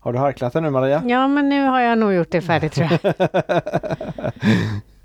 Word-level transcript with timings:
Har 0.00 0.12
du 0.12 0.18
harklat 0.18 0.52
den 0.52 0.62
nu 0.62 0.70
Maria? 0.70 1.02
Ja, 1.06 1.28
men 1.28 1.48
nu 1.48 1.66
har 1.66 1.80
jag 1.80 1.98
nog 1.98 2.12
gjort 2.12 2.30
det 2.30 2.40
färdigt 2.40 2.72
tror 2.72 2.88
jag. 2.90 3.00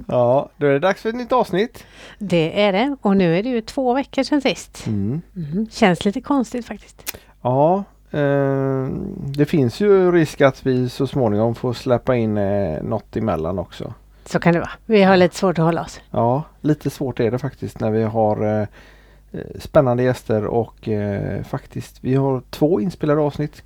ja, 0.07 0.49
då 0.57 0.67
är 0.67 0.71
det 0.71 0.79
dags 0.79 1.01
för 1.01 1.09
ett 1.09 1.15
nytt 1.15 1.31
avsnitt. 1.31 1.85
Det 2.19 2.61
är 2.61 2.73
det. 2.73 2.95
Och 3.01 3.17
nu 3.17 3.37
är 3.37 3.43
det 3.43 3.49
ju 3.49 3.61
två 3.61 3.93
veckor 3.93 4.23
sedan 4.23 4.41
sist. 4.41 4.87
Mm. 4.87 5.21
Mm. 5.35 5.67
Känns 5.71 6.05
lite 6.05 6.21
konstigt 6.21 6.65
faktiskt. 6.65 7.17
Ja, 7.41 7.83
eh, 8.11 8.87
det 9.17 9.45
finns 9.45 9.79
ju 9.79 10.11
risk 10.11 10.41
att 10.41 10.65
vi 10.65 10.89
så 10.89 11.07
småningom 11.07 11.55
får 11.55 11.73
släppa 11.73 12.15
in 12.15 12.37
eh, 12.37 12.83
något 12.83 13.17
emellan 13.17 13.59
också. 13.59 13.93
Så 14.25 14.39
kan 14.39 14.53
det 14.53 14.59
vara. 14.59 14.71
Vi 14.85 15.03
har 15.03 15.17
lite 15.17 15.35
svårt 15.35 15.59
att 15.59 15.65
hålla 15.65 15.81
oss. 15.81 16.01
Ja, 16.11 16.43
lite 16.61 16.89
svårt 16.89 17.19
är 17.19 17.31
det 17.31 17.39
faktiskt 17.39 17.79
när 17.79 17.91
vi 17.91 18.03
har 18.03 18.45
eh, 18.45 18.61
eh 18.61 18.67
spännande 19.59 20.03
gäster 20.03 20.45
och 20.45 20.89
eh, 20.89 21.43
faktiskt 21.43 21.97
vi 22.01 22.15
har 22.15 22.41
två 22.49 22.79
inspelade 22.81 23.21
avsnitt. 23.21 23.63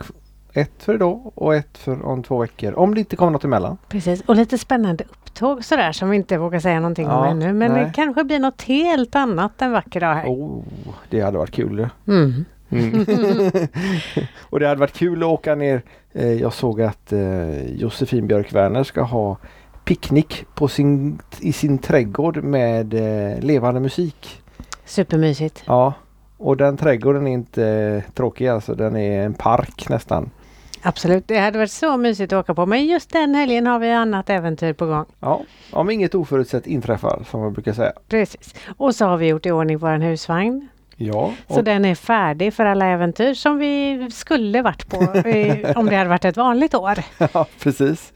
Ett 0.53 0.83
för 0.83 0.93
idag 0.93 1.31
och 1.35 1.55
ett 1.55 1.77
för 1.77 2.05
om 2.05 2.23
två 2.23 2.37
veckor. 2.37 2.73
Om 2.73 2.95
det 2.95 2.99
inte 2.99 3.15
kommer 3.15 3.31
något 3.31 3.43
emellan. 3.43 3.77
Precis, 3.89 4.21
och 4.21 4.35
lite 4.35 4.57
spännande 4.57 5.03
upptåg 5.03 5.65
sådär 5.65 5.91
som 5.91 6.09
vi 6.09 6.17
inte 6.17 6.37
vågar 6.37 6.59
säga 6.59 6.79
någonting 6.79 7.07
Ja, 7.07 7.17
om 7.17 7.25
ännu. 7.25 7.53
Men 7.53 7.71
nej. 7.71 7.85
det 7.85 7.91
kanske 7.95 8.23
blir 8.23 8.39
något 8.39 8.61
helt 8.61 9.15
annat 9.15 9.61
en 9.61 9.71
vacker 9.71 9.99
dag 9.99 10.13
här. 10.13 10.27
Oh, 10.27 10.63
det 11.09 11.21
hade 11.21 11.37
varit 11.37 11.51
kul. 11.51 11.89
Mm. 12.07 12.45
Mm. 12.69 13.05
och 14.39 14.59
det 14.59 14.67
hade 14.67 14.79
varit 14.79 14.93
kul 14.97 15.23
att 15.23 15.29
åka 15.29 15.55
ner. 15.55 15.81
Eh, 16.13 16.33
jag 16.33 16.53
såg 16.53 16.81
att 16.81 17.13
eh, 17.13 17.65
Josefin 17.75 18.27
Björk 18.27 18.53
Werner 18.53 18.83
ska 18.83 19.01
ha 19.01 19.37
picknick 19.85 20.45
på 20.55 20.67
sin, 20.67 21.19
i 21.39 21.53
sin 21.53 21.77
trädgård 21.77 22.43
med 22.43 22.93
eh, 22.93 23.39
levande 23.39 23.79
musik. 23.79 24.41
Supermysigt. 24.89 25.63
Ja, 25.65 25.93
och 26.37 26.57
den 26.57 26.77
trädgården 26.77 27.27
är 27.27 27.31
inte 27.31 27.65
eh, 27.65 28.11
tråkig 28.13 28.47
alltså. 28.47 28.75
Den 28.75 28.95
är 28.95 29.25
en 29.25 29.33
park 29.33 29.89
nästan. 29.89 30.29
Absolut, 30.81 31.27
det 31.27 31.37
hade 31.37 31.57
varit 31.57 31.71
så 31.71 31.97
mysigt 31.97 32.33
att 32.33 32.39
åka 32.39 32.53
på. 32.53 32.65
Men 32.65 32.85
just 32.85 33.09
den 33.09 33.35
helgen 33.35 33.67
har 33.67 33.79
vi 33.79 33.91
annat 33.91 34.29
äventyr 34.29 34.73
på 34.73 34.85
gång. 34.85 35.05
Ja, 35.19 35.41
om 35.71 35.89
inget 35.89 36.15
oförutsett 36.15 36.67
inträffar 36.67 37.23
som 37.29 37.41
man 37.41 37.53
brukar 37.53 37.73
säga. 37.73 37.91
Precis. 38.07 38.55
Och 38.77 38.95
så 38.95 39.05
har 39.05 39.17
vi 39.17 39.27
gjort 39.27 39.45
i 39.45 39.51
ordning 39.51 39.77
vår 39.77 39.97
husvagn. 39.99 40.67
Ja, 40.95 41.33
Så 41.47 41.57
och, 41.57 41.63
den 41.63 41.85
är 41.85 41.95
färdig 41.95 42.53
för 42.53 42.65
alla 42.65 42.85
äventyr 42.85 43.33
som 43.33 43.57
vi 43.57 44.07
skulle 44.11 44.61
varit 44.61 44.89
på 44.89 45.01
eh, 45.29 45.71
om 45.77 45.85
det 45.85 45.95
hade 45.95 46.09
varit 46.09 46.25
ett 46.25 46.37
vanligt 46.37 46.73
år. 46.75 46.99
ja 47.33 47.47
precis. 47.59 48.13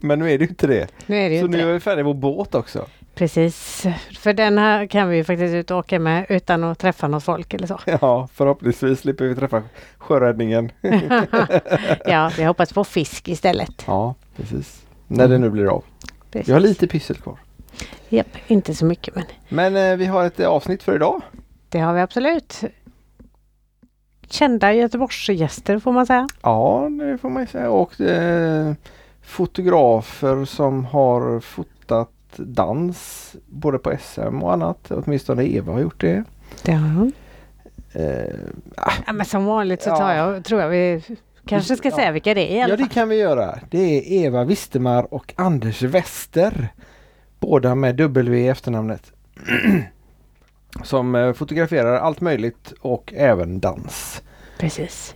Men 0.00 0.18
nu 0.18 0.24
är 0.30 0.38
det 0.38 0.44
ju 0.44 0.48
inte 0.48 0.66
det. 0.66 0.88
Nu 1.06 1.16
är 1.16 1.30
det 1.30 1.38
Så 1.38 1.44
inte 1.44 1.58
nu 1.58 1.68
är 1.68 1.72
vi 1.72 1.80
färdiga 1.80 2.04
vår 2.04 2.14
båt 2.14 2.54
också. 2.54 2.86
Precis, 3.16 3.86
för 4.18 4.32
den 4.32 4.58
här 4.58 4.86
kan 4.86 5.08
vi 5.08 5.16
ju 5.16 5.24
faktiskt 5.24 5.54
ut 5.54 5.70
och 5.70 5.78
åka 5.78 5.98
med 5.98 6.26
utan 6.28 6.64
att 6.64 6.78
träffa 6.78 7.08
något 7.08 7.24
folk 7.24 7.54
eller 7.54 7.66
så. 7.66 7.80
Ja, 8.00 8.28
förhoppningsvis 8.32 9.00
slipper 9.00 9.24
vi 9.24 9.34
träffa 9.34 9.62
sjöräddningen. 9.98 10.72
ja, 12.04 12.30
vi 12.36 12.44
hoppas 12.44 12.72
på 12.72 12.84
fisk 12.84 13.28
istället. 13.28 13.84
Ja, 13.86 14.14
precis. 14.36 14.86
När 15.06 15.28
det 15.28 15.38
nu 15.38 15.50
blir 15.50 15.66
av. 15.66 15.84
Precis. 16.30 16.48
Vi 16.48 16.52
har 16.52 16.60
lite 16.60 16.86
pyssel 16.86 17.16
kvar. 17.16 17.38
Japp, 18.08 18.36
inte 18.46 18.74
så 18.74 18.84
mycket 18.84 19.14
men 19.14 19.24
Men 19.48 19.76
eh, 19.76 19.96
vi 19.96 20.06
har 20.06 20.24
ett 20.24 20.40
eh, 20.40 20.48
avsnitt 20.48 20.82
för 20.82 20.94
idag. 20.94 21.22
det 21.68 21.78
har 21.78 21.94
vi 21.94 22.00
absolut. 22.00 22.60
Kända 24.28 24.72
Göteborgsgäster 24.72 25.78
får 25.78 25.92
man 25.92 26.06
säga. 26.06 26.28
Ja, 26.42 26.88
det 27.00 27.18
får 27.18 27.30
man 27.30 27.46
säga. 27.46 27.70
Och 27.70 28.00
eh, 28.00 28.74
fotografer 29.22 30.44
som 30.44 30.84
har 30.84 31.40
fotat 31.40 32.10
dans 32.38 33.36
både 33.46 33.78
på 33.78 33.96
SM 34.00 34.42
och 34.42 34.52
annat. 34.52 34.90
Åtminstone 34.90 35.44
Eva 35.44 35.72
har 35.72 35.80
gjort 35.80 36.00
det. 36.00 36.24
Det 36.62 36.72
har 36.72 36.88
hon. 36.88 37.12
Eh, 37.92 38.34
Ja, 39.06 39.12
men 39.12 39.26
som 39.26 39.44
vanligt 39.44 39.82
så 39.82 39.88
Ja. 39.90 39.96
tar 39.96 40.12
jag, 40.12 40.44
tror 40.44 40.60
jag 40.60 40.68
vi 40.68 41.02
kanske 41.46 41.76
ska 41.76 41.88
Ja. 41.88 41.96
säga 41.96 42.12
vilka 42.12 42.34
det 42.34 42.52
är 42.52 42.56
i 42.56 42.62
alla 42.62 42.72
ja, 42.72 42.76
det 42.76 42.82
fall. 42.82 42.92
kan 42.92 43.08
vi 43.08 43.16
göra. 43.16 43.58
Det 43.70 43.78
är 43.78 44.24
Eva 44.24 44.44
Wistemar 44.44 45.14
och 45.14 45.32
Anders 45.36 45.82
Wester. 45.82 46.68
Båda 47.40 47.74
med 47.74 47.96
W 47.96 48.38
i 48.40 48.48
efternamnet. 48.48 49.12
som 50.82 51.14
eh, 51.14 51.32
fotograferar 51.32 51.96
allt 51.98 52.20
möjligt 52.20 52.72
och 52.80 53.12
även 53.16 53.60
dans. 53.60 54.22
Precis. 54.58 55.14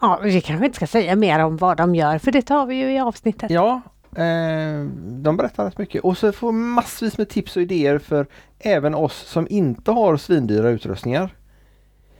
Ja, 0.00 0.20
vi 0.22 0.40
kanske 0.40 0.66
inte 0.66 0.76
ska 0.76 0.86
säga 0.86 1.16
mer 1.16 1.38
om 1.44 1.56
vad 1.56 1.76
de 1.76 1.94
gör 1.94 2.18
för 2.18 2.32
det 2.32 2.42
tar 2.42 2.66
vi 2.66 2.74
ju 2.74 2.92
i 2.92 2.98
avsnittet. 3.00 3.50
Ja, 3.50 3.80
eh, 4.16 4.84
de 5.22 5.36
berättar 5.36 5.64
rätt 5.64 5.78
mycket 5.78 6.02
och 6.04 6.18
så 6.18 6.32
får 6.32 6.52
massvis 6.52 7.18
med 7.18 7.28
tips 7.28 7.56
och 7.56 7.62
idéer 7.62 7.98
för 7.98 8.26
även 8.58 8.94
oss 8.94 9.14
som 9.26 9.46
inte 9.50 9.90
har 9.90 10.16
svindyra 10.16 10.68
utrustningar. 10.70 11.34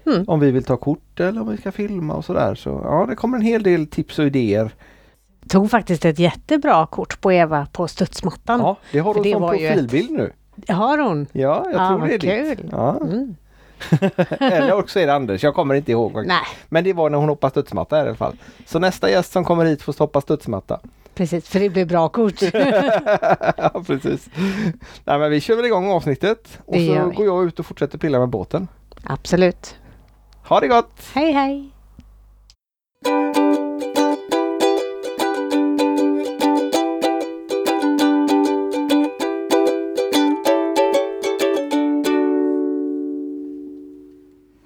Mm. 0.06 0.24
Om 0.28 0.40
vi 0.40 0.50
vill 0.50 0.64
ta 0.64 0.76
kort 0.76 1.20
eller 1.20 1.40
om 1.40 1.48
vi 1.48 1.56
ska 1.56 1.72
filma 1.72 2.14
och 2.14 2.24
sådär. 2.24 2.54
Så 2.54 2.80
ja, 2.84 3.06
det 3.08 3.16
kommer 3.16 3.36
en 3.38 3.42
hel 3.44 3.62
del 3.62 3.86
tips 3.86 4.18
och 4.18 4.26
idéer. 4.26 4.70
Tog 5.48 5.70
faktiskt 5.70 6.04
ett 6.04 6.18
jättebra 6.18 6.86
kort 6.86 7.20
på 7.20 7.32
Eva 7.32 7.66
på 7.72 7.88
studsmattan. 7.88 8.60
Ja, 8.60 8.76
det 8.92 8.98
har 8.98 9.14
hon 9.14 9.22
det 9.22 9.32
som 9.32 9.42
ju 9.58 9.66
ett- 9.66 9.72
profilbild 9.74 10.10
nu. 10.10 10.32
Har 10.68 10.98
hon? 10.98 11.26
Ja, 11.32 11.62
jag 11.64 11.74
Ja, 11.74 11.88
tror 11.88 12.06
det 12.06 12.14
är 12.14 12.18
ditt. 12.48 12.58
kul. 12.58 12.68
Ja. 12.72 12.96
Mm. 13.00 13.34
eller 14.40 14.72
också 14.72 15.00
är 15.00 15.06
det 15.06 15.14
Anders, 15.14 15.42
jag 15.44 15.54
kommer 15.54 15.74
inte 15.74 15.92
ihåg. 15.92 16.26
Nej, 16.26 16.36
Men 16.68 16.84
det 16.84 16.92
var 16.92 17.10
när 17.10 17.18
hon 17.18 17.28
hoppade 17.28 17.50
studsmatta 17.50 17.98
i 17.98 18.00
alla 18.00 18.14
fall. 18.14 18.36
Så 18.66 18.78
nästa 18.78 19.10
gäst 19.10 19.32
som 19.32 19.44
kommer 19.44 19.64
hit 19.64 19.82
får 19.82 19.94
hoppa 19.98 20.20
studsmatta. 20.20 20.80
Precis 21.18 21.48
för 21.48 21.60
det 21.60 21.70
blir 21.70 21.86
bra 21.86 22.08
kort. 22.08 22.42
ja, 23.56 23.82
precis. 23.86 24.30
Nej, 25.04 25.18
men 25.18 25.30
vi 25.30 25.40
kör 25.40 25.56
väl 25.56 25.64
igång 25.64 25.90
avsnittet 25.90 26.58
och 26.64 26.74
Det 26.74 26.86
så 26.86 27.10
går 27.10 27.26
jag 27.26 27.44
ut 27.44 27.58
och 27.58 27.66
fortsätter 27.66 27.98
pilla 27.98 28.18
med 28.18 28.28
båten. 28.28 28.68
Absolut. 29.04 29.76
Ha 30.44 30.60
det 30.60 30.68
gott! 30.68 31.10
Hej 31.14 31.32
hej! 31.32 31.70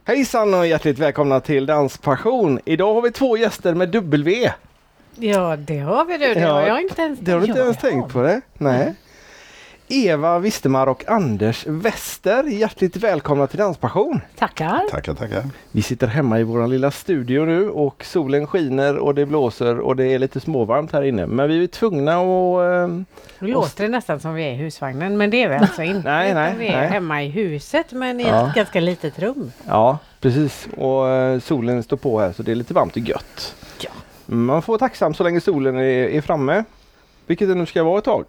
Hejsan 0.04 0.54
och 0.54 0.66
hjärtligt 0.66 0.98
välkomna 0.98 1.41
till 1.41 1.66
Danspassion. 1.66 2.60
Idag 2.64 2.94
har 2.94 3.02
vi 3.02 3.10
två 3.10 3.36
gäster 3.36 3.74
med 3.74 3.88
W. 3.88 4.52
Ja 5.14 5.56
det 5.56 5.78
har 5.78 6.04
vi 6.04 6.18
du, 6.18 6.34
det 6.34 6.40
Ja, 6.40 6.52
har 6.52 6.62
jag 6.62 6.80
inte 6.82 7.02
ens 7.02 7.18
Det 7.20 7.32
har 7.32 7.40
du 7.40 7.46
inte 7.46 7.60
ens 7.60 7.76
tänkt 7.78 8.12
på 8.12 8.22
det? 8.22 8.40
Nej. 8.58 8.94
Eva 9.88 10.38
Wistemar 10.38 10.86
och 10.86 11.08
Anders 11.08 11.66
Wester. 11.66 12.44
Hjärtligt 12.44 12.96
välkomna 12.96 13.46
till 13.46 13.58
Danspassion. 13.58 14.20
Tackar. 14.38 14.82
Tackar, 14.90 15.14
tackar. 15.14 15.42
Vi 15.72 15.82
sitter 15.82 16.06
hemma 16.06 16.40
i 16.40 16.42
vår 16.42 16.66
lilla 16.66 16.90
studio 16.90 17.44
nu 17.44 17.68
och 17.70 18.04
solen 18.04 18.46
skiner 18.46 18.96
och 18.98 19.14
det 19.14 19.26
blåser 19.26 19.78
och 19.80 19.96
det 19.96 20.04
är 20.06 20.18
lite 20.18 20.40
småvarmt 20.40 20.92
här 20.92 21.02
inne. 21.02 21.26
Men 21.26 21.48
vi 21.48 21.62
är 21.62 21.66
tvungna 21.66 22.12
att... 22.12 22.62
ehm, 22.84 23.04
Nu 23.38 23.48
låter 23.48 23.84
det 23.84 23.90
nästan 23.90 24.20
som 24.20 24.34
vi 24.34 24.42
är 24.44 24.52
i 24.52 24.56
husvagnen 24.56 25.16
men 25.16 25.30
det 25.30 25.42
är 25.42 25.48
vi 25.48 25.54
alltså 25.54 25.82
inte. 25.82 26.08
Nej, 26.10 26.34
nej, 26.34 26.54
vi 26.58 26.66
är 26.68 26.80
nej. 26.80 26.88
hemma 26.88 27.22
i 27.22 27.28
huset 27.28 27.92
men 27.92 28.20
i 28.20 28.24
Ja. 28.28 28.48
ett 28.48 28.54
ganska 28.54 28.80
litet 28.80 29.18
rum. 29.18 29.52
Ja, 29.66 29.98
precis. 30.20 30.68
Och 30.76 31.08
eh, 31.08 31.40
solen 31.40 31.82
står 31.82 31.96
på 31.96 32.20
här 32.20 32.32
så 32.32 32.42
det 32.42 32.50
är 32.50 32.54
lite 32.56 32.74
varmt 32.74 32.92
och 32.96 33.02
gött. 33.02 33.54
Man 34.34 34.62
får 34.62 34.72
vara 34.72 34.78
tacksam 34.78 35.15
så 35.15 35.22
länge 35.25 35.41
solen 35.41 35.76
är, 35.76 35.82
är 36.09 36.20
framme. 36.20 36.65
Vilket 37.26 37.48
det 37.48 37.54
nu 37.54 37.66
ska 37.66 37.84
vara 37.84 37.98
ett 37.98 38.04
tag. 38.04 38.25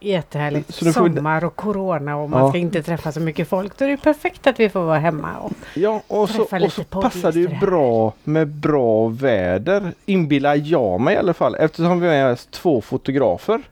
Jättehärligt. 0.00 0.74
Så 0.74 0.92
Sommar 0.92 1.44
och 1.44 1.56
corona 1.56 2.16
och 2.16 2.30
man 2.30 2.40
Ja. 2.42 2.48
ska 2.48 2.58
inte 2.58 2.82
träffa 2.82 3.12
så 3.12 3.20
mycket 3.20 3.48
folk. 3.48 3.78
Då 3.78 3.84
är 3.84 3.88
det 3.88 3.96
perfekt 3.96 4.46
att 4.46 4.60
vi 4.60 4.68
får 4.68 4.80
vara 4.80 4.98
hemma. 4.98 5.28
Och 5.42 5.52
Ja, 5.74 6.02
och 6.08 6.30
så, 6.30 6.42
och 6.64 6.72
så 6.72 6.84
passar 6.84 7.32
det 7.32 7.40
ju 7.40 7.48
bra 7.60 8.12
med 8.24 8.48
bra 8.48 9.08
väder. 9.08 9.92
Inbillar 10.06 10.60
jag 10.64 11.00
mig 11.00 11.14
i 11.14 11.18
alla 11.18 11.34
fall. 11.34 11.54
Eftersom 11.54 12.00
vi 12.00 12.08
är 12.08 12.50
två 12.50 12.80
fotografer. 12.80 13.62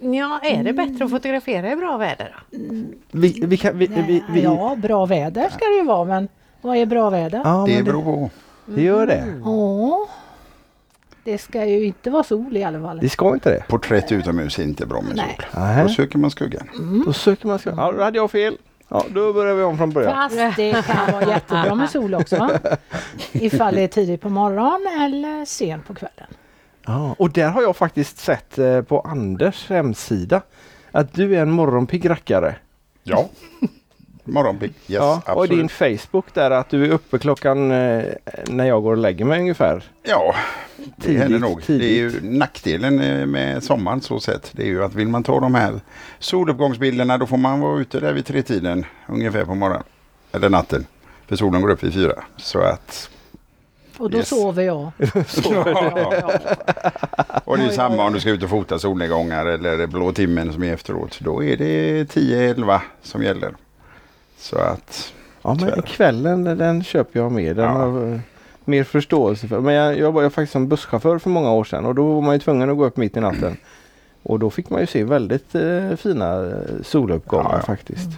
ja, 0.00 0.40
är 0.44 0.64
det 0.64 0.72
bättre 0.72 1.04
att 1.04 1.10
fotografera 1.10 1.72
i 1.72 1.76
bra 1.76 1.96
väder? 1.96 2.34
Då? 2.50 2.58
Vi, 3.10 3.42
vi 3.46 3.56
kan, 3.56 3.78
vi, 3.78 3.86
vi, 3.86 4.22
vi, 4.32 4.42
Ja, 4.42 4.76
bra 4.78 5.06
väder 5.06 5.48
ska 5.48 5.64
det 5.64 5.76
ju 5.76 5.84
vara, 5.84 6.04
men 6.04 6.28
vad 6.60 6.76
är 6.76 6.86
bra 6.86 7.10
väder? 7.10 7.40
ja, 7.44 7.64
Det 7.68 7.82
beror 7.82 8.02
på. 8.02 8.30
det 8.66 8.82
gör 8.82 9.06
det. 9.06 9.24
Ja, 9.44 10.08
det 11.26 11.38
ska 11.38 11.64
ju 11.64 11.84
inte 11.84 12.10
vara 12.10 12.22
sol 12.22 12.56
i 12.56 12.64
alla 12.64 12.80
fall. 12.80 12.98
Det 13.00 13.08
ska 13.08 13.34
inte 13.34 13.50
det. 13.50 13.64
Porträtt 13.68 14.12
utomhus 14.12 14.58
är 14.58 14.62
inte 14.62 14.86
bra 14.86 15.00
med 15.00 15.16
Nej. 15.16 15.38
sol. 15.38 15.60
Nej. 15.62 15.82
Då 15.82 15.88
söker 15.88 16.18
man 16.18 16.30
skuggan. 16.30 17.02
Då 17.06 17.12
söker 17.12 17.46
man... 17.46 17.58
Ja, 17.64 17.92
då 17.92 18.02
hade 18.02 18.18
jag 18.18 18.30
fel. 18.30 18.56
Ja, 18.88 19.04
då 19.10 19.32
börjar 19.32 19.54
vi 19.54 19.62
om 19.62 19.78
från 19.78 19.90
början. 19.90 20.14
Fast 20.14 20.56
det 20.56 20.86
kan 20.86 21.12
vara 21.12 21.28
jättebra 21.28 21.74
med 21.74 21.90
sol 21.90 22.14
också. 22.14 22.50
Ifall 23.32 23.74
det 23.74 23.80
är 23.82 23.88
tidigt 23.88 24.20
på 24.20 24.28
morgonen 24.28 25.02
eller 25.02 25.44
sent 25.44 25.86
på 25.86 25.94
kvällen. 25.94 26.26
Ja, 26.86 27.14
och 27.18 27.30
där 27.30 27.48
har 27.48 27.62
jag 27.62 27.76
faktiskt 27.76 28.18
sett 28.18 28.58
eh, 28.58 28.82
på 28.82 29.00
Anders 29.00 29.68
hemsida 29.68 30.42
att 30.90 31.14
du 31.14 31.36
är 31.36 31.42
en 31.42 31.50
morgonpigg 31.50 32.10
rackare. 32.10 32.56
Ja. 33.02 33.28
Morgonpigg. 34.28 34.70
Yes, 34.70 34.86
ja, 34.86 35.22
och 35.26 35.48
din 35.48 35.68
Facebook 35.68 36.34
där 36.34 36.50
att 36.50 36.68
du 36.70 36.84
är 36.84 36.90
uppe 36.90 37.18
klockan 37.18 37.70
eh, 37.70 38.04
när 38.48 38.64
jag 38.64 38.82
går 38.82 38.90
och 38.92 38.96
lägger 38.98 39.24
mig 39.24 39.40
ungefär. 39.40 39.82
Ja, 40.02 40.34
det 40.76 41.02
Tidigt, 41.06 41.20
händer 41.22 41.38
nog. 41.38 41.62
Det 41.66 41.72
är 41.72 41.78
ju 41.96 42.10
tidigt. 42.10 42.32
nackdelen 42.32 43.00
eh, 43.00 43.26
med 43.26 43.62
sommaren 43.64 44.00
så 44.00 44.20
sett. 44.20 44.50
Det 44.52 44.62
är 44.62 44.66
ju 44.66 44.84
att 44.84 44.94
vill 44.94 45.08
man 45.08 45.22
ta 45.22 45.40
de 45.40 45.54
här 45.54 45.80
soluppgångsbilderna 46.18 47.18
då 47.18 47.26
får 47.26 47.36
man 47.36 47.60
vara 47.60 47.80
ute 47.80 48.00
där 48.00 48.12
vid 48.12 48.26
tre 48.26 48.42
tiden 48.42 48.84
ungefär 49.08 49.44
på 49.44 49.54
morgonen. 49.54 49.82
Eller 50.32 50.48
natten. 50.48 50.86
För 51.28 51.36
solen 51.36 51.60
går 51.62 51.70
upp 51.70 51.82
vid 51.84 51.94
fyra. 51.94 52.14
Så 52.36 52.58
att... 52.60 53.10
Och 53.98 54.10
då 54.10 54.18
Yes. 54.18 54.28
sover 54.28 54.62
jag. 54.62 54.90
Ja. 55.50 56.30
Och 57.44 57.58
det 57.58 57.64
är 57.64 57.68
samma 57.70 58.04
om 58.06 58.12
du 58.12 58.20
ska 58.20 58.30
ut 58.30 58.42
och 58.42 58.50
fota 58.50 58.78
solnedgångar 58.78 59.46
eller 59.46 59.86
blå 59.86 60.12
timmen 60.12 60.52
som 60.52 60.62
är 60.62 60.74
efteråt. 60.74 61.18
Då 61.20 61.44
är 61.44 61.56
det 61.56 62.04
10-11 62.14 62.80
som 63.02 63.22
gäller. 63.22 63.54
Så 64.38 64.58
att... 64.58 65.12
Ja 65.42 65.56
men 65.60 65.82
kvällen 65.82 66.44
den 66.44 66.82
köper 66.84 67.20
jag 67.20 67.32
med. 67.32 67.56
Den 67.56 67.64
Ja. 67.64 67.70
har 67.70 68.12
eh, 68.12 68.18
mer 68.64 68.84
förståelse 68.84 69.48
för. 69.48 69.60
Men 69.60 69.74
jag 69.74 69.98
jobbade 69.98 70.26
ju 70.26 70.30
faktiskt 70.30 70.52
som 70.52 70.68
busschaufför 70.68 71.18
för 71.18 71.30
många 71.30 71.52
år 71.52 71.64
sedan 71.64 71.84
och 71.86 71.94
då 71.94 72.12
var 72.14 72.20
man 72.22 72.34
ju 72.34 72.38
tvungen 72.40 72.70
att 72.70 72.76
gå 72.76 72.84
upp 72.86 72.96
mitt 72.96 73.16
i 73.16 73.20
natten. 73.20 73.56
Och 74.22 74.38
då 74.38 74.50
fick 74.50 74.70
man 74.70 74.80
ju 74.80 74.86
se 74.86 75.04
väldigt 75.04 75.54
eh, 75.54 75.96
fina 75.96 76.46
eh, 76.46 76.52
soluppgångar 76.82 77.50
Ja, 77.50 77.56
ja. 77.56 77.62
faktiskt. 77.66 78.08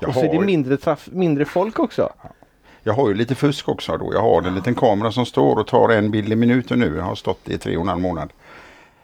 Jag 0.00 0.08
och 0.08 0.14
så 0.14 0.20
är 0.24 0.32
det 0.32 0.40
mindre, 0.40 0.76
traf- 0.76 1.08
mindre 1.12 1.44
folk 1.44 1.78
också. 1.78 2.10
jag 2.82 2.92
har 2.92 3.08
ju 3.08 3.14
lite 3.14 3.34
fusk 3.34 3.68
också 3.68 3.96
då. 3.96 4.10
Jag 4.14 4.20
har 4.22 4.42
en 4.42 4.54
liten 4.54 4.74
kamera 4.74 5.12
som 5.12 5.26
står 5.26 5.56
och 5.58 5.66
tar 5.66 5.88
en 5.88 6.10
bild 6.10 6.32
i 6.32 6.36
minuten 6.36 6.78
nu. 6.78 6.96
Jag 6.96 7.02
har 7.04 7.14
stått 7.14 7.48
i 7.48 7.58
tre 7.58 7.76
och 7.76 7.82
en 7.82 7.88
halv 7.88 8.00
månad. 8.00 8.32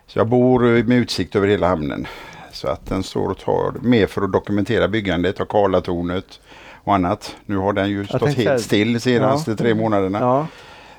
Så 0.06 0.19
jag 0.19 0.26
bor 0.29 0.67
eh, 0.76 0.85
med 0.85 0.99
utsikt 0.99 1.37
över 1.37 1.49
hela 1.49 1.69
hamnen. 1.69 2.06
Så 2.53 2.69
att 2.69 2.87
den 2.87 3.03
står 3.03 3.29
och 3.29 3.39
tar 3.39 3.73
med 3.83 4.11
för 4.11 4.23
att 4.23 4.33
dokumentera 4.33 4.89
byggandet 4.89 5.41
av 5.41 5.45
Karlatornet 5.45 6.41
och 6.85 6.95
annat. 6.95 7.37
Nu 7.47 7.57
har 7.57 7.73
den 7.73 7.91
ju 7.91 8.07
stått 8.07 8.23
helt 8.23 8.37
säga- 8.37 8.59
still 8.59 8.93
de 8.93 9.01
senaste 9.01 9.57
tre 9.57 9.75
månaderna. 9.75 10.19
Ja. 10.21 10.47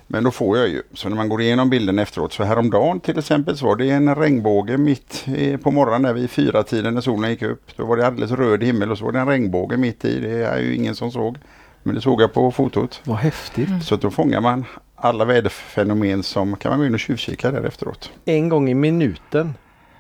Men 0.08 0.24
då 0.24 0.32
får 0.32 0.58
jag 0.58 0.68
ju. 0.68 0.82
Så 0.94 1.10
när 1.10 1.16
man 1.16 1.30
går 1.30 1.42
igenom 1.42 1.70
bilden 1.70 2.00
efteråt. 2.00 2.34
Så 2.34 2.44
häromdagen 2.44 3.00
till 3.00 3.20
exempel 3.20 3.58
så 3.58 3.66
var 3.66 3.76
det 3.76 3.90
en 3.90 4.16
regnbåge 4.16 4.78
mitt 4.78 5.26
på 5.64 5.72
morgonen 5.72 6.02
där 6.02 6.14
vid 6.14 6.30
fyra 6.30 6.64
tiden 6.64 6.94
när 6.94 7.02
solen 7.02 7.30
gick 7.30 7.42
upp. 7.42 7.62
Då 7.78 7.86
var 7.86 7.98
det 7.98 8.08
alldeles 8.08 8.32
röd 8.32 8.64
himmel 8.64 8.92
och 8.92 8.98
så 8.98 9.06
var 9.06 9.12
det 9.12 9.20
en 9.20 9.28
regnbåge 9.28 9.78
mitt 9.78 10.06
i. 10.06 10.20
Det 10.20 10.46
är 10.46 10.60
ju 10.60 10.76
ingen 10.76 10.96
som 10.96 11.12
såg. 11.12 11.38
Men 11.84 11.96
det 11.96 12.02
såg 12.02 12.22
jag 12.22 12.34
på 12.34 12.52
fotot. 12.52 13.02
Vad 13.04 13.18
häftigt. 13.18 13.70
Så 13.84 13.96
att 13.96 14.02
då 14.02 14.12
fångar 14.12 14.42
man 14.42 14.66
alla 14.96 15.26
väderfenomen 15.26 16.24
som 16.24 16.56
kan 16.56 16.70
man 16.72 16.80
gå 16.80 16.86
in 16.86 16.94
och 16.94 17.00
tjuvkika 17.00 17.52
där 17.52 17.64
efteråt. 17.64 18.12
En 18.26 18.50
gång 18.50 18.70
i 18.70 18.74
minuten. 18.74 19.54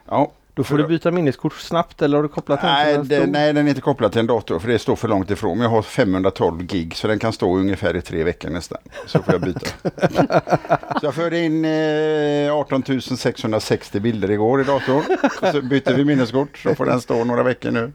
Ja, 0.09 0.31
Då 0.55 0.63
får 0.63 0.77
du 0.77 0.87
byta 0.87 1.11
minneskort 1.11 1.53
snabbt 1.53 2.01
eller 2.01 2.17
har 2.17 2.23
du 2.23 2.29
kopplat 2.29 2.61
den 2.61 2.71
Nej, 2.71 2.91
till 2.91 2.99
en 2.99 3.05
stor? 3.05 3.31
nej, 3.31 3.53
den 3.53 3.65
är 3.65 3.69
inte 3.69 3.81
kopplad 3.81 4.11
till 4.11 4.19
en 4.19 4.27
dator 4.27 4.59
för 4.59 4.67
det 4.67 4.79
står 4.79 4.95
för 4.95 5.07
långt 5.07 5.31
ifrån. 5.31 5.57
Men 5.57 5.63
jag 5.63 5.69
har 5.69 5.81
512 5.81 6.63
gig 6.63 6.95
så 6.95 7.07
den 7.07 7.19
kan 7.19 7.33
stå 7.33 7.57
ungefär 7.57 7.95
i 7.95 8.01
tre 8.01 8.23
veckor 8.23 8.49
nästan. 8.49 8.77
Så 9.05 9.23
får 9.23 9.33
jag 9.33 9.41
byta. 9.41 9.67
så 10.99 11.05
jag 11.05 11.15
förde 11.15 11.39
in 11.39 11.65
eh, 11.65 12.55
18 12.55 12.83
660 13.01 13.99
bilder 13.99 14.31
igår 14.31 14.61
i 14.61 14.63
datorn. 14.63 15.03
Så 15.51 15.61
bytte 15.61 15.93
vi 15.93 16.05
minneskort 16.05 16.57
så 16.57 16.75
får 16.75 16.85
den 16.85 17.01
stå 17.01 17.23
några 17.23 17.43
veckor 17.43 17.71
nu. 17.71 17.91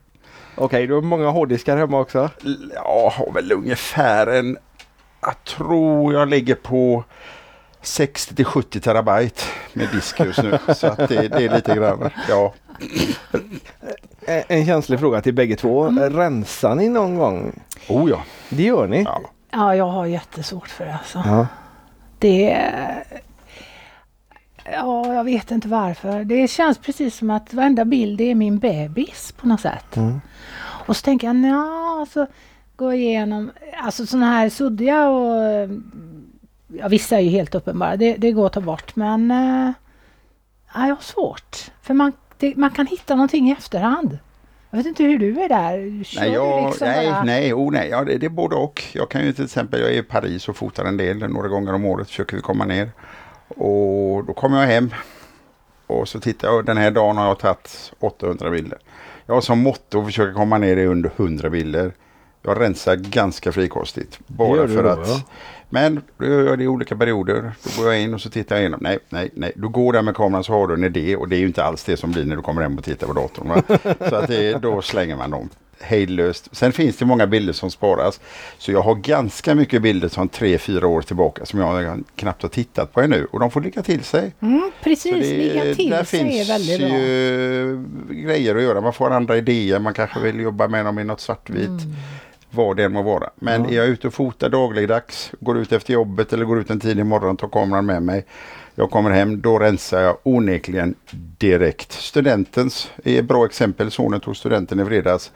Okej, 0.55 0.87
du 0.87 0.95
har 0.95 1.01
många 1.01 1.31
hårddiskar 1.31 1.77
hemma 1.77 2.01
också. 2.01 2.31
Ja, 2.75 3.13
har 3.17 3.33
väl 3.33 3.53
ungefär 3.53 4.27
en... 4.27 4.57
Jag 5.21 5.45
tror 5.45 6.15
jag 6.15 6.29
ligger 6.29 6.55
på 6.55 7.05
60 7.83 8.35
till 8.35 8.45
70 8.45 8.81
terabyte 8.81 9.43
med 9.73 9.89
disk 9.93 10.21
just 10.21 10.43
nu. 10.43 10.59
Så 10.75 10.87
att 10.87 10.97
det, 10.99 11.29
det 11.29 11.45
är 11.45 11.55
lite 11.55 11.75
grann. 11.75 12.11
Ja, 12.29 12.55
En 14.49 14.67
känslig 14.67 15.01
fråga 15.01 15.21
till 15.21 15.35
bägge 15.35 15.57
två. 15.57 15.87
Mm. 15.87 16.17
Rensar 16.17 16.75
ni 16.75 16.89
någon 16.89 17.17
gång? 17.17 17.61
oh 17.89 18.11
ja. 18.11 18.23
Det 18.49 18.63
gör 18.63 18.87
ni? 18.89 19.03
ja. 19.03 19.21
Ja, 19.51 19.75
jag 19.77 19.89
har 19.89 20.07
jättesvårt 20.07 20.69
för 20.69 20.85
det 20.85 20.93
alltså. 20.93 21.23
Ja. 21.27 21.47
Det... 22.19 22.67
Ja, 24.73 25.15
jag 25.15 25.25
vet 25.25 25.51
inte 25.51 25.69
varför. 25.69 26.25
Det 26.25 26.49
känns 26.49 26.79
precis 26.79 27.17
som 27.17 27.31
att 27.31 27.55
varenda 27.55 27.85
bild 27.85 28.21
är 28.21 28.35
min 28.35 28.59
bebis 28.59 29.33
på 29.33 29.49
något 29.49 29.61
sätt. 29.61 29.97
Mm. 29.97 30.21
Och 30.61 30.97
så 30.97 31.03
tänker 31.05 31.27
jag, 31.27 31.37
ja, 31.37 32.07
så 32.13 32.27
går 32.77 32.93
jag 32.93 33.01
igenom, 33.01 33.51
alltså 33.83 34.07
sådana 34.07 34.27
här 34.27 34.49
suddiga 34.49 35.09
och 35.09 35.69
ja, 36.69 36.89
vissa 36.89 37.17
är 37.17 37.21
ju 37.21 37.31
helt 37.31 37.55
uppenbara, 37.55 37.97
det, 37.97 38.17
det 38.17 38.33
går 38.33 38.47
att 38.47 38.53
ta 38.53 38.61
bort 38.61 38.97
men 38.97 39.31
ja, 40.75 40.87
jag 40.87 40.95
har 40.95 41.03
svårt. 41.03 41.71
För 41.83 41.95
man, 41.95 42.13
det, 42.39 42.57
man 42.57 42.71
kan 42.71 42.87
hitta 42.87 43.15
någonting 43.15 43.49
i 43.49 43.53
efterhand. 43.53 44.19
Jag 44.71 44.79
vet 44.79 44.87
inte 44.87 45.03
hur 45.03 45.19
du 45.19 45.41
är 45.41 45.49
där. 45.49 46.05
Kör 46.05 46.21
Nej, 46.21 46.33
jag, 46.33 46.67
liksom 46.67 46.89
nej, 46.89 47.11
bara- 47.11 47.25
nej, 47.25 47.55
oh, 47.55 47.73
nej. 47.73 47.89
Ja, 47.89 48.05
det, 48.05 48.19
det 48.19 48.27
är 48.27 48.31
både 48.31 48.57
och. 48.57 48.83
Jag 48.93 49.09
kan 49.11 49.25
ju 49.25 49.33
till 49.33 49.45
exempel, 49.45 49.81
jag 49.81 49.91
är 49.91 49.95
i 49.99 50.03
Paris 50.03 50.49
och 50.49 50.57
fotar 50.57 50.85
en 50.85 50.97
del, 50.97 51.19
några 51.19 51.49
gånger 51.49 51.75
om 51.75 51.85
året 51.85 52.09
försöker 52.09 52.37
vi 52.37 52.43
komma 52.43 52.65
ner. 52.65 52.91
Och 53.49 54.25
då 54.25 54.33
kommer 54.37 54.61
jag 54.61 54.67
hem 54.67 54.91
och 55.87 56.09
så 56.09 56.21
tittar 56.21 56.49
jag, 56.49 56.65
den 56.65 56.77
här 56.77 56.91
dagen 56.91 57.17
har 57.17 57.27
jag 57.27 57.39
tagit 57.39 57.93
800 58.01 58.51
bilder. 58.51 58.79
Jag 59.27 59.35
har 59.35 59.41
som 59.41 59.59
motto 59.63 60.01
att 60.01 60.07
försöka 60.07 60.33
komma 60.35 60.59
ner 60.59 60.77
i 60.77 60.87
under 60.87 61.11
100 61.17 61.51
bilder. 61.51 61.93
Jag 62.43 62.61
rensar 62.61 62.97
ganska 62.97 63.53
frikostigt. 63.53 64.19
Det 64.27 64.35
Bara 64.35 64.69
för 64.69 64.83
då, 64.83 64.89
att 64.89 65.09
ja. 65.09 65.21
men 65.69 66.03
då 66.19 66.25
gör 66.27 66.47
jag 66.47 66.59
det 66.59 66.65
i 66.65 66.69
olika 66.69 66.97
perioder. 66.97 67.53
Då 67.63 67.83
går 67.83 67.93
jag 67.93 68.03
in 68.03 68.15
och 68.15 68.21
så 68.21 68.31
tittar 68.31 68.57
jag 68.57 68.63
igenom. 68.63 68.81
Nej, 68.83 68.99
nej, 69.09 69.31
nej. 69.35 69.53
Du 69.57 69.69
går 69.69 69.93
där 69.93 70.03
med 70.03 70.17
kameran 70.17 70.45
så 70.45 70.53
har 70.53 70.67
du 70.67 70.75
en 70.75 70.85
idé 70.85 71.17
och 71.17 71.29
det 71.29 71.37
är 71.37 71.41
ju 71.41 71.47
inte 71.47 71.65
alls 71.65 71.85
det 71.85 71.97
som 71.97 72.13
blir 72.13 72.25
när 72.25 72.37
du 72.37 72.43
kommer 72.43 72.63
hem 72.63 72.79
och 72.79 72.85
tittar 72.85 73.07
på 73.07 73.13
datorn. 73.13 73.49
Va? 73.49 73.63
Så 74.09 74.17
att 74.17 74.29
det, 74.29 74.63
då 74.63 74.83
slänger 74.83 75.17
man 75.17 75.31
dem 75.31 75.49
hejdlöst. 75.81 76.49
Sen 76.53 76.73
finns 76.73 76.97
det 76.97 77.05
många 77.05 77.27
bilder 77.27 77.53
som 77.53 77.71
sparas. 77.71 78.21
Så 78.59 78.73
jag 78.73 78.83
har 78.83 78.95
ganska 78.95 79.55
mycket 79.55 79.83
bilder 79.83 80.09
från 80.09 80.29
tre, 80.29 80.59
fyra 80.59 80.87
år 80.87 81.03
tillbaka 81.03 81.47
som 81.47 81.61
jag 81.61 82.05
knappt 82.17 82.43
har 82.43 82.49
tittat 82.49 82.93
på 82.93 83.01
ännu. 83.01 83.27
Och 83.31 83.41
de 83.41 83.51
får 83.51 83.61
ligga 83.61 83.83
till 83.83 84.05
sig. 84.05 84.33
Mm, 84.41 84.71
precis, 84.83 85.15
ligga 85.15 85.65
där 85.65 85.75
till 85.75 85.89
sig 85.89 85.99
är 85.99 86.05
finns 86.05 86.51
väldigt 86.51 86.79
bra. 86.79 86.89
ju 86.89 87.85
grejer 88.11 88.57
att 88.57 88.63
göra. 88.63 88.81
Man 88.81 88.93
får 88.93 89.11
andra 89.11 89.37
idéer. 89.37 89.79
Man 89.79 89.95
kanske 89.95 90.21
vill 90.21 90.41
jobba 90.41 90.69
med 90.69 90.85
dem 90.85 90.99
i 90.99 91.05
något 91.05 91.21
svartvitt. 91.21 91.67
Mm. 91.67 91.95
Vad 92.51 92.77
det 92.77 92.85
än 92.85 92.93
må 92.93 93.03
vara. 93.03 93.31
Men 93.35 93.65
Ja. 93.65 93.71
är 93.71 93.75
jag 93.77 93.87
ute 93.87 94.07
och 94.07 94.15
fotar 94.15 94.49
dagligdags, 94.49 95.33
går 95.41 95.59
ut 95.59 95.73
efter 95.73 95.93
jobbet 95.93 96.33
eller 96.33 96.45
går 96.45 96.59
ut 96.61 96.71
en 96.71 96.81
tidig 96.81 97.07
morgon, 97.07 97.37
tar 97.37 97.49
kameran 97.49 97.87
med 97.87 98.03
mig. 98.03 98.25
Jag 98.75 98.91
kommer 98.91 99.11
hem, 99.11 99.41
då 99.41 99.59
rensar 99.59 100.01
jag 100.01 100.17
onekligen 100.23 100.95
direkt. 101.39 101.93
Studentens 101.93 102.91
är 103.05 103.19
ett 103.19 103.25
bra 103.25 103.45
exempel. 103.47 103.91
Sonen 103.91 104.21
tog 104.21 104.37
studenten 104.37 104.81
i 104.81 104.85
fredags. 104.85 105.33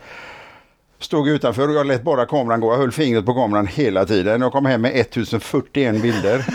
Stod 0.99 1.29
utanför 1.29 1.69
och 1.69 1.75
jag 1.75 1.87
lät 1.87 2.03
bara 2.03 2.27
kameran 2.27 2.61
gå. 2.61 2.73
Jag 2.73 2.79
höll 2.79 2.93
fingret 2.93 3.27
på 3.27 3.35
kameran 3.35 3.67
hela 3.67 4.05
tiden. 4.05 4.41
Jag 4.41 4.53
kom 4.53 4.67
hem 4.67 4.81
med 4.83 4.93
1041 4.97 6.03
bilder. 6.03 6.47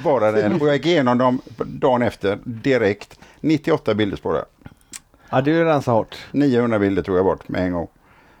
bara 0.04 0.32
den. 0.32 0.60
Och 0.60 0.68
jag 0.68 0.74
gick 0.76 0.86
igenom 0.86 1.18
dem 1.18 1.40
dagen 1.56 2.02
efter 2.02 2.38
direkt. 2.44 3.18
98 3.40 3.94
bilder 3.94 4.16
spårade 4.16 4.38
jag. 4.38 4.70
Ja, 5.30 5.40
det 5.40 5.50
är 5.50 5.54
ju 5.54 5.64
rensa 5.64 5.90
hårt. 5.90 6.16
900 6.32 6.78
bilder 6.78 7.02
tog 7.02 7.16
jag 7.16 7.24
bort 7.24 7.48
med 7.48 7.62
en 7.62 7.72
gång. 7.72 7.88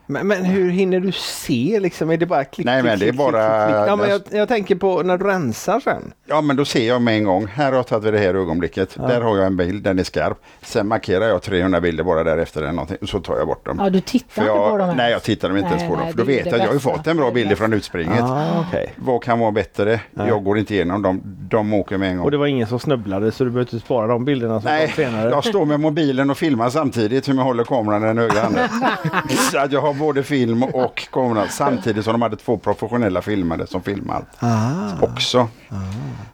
Men, 0.06 0.26
men 0.26 0.44
hur 0.44 0.70
hinner 0.70 1.00
du 1.00 1.12
se 1.12 1.78
liksom? 1.80 2.10
Är 2.10 2.16
det 2.16 2.26
bara 2.26 2.44
klick, 2.44 2.66
Nej, 2.66 2.80
klick, 2.82 2.90
men 2.90 2.98
det 2.98 3.04
är 3.04 3.08
klick, 3.08 3.18
bara- 3.18 3.66
klick, 3.66 3.76
klick? 3.76 3.88
Ja, 3.88 3.96
men 3.96 4.10
jag, 4.10 4.20
jag 4.30 4.48
tänker 4.48 4.74
på 4.74 5.02
när 5.02 5.18
du 5.18 5.24
rensar 5.24 5.80
sen. 5.80 6.12
Ja 6.26 6.40
men 6.40 6.56
då 6.56 6.64
ser 6.64 6.88
jag 6.88 7.02
med 7.02 7.16
en 7.16 7.24
gång, 7.24 7.46
här 7.46 7.64
har 7.66 7.72
jag 7.72 7.86
tagit 7.86 8.04
vid 8.04 8.12
det 8.12 8.18
här 8.18 8.34
ögonblicket. 8.34 8.96
Ja. 8.98 9.06
Där 9.06 9.20
har 9.20 9.36
jag 9.36 9.46
en 9.46 9.56
bild, 9.56 9.82
den 9.84 9.98
är 9.98 10.04
skarp. 10.04 10.38
Sen 10.62 10.88
markerar 10.88 11.28
jag 11.28 11.42
300 11.42 11.80
bilder 11.80 12.04
bara 12.04 12.24
därefter 12.24 12.60
eller 12.62 12.72
någonting, 12.72 12.96
och 13.02 13.08
så 13.08 13.20
tar 13.20 13.36
jag 13.38 13.46
bort 13.46 13.66
dem. 13.66 13.76
Ja, 13.82 13.90
du 13.90 14.00
tittar 14.00 14.28
För 14.28 14.42
inte 14.42 14.52
på 14.54 14.58
dem 14.60 14.70
jag, 14.70 14.80
ens. 14.80 14.96
nej 14.96 15.12
jag 15.12 15.22
tittar 15.22 15.48
dem 15.48 15.56
inte 15.56 15.68
Nej, 15.70 15.78
ens 15.78 15.88
på 15.90 15.94
dem. 15.96 16.04
nej, 16.04 16.12
För 16.12 16.18
då 16.18 16.24
vet 16.24 16.46
jag 16.46 16.54
att 16.54 16.60
jag 16.66 16.72
har 16.72 16.78
fått 16.78 17.06
en 17.06 17.16
bra 17.16 17.30
bild 17.30 17.58
från 17.58 17.72
utspringet. 17.72 18.22
Ah, 18.22 18.64
okej. 18.68 18.92
Vad 18.96 19.22
kan 19.22 19.38
vara 19.38 19.52
bättre? 19.52 20.00
Nej. 20.10 20.28
Jag 20.28 20.44
går 20.44 20.58
inte 20.58 20.74
igenom 20.74 21.02
dem, 21.02 21.20
de 21.50 21.74
åker 21.74 21.98
med 21.98 22.10
en 22.10 22.16
gång. 22.16 22.24
Och 22.24 22.30
det 22.30 22.36
var 22.36 22.46
ingen 22.46 22.66
som 22.66 22.78
snubblade 22.78 23.32
så 23.32 23.44
du 23.44 23.50
behöver 23.50 23.72
inte 23.74 23.86
spara 23.86 24.06
de 24.06 24.24
bilderna 24.24 24.60
som 24.60 24.70
Nej, 24.70 24.86
kom 24.86 24.94
senare. 25.04 25.30
jag 25.30 25.44
står 25.44 25.64
med 25.64 25.80
mobilen 25.80 26.30
och 26.30 26.38
filmar 26.38 26.70
samtidigt 26.70 27.24
som 27.24 27.38
jag 27.38 27.44
håller 27.44 27.64
kameran 27.64 28.02
i 28.02 28.06
den 28.06 28.18
högra 28.18 28.40
handen. 28.40 28.68
Så 29.52 29.58
att 29.58 29.72
jag 29.72 29.80
har 29.80 29.93
både 29.98 30.22
film 30.22 30.62
och 30.62 31.08
kamera 31.12 31.48
samtidigt 31.48 32.04
som 32.04 32.12
de 32.12 32.22
hade 32.22 32.36
två 32.36 32.56
professionella 32.58 33.22
filmare 33.22 33.66
som 33.66 33.82
filmar 33.82 34.24
Ah. 34.38 34.90
också. 35.02 35.48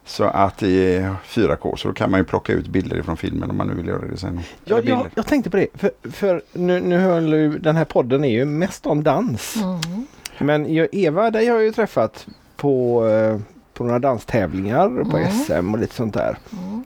Så 0.05 0.23
att 0.23 0.57
det 0.57 0.97
är 0.97 1.15
4K 1.27 1.75
så 1.75 1.87
då 1.87 1.93
kan 1.93 2.11
man 2.11 2.19
ju 2.19 2.23
plocka 2.23 2.53
ut 2.53 2.67
bilder 2.67 2.97
ifrån 2.97 3.17
filmen 3.17 3.49
om 3.49 3.57
man 3.57 3.67
nu 3.67 3.73
vill 3.73 3.87
göra 3.87 4.05
det 4.07 4.17
sen. 4.17 4.39
Eller 4.65 4.89
Jag, 4.89 5.07
jag 5.15 5.25
tänkte 5.27 5.49
på 5.49 5.57
det, 5.57 5.67
för, 5.73 5.91
för 6.11 6.41
nu, 6.53 6.79
nu 6.79 6.97
höll 6.97 7.33
ju, 7.33 7.59
den 7.59 7.75
här 7.75 7.85
podden 7.85 8.23
är 8.23 8.29
ju 8.29 8.45
mest 8.45 8.85
om 8.85 9.03
dans. 9.03 9.55
Mm. 9.55 10.05
Men 10.37 10.73
jag, 10.73 10.87
Eva, 10.91 11.31
dig 11.31 11.47
har 11.47 11.55
jag 11.55 11.63
ju 11.63 11.71
träffat 11.71 12.27
på, 12.57 13.07
eh, 13.07 13.37
på 13.73 13.83
några 13.83 13.99
danstävlingar, 13.99 15.03
på 15.11 15.17
Mm. 15.17 15.31
SM 15.31 15.73
och 15.73 15.79
lite 15.79 15.95
sånt 15.95 16.13
där. 16.13 16.37
Mm. 16.51 16.83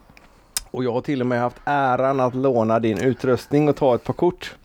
Och 0.72 0.84
jag 0.84 0.94
har 0.94 1.02
till 1.02 1.22
och 1.22 1.28
med 1.28 1.40
haft 1.42 1.58
äran 1.66 2.20
att 2.20 2.36
låna 2.36 2.80
din 2.80 2.98
utrustning 2.98 3.70
och 3.70 3.76
ta 3.76 3.96
ett 3.96 4.04
par 4.04 4.14
kort. 4.14 4.56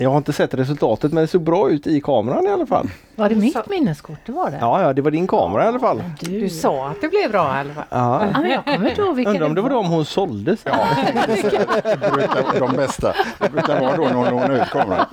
Jag 0.00 0.10
har 0.10 0.16
inte 0.18 0.32
sett 0.32 0.54
resultatet 0.54 1.12
men 1.12 1.20
det 1.20 1.26
såg 1.28 1.42
bra 1.42 1.70
ut 1.70 1.86
i 1.86 2.00
kameran 2.00 2.46
i 2.46 2.48
alla 2.48 2.66
fall. 2.66 2.90
Var 3.16 3.28
det 3.28 3.34
Så- 3.34 3.40
mitt 3.40 3.68
minneskort? 3.68 4.18
Det 4.26 4.32
var 4.32 4.50
det? 4.50 4.58
Ja, 4.60 4.82
ja 4.82 4.92
det 4.92 5.02
var 5.02 5.10
din 5.10 5.26
kamera 5.26 5.64
i 5.64 5.66
alla 5.68 5.78
fall. 5.78 6.02
Du, 6.20 6.40
Du 6.40 6.48
sa 6.48 6.88
att 6.88 7.00
det 7.00 7.08
blev 7.08 7.30
bra 7.30 7.56
i 7.56 7.60
alla 7.60 7.74
fall. 7.74 7.84
Ja. 7.90 8.26
Ja, 8.34 8.40
men 8.40 8.50
jag 8.50 8.64
kommer 8.64 8.88
inte 8.90 9.00
ihåg 9.02 9.16
vilka 9.16 9.30
Undrar 9.30 9.46
om 9.46 9.54
det 9.54 9.60
var 9.60 9.70
de 9.70 9.86
hon 9.86 10.04
sålde 10.04 10.56
sen. 10.56 10.72
Ja, 10.78 10.88
det 11.96 12.10
brukar 12.12 12.42
vara 12.42 12.58
de 12.58 12.76
bästa. 12.76 13.14
Det 13.38 13.48
brukar 13.52 13.80
vara 13.80 13.96
då 13.96 14.02
när 14.02 14.14
hon 14.14 14.30
lånar 14.30 14.62
ut 14.62 14.68
kameran. 14.70 15.06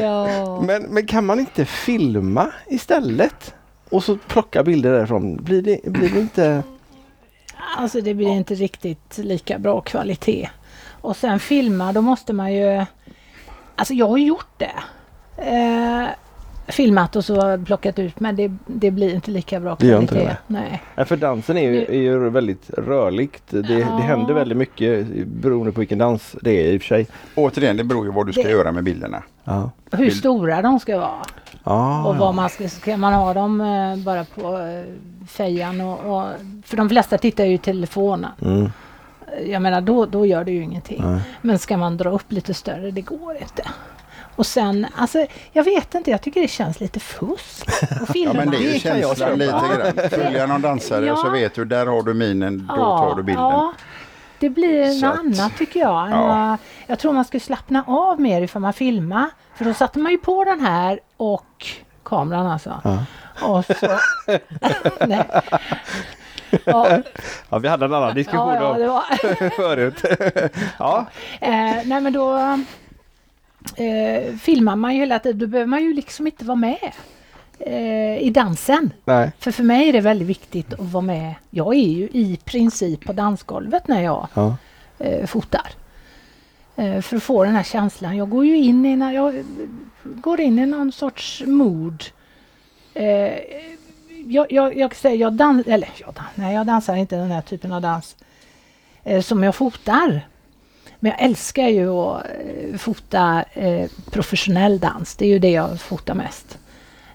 Ja. 0.00 0.60
Men, 0.66 0.82
men 0.82 1.06
kan 1.06 1.26
man 1.26 1.40
inte 1.40 1.64
filma 1.64 2.46
istället? 2.66 3.54
Och 3.90 4.04
så 4.04 4.16
plocka 4.28 4.62
bilder 4.62 4.92
därifrån. 4.92 5.36
Blir 5.36 5.62
det, 5.62 5.80
blir 5.84 6.08
det 6.10 6.20
inte... 6.20 6.62
Alltså 7.76 8.00
det 8.00 8.14
blir 8.14 8.28
inte 8.28 8.54
riktigt 8.54 9.18
lika 9.18 9.58
bra 9.58 9.80
kvalitet. 9.80 10.48
Och 11.00 11.16
sen 11.16 11.40
filma, 11.40 11.92
då 11.92 12.00
måste 12.00 12.32
man 12.32 12.52
ju... 12.52 12.84
Alltså 13.80 13.94
jag 13.94 14.08
har 14.08 14.18
gjort 14.18 14.46
det. 14.56 14.72
Eh, 15.36 16.06
filmat 16.68 17.16
och 17.16 17.24
så 17.24 17.58
plockat 17.66 17.98
ut 17.98 18.20
men 18.20 18.36
det, 18.36 18.52
det 18.66 18.90
blir 18.90 19.14
inte 19.14 19.30
lika 19.30 19.60
bra 19.60 19.76
Det 19.80 19.86
gör 19.86 20.00
inte 20.00 20.14
kvalitet. 20.14 20.36
det, 20.46 20.54
Nej. 20.54 20.82
Ja, 20.94 21.04
för 21.04 21.16
dansen 21.16 21.58
är 21.58 21.70
ju, 21.70 21.82
är 21.84 21.92
ju 22.02 22.30
väldigt 22.30 22.70
rörligt. 22.70 23.42
Det, 23.48 23.58
Ja. 23.58 23.86
det 23.86 24.02
händer 24.02 24.34
väldigt 24.34 24.58
mycket 24.58 25.06
beroende 25.26 25.72
på 25.72 25.80
vilken 25.80 25.98
dans 25.98 26.36
det 26.42 26.50
är 26.68 26.72
i 26.72 26.78
och 26.78 26.82
för 26.82 26.88
sig. 26.88 27.06
Återigen, 27.34 27.76
det 27.76 27.84
beror 27.84 28.04
ju 28.06 28.12
vad 28.12 28.26
du 28.26 28.32
ska 28.32 28.42
Det- 28.42 28.50
göra 28.50 28.72
med 28.72 28.84
bilderna. 28.84 29.22
Ja. 29.44 29.70
Hur 29.92 30.10
stora 30.10 30.62
de 30.62 30.80
ska 30.80 30.98
vara. 30.98 31.10
Ah, 31.64 32.04
och 32.04 32.14
ja. 32.14 32.18
vad 32.18 32.34
man 32.34 32.48
ska, 32.50 32.68
ska 32.68 32.96
man 32.96 33.12
ha 33.12 33.34
dem 33.34 33.60
eh, 33.60 33.96
bara 34.04 34.24
på 34.24 34.58
eh, 34.58 34.84
fejan 35.28 35.80
och, 35.80 35.98
och 36.20 36.26
för 36.64 36.76
de 36.76 36.88
flesta 36.88 37.18
tittar 37.18 37.44
ju 37.44 37.54
i 37.54 37.58
telefonen. 37.58 38.30
Mm, 38.42 38.70
Jag 39.46 39.62
menar 39.62 39.80
då, 39.80 40.06
då 40.06 40.26
gör 40.26 40.44
det 40.44 40.50
ju 40.52 40.62
ingenting. 40.62 41.02
nej. 41.04 41.20
Men 41.40 41.58
ska 41.58 41.76
man 41.76 41.96
dra 41.96 42.10
upp 42.10 42.32
lite 42.32 42.54
större, 42.54 42.90
det 42.90 43.00
går 43.00 43.36
inte. 43.36 43.62
Och 44.36 44.46
sen, 44.46 44.86
alltså 44.96 45.26
jag 45.52 45.64
vet 45.64 45.94
inte, 45.94 46.10
jag 46.10 46.22
tycker 46.22 46.40
det 46.42 46.48
känns 46.48 46.80
lite 46.80 47.00
fusk. 47.00 47.68
att 47.82 47.90
Ja 48.00 48.06
filma. 48.12 48.32
men 48.34 48.50
det 48.50 48.56
är 48.56 48.72
ju 48.72 48.78
känslan 48.80 49.38
lite 49.38 49.52
grann. 49.52 50.10
Följa 50.10 50.46
någon 50.46 50.62
dansare 50.62 51.12
och 51.12 51.18
så 51.18 51.26
Ja. 51.26 51.30
vet 51.30 51.54
du, 51.54 51.64
där 51.64 51.86
har 51.86 52.02
du 52.02 52.14
minen, 52.14 52.66
då 52.68 52.76
tar 52.76 53.14
du 53.16 53.22
bilden. 53.22 53.44
Ja, 53.44 53.72
det 54.38 54.50
blir 54.50 54.90
Så 54.90 55.06
något 55.06 55.14
att- 55.14 55.20
annat 55.20 55.56
tycker 55.58 55.80
jag. 55.80 56.10
Ja. 56.10 56.56
Jag 56.86 56.98
tror 56.98 57.12
man 57.12 57.24
skulle 57.24 57.40
slappna 57.40 57.84
av 57.86 58.20
mer 58.20 58.42
ifall 58.42 58.62
man 58.62 58.72
filmar. 58.72 59.26
För 59.54 59.64
då 59.64 59.74
satte 59.74 59.98
man 59.98 60.12
ju 60.12 60.18
på 60.18 60.44
den 60.44 60.60
här 60.60 61.00
och 61.16 61.66
kameran 62.02 62.46
alltså. 62.46 62.80
Ja. 62.84 63.04
Och 63.48 63.64
så... 63.64 63.98
Nej. 65.06 65.24
Ja, 66.64 67.02
Ja, 67.48 67.58
vi 67.58 67.68
hade 67.68 67.84
en 67.84 67.94
annan 67.94 68.14
diskussion 68.14 68.54
ja, 68.54 68.78
ja, 68.78 69.04
om 69.40 69.50
förut. 69.56 70.02
ja, 70.78 71.06
Eh, 71.40 71.50
nej 71.84 72.00
men 72.00 72.12
då 72.12 72.36
eh, 73.76 74.34
filmar 74.36 74.76
man 74.76 74.94
ju 74.94 75.00
hela 75.00 75.18
tiden. 75.18 75.38
Då 75.38 75.46
behöver 75.46 75.68
man 75.68 75.82
ju 75.82 75.92
liksom 75.94 76.26
inte 76.26 76.44
vara 76.44 76.56
med 76.56 76.92
eh, 77.58 78.18
i 78.18 78.30
dansen. 78.34 78.92
nej. 79.04 79.32
För 79.38 79.50
för 79.50 79.62
mig 79.62 79.88
är 79.88 79.92
det 79.92 80.00
väldigt 80.00 80.28
viktigt 80.28 80.72
att 80.72 80.80
vara 80.92 81.02
med. 81.02 81.34
Jag 81.50 81.74
är 81.74 81.88
ju 81.88 82.04
i 82.04 82.38
princip 82.44 83.04
på 83.04 83.12
dansgolvet 83.12 83.88
när 83.88 84.02
jag 84.02 84.28
Ja. 84.34 84.56
eh, 84.98 85.26
fotar. 85.26 85.66
Eh, 86.76 87.00
för 87.00 87.16
att 87.16 87.22
få 87.22 87.44
den 87.44 87.54
här 87.54 87.62
känslan. 87.62 88.16
Jag 88.16 88.28
går 88.30 88.46
ju 88.46 88.56
in 88.56 88.86
i, 88.86 88.96
när 88.96 89.12
jag 89.12 89.44
går 90.02 90.40
in 90.40 90.58
i 90.58 90.66
någon 90.66 90.92
sorts 90.92 91.42
mood. 91.46 92.04
Jag, 94.30 94.52
jag, 94.52 94.76
jag 94.76 94.94
säger 94.96 95.16
jag 95.16 95.32
dans, 95.32 95.66
eller 95.66 95.88
jag, 96.00 96.14
dan- 96.14 96.24
nej, 96.34 96.54
jag 96.54 96.66
dansar 96.66 96.94
inte 96.96 97.16
den 97.16 97.30
här 97.30 97.40
typen 97.42 97.72
av 97.72 97.80
dans 97.82 98.16
eh, 99.04 99.22
som 99.22 99.42
jag 99.42 99.54
fotar. 99.54 100.26
Men 101.00 101.10
jag 101.12 101.22
älskar 101.22 101.68
ju 101.68 101.90
att 101.90 102.24
eh, 102.24 102.78
fota 102.78 103.44
eh, 103.52 103.90
professionell 104.10 104.78
dans. 104.78 105.16
Det 105.16 105.24
är 105.24 105.28
ju 105.28 105.38
det 105.38 105.50
jag 105.50 105.80
fotar 105.80 106.14
mest. 106.14 106.58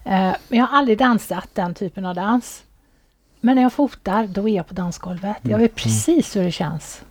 Eh, 0.04 0.12
men 0.48 0.60
jag 0.60 0.66
har 0.66 0.78
aldrig 0.78 0.98
dansat 0.98 1.48
den 1.54 1.74
typen 1.74 2.06
av 2.06 2.16
dans. 2.16 2.64
Men 3.42 3.56
när 3.56 3.62
jag 3.64 3.74
fotar, 3.74 4.28
då 4.28 4.50
är 4.50 4.56
jag 4.56 4.68
på 4.68 4.74
dansgolvet. 4.74 5.38
Jag 5.42 5.58
vet 5.58 5.76
precis 5.76 6.36
hur 6.36 6.44
det 6.44 6.52
känns. 6.52 7.02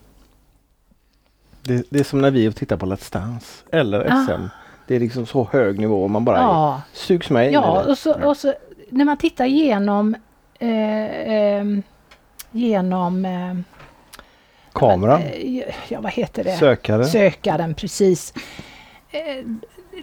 Det, 1.63 1.87
det 1.91 2.01
är 2.01 2.05
som 2.05 2.21
när 2.21 2.31
vi 2.31 2.53
tittar 2.53 2.77
på 2.77 2.87
Let's 2.87 3.13
Dance 3.13 3.47
eller 3.73 4.13
Ah. 4.13 4.27
SM. 4.27 4.43
Det 4.87 4.97
är 4.97 5.01
liksom 5.01 5.27
så 5.27 5.49
hög 5.53 5.79
nivå 5.79 6.09
man 6.09 6.25
bara 6.25 6.39
Ja, 6.39 6.83
sugs 6.93 7.31
med 7.31 7.53
ja 7.53 7.83
och, 7.89 7.99
så, 7.99 8.15
och 8.29 8.37
så 8.37 8.55
när 8.95 9.05
man 9.05 9.17
tittar 9.17 9.45
igenom 9.45 10.15
eh, 10.59 11.33
ehm, 11.33 11.83
genom 12.51 13.25
eh, 13.25 13.55
Kameran, 14.73 15.23
eh, 15.23 15.75
ja, 15.89 16.01
vad 16.01 16.13
heter 16.13 16.45
det? 16.45 16.57
sökare. 16.57 17.05
Sökaren, 17.05 17.75
precis. 17.75 18.35
Eh, 19.11 19.45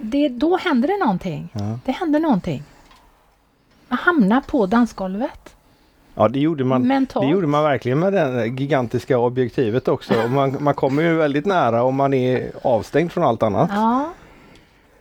det, 0.01 0.29
då 0.29 0.57
händer 0.57 0.88
det 0.88 0.98
någonting. 0.98 1.50
Ja. 1.53 1.79
Det 1.86 1.91
händer 1.91 2.19
någonting. 2.19 2.63
Man 3.88 4.00
hamnar 4.00 4.41
på 4.41 4.65
dansgolvet. 4.65 5.55
ja, 6.15 6.27
det 6.27 6.39
gjorde 6.39 6.63
man. 6.63 6.88
Mentalt. 6.88 7.25
Det 7.25 7.31
gjorde 7.31 7.48
man 7.48 7.63
verkligen 7.63 8.00
med 8.00 8.13
det 8.13 8.45
gigantiska 8.48 9.17
objektivet 9.17 9.88
också. 9.88 10.13
Man, 10.27 10.57
man 10.60 10.74
kommer 10.74 11.03
ju 11.03 11.15
väldigt 11.15 11.45
nära 11.45 11.83
om 11.83 11.95
man 11.95 12.13
är 12.13 12.51
avstängd 12.62 13.12
från 13.12 13.24
allt 13.24 13.43
annat. 13.43 13.69
Ja, 13.74 14.10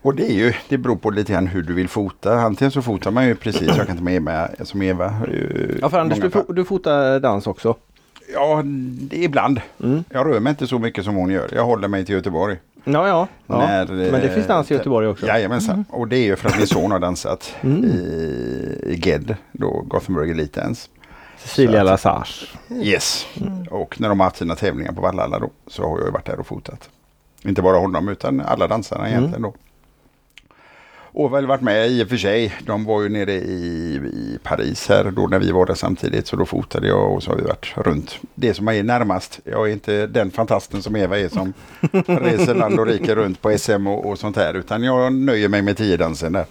Och 0.02 0.14
det 0.14 0.30
är 0.30 0.35
ju, 0.35 0.52
det 0.69 0.78
beror 0.78 0.97
på 0.97 1.11
lite 1.11 1.33
grann 1.33 1.47
hur 1.47 1.62
du 1.62 1.73
vill 1.75 1.88
fota. 1.88 2.35
Antingen 2.35 2.71
så 2.71 2.83
fotar 2.83 3.11
man 3.11 3.26
ju 3.26 3.35
precis, 3.35 3.62
jag 3.76 3.76
kan 3.76 3.90
inte 3.90 4.02
med 4.02 4.23
mig 4.23 4.49
som 4.62 4.83
Eva. 4.83 5.14
Ja, 5.80 5.88
för 5.90 5.99
Anders, 5.99 6.19
du, 6.21 6.28
fo- 6.28 6.52
du 6.52 6.64
fotar 6.64 7.21
dans 7.21 7.47
också. 7.47 7.75
Ja, 8.35 8.62
det 8.64 9.19
är 9.19 9.23
ibland. 9.23 9.61
Mm. 9.83 10.04
Jag 10.11 10.26
rör 10.26 10.40
mig 10.40 10.50
inte 10.50 10.66
så 10.66 10.78
mycket 10.78 11.04
som 11.04 11.14
hon 11.14 11.30
gör. 11.30 11.49
Jag 11.54 11.64
håller 11.64 11.88
mig 11.88 12.04
till 12.04 12.14
Göteborg. 12.14 12.57
Ja, 12.85 13.09
ja. 13.09 13.28
ja. 13.47 13.59
När, 13.59 13.87
Men 13.87 14.21
det 14.21 14.28
finns 14.35 14.47
dans 14.47 14.71
i 14.71 14.75
eh, 14.75 14.78
Göteborg 14.78 15.07
också. 15.07 15.26
Jajamensan. 15.26 15.85
Och 15.90 16.09
det 16.09 16.16
är 16.16 16.25
ju 16.25 16.37
för 16.37 16.49
att 16.49 16.59
min 16.59 16.66
son 16.66 16.90
har 16.90 16.99
dansat 16.99 17.54
Mm. 17.62 17.85
i, 17.85 18.95
GED, 19.04 19.35
då 19.52 19.85
Gothenburg 19.88 20.30
Elite 20.30 20.61
Dance. 20.61 20.88
Cecilia 21.38 21.83
Lassage. 21.83 22.54
Yes. 22.83 23.26
Och 23.71 24.00
när 24.00 24.09
de 24.09 24.21
har 24.21 24.25
haft 24.26 24.37
sina 24.37 24.54
tävlingar 24.54 24.92
på 24.92 25.00
Vallhalla 25.00 25.38
då 25.38 25.50
så 25.66 25.83
har 25.88 25.99
jag 25.99 26.07
ju 26.07 26.12
varit 26.12 26.26
där 26.26 26.40
och 26.40 26.47
fotat. 26.47 26.88
Inte 27.42 27.62
bara 27.62 27.76
honom 27.78 28.09
utan 28.09 28.40
alla 28.40 28.66
dansarna 28.69 29.09
egentligen 29.09 29.42
då. 29.42 29.54
Och 31.12 31.35
väl 31.35 31.47
varit 31.47 31.61
med 31.61 31.88
i 31.88 32.05
och 32.05 32.09
för 32.09 32.17
sig. 32.17 32.55
De 32.67 32.85
var 32.85 33.02
ju 33.02 33.09
nere 33.09 33.33
i, 33.33 33.95
i 33.95 34.38
Paris 34.43 34.88
här 34.88 35.11
då 35.11 35.26
när 35.26 35.38
vi 35.38 35.50
var 35.50 35.67
där 35.67 35.75
samtidigt. 35.75 36.26
Så 36.26 36.37
då 36.37 36.47
fotade 36.47 36.88
jag 36.88 37.12
och 37.12 37.23
så 37.23 37.31
har 37.31 37.37
vi 37.37 37.43
varit 37.43 37.73
runt. 37.76 38.19
Det 38.35 38.55
som 38.55 38.69
är 38.69 38.83
närmast. 38.83 39.40
Jag 39.45 39.69
är 39.69 39.73
inte 39.73 40.07
den 40.07 40.31
fantasten 40.31 40.83
som 40.83 40.97
Eva 40.97 41.19
är 41.19 41.29
som 41.29 41.52
reser 42.07 42.55
land 42.55 42.81
och 42.81 42.87
rike 42.87 43.14
runt 43.14 43.43
på 43.43 43.59
SM 43.59 43.87
och, 43.87 44.07
och 44.07 44.19
sånt 44.19 44.37
här. 44.37 44.55
Utan 44.55 44.83
jag 44.83 45.12
nöjer 45.12 45.49
mig 45.49 45.62
med 45.62 45.76
tio 45.76 45.97
dansen 45.97 46.33
där. 46.33 46.47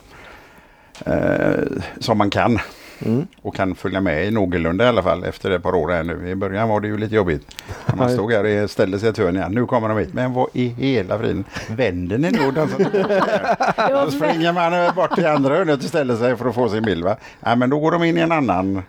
Eh, 1.06 1.82
som 2.00 2.18
man 2.18 2.30
kan. 2.30 2.60
Mm. 3.06 3.27
Och 3.41 3.56
kan 3.56 3.75
följa 3.75 4.01
med 4.01 4.25
i 4.25 4.32
någorlunda 4.32 4.86
i 4.86 4.88
alla 4.88 5.03
fall 5.03 5.24
efter 5.24 5.51
ett 5.51 5.63
par 5.63 5.75
år 5.75 5.89
här 5.91 6.03
nu. 6.03 6.29
I 6.29 6.36
början 6.36 6.70
var 6.70 6.79
det 6.79 6.88
ju 6.88 6.98
lite 6.98 7.15
jobbigt. 7.15 7.56
När 7.86 7.96
man 7.96 8.10
stod 8.10 8.32
här 8.32 8.63
och 8.63 8.70
ställde 8.70 9.00
sig 9.00 9.08
i 9.08 9.10
ett 9.10 9.18
hörn 9.18 9.36
igen. 9.36 9.51
Nu 9.51 9.65
kommer 9.65 9.89
de 9.89 9.98
hit. 9.98 10.13
Men 10.13 10.34
vad 10.34 10.48
i 10.53 10.68
hela 10.68 11.20
friden. 11.20 11.44
Vänder 11.70 12.18
ni 12.18 12.32
nu 12.32 12.48
och 12.48 12.53
dansar 12.53 12.77
tillbaka? 12.77 13.89
Då 13.89 14.12
springer 14.18 14.53
man 14.53 14.96
bort 14.96 15.15
till 15.15 15.25
andra 15.27 15.56
hörnet 15.56 15.77
och 15.79 15.84
ställer 15.89 16.15
sig 16.15 16.36
för 16.38 16.50
att 16.50 16.56
få 16.56 16.70
sin 16.70 16.84
bild. 16.84 17.03
Va? 17.03 17.15
Nej 17.39 17.56
men 17.56 17.70
då 17.70 17.79
går 17.79 17.91
de 17.91 18.03
in 18.03 18.18
i 18.18 18.22
en 18.22 18.32
annan. 18.32 18.84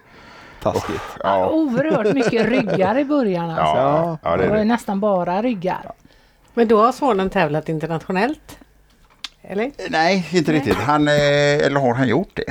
Taskigt. 0.62 1.00
Ja, 1.22 1.48
oerhört 1.50 2.14
mycket 2.14 2.46
ryggar 2.46 2.98
i 2.98 3.04
början. 3.04 3.50
Alltså. 3.50 3.76
ja, 3.76 4.18
ja 4.22 4.36
det 4.36 4.42
det 4.42 4.48
var 4.48 4.54
är 4.56 4.58
ju 4.58 4.64
det. 4.64 4.72
nästan 4.72 5.00
bara 5.00 5.42
ryggar. 5.42 5.92
Men 6.54 6.68
då 6.68 6.82
har 6.82 6.92
sonen 6.92 7.30
tävlat 7.30 7.68
internationellt? 7.68 8.58
Eller? 9.42 9.70
Nej, 9.90 10.28
inte 10.32 10.52
riktigt. 10.52 10.74
Han, 10.76 11.08
eh, 11.08 11.14
eller 11.66 11.80
har 11.80 11.94
han 11.94 12.08
gjort 12.08 12.30
det? 12.34 12.44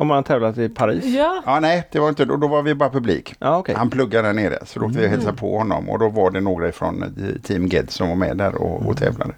Om 0.00 0.06
man 0.06 0.16
har 0.16 0.22
tävlat 0.22 0.58
i 0.58 0.68
Paris? 0.68 1.04
Ja. 1.04 1.42
Ja, 1.46 1.60
nej, 1.60 1.88
det 1.92 1.98
var 1.98 2.08
inte 2.08 2.24
då. 2.24 2.36
Då 2.36 2.48
var 2.48 2.62
vi 2.62 2.74
bara 2.74 2.90
publik. 2.90 3.34
Ja, 3.38 3.58
okej. 3.58 3.74
Han 3.74 3.90
pluggade 3.90 4.28
där 4.28 4.32
nere 4.34 4.58
så 4.66 4.80
då 4.80 4.88
fick 4.88 4.98
vi 4.98 5.08
hälsa 5.08 5.32
på 5.32 5.58
honom 5.58 5.90
och 5.90 5.98
då 5.98 6.08
var 6.08 6.30
det 6.30 6.40
några 6.40 6.72
från 6.72 7.02
eh, 7.02 7.08
Team 7.42 7.66
GED 7.66 7.90
som 7.90 8.08
var 8.08 8.16
med 8.16 8.36
där 8.36 8.54
och, 8.54 8.86
och 8.86 8.96
tävlade. 8.96 9.32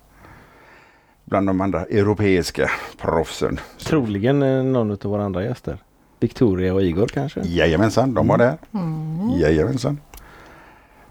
Bland 1.25 1.47
de 1.47 1.61
andra 1.61 1.85
europeiska 1.85 2.71
proffsen. 3.01 3.61
Troligen 3.79 4.43
eh, 4.43 4.63
någon 4.65 4.91
av 4.91 4.99
våra 5.03 5.25
andra 5.25 5.45
gäster. 5.45 5.79
Victoria 6.21 6.75
och 6.75 6.83
Igor 6.83 7.07
kanske? 7.07 7.41
Jajamensan, 7.41 8.15
de 8.15 8.29
var 8.29 8.39
där. 8.39 8.59
Jajamensan. 9.41 10.01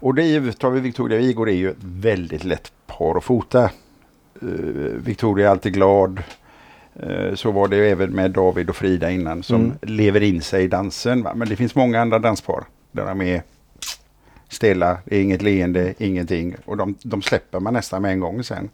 Och 0.00 0.14
det 0.14 0.22
är 0.22 0.26
ju, 0.26 0.52
tar 0.52 0.70
vi 0.70 0.80
Victoria 0.80 1.18
och 1.18 1.24
Igor, 1.24 1.48
är 1.48 1.54
ju 1.54 1.70
ett 1.70 1.84
väldigt 1.84 2.44
lätt 2.44 2.72
par 2.86 3.16
att 3.16 3.24
fota. 3.24 3.64
Eh, 4.42 4.48
Victoria 5.04 5.46
är 5.46 5.50
alltid 5.50 5.72
glad. 5.74 6.22
Eh, 7.00 7.34
så 7.34 7.50
var 7.50 7.68
det 7.68 7.76
även 7.76 8.10
med 8.10 8.30
David 8.30 8.70
och 8.70 8.76
Frida 8.76 9.10
innan 9.10 9.42
som 9.42 9.60
Mm. 9.64 9.72
lever 9.82 10.22
in 10.22 10.42
sig 10.42 10.64
i 10.64 10.68
dansen. 10.68 11.22
Va? 11.22 11.32
Men 11.34 11.48
det 11.48 11.56
finns 11.56 11.74
många 11.74 12.00
andra 12.00 12.18
danspar 12.18 12.64
där 12.92 13.06
de 13.06 13.22
är 13.22 13.42
stela, 14.48 14.98
det 15.04 15.16
är 15.16 15.22
inget 15.22 15.42
leende, 15.42 15.94
ingenting. 15.98 16.54
Och 16.64 16.76
de, 16.76 16.94
de 17.02 17.22
släpper 17.22 17.60
man 17.60 17.74
nästan 17.74 18.02
med 18.02 18.12
en 18.12 18.20
gång 18.20 18.44
sen. 18.44 18.68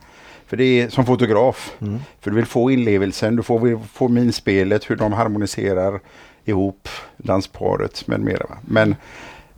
För 0.46 0.56
det 0.56 0.64
är 0.64 0.88
som 0.88 1.06
fotograf. 1.06 1.76
Mm. 1.80 1.98
För 2.20 2.30
du 2.30 2.37
vill 2.37 2.46
få 2.46 2.70
inlevelsen, 2.70 3.37
du 3.37 3.42
får, 3.42 3.80
får 3.92 4.08
minspelet, 4.08 4.90
hur 4.90 4.96
de 4.96 5.12
harmoniserar 5.12 6.00
ihop 6.44 6.88
dansparet 7.16 8.06
med 8.06 8.20
mera. 8.20 8.46
Va? 8.48 8.56
Men 8.66 8.96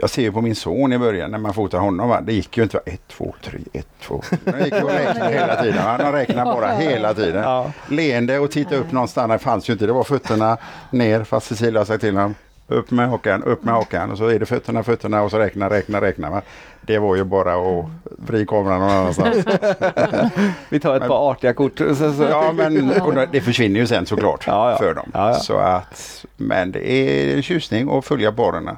jag 0.00 0.10
ser 0.10 0.22
ju 0.22 0.32
på 0.32 0.40
min 0.40 0.54
son 0.56 0.92
i 0.92 0.98
början 0.98 1.30
när 1.30 1.38
man 1.38 1.54
fotar 1.54 1.78
honom. 1.78 2.08
Va? 2.08 2.20
Det 2.20 2.32
gick 2.32 2.56
ju 2.56 2.62
inte. 2.62 2.76
Va? 2.76 2.82
Ett, 2.86 3.00
två, 3.08 3.34
tre, 3.44 3.58
ett, 3.72 3.86
två. 4.02 4.22
tre. 4.28 4.38
De 4.44 4.64
gick 4.64 4.84
och 4.84 4.90
räknade 4.90 5.32
hela 5.32 5.62
tiden. 5.62 5.98
De 5.98 6.12
räknade 6.12 6.44
bara 6.44 6.72
hela 6.72 7.14
tiden. 7.14 7.42
Ja. 7.42 7.72
Leende 7.88 8.38
och 8.38 8.50
titta 8.50 8.76
upp 8.76 8.92
någonstans. 8.92 9.30
Det 9.32 9.38
fanns 9.38 9.68
ju 9.68 9.72
inte. 9.72 9.86
Det 9.86 9.92
var 9.92 10.04
fötterna 10.04 10.56
ner. 10.90 11.24
Fast 11.24 11.46
Cecilia 11.46 11.84
sagt 11.84 12.00
till 12.00 12.16
honom. 12.16 12.34
Upp 12.68 12.90
med 12.90 13.08
hakan, 13.08 13.42
upp 13.42 13.64
med 13.64 13.74
hakan. 13.74 14.10
Och 14.10 14.18
så 14.18 14.26
är 14.26 14.38
det 14.38 14.46
fötterna, 14.46 14.82
fötterna 14.82 15.22
och 15.22 15.30
så 15.30 15.38
räkna, 15.38 15.70
räkna, 15.70 16.00
räkna. 16.00 16.30
Va? 16.30 16.42
Det 16.82 16.98
var 16.98 17.16
ju 17.16 17.24
bara 17.24 17.54
att 17.54 17.84
vrida 18.18 18.46
kameran 18.46 18.80
någon 18.80 18.90
annanstans. 18.90 19.36
Vi 20.68 20.80
tar 20.80 20.96
ett 20.96 21.08
par 21.08 21.30
artiga 21.30 21.52
kort. 21.52 21.78
sen 21.78 22.16
Så, 22.16 22.22
Ja, 22.22 22.52
men 22.52 22.92
det- 23.32 23.40
försvinner 23.40 23.80
ju 23.80 23.86
sen 23.86 24.06
såklart 24.06 24.44
Ja, 24.46 24.70
ja. 24.70 24.78
för 24.78 24.94
dem. 24.94 25.10
Ja. 25.14 25.34
Så 25.34 25.56
att, 25.56 26.24
men 26.36 26.72
det 26.72 26.90
är 26.90 27.36
en 27.36 27.42
tjusning 27.42 27.90
att 27.98 28.04
följa 28.04 28.32
barerna 28.32 28.76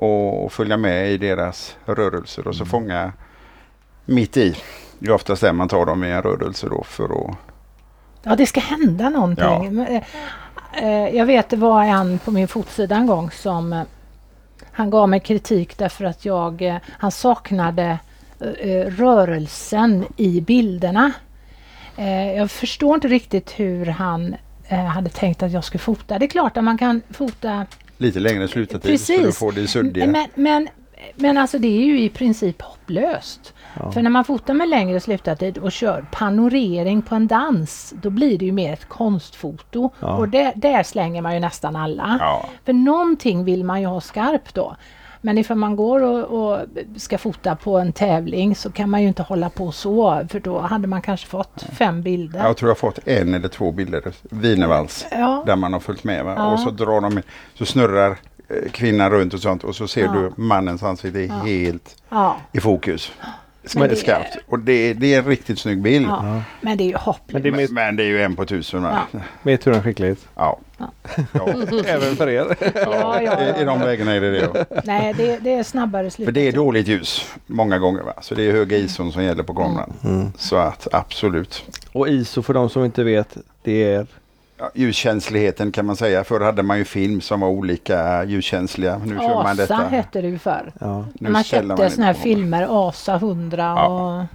och 0.00 0.52
följa 0.52 0.76
med 0.76 1.10
i 1.10 1.16
deras 1.18 1.76
rörelser 1.84 2.46
och 2.48 2.54
så 2.54 2.62
Mm. 2.62 2.70
fånga 2.70 3.12
mitt 4.04 4.36
i. 4.36 4.56
Det 4.98 5.06
är 5.08 5.12
oftast 5.12 5.42
där 5.42 5.52
man 5.52 5.68
tar 5.68 5.86
dem 5.86 6.04
i 6.04 6.10
en 6.10 6.22
rörelse 6.22 6.66
då 6.68 6.82
för 6.84 7.04
att... 7.04 7.36
Ja, 8.22 8.36
det 8.36 8.46
ska 8.46 8.60
hända 8.60 9.10
någonting. 9.10 9.78
Ja. 9.78 9.86
Eh, 9.86 10.02
eh, 10.84 11.16
jag 11.16 11.26
vet 11.26 11.48
det 11.48 11.56
var 11.56 11.84
en 11.84 12.18
på 12.18 12.30
min 12.30 12.48
fotsida 12.48 12.96
en 12.96 13.06
gång 13.06 13.30
som 13.30 13.72
eh, 13.72 13.82
han 14.72 14.90
gav 14.90 15.08
mig 15.08 15.20
kritik 15.20 15.78
därför 15.78 16.04
att 16.04 16.24
jag, 16.24 16.78
han 16.98 17.10
saknade 17.10 17.98
rörelsen 18.86 20.04
i 20.16 20.40
bilderna. 20.40 21.12
Jag 22.36 22.50
förstår 22.50 22.94
inte 22.94 23.08
riktigt 23.08 23.50
hur 23.50 23.86
han 23.86 24.36
hade 24.94 25.10
tänkt 25.10 25.42
att 25.42 25.52
jag 25.52 25.64
skulle 25.64 25.78
fota. 25.78 26.18
Det 26.18 26.24
är 26.24 26.28
klart 26.28 26.56
att 26.56 26.64
man 26.64 26.78
kan 26.78 27.02
fota 27.10 27.66
Lite 28.00 28.20
längre 28.20 28.48
slutartid 28.48 29.00
så 29.00 29.12
du 29.12 29.18
Precis. 29.18 29.38
får 29.38 29.52
det 29.52 29.66
suddiga. 29.66 30.06
men, 30.06 30.26
men, 30.34 30.68
men 31.14 31.38
alltså 31.38 31.58
det 31.58 31.68
är 31.68 31.84
ju 31.84 32.00
i 32.00 32.08
princip 32.08 32.62
hopplöst. 32.62 33.54
Ja. 33.74 33.92
För 33.92 34.02
när 34.02 34.10
man 34.10 34.24
fotar 34.24 34.54
med 34.54 34.68
längre 34.68 35.00
slutartid 35.00 35.58
och 35.58 35.72
kör 35.72 36.04
panorering 36.12 37.02
på 37.02 37.14
en 37.14 37.26
dans, 37.26 37.94
då 38.02 38.10
blir 38.10 38.38
det 38.38 38.44
ju 38.44 38.52
mer 38.52 38.72
ett 38.72 38.88
konstfoto. 38.88 39.90
Ja. 40.00 40.16
Och 40.16 40.28
där, 40.28 40.52
där 40.56 40.82
slänger 40.82 41.22
man 41.22 41.34
ju 41.34 41.40
nästan 41.40 41.76
alla. 41.76 42.16
Ja. 42.20 42.48
För 42.64 42.72
någonting 42.72 43.44
vill 43.44 43.64
man 43.64 43.80
ju 43.80 43.86
ha 43.86 44.00
skarpt 44.00 44.54
då. 44.54 44.76
Men 45.22 45.38
ifall 45.38 45.56
man 45.56 45.76
går 45.76 46.02
och, 46.02 46.50
och 46.52 46.66
ska 46.96 47.18
fota 47.18 47.56
på 47.56 47.78
en 47.78 47.92
tävling 47.92 48.54
så 48.54 48.70
kan 48.70 48.90
man 48.90 49.02
ju 49.02 49.08
inte 49.08 49.22
hålla 49.22 49.50
på 49.50 49.72
så. 49.72 50.26
För 50.30 50.40
då 50.40 50.58
hade 50.58 50.88
man 50.88 51.02
kanske 51.02 51.26
fått 51.26 51.62
fem 51.72 52.02
bilder. 52.02 52.44
Jag 52.44 52.56
tror 52.56 52.68
jag 52.68 52.74
har 52.74 52.78
fått 52.90 52.98
en 53.08 53.34
eller 53.34 53.48
två 53.48 53.72
bilder, 53.72 54.02
Wienervals, 54.30 55.06
Ja. 55.10 55.42
där 55.46 55.56
man 55.56 55.72
har 55.72 55.80
följt 55.80 56.04
med. 56.04 56.24
Va? 56.24 56.34
Ja. 56.36 56.52
Och 56.52 56.60
så 56.60 56.70
drar 56.70 57.00
de, 57.00 57.22
så 57.54 57.66
snurrar 57.66 58.10
eh, 58.48 58.70
kvinnan 58.72 59.10
runt 59.10 59.34
och 59.34 59.40
sånt 59.40 59.64
och 59.64 59.76
så 59.76 59.88
ser 59.88 60.04
Ja. 60.04 60.12
du 60.12 60.32
mannens 60.42 60.82
ansikte 60.82 61.20
Ja. 61.20 61.34
helt 61.34 61.96
Ja. 62.08 62.36
i 62.52 62.60
fokus. 62.60 63.12
Men 63.76 63.88
det- 63.88 63.96
Skarpt. 63.96 64.36
Och 64.48 64.58
det, 64.58 64.94
det 64.94 65.14
är 65.14 65.18
en 65.18 65.24
riktigt 65.24 65.58
snygg 65.58 65.82
bild. 65.82 66.06
Ja. 66.08 66.42
Men 66.60 66.76
det 66.78 66.84
är 66.84 66.88
ju 66.88 66.96
hopplöst. 66.96 67.32
Men 67.32 67.42
det 67.56 67.62
är 67.64 67.72
Men, 67.72 67.96
det 67.96 68.02
är 68.02 68.06
ju 68.06 68.22
en 68.22 68.36
på 68.36 68.44
tusen. 68.46 68.82
Ja. 68.82 69.00
med 69.42 69.60
tur 69.60 69.76
och 69.76 69.84
skicklighet. 69.84 70.28
Ja. 70.34 70.58
Ja. 70.80 70.90
Ja. 71.32 71.46
Även 71.86 72.16
för 72.16 72.28
er. 72.28 72.56
Ja, 72.74 73.22
ja, 73.22 73.40
I, 73.58 73.62
I 73.62 73.64
de 73.64 73.80
vägarna 73.80 74.12
är 74.14 74.20
det 74.20 74.30
det. 74.30 74.66
Nej, 74.84 75.14
det, 75.16 75.38
det 75.38 75.54
är 75.54 75.62
snabbare 75.62 76.10
slut. 76.10 76.24
För 76.26 76.32
det 76.32 76.48
är 76.48 76.52
dåligt 76.52 76.88
ljus 76.88 77.34
många 77.46 77.78
gånger. 77.78 78.02
Va? 78.02 78.12
Så 78.20 78.34
det 78.34 78.42
är 78.48 78.52
höga 78.52 78.76
ISO 78.76 79.10
som 79.10 79.24
gäller 79.24 79.42
på 79.42 79.54
kameran. 79.54 79.92
Mm. 80.04 80.32
Så 80.38 80.56
att 80.56 80.88
absolut. 80.92 81.64
Och 81.92 82.08
ISO 82.08 82.42
för 82.42 82.54
de 82.54 82.70
som 82.70 82.84
inte 82.84 83.04
vet, 83.04 83.36
det 83.62 83.84
är 83.92 84.06
Ja, 84.62 84.70
ljuskänsligheten 84.74 85.72
kan 85.72 85.86
man 85.86 85.96
säga. 85.96 86.24
Förr 86.24 86.40
hade 86.40 86.62
man 86.62 86.78
ju 86.78 86.84
film 86.84 87.20
som 87.20 87.40
var 87.40 87.48
olika 87.48 88.24
ljuskänsliga. 88.24 89.00
Nu 89.04 89.16
kör 89.18 89.34
man 89.34 89.46
ASA 89.46 89.54
detta. 89.54 89.74
hette 89.76 90.20
det 90.20 90.28
ju 90.28 90.38
förr. 90.38 90.72
ja. 90.80 91.04
Nu 91.14 91.30
man 91.30 91.44
köpte 91.44 91.90
såna 91.90 92.06
här 92.06 92.14
filmer, 92.14 92.66
ASA 92.88 93.14
100 93.14 93.62
Ja, 93.76 93.86
och 93.86 94.26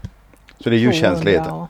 Så 0.63 0.69
det 0.69 0.75
är 0.75 0.79
200 0.79 0.93
ljuskänsligheten. 0.93 1.51
och, 1.51 1.67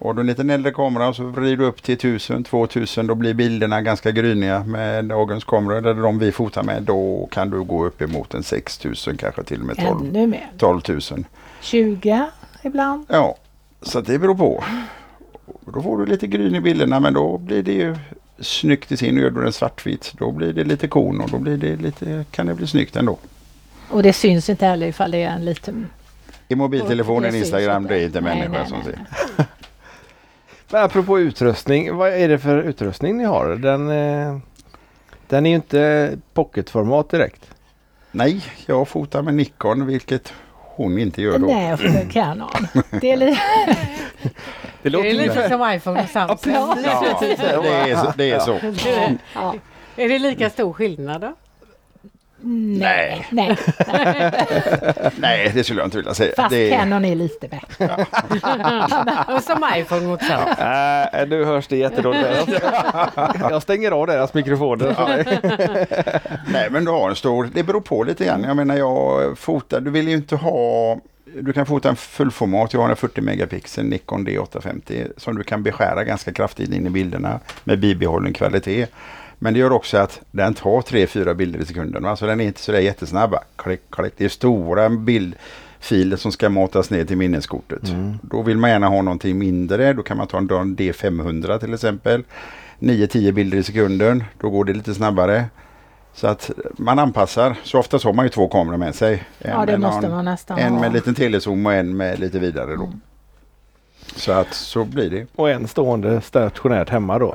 Och 0.00 0.14
då 0.14 0.20
en 0.20 0.26
liten 0.26 0.50
äldre 0.50 0.72
kamera 0.72 1.14
så 1.14 1.24
vrider 1.24 1.56
du 1.56 1.64
upp 1.64 1.82
till 1.82 1.94
1000, 1.94 2.44
2000 2.44 3.06
då 3.06 3.14
blir 3.14 3.34
bilderna 3.34 3.82
ganska 3.82 4.10
gryniga 4.10 4.64
med 4.64 5.04
dagens 5.04 5.44
kameror. 5.44 5.78
Eller 5.78 6.02
de 6.02 6.18
vi 6.18 6.32
fotar 6.32 6.62
med 6.62 6.82
då 6.82 7.28
kan 7.32 7.50
du 7.50 7.62
gå 7.62 7.86
upp 7.86 8.02
emot 8.02 8.34
en 8.34 8.42
6000 8.42 9.16
kanske 9.16 9.42
till 9.42 9.60
och 9.60 9.66
med 9.66 9.76
12, 9.76 10.08
ännu 10.08 10.26
mer. 10.26 10.50
12 10.58 10.80
000. 10.88 11.00
20 11.60 12.26
ibland. 12.62 13.04
Ja, 13.08 13.36
så 13.82 14.00
det 14.00 14.18
beror 14.18 14.34
på. 14.34 14.64
Då 15.74 15.82
får 15.82 15.98
du 15.98 16.06
lite 16.06 16.26
gryn 16.26 16.54
i 16.54 16.60
bilderna 16.60 17.00
men 17.00 17.14
då 17.14 17.38
blir 17.38 17.62
det 17.62 17.72
ju 17.72 17.96
snyggt 18.38 18.92
i 18.92 18.96
sin. 18.96 19.16
Gör 19.16 19.30
du 19.30 19.42
den 19.42 19.52
svartvit 19.52 20.12
då 20.18 20.32
blir 20.32 20.52
det 20.52 20.64
lite 20.64 20.88
kon 20.88 21.20
och 21.20 21.30
då 21.30 21.38
blir 21.38 21.56
det 21.56 21.76
lite, 21.76 22.24
kan 22.30 22.46
det 22.46 22.54
bli 22.54 22.66
snyggt 22.66 22.96
ändå. 22.96 23.18
Och 23.90 24.02
det 24.02 24.12
syns 24.12 24.50
inte 24.50 24.66
heller 24.66 24.86
ifall 24.86 25.10
det 25.10 25.22
är 25.22 25.30
en 25.30 25.44
liten... 25.44 25.86
I 26.48 26.54
mobiltelefonen, 26.54 27.34
Instagram, 27.34 27.86
det 27.86 27.98
är 27.98 28.06
inte 28.06 28.20
nej, 28.20 28.48
som 28.68 28.82
ser. 28.84 28.98
Men 30.70 30.84
apropå 30.84 31.20
utrustning, 31.20 31.96
vad 31.96 32.08
är 32.08 32.28
det 32.28 32.38
för 32.38 32.62
utrustning 32.62 33.16
ni 33.16 33.24
har? 33.24 33.48
Den, 33.48 33.90
eh, 33.90 34.38
den 35.28 35.46
är 35.46 35.50
ju 35.50 35.56
inte 35.56 36.12
pocketformat 36.34 37.10
direkt. 37.10 37.50
Nej, 38.10 38.44
jag 38.66 38.88
fotar 38.88 39.22
med 39.22 39.34
Nikon 39.34 39.86
vilket 39.86 40.32
hon 40.52 40.98
inte 40.98 41.22
gör 41.22 41.38
då. 41.38 41.46
Nej, 41.46 41.76
för 41.76 42.10
Canon. 42.10 42.48
Det 43.00 43.10
är 43.12 43.16
lite... 43.16 43.40
Det 44.82 44.90
Det 44.90 45.10
är 45.10 45.14
lite 45.14 45.48
som 45.48 45.72
iPhone 45.72 46.02
och 46.02 46.08
Samsung. 46.08 46.52
Ja, 46.54 46.76
det 46.82 46.86
är 47.90 47.94
så. 47.96 48.12
Det 48.16 48.30
är 48.30 48.38
så. 48.38 48.58
Ja. 49.34 49.54
Är 49.96 50.08
det 50.08 50.18
lika 50.18 50.50
stor 50.50 50.72
skillnad 50.72 51.20
då? 51.20 51.34
Nej. 52.42 53.26
Nej. 53.30 53.56
Nej, 55.16 55.50
det 55.54 55.64
skulle 55.64 55.80
jag 55.80 55.86
inte 55.86 55.96
vilja 55.96 56.14
säga. 56.14 56.32
Fast 56.36 56.50
det 56.50 56.72
är, 56.72 56.78
Canon 56.78 57.04
är 57.04 57.14
lite 57.14 57.48
bättre. 57.48 58.06
Och 59.34 59.42
som 59.42 59.64
iPhone 59.76 60.06
mot. 60.06 60.22
Äh, 60.22 61.28
nu 61.28 61.44
hörs 61.44 61.66
det 61.68 61.76
jättedåligt. 61.76 62.48
Jag 63.40 63.62
stänger 63.62 63.90
av 63.90 64.06
deras 64.06 64.34
mikrofoner. 64.34 64.96
nej, 66.52 66.68
men 66.70 66.84
du 66.84 66.90
har 66.90 67.10
en 67.10 67.16
stor. 67.16 67.48
Det 67.54 67.62
beror 67.62 67.80
på 67.80 68.02
lite 68.04 68.24
grann. 68.24 68.42
Jag 68.42 68.56
menar, 68.56 68.76
jag 68.76 69.38
fotar. 69.38 69.80
Du 69.80 69.90
vill 69.90 70.08
ju 70.08 70.14
inte 70.14 70.36
ha. 70.36 70.98
Du 71.40 71.52
kan 71.52 71.66
fota 71.66 71.88
en 71.88 71.96
fullformat. 71.96 72.72
Jag 72.72 72.80
har 72.80 72.88
en 72.88 72.96
40 72.96 73.20
megapixel 73.20 73.84
Nikon 73.84 74.26
D850 74.26 75.12
som 75.16 75.36
du 75.36 75.42
kan 75.42 75.62
beskära 75.62 76.04
ganska 76.04 76.32
kraftigt 76.32 76.72
in 76.72 76.86
i 76.86 76.90
bilderna 76.90 77.40
med 77.64 77.78
bibehållen 77.80 78.32
kvalitet. 78.32 78.86
Men 79.42 79.54
det 79.54 79.60
gör 79.60 79.72
också 79.72 79.96
att 79.98 80.20
den 80.30 80.54
tar 80.54 80.80
3-4 80.80 81.34
bilder 81.34 81.60
i 81.60 81.64
sekunden. 81.66 82.02
Va? 82.02 82.16
Så 82.16 82.26
den 82.26 82.40
är 82.40 82.44
inte 82.44 82.60
så 82.60 82.72
där 82.72 82.78
jättesnabb. 82.80 83.34
Klick, 83.56 83.80
klick. 83.90 84.12
Det 84.16 84.24
är 84.24 84.28
stora 84.28 84.88
bildfiler 84.90 86.16
som 86.16 86.32
ska 86.32 86.48
matas 86.48 86.90
ner 86.90 87.04
till 87.04 87.16
minneskortet. 87.16 87.80
Då 88.22 88.42
vill 88.42 88.56
man 88.58 88.70
gärna 88.70 88.88
ha 88.88 89.02
någonting 89.02 89.38
mindre. 89.38 89.92
Då 89.92 90.02
kan 90.02 90.16
man 90.16 90.26
ta 90.26 90.38
en 90.38 90.48
D500 90.76 91.58
till 91.58 91.74
exempel. 91.74 92.22
9-10 92.78 93.32
bilder 93.32 93.58
i 93.58 93.62
sekunden. 93.62 94.24
Då 94.40 94.50
går 94.50 94.64
det 94.64 94.72
lite 94.72 94.94
snabbare. 94.94 95.44
Så 96.14 96.26
att 96.26 96.50
man 96.78 96.98
anpassar. 96.98 97.56
Så 97.64 97.78
ofta 97.78 97.98
har 98.04 98.12
man 98.12 98.24
ju 98.24 98.28
två 98.28 98.48
kameror 98.48 98.76
med 98.76 98.94
sig. 98.94 99.24
En 99.38 99.50
Ja, 99.50 99.66
det 99.66 99.72
med 99.72 99.80
måste 99.80 100.00
någon- 100.02 100.10
man 100.16 100.24
nästan 100.24 100.58
En 100.58 100.72
ha. 100.72 100.80
med 100.80 100.92
liten 100.92 101.14
telezoom 101.14 101.66
och 101.66 101.72
en 101.72 101.96
med 101.96 102.18
lite 102.18 102.38
vidare 102.38 102.76
då. 102.76 102.92
Så 104.16 104.32
att 104.32 104.54
så 104.54 104.84
blir 104.84 105.10
det. 105.10 105.26
Och 105.36 105.50
en 105.50 105.68
stående 105.68 106.20
stationärt 106.20 106.88
hemma 106.90 107.18
då. 107.18 107.34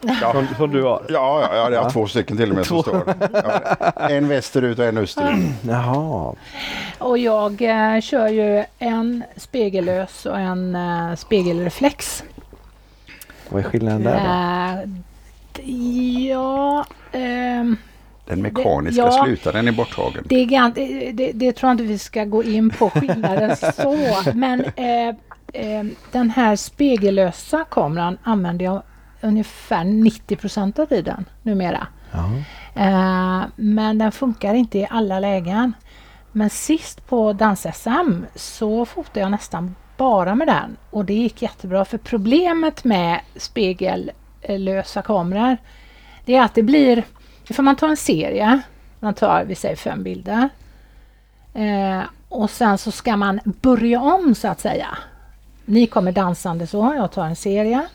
Ja. 0.00 0.32
Som, 0.32 0.46
som 0.56 0.70
du 0.70 0.82
har. 0.82 1.02
Ja, 1.08 1.40
ja, 1.42 1.48
ja, 1.56 1.56
jag 1.56 1.64
har 1.64 1.70
Ja. 1.72 1.90
två 1.90 2.06
stycken 2.06 2.36
till 2.36 2.50
och 2.50 2.56
med 2.56 2.66
som 2.66 2.82
står. 2.82 3.14
En 4.10 4.28
västerut 4.28 4.78
och 4.78 4.84
en 4.84 4.98
österut. 4.98 5.36
Jaha. 5.62 6.34
Och 6.98 7.18
jag 7.18 7.62
eh, 7.62 8.00
kör 8.00 8.28
ju 8.28 8.64
en 8.78 9.24
spegellös 9.36 10.26
och 10.26 10.38
en 10.38 10.74
eh, 10.74 11.14
spegelreflex. 11.16 12.24
Vad 13.48 13.60
är 13.64 13.68
skillnaden 13.68 14.02
där 14.02 14.86
då? 14.86 15.62
Eh, 15.62 16.28
ja, 16.28 16.84
ehm, 17.12 17.76
Den 18.26 18.42
mekaniska 18.42 19.02
ja. 19.02 19.24
slutaren 19.24 19.68
är 19.68 19.72
borttagen. 19.72 20.24
det, 20.28 20.36
är 20.42 20.46
gan- 20.46 20.72
det, 20.74 21.12
det, 21.12 21.32
det 21.32 21.52
tror 21.52 21.68
jag 21.68 21.74
inte 21.74 21.84
vi 21.84 21.98
ska 21.98 22.24
gå 22.24 22.44
in 22.44 22.70
på 22.70 22.90
skillnaden 22.90 23.56
så. 23.76 23.96
Men 24.34 24.64
eh, 24.76 25.08
eh, 25.52 25.84
den 26.12 26.30
här 26.30 26.56
spegellösa 26.56 27.64
kameran 27.70 28.18
använder 28.22 28.64
jag 28.64 28.82
ungefär 29.20 29.84
90 29.84 30.36
procent 30.36 30.78
av 30.78 30.86
tiden 30.86 31.24
numera. 31.42 31.86
Ja. 32.12 32.30
Eh, 32.82 33.44
men 33.56 33.98
den 33.98 34.12
funkar 34.12 34.54
inte 34.54 34.78
i 34.78 34.86
alla 34.90 35.20
lägen. 35.20 35.72
Men 36.32 36.50
sist 36.50 37.06
på 37.06 37.32
dans-SM 37.32 38.24
så 38.34 38.84
fotade 38.86 39.20
jag 39.20 39.30
nästan 39.30 39.74
bara 39.96 40.34
med 40.34 40.46
den 40.46 40.76
och 40.90 41.04
det 41.04 41.14
gick 41.14 41.42
jättebra 41.42 41.84
för 41.84 41.98
problemet 41.98 42.84
med 42.84 43.20
spegellösa 43.36 45.02
kameror 45.02 45.56
det 46.24 46.36
är 46.36 46.42
att 46.42 46.54
det 46.54 46.62
blir, 46.62 47.04
för 47.44 47.62
man 47.62 47.76
tar 47.76 47.88
en 47.88 47.96
serie, 47.96 48.60
man 49.00 49.14
tar 49.14 49.44
vi 49.44 49.54
säger 49.54 49.76
fem 49.76 50.02
bilder 50.02 50.48
eh, 51.54 52.02
och 52.28 52.50
sen 52.50 52.78
så 52.78 52.90
ska 52.90 53.16
man 53.16 53.40
börja 53.44 54.00
om 54.00 54.34
så 54.34 54.48
att 54.48 54.60
säga. 54.60 54.98
Ni 55.64 55.86
kommer 55.86 56.12
dansande 56.12 56.66
så, 56.66 56.94
jag 56.96 57.12
tar 57.12 57.24
en 57.24 57.36
serie 57.36 57.86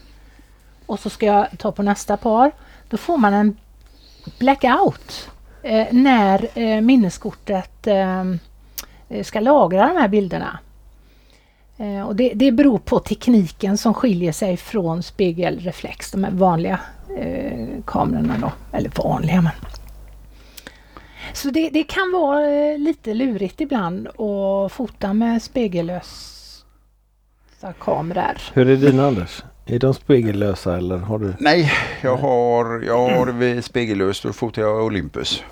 och 0.85 0.99
så 0.99 1.09
ska 1.09 1.25
jag 1.25 1.47
ta 1.57 1.71
på 1.71 1.83
nästa 1.83 2.17
par. 2.17 2.51
Då 2.89 2.97
får 2.97 3.17
man 3.17 3.33
en 3.33 3.57
blackout 4.39 5.29
eh, 5.63 5.87
när 5.91 6.59
eh, 6.59 6.81
minneskortet 6.81 7.87
eh, 7.87 8.23
ska 9.23 9.39
lagra 9.39 9.87
de 9.87 9.97
här 9.97 10.07
bilderna. 10.07 10.59
Eh, 11.77 12.01
och 12.01 12.15
det, 12.15 12.31
det 12.35 12.51
beror 12.51 12.77
på 12.77 12.99
tekniken 12.99 13.77
som 13.77 13.93
skiljer 13.93 14.31
sig 14.31 14.57
från 14.57 15.03
spegelreflex, 15.03 16.11
de 16.11 16.23
här 16.23 16.31
vanliga 16.31 16.79
eh, 17.17 17.67
kamerorna 17.85 18.37
då. 18.41 18.51
Eller 18.77 18.91
vanliga 18.95 19.41
men. 19.41 19.51
Så 21.33 21.49
det, 21.49 21.69
det 21.69 21.83
kan 21.83 22.11
vara 22.13 22.49
eh, 22.49 22.77
lite 22.77 23.13
lurigt 23.13 23.61
ibland 23.61 24.07
att 24.07 24.71
fota 24.71 25.13
med 25.13 25.43
spegellösa 25.43 26.63
kameror. 27.79 28.37
Hur 28.53 28.69
är 28.69 28.75
dina 28.75 29.07
Anders? 29.07 29.43
Är 29.67 29.79
de 29.79 29.93
spegellösa 29.93 30.77
eller 30.77 30.97
har 30.97 31.19
du? 31.19 31.33
Nej, 31.39 31.71
jag 32.01 32.17
har, 32.17 32.81
jag 32.81 33.09
har 33.09 33.27
vid 33.27 33.63
spegellöst 33.63 34.23
då 34.23 34.33
fotar 34.33 34.61
jag 34.61 34.85
Olympus. 34.85 35.43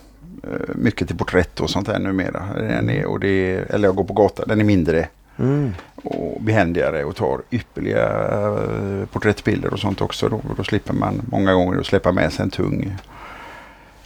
Eh, 0.43 0.76
Mycket 0.76 1.08
till 1.08 1.17
porträtt 1.17 1.60
och 1.60 1.69
sånt 1.69 1.86
där 1.88 1.99
numera. 1.99 2.43
Den 2.56 2.89
är, 2.89 3.06
och 3.06 3.19
det 3.19 3.28
är, 3.28 3.73
eller 3.76 3.88
jag 3.88 3.95
går 3.95 4.04
på 4.04 4.13
gatan, 4.13 4.45
den 4.47 4.60
är 4.60 4.65
mindre. 4.65 5.08
Mm. 5.39 5.71
och 5.95 6.41
behändigare 6.41 7.04
och 7.04 7.15
tar 7.15 7.41
ypperliga 7.52 8.08
eh, 8.32 9.06
porträttbilder 9.06 9.73
och 9.73 9.80
sånt 9.80 10.02
också. 10.02 10.30
Då, 10.30 10.41
då 10.58 10.63
slipper 10.63 10.93
man 10.93 11.21
många 11.32 11.54
gånger 11.54 11.80
att 11.80 11.86
släppa 11.86 12.12
med 12.12 12.34
sig 12.34 12.43
en 12.43 12.49
tung, 12.49 12.95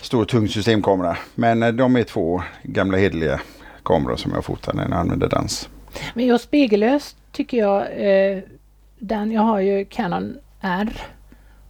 stor 0.02 0.26
tung 0.26 0.48
systemkamera. 0.48 1.17
Men 1.36 1.63
eh, 1.63 1.72
de 1.72 1.96
är 1.96 2.04
två 2.04 2.43
gamla 2.63 2.98
hederliga 2.98 3.39
kameror 3.84 4.15
som 4.15 4.32
jag 4.36 4.46
fotar 4.46 4.74
när 4.74 4.84
jag 4.84 4.93
använder 4.93 5.30
dans. 5.30 5.70
Men 6.13 6.26
just 6.26 6.43
spegellös 6.43 7.15
tycker 7.32 7.58
jag, 7.58 7.82
eh, 7.82 8.39
den, 8.99 9.31
jag 9.31 9.41
har 9.41 9.60
ju 9.60 9.86
Canon 9.86 10.38
R 10.62 11.01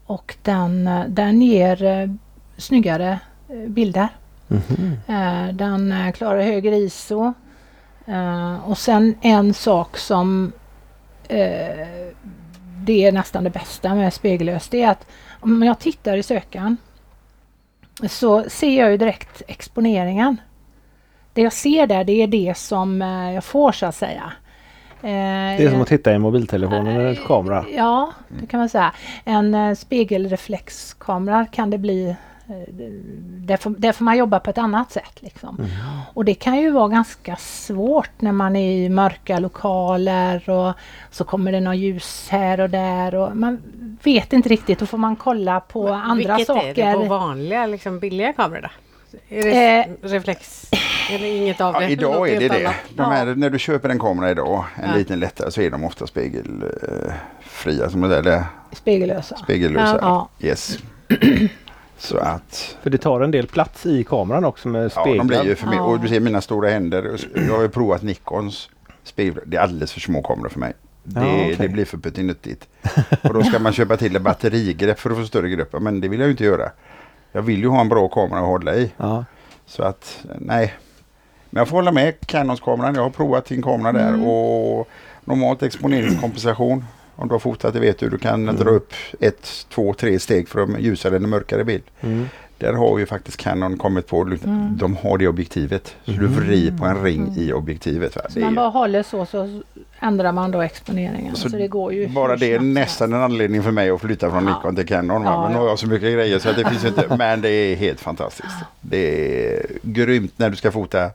och 0.05 0.35
den, 0.41 0.87
eh, 0.87 1.05
den 1.07 1.41
ger 1.41 1.83
eh, 1.83 2.09
snyggare 2.57 3.19
eh, 3.49 3.69
bilder. 3.69 4.07
Mhm. 4.47 4.97
Eh, 5.07 5.53
den 5.53 5.91
eh, 5.91 6.11
klarar 6.11 6.41
högre 6.41 6.75
ISO. 6.75 7.33
Eh, 8.05 8.69
och 8.69 8.77
sen 8.77 9.15
en 9.21 9.53
sak 9.53 9.97
som 9.97 10.51
det 12.77 13.05
är 13.05 13.11
nästan 13.11 13.43
det 13.43 13.49
bästa 13.49 13.95
med 13.95 14.13
spegellös, 14.13 14.69
det 14.69 14.81
är 14.81 14.89
att 14.89 15.07
om 15.39 15.63
jag 15.63 15.79
tittar 15.79 16.17
i 16.17 16.23
sökaren 16.23 16.77
så 18.09 18.49
ser 18.49 18.79
jag 18.79 18.91
ju 18.91 18.97
direkt 18.97 19.41
exponeringen. 19.47 20.41
Det 21.33 21.41
jag 21.41 21.53
ser 21.53 21.87
där, 21.87 22.03
det 22.03 22.23
är 22.23 22.27
det 22.27 22.57
som 22.57 23.01
jag 23.33 23.43
får 23.43 23.71
så 23.71 23.85
att 23.85 23.95
säga. 23.95 24.33
Eh, 25.01 25.09
Det 25.57 25.63
är 25.63 25.71
som 25.71 25.81
att 25.81 25.87
titta 25.87 26.13
i 26.13 26.19
mobiltelefonen 26.19 26.87
eller 26.87 27.05
en 27.09 27.15
kamera. 27.15 27.65
Ja, 27.75 28.11
det 28.41 28.47
kan 28.47 28.59
man 28.59 28.69
säga. 28.69 28.93
En 29.25 29.55
eh, 29.55 29.75
spegelreflexkamera 29.75 31.45
kan 31.45 31.69
det 31.69 31.77
bli 31.77 32.09
eh, 32.49 32.73
där 33.47 33.57
får, 33.57 33.69
där 33.69 33.91
får 33.91 34.05
man 34.05 34.17
jobba 34.17 34.39
på 34.39 34.49
ett 34.49 34.57
annat 34.57 34.91
sätt. 34.91 35.21
Liksom. 35.21 35.55
Mm. 35.59 35.69
Och 36.13 36.25
det 36.25 36.33
kan 36.33 36.57
ju 36.57 36.71
vara 36.71 36.87
ganska 36.87 37.35
svårt 37.35 38.21
när 38.21 38.31
man 38.31 38.55
är 38.55 38.71
i 38.85 38.89
mörka 38.89 39.39
lokaler 39.39 40.49
och 40.49 40.73
så 41.11 41.23
kommer 41.23 41.51
det 41.51 41.59
något 41.59 41.77
ljus 41.77 42.27
här 42.31 42.59
och 42.59 42.69
där 42.69 43.15
och 43.15 43.37
man 43.37 43.61
vet 44.03 44.33
inte 44.33 44.49
riktigt. 44.49 44.79
Då 44.79 44.85
får 44.85 44.97
man 44.97 45.15
kolla 45.15 45.59
på 45.59 45.87
andra 45.87 46.35
Vilket 46.35 46.47
saker. 46.47 46.85
är 46.85 46.87
det 46.93 46.93
på 46.93 47.03
vanliga 47.05 47.65
liksom 47.65 47.99
billiga 47.99 48.33
kameror 48.33 48.61
då? 48.61 48.69
Är 49.35 49.43
det 49.43 49.79
Eh. 49.79 49.85
reflex? 50.01 50.69
Eller 51.09 51.25
inget 51.27 51.61
av 51.61 51.73
Ja, 51.73 51.79
det? 51.79 51.89
idag 51.89 52.13
Något 52.13 52.27
är 52.29 52.39
det 52.39 52.47
det. 52.47 52.73
De 52.95 53.03
här, 53.11 53.25
när 53.35 53.49
du 53.49 53.59
köper 53.59 53.89
en 53.89 53.99
kamera 53.99 54.31
idag, 54.31 54.65
en 54.75 54.89
Ja. 54.89 54.95
liten 54.95 55.19
lättare, 55.19 55.51
så 55.51 55.61
är 55.61 55.69
de 55.71 55.83
ofta 55.83 56.07
spegelfria. 56.07 57.89
Som 57.89 58.01
det 58.01 58.21
där, 58.21 58.43
Spegellösa. 58.71 59.37
spegellösa. 59.37 59.97
Ja. 60.01 60.29
Yes. 60.39 60.77
Så 61.99 62.17
att 62.17 62.75
För 62.83 62.89
det 62.89 62.97
tar 62.97 63.21
en 63.21 63.31
del 63.31 63.47
plats 63.47 63.85
i 63.85 64.03
kameran 64.03 64.45
också 64.45 64.67
med 64.67 64.83
ja, 64.85 64.89
speglar. 64.89 65.17
de 65.17 65.27
blir 65.27 65.43
ju 65.43 65.55
för 65.55 65.67
mig. 65.67 65.75
Ja. 65.77 65.83
Och 65.83 65.99
du 65.99 66.07
ser 66.07 66.19
mina 66.19 66.41
stora 66.41 66.69
händer. 66.69 67.17
Jag 67.47 67.55
har 67.55 67.61
ju 67.61 67.69
provat 67.69 68.01
Nikons 68.03 68.69
spegel. 69.03 69.39
Det 69.45 69.57
är 69.57 69.61
alldeles 69.61 69.93
för 69.93 69.99
små 69.99 70.21
kameror 70.21 70.49
för 70.49 70.59
mig. 70.59 70.73
Det, 71.03 71.19
Ja, 71.19 71.25
okej. 71.35 71.55
det 71.59 71.67
blir 71.69 71.85
för 71.85 71.97
puttinuttigt. 71.97 72.67
Och 73.23 73.33
då 73.33 73.43
ska 73.43 73.59
man 73.59 73.73
köpa 73.73 73.97
till 73.97 74.15
ett 74.15 74.21
batterigrepp 74.21 74.99
för 74.99 75.09
att 75.09 75.17
få 75.17 75.23
större 75.25 75.49
grepp. 75.49 75.81
Men 75.81 76.01
det 76.01 76.07
vill 76.07 76.19
jag 76.19 76.27
ju 76.27 76.31
inte 76.31 76.43
göra. 76.43 76.71
Jag 77.31 77.41
vill 77.41 77.59
ju 77.59 77.67
ha 77.67 77.81
en 77.81 77.89
bra 77.89 78.07
kamera 78.07 78.39
att 78.39 78.45
hålla 78.45 78.75
i. 78.75 78.91
Ja. 78.97 79.25
Så 79.65 79.83
att 79.83 80.25
nej. 80.39 80.73
Men 81.49 81.61
jag 81.61 81.67
får 81.67 81.77
hålla 81.77 81.91
med 81.91 82.13
Canons-kameran. 82.27 82.95
Jag 82.95 83.03
har 83.03 83.09
provat 83.09 83.45
din 83.45 83.61
kamera 83.61 83.91
där 83.91 84.07
Mm. 84.09 84.23
och 84.27 84.87
normalt 85.25 85.63
exponeringskompensation. 85.63 86.85
Om 87.15 87.27
du 87.27 87.33
har 87.33 87.39
fotat 87.39 87.73
det 87.73 87.79
vet 87.79 87.99
du. 87.99 88.09
Du 88.09 88.17
kan 88.17 88.45
dra 88.45 88.69
upp 88.69 88.93
ett, 89.19 89.65
två, 89.69 89.93
tre 89.93 90.19
steg 90.19 90.47
för 90.49 90.59
en 90.61 90.75
ljusare 90.79 91.15
eller 91.15 91.27
mörkare 91.27 91.63
bild. 91.63 91.83
Mm. 92.01 92.25
Där 92.57 92.73
har 92.73 92.99
ju 92.99 93.05
faktiskt 93.05 93.37
Canon 93.37 93.77
kommit 93.77 94.07
på, 94.07 94.23
de 94.71 94.95
har 94.95 95.17
det 95.17 95.27
objektivet. 95.27 95.95
Så 96.05 96.11
du 96.11 96.27
vrider 96.27 96.77
på 96.77 96.85
en 96.85 97.03
ring 97.03 97.33
i 97.37 97.53
objektivet. 97.53 98.15
Va? 98.15 98.21
Så 98.29 98.39
man 98.39 98.55
bara 98.55 98.69
håller 98.69 99.03
så 99.03 99.25
så 99.25 99.61
ändrar 99.99 100.31
man 100.31 100.51
då 100.51 100.61
exponeringen. 100.61 101.35
Så, 101.35 101.49
Så 101.49 101.57
det 101.57 101.67
går 101.67 101.93
ju 101.93 102.07
bara 102.07 102.35
det 102.35 102.53
är 102.53 102.59
nästan 102.59 103.13
en 103.13 103.21
anledning 103.21 103.63
för 103.63 103.71
mig 103.71 103.89
att 103.89 104.01
flytta 104.01 104.31
från 104.31 104.47
Ja. 104.47 104.55
Nikon 104.57 104.75
till 104.75 104.87
Canon. 104.87 105.23
Va? 105.23 105.43
Men 105.43 105.51
nu 105.51 105.57
har 105.57 105.67
jag 105.67 105.79
så 105.79 105.87
mycket 105.87 106.13
grejer 106.13 106.39
så 106.39 106.49
att 106.49 106.55
det 106.55 106.69
finns 106.69 106.85
inte. 106.85 107.05
Men 107.17 107.41
det 107.41 107.49
är 107.49 107.75
helt 107.75 107.99
fantastiskt. 107.99 108.55
Det 108.81 109.55
är 109.55 109.65
grymt 109.81 110.33
när 110.37 110.49
du 110.49 110.55
ska 110.55 110.71
fota 110.71 111.09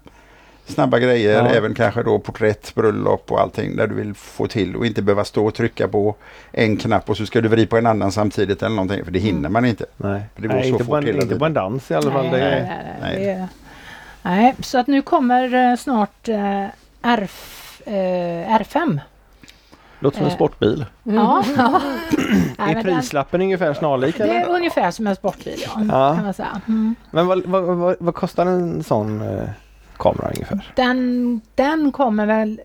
snabba 0.66 0.98
grejer, 0.98 1.32
Ja. 1.44 1.48
även 1.48 1.74
kanske 1.74 2.02
då 2.02 2.18
porträtt, 2.18 2.74
bröllop 2.74 3.32
och 3.32 3.40
allting 3.40 3.76
där 3.76 3.86
du 3.86 3.94
vill 3.94 4.14
få 4.14 4.46
till 4.46 4.76
och 4.76 4.86
inte 4.86 5.02
behöva 5.02 5.24
stå 5.24 5.46
och 5.46 5.54
trycka 5.54 5.88
på 5.88 6.14
en 6.52 6.76
knapp 6.76 7.10
och 7.10 7.16
så 7.16 7.26
ska 7.26 7.40
du 7.40 7.48
vrida 7.48 7.70
på 7.70 7.76
en 7.76 7.86
annan 7.86 8.12
samtidigt 8.12 8.62
eller 8.62 8.76
någonting. 8.76 9.04
För 9.04 9.12
det 9.12 9.18
hinner 9.18 9.48
man 9.48 9.64
inte. 9.64 9.84
Nej, 9.96 10.22
Det 10.36 10.42
går 10.48 10.54
nej 10.54 10.62
så 10.62 10.68
inte, 10.68 10.84
på 10.84 10.96
en, 10.96 11.06
hela 11.06 11.22
inte 11.22 11.36
på 11.38 11.44
en 11.44 11.54
dans 11.54 11.90
i 11.90 11.94
alla 11.94 12.10
fall. 12.12 12.22
Nej, 12.30 12.32
Det 12.32 12.38
nej, 12.38 12.62
nej, 12.68 12.96
nej. 13.00 13.16
nej. 13.16 13.26
Det, 13.26 13.48
nej, 14.22 14.54
så 14.60 14.78
att 14.78 14.86
nu 14.86 15.02
kommer 15.02 15.70
eh, 15.72 15.76
snart 15.76 16.28
eh, 16.28 16.64
R, 17.02 17.28
eh, 17.86 17.92
R5. 18.58 19.00
låter 20.00 20.16
som 20.18 20.26
en 20.26 20.32
sportbil. 20.32 20.84
Ja, 21.02 21.44
ja. 21.56 21.80
Nej, 22.58 22.70
är 22.70 22.74
men 22.74 22.84
den- 22.86 22.96
prislappen 22.96 23.40
ungefär 23.40 23.74
snarlik? 23.74 24.18
Det 24.18 24.24
är 24.36 24.48
ungefär 24.48 24.90
som 24.90 25.06
en 25.06 25.16
sportbil, 25.16 25.62
ja. 25.66 25.70
Ja. 25.88 26.14
Kan 26.14 26.24
man 26.24 26.34
säga. 26.34 26.60
Mm. 26.68 26.94
Men 27.10 27.26
vad, 27.26 27.42
vad, 27.46 27.62
vad, 27.62 27.96
vad 27.98 28.14
kostar 28.14 28.46
en 28.46 28.84
sån 28.84 29.20
eh, 29.20 29.44
kamera 30.02 30.28
ungefär? 30.28 30.72
Den, 30.76 31.40
den 31.54 31.92
kommer 31.92 32.26
väl, 32.26 32.60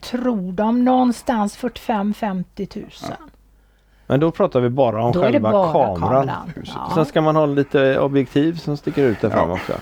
tror 0.00 0.52
de, 0.52 0.84
någonstans 0.84 1.58
45-50 1.58 2.66
tusen. 2.66 3.16
Men 4.06 4.20
då 4.20 4.30
pratar 4.30 4.60
vi 4.60 4.68
bara 4.70 5.04
om 5.04 5.12
Då 5.12 5.20
är 5.20 5.26
det 5.26 5.32
själva 5.32 5.50
bara 5.52 5.72
kameran. 5.72 6.00
kameran. 6.26 6.52
Huset. 6.56 6.74
Sen 6.94 7.04
ska 7.06 7.20
man 7.20 7.36
ha 7.36 7.46
lite 7.46 7.98
objektiv 7.98 8.56
som 8.56 8.76
sticker 8.76 9.02
ut 9.04 9.20
där 9.20 9.28
Ja. 9.30 9.34
fram 9.36 9.50
också. 9.50 9.72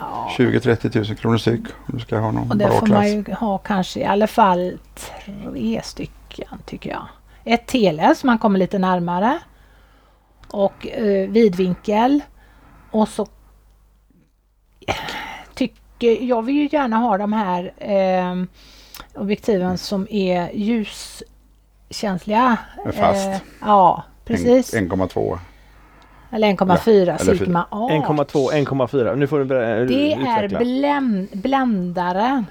Ja. 0.00 0.30
20-30 0.38 0.96
000 1.08 1.16
kronor 1.16 1.38
styck 1.38 1.60
om 1.86 1.94
du 1.94 1.98
ska 2.00 2.18
ha 2.18 2.30
någon 2.32 2.50
Och 2.50 2.56
där 2.56 2.66
bra 2.68 2.78
får 2.78 2.86
klass. 2.86 2.98
man 2.98 3.08
ju 3.08 3.34
ha 3.34 3.58
kanske 3.58 4.00
i 4.00 4.04
alla 4.04 4.26
fall 4.26 4.78
tre 4.94 5.80
stycken 5.84 6.58
tycker 6.66 6.90
jag. 6.90 7.06
Ett 7.44 7.66
tele 7.66 8.14
så 8.14 8.26
man 8.26 8.38
kommer 8.38 8.58
lite 8.58 8.78
närmare. 8.78 9.38
Och 10.48 10.86
eh, 10.86 11.30
vidvinkel. 11.30 12.20
Och 12.90 13.08
så 13.08 13.26
jag 15.98 16.42
vill 16.42 16.54
ju 16.56 16.68
gärna 16.72 16.96
ha 16.96 17.18
de 17.18 17.32
här 17.32 17.72
eh, 17.78 18.42
objektiven 19.14 19.78
som 19.78 20.06
är 20.10 20.50
ljuskänsliga. 20.54 22.56
Fast. 22.94 23.26
Eh, 23.28 23.36
ja, 23.60 24.02
precis. 24.24 24.74
En- 24.74 24.90
1,2. 24.92 25.38
Eller 26.30 26.48
1,4 26.48 27.20
eller 27.20 27.34
Sigma 27.36 27.66
A. 27.70 27.88
1,2, 27.90 28.52
1,4. 28.52 29.16
Nu 29.16 29.26
får 29.26 29.38
du 29.38 29.44
ber- 29.44 29.86
Det 29.86 30.12
är 30.12 30.44
utveckla. 30.44 30.58
bländ, 30.58 31.28
bländaren. 31.32 32.46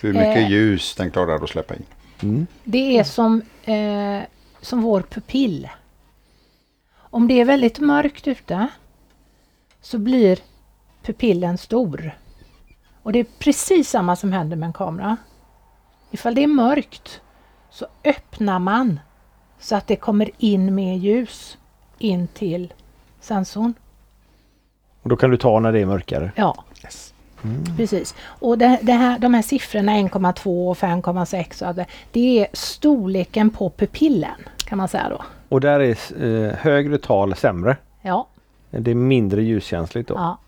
Hur 0.00 0.12
mycket 0.12 0.36
Eh. 0.36 0.50
ljus 0.50 0.94
den 0.94 1.10
klarar 1.10 1.44
att 1.44 1.50
släppa 1.50 1.74
in. 1.74 1.84
Mm. 2.22 2.46
Det 2.64 2.98
är 2.98 3.04
som, 3.04 3.42
eh, 3.64 4.20
som 4.60 4.82
vår 4.82 5.00
pupill. 5.02 5.68
Om 6.96 7.28
det 7.28 7.40
är 7.40 7.44
väldigt 7.44 7.78
mörkt 7.78 8.28
ute 8.28 8.66
så 9.80 9.98
blir 9.98 10.38
pupillen 11.02 11.58
stor. 11.58 12.10
Och 13.02 13.12
det 13.12 13.18
är 13.18 13.26
precis 13.38 13.90
samma 13.90 14.16
som 14.16 14.32
händer 14.32 14.56
med 14.56 14.66
en 14.66 14.72
kamera. 14.72 15.16
Ifall 16.10 16.34
det 16.34 16.42
är 16.42 16.46
mörkt 16.46 17.20
så 17.70 17.86
öppnar 18.04 18.58
man 18.58 19.00
så 19.58 19.76
att 19.76 19.86
det 19.86 19.96
kommer 19.96 20.30
in 20.38 20.74
mer 20.74 20.94
ljus 20.94 21.58
in 21.98 22.28
till 22.28 22.72
sensorn. 23.20 23.74
Och 25.02 25.08
då 25.08 25.16
kan 25.16 25.30
du 25.30 25.36
ta 25.36 25.60
när 25.60 25.72
det 25.72 25.80
är 25.80 25.86
mörkare. 25.86 26.32
Ja, 26.36 26.64
Yes. 26.84 27.14
precis. 27.76 28.14
Och 28.24 28.58
det, 28.58 28.78
det 28.82 28.92
här, 28.92 29.18
de 29.18 29.34
här 29.34 29.42
siffrorna 29.42 29.92
1,2 29.92 30.70
och 30.70 30.76
5,6 30.76 31.68
och 31.68 31.74
det, 31.74 31.86
det 32.12 32.38
är 32.40 32.46
storleken 32.52 33.50
på 33.50 33.70
pupillen 33.70 34.34
kan 34.64 34.78
man 34.78 34.88
säga 34.88 35.08
då. 35.08 35.20
Och 35.48 35.60
där 35.60 35.80
är 35.80 36.24
eh, 36.24 36.54
högre 36.56 36.98
tal 36.98 37.34
sämre. 37.36 37.76
Ja, 38.02 38.26
Det 38.70 38.90
är 38.90 38.94
mindre 38.94 39.42
ljuskänsligt 39.42 40.08
då. 40.08 40.14
ja. 40.14 40.38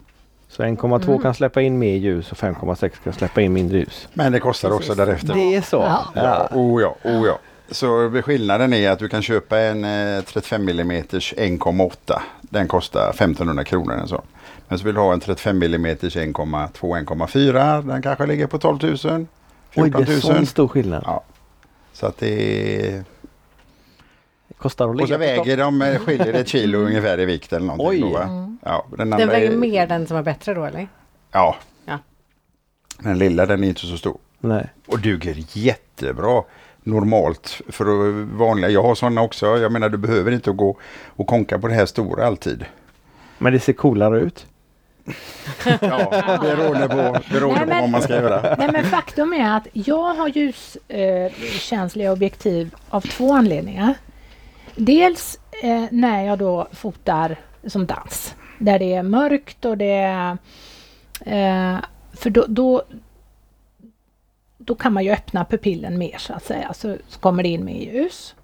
Så 0.57 0.63
1,2 0.63 1.09
Mm. 1.09 1.19
kan 1.23 1.35
släppa 1.35 1.61
in 1.63 1.79
mer 1.79 1.97
ljus 1.97 2.33
och 2.33 2.39
5,6 2.39 2.91
kan 3.05 3.13
släppa 3.13 3.41
in 3.41 3.53
mindre 3.53 3.79
ljus. 3.79 4.09
Men 4.15 4.33
det 4.33 4.41
kostar 4.41 4.69
Precis. 4.69 4.91
också 4.91 5.05
därefter. 5.05 5.35
Det 5.35 5.55
är 5.55 5.63
så? 5.63 5.77
Ja. 5.77 6.05
Ja, 6.15 6.49
oh 6.53 6.83
ja, 6.83 6.97
oh 7.05 7.27
ja. 7.27 7.39
Så 7.71 8.11
skillnaden 8.25 8.73
är 8.73 8.91
att 8.91 8.99
du 8.99 9.09
kan 9.09 9.23
köpa 9.23 9.59
en 9.59 9.85
eh, 9.85 10.23
35 10.25 10.69
mm 10.69 11.03
1,8. 11.03 12.21
Den 12.41 12.69
kostar 12.69 13.11
1500 13.11 13.65
kronor 13.65 13.95
en 13.95 14.09
sån. 14.09 14.23
Men 14.69 14.79
så 14.79 14.85
vill 14.85 14.95
du 14.95 15.01
ha 15.01 15.13
en 15.13 15.21
35 15.21 15.63
mm 15.63 15.87
1,2 15.97 17.05
1,4. 17.05 17.83
Den 17.87 18.03
kanske 18.03 18.27
ligger 18.27 18.47
på 18.47 18.59
12 18.59 18.79
000. 18.83 18.97
14 18.97 19.27
Oj, 19.77 19.91
000. 19.91 20.05
det 20.07 20.13
är 20.15 20.21
sån 20.21 20.47
stor 20.47 20.69
skillnad. 20.69 21.03
Ja. 21.07 21.23
Så 21.93 22.07
att 22.07 22.19
det 22.19 22.87
är... 22.87 23.05
Kostar 24.59 24.85
att 24.85 24.89
Och 24.91 24.95
ligga 24.97 25.07
så 25.07 25.13
på 25.15 25.19
väger 25.19 25.57
de, 25.57 25.83
eh, 25.83 25.99
skiljer 25.99 26.33
ett 26.35 26.49
kilo 26.49 26.79
ungefär 26.79 27.21
i 27.21 27.25
vikt 27.25 27.53
eller 27.53 27.67
någonting. 27.67 28.05
Oj. 28.05 28.13
Då? 28.13 28.19
Mm. 28.19 28.59
Ja, 28.63 28.87
den 28.99 29.11
Den 29.11 29.29
väger 29.29 29.51
är, 29.53 29.57
mer 29.57 29.87
den 29.87 30.07
som 30.07 30.17
är 30.17 30.23
bättre 30.23 30.55
då 30.55 30.65
eller? 30.65 30.89
Ja. 31.33 31.57
Ja. 31.87 31.99
Den 32.99 33.19
lilla 33.19 33.47
den 33.47 33.65
är 33.65 33.69
inte 33.69 33.81
så 33.87 33.97
stor. 33.97 34.19
Nej. 34.41 34.67
Och 34.87 34.99
duger 34.99 35.35
jättebra 35.53 36.43
normalt 36.83 37.61
för 37.69 37.85
vanliga. 38.37 38.71
Jag 38.71 38.83
har 38.83 38.95
sådana 38.95 39.23
också. 39.23 39.47
Jag 39.59 39.73
menar 39.73 39.89
du 39.89 39.99
behöver 39.99 40.33
inte 40.33 40.51
gå 40.51 40.77
och 41.17 41.27
konka 41.27 41.59
på 41.59 41.69
det 41.69 41.75
här 41.75 41.87
stora 41.87 42.27
alltid. 42.27 42.65
Men 43.39 43.53
det 43.53 43.61
ser 43.61 43.73
coolare 43.73 44.21
ut. 44.21 44.47
Ja, 45.81 46.39
beroende 46.43 46.89
på, 46.89 47.17
beroende 47.33 47.61
Nej, 47.61 47.65
på 47.65 47.67
men- 47.67 47.81
vad 47.81 47.91
man 47.91 48.03
ska 48.03 48.13
göra. 48.15 48.57
Nej 48.59 48.69
men 48.73 48.85
faktum 48.85 49.33
är 49.33 49.57
att 49.57 49.67
jag 49.73 50.15
har 50.15 50.29
ljuskänsliga 50.29 52.13
objektiv 52.13 52.75
av 52.91 53.01
två 53.01 53.33
anledningar. 53.33 53.95
Dels 54.77 55.39
eh, 55.63 55.85
när 55.91 56.25
jag 56.25 56.39
då 56.39 56.69
fotar 56.73 57.37
som 57.67 57.87
dans, 57.87 58.35
där 58.59 58.79
det 58.79 58.95
är 58.95 59.03
mörkt 59.03 59.65
och 59.65 59.79
det 59.79 59.93
är... 59.93 60.39
Eh, 61.21 61.79
för 62.13 62.31
då, 62.31 62.45
då, 62.49 62.83
då 64.59 64.75
kan 64.75 64.93
man 64.93 65.05
ju 65.05 65.11
öppna 65.11 65.45
pupillen 65.45 65.99
mer 65.99 66.19
så 66.19 66.33
att 66.33 66.45
säga, 66.45 66.75
så, 66.75 66.97
så 67.09 67.21
kommer 67.21 67.43
det 67.43 67.49
in 67.49 67.65
mer 67.65 67.81
ljus. 67.81 68.35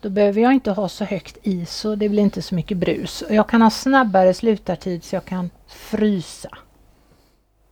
Då 0.00 0.10
behöver 0.10 0.40
jag 0.40 0.52
inte 0.52 0.70
ha 0.70 0.88
så 0.88 1.04
högt 1.04 1.38
ISO, 1.42 1.96
det 1.96 2.08
blir 2.08 2.22
inte 2.22 2.42
så 2.42 2.54
mycket 2.54 2.76
brus. 2.76 3.22
Och 3.22 3.34
jag 3.34 3.48
kan 3.48 3.62
ha 3.62 3.70
snabbare 3.70 4.34
slutartid 4.34 5.04
så 5.04 5.16
jag 5.16 5.24
kan 5.24 5.50
frysa 5.66 6.58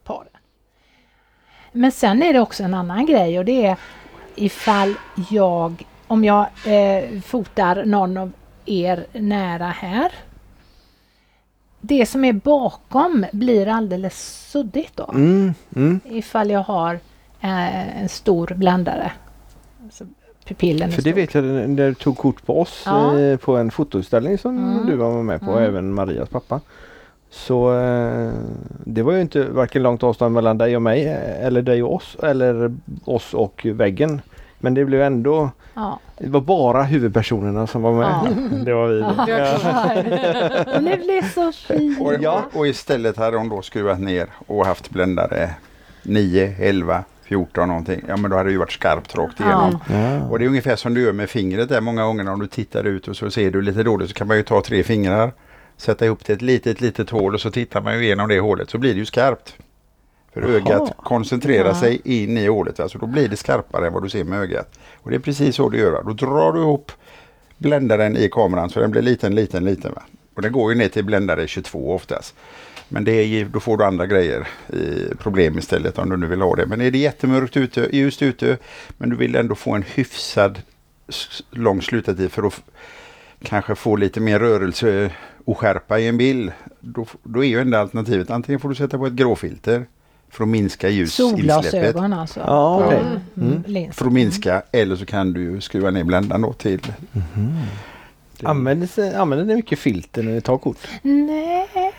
paren. 0.05 0.29
Men 1.73 1.93
sen 1.93 2.23
är 2.23 2.33
det 2.33 2.41
också 2.41 2.63
en 2.63 2.75
annan 2.75 3.07
grej 3.07 3.39
och 3.39 3.45
det 3.45 3.67
är 3.67 3.77
ifall 4.35 4.95
jag, 5.31 5.85
om 6.07 6.25
jag 6.25 6.47
eh, 6.67 7.21
fotar 7.21 7.85
någon 7.85 8.17
av 8.17 8.33
er 8.67 9.07
nära 9.12 9.67
här. 9.67 10.12
Det 11.81 12.07
som 12.07 12.25
är 12.25 12.33
bakom 12.33 13.27
blir 13.33 13.69
alldeles 13.69 14.49
suddigt 14.51 14.93
då. 14.97 15.11
Mm, 15.14 15.55
mm. 15.77 16.01
Ifall 16.05 16.51
jag 16.51 16.62
har 16.62 16.95
eh, 17.40 18.03
en 18.03 18.09
stor 18.09 18.53
bländare. 18.57 19.12
Alltså 19.85 20.05
pupillen 20.45 20.93
För 20.93 21.03
det 21.03 21.12
vet 21.12 21.35
jag 21.35 21.45
när 21.45 21.67
när 21.67 21.87
du 21.88 21.95
tog 21.95 22.19
kort 22.19 22.47
på 22.47 22.61
oss 22.61 22.83
Ja. 22.87 23.19
eh, 23.19 23.37
på 23.37 23.57
en 23.57 23.71
fotoutställning 23.71 24.38
som 24.38 24.59
Mm. 24.59 24.87
du 24.87 24.97
var 24.97 25.23
med 25.23 25.40
på, 25.40 25.51
Mm. 25.51 25.64
även 25.64 25.95
Marias 25.95 26.29
pappa. 26.29 26.61
Så 27.31 27.79
eh, 27.81 28.33
det 28.85 29.03
var 29.03 29.12
ju 29.12 29.21
inte 29.21 29.45
varken 29.45 29.83
långt 29.83 30.03
avstånd 30.03 30.35
mellan 30.35 30.59
dig 30.59 30.77
och 30.77 30.83
mig 30.83 31.07
eh, 31.07 31.47
eller 31.47 31.62
dig 31.62 31.83
och 31.83 31.95
oss 31.95 32.17
eller 32.23 32.75
oss 33.05 33.35
och 33.35 33.67
väggen. 33.71 34.21
Men 34.64 34.74
det 34.74 34.85
blev 34.85 35.03
ändå, 35.03 35.50
Ja. 35.74 35.98
det 36.18 36.29
var 36.29 36.40
bara 36.40 36.83
huvudpersonerna 36.83 37.66
som 37.66 37.83
var 37.83 37.92
med. 37.92 38.07
Ja. 38.07 38.31
det 38.64 38.74
var 38.74 38.88
vi. 38.88 39.03
Och 40.77 40.83
det 40.83 40.96
blev 41.05 41.29
så 41.35 41.53
fint. 41.53 42.00
Och, 42.00 42.14
Ja. 42.20 42.44
och, 42.53 42.59
och 42.61 42.66
istället 42.68 43.16
hade 43.16 43.37
hon 43.37 43.48
då 43.48 43.62
skruvat 43.62 44.00
ner 44.00 44.27
och 44.46 44.66
haft 44.66 44.90
bländare 44.90 45.50
9, 46.03 46.55
11, 46.59 47.05
14 47.24 47.68
någonting. 47.68 48.00
Ja 48.09 48.16
men 48.16 48.31
då 48.31 48.37
hade 48.37 48.48
det 48.48 48.53
ju 48.53 48.59
varit 48.59 48.72
skarpt 48.72 49.14
rakt 49.16 49.40
igenom. 49.40 49.79
Ja. 49.92 50.29
Och 50.29 50.38
det 50.38 50.44
är 50.44 50.48
ungefär 50.48 50.77
som 50.77 50.94
du 50.94 51.03
gör 51.03 51.12
med 51.12 51.31
fingret 51.31 51.68
där 51.68 51.81
många 51.81 52.05
gånger 52.05 52.33
om 52.33 52.40
du 52.40 52.46
tittar 52.46 52.85
ut 52.85 53.09
och 53.09 53.16
så 53.16 53.31
ser 53.31 53.50
du 53.50 53.62
lite 53.62 53.83
dåligt 53.83 54.09
så 54.09 54.14
kan 54.14 54.27
man 54.27 54.37
ju 54.37 54.42
ta 54.42 54.61
tre 54.61 54.83
fingrar. 54.83 55.33
Sätta 55.77 56.05
ihop 56.07 56.24
till 56.24 56.35
ett 56.35 56.42
litet 56.42 56.81
litet 56.81 57.11
hål 57.11 57.35
och 57.35 57.40
så 57.40 57.50
tittar 57.50 57.81
man 57.83 57.94
ju 57.98 58.05
igenom 58.05 58.29
det 58.29 58.40
hålet 58.40 58.70
så 58.70 58.79
blir 58.79 58.92
det 58.92 58.98
ju 58.98 59.05
skarpt. 59.07 59.57
För 60.35 60.42
Jaha. 60.42 60.51
ögat 60.51 60.97
koncentrerar 60.97 61.68
Ja. 61.68 61.75
sig 61.75 62.01
in 62.05 62.38
i 62.38 62.47
hålet. 62.47 62.81
Alltså 62.81 62.99
då 62.99 63.07
blir 63.07 63.29
det 63.29 63.37
skarpare 63.37 63.87
än 63.87 63.92
vad 63.92 64.03
du 64.03 64.09
ser 64.11 64.25
med 64.25 64.40
ögat. 64.40 64.79
Och 64.97 65.11
det 65.11 65.16
är 65.16 65.20
precis 65.20 65.57
så 65.57 65.68
du 65.68 65.79
gör. 65.79 66.03
Då 66.03 66.12
drar 66.12 66.53
du 66.53 66.61
ihop 66.61 66.92
bländaren 67.59 68.16
i 68.16 68.29
kameran 68.33 68.70
så 68.70 68.81
den 68.81 68.90
blir 68.90 69.03
liten, 69.03 69.35
liten, 69.35 69.64
liten. 69.64 69.92
Va? 69.92 70.03
Och 70.35 70.42
den 70.42 70.53
går 70.53 70.73
ju 70.73 70.79
ner 70.79 70.88
till 70.88 71.05
bländare 71.05 71.47
22 71.47 71.94
oftast. 71.94 72.35
Men 72.88 73.05
det 73.05 73.12
är, 73.12 73.44
då 73.44 73.61
får 73.61 73.77
du 73.77 73.85
andra 73.85 74.07
grejer, 74.07 74.49
i 74.73 75.14
problem 75.18 75.59
istället 75.59 75.99
om 75.99 76.11
du 76.11 76.16
nu 76.16 76.27
vill 76.27 76.40
ha 76.40 76.57
det. 76.57 76.66
Men 76.66 76.81
är 76.81 76.90
det 76.90 76.99
jättemörkt 76.99 77.57
ute, 77.57 77.88
ljust 77.97 78.23
ute, 78.23 78.59
men 78.99 79.11
du 79.11 79.16
vill 79.16 79.35
ändå 79.37 79.55
få 79.55 79.73
en 79.73 79.83
hyfsad 79.83 80.62
lång 81.51 81.83
slutartid 81.83 82.33
för 82.33 82.47
att 82.47 82.61
kanske 83.42 83.75
få 83.75 83.97
lite 83.97 84.20
mer 84.20 84.38
rörelse 84.38 85.11
och 85.44 85.59
skärpa 85.59 85.99
i 85.99 86.09
en 86.09 86.16
bild. 86.16 86.53
Då, 86.81 87.07
då 87.23 87.44
är 87.44 87.49
ju 87.49 87.61
enda 87.61 87.81
alternativet 87.81 88.31
antingen 88.31 88.61
får 88.61 88.68
du 88.68 88.75
sätta 88.75 88.99
på 88.99 89.07
ett 89.07 89.12
gråfilter 89.12 89.87
för 90.35 90.44
att 90.44 90.49
minska 90.49 90.88
ljusinsläppet. 90.88 91.38
Solglasögon 91.70 92.12
alltså. 92.12 92.40
Ja, 92.40 92.85
okej. 92.87 93.01
Mm. 93.37 93.64
Mm. 93.66 93.92
För 93.92 94.07
att 94.07 94.12
minska 94.12 94.62
eller 94.73 94.97
så 94.97 95.07
kan 95.07 95.33
du 95.33 95.61
skruva 95.61 95.90
ner 95.90 96.05
bländaren 96.05 96.42
då 96.42 96.53
till. 96.53 96.81
Det- 98.40 98.47
Använder, 98.47 99.16
använder 99.18 99.44
ni 99.47 99.55
mycket 99.55 99.79
filter 99.79 100.23
när 100.23 100.33
ni 100.33 100.40
tar 100.40 100.59
kort? 100.59 100.77
Nej. 101.03 101.92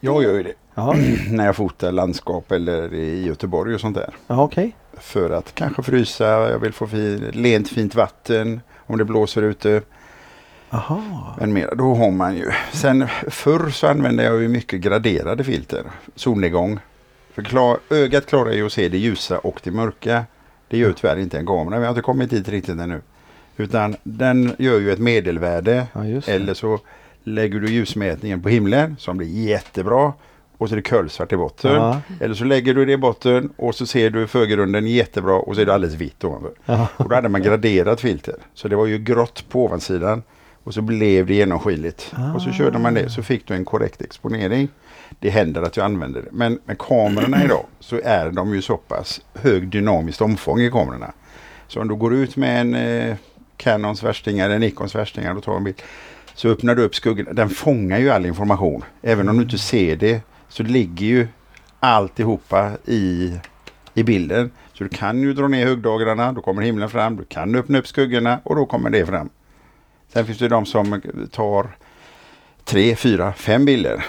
Jag 0.00 0.22
gör 0.22 0.32
ju 0.34 0.42
det 0.42 0.52
när 1.30 1.46
jag 1.46 1.56
fotar 1.56 1.92
landskap 1.92 2.52
eller 2.52 2.94
i 2.94 3.26
Göteborg 3.26 3.74
och 3.74 3.80
sånt 3.80 3.96
där. 3.96 4.10
Jaha 4.26 4.42
okej. 4.42 4.76
För 4.98 5.30
att 5.30 5.54
kanske 5.54 5.82
frysa, 5.82 6.24
jag 6.26 6.58
vill 6.58 6.72
få 6.72 6.86
fi, 6.86 7.18
lent 7.32 7.68
fint 7.68 7.94
vatten 7.94 8.60
om 8.86 8.98
det 8.98 9.04
blåser 9.04 9.42
ute. 9.42 9.82
Jaha. 10.70 11.02
Men 11.38 11.52
mer, 11.52 11.74
då 11.76 11.94
har 11.94 12.10
man 12.10 12.36
ju. 12.36 12.50
Sen 12.72 13.06
förr 13.30 13.70
så 13.70 13.86
använde 13.86 14.24
jag 14.24 14.42
ju 14.42 14.48
mycket 14.48 14.80
graderade 14.80 15.44
filter. 15.44 15.82
Solnedgång. 16.16 16.78
För 17.34 17.42
klar, 17.42 17.78
ögat 17.90 18.26
klarar 18.26 18.52
ju 18.52 18.66
att 18.66 18.72
se 18.72 18.88
det 18.88 18.98
ljusa 18.98 19.38
och 19.38 19.60
det 19.64 19.70
mörka. 19.70 20.24
Det 20.68 20.78
gör 20.78 20.92
tyvärr 20.92 21.16
inte 21.16 21.38
en 21.38 21.46
kamera. 21.46 21.78
Vi 21.78 21.84
har 21.84 21.90
inte 21.90 22.02
kommit 22.02 22.30
dit 22.30 22.48
riktigt 22.48 22.80
ännu. 22.80 23.00
Utan 23.56 23.96
den 24.02 24.52
gör 24.58 24.80
ju 24.80 24.92
ett 24.92 24.98
medelvärde. 24.98 25.86
Ja. 25.92 26.02
Eller 26.26 26.54
så 26.54 26.78
lägger 27.24 27.60
du 27.60 27.70
ljusmätningen 27.72 28.42
på 28.42 28.48
himlen 28.48 28.96
som 28.98 29.16
blir 29.16 29.28
jättebra. 29.28 30.12
Och 30.58 30.68
så 30.68 30.74
är 30.74 30.76
det 30.76 30.82
kolsvart 30.82 31.32
i 31.32 31.36
botten. 31.36 31.74
Ja. 31.74 32.00
Eller 32.20 32.34
så 32.34 32.44
lägger 32.44 32.74
du 32.74 32.84
det 32.84 32.92
i 32.92 32.96
botten 32.96 33.52
och 33.56 33.74
så 33.74 33.86
ser 33.86 34.10
du 34.10 34.26
förgrunden 34.26 34.86
jättebra 34.86 35.34
och 35.34 35.54
så 35.54 35.60
är 35.60 35.66
det 35.66 35.74
alldeles 35.74 35.96
vitt 35.96 36.24
ovanför. 36.24 36.52
Ja. 36.64 36.88
Och 36.96 37.08
då 37.08 37.14
hade 37.14 37.28
man 37.28 37.42
graderat 37.42 38.00
filter. 38.00 38.34
Så 38.54 38.68
det 38.68 38.76
var 38.76 38.86
ju 38.86 38.98
grått 38.98 39.44
på 39.48 39.64
ovansidan. 39.64 40.22
Och 40.64 40.74
så 40.74 40.82
blev 40.82 41.26
det 41.26 41.34
genomskinligt. 41.34 42.14
Och 42.34 42.42
så 42.42 42.50
körde 42.50 42.78
man 42.78 42.94
det 42.94 43.10
så 43.10 43.22
fick 43.22 43.46
du 43.46 43.54
en 43.54 43.64
korrekt 43.64 44.02
exponering. 44.02 44.68
Det 45.22 45.30
händer 45.30 45.62
att 45.62 45.76
jag 45.76 45.84
använder 45.84 46.22
det. 46.22 46.28
Men 46.32 46.58
med 46.64 46.78
kamerorna 46.78 47.44
idag 47.44 47.66
så 47.80 48.00
är 48.04 48.30
de 48.30 48.54
ju 48.54 48.62
så 48.62 48.76
pass 48.76 49.20
hög 49.34 49.68
dynamiskt 49.68 50.20
omfång 50.20 50.60
i 50.60 50.70
kamerorna. 50.70 51.12
Så 51.68 51.80
om 51.80 51.88
du 51.88 51.94
går 51.94 52.14
ut 52.14 52.36
med 52.36 52.60
en 52.60 52.74
eh, 52.74 53.16
Canons 53.56 54.02
värstingar 54.02 54.46
eller 54.46 54.58
Nikons 54.58 54.94
värstingar 54.94 55.34
och 55.34 55.42
tar 55.42 55.56
en 55.56 55.64
bild. 55.64 55.82
Så 56.34 56.48
öppnar 56.48 56.74
du 56.74 56.82
upp 56.82 56.94
skuggan. 56.94 57.34
Den 57.34 57.48
fångar 57.48 57.98
ju 57.98 58.10
all 58.10 58.26
information. 58.26 58.84
Även 59.02 59.28
om 59.28 59.36
du 59.36 59.42
inte 59.42 59.58
ser 59.58 59.96
det 59.96 60.20
så 60.48 60.62
ligger 60.62 61.06
ju 61.06 61.28
alltihopa 61.80 62.70
i, 62.84 63.32
i 63.94 64.02
bilden. 64.02 64.50
Så 64.72 64.84
du 64.84 64.90
kan 64.90 65.22
ju 65.22 65.34
dra 65.34 65.48
ner 65.48 65.66
högdagarna, 65.66 66.32
då 66.32 66.42
kommer 66.42 66.62
himlen 66.62 66.90
fram. 66.90 67.16
Du 67.16 67.24
kan 67.24 67.54
öppna 67.54 67.78
upp 67.78 67.86
skuggorna 67.86 68.40
och 68.44 68.56
då 68.56 68.66
kommer 68.66 68.90
det 68.90 69.06
fram. 69.06 69.30
Sen 70.12 70.26
finns 70.26 70.38
det 70.38 70.48
de 70.48 70.66
som 70.66 71.02
tar 71.30 71.66
tre, 72.64 72.96
fyra, 72.96 73.32
fem 73.32 73.64
bilder 73.64 74.04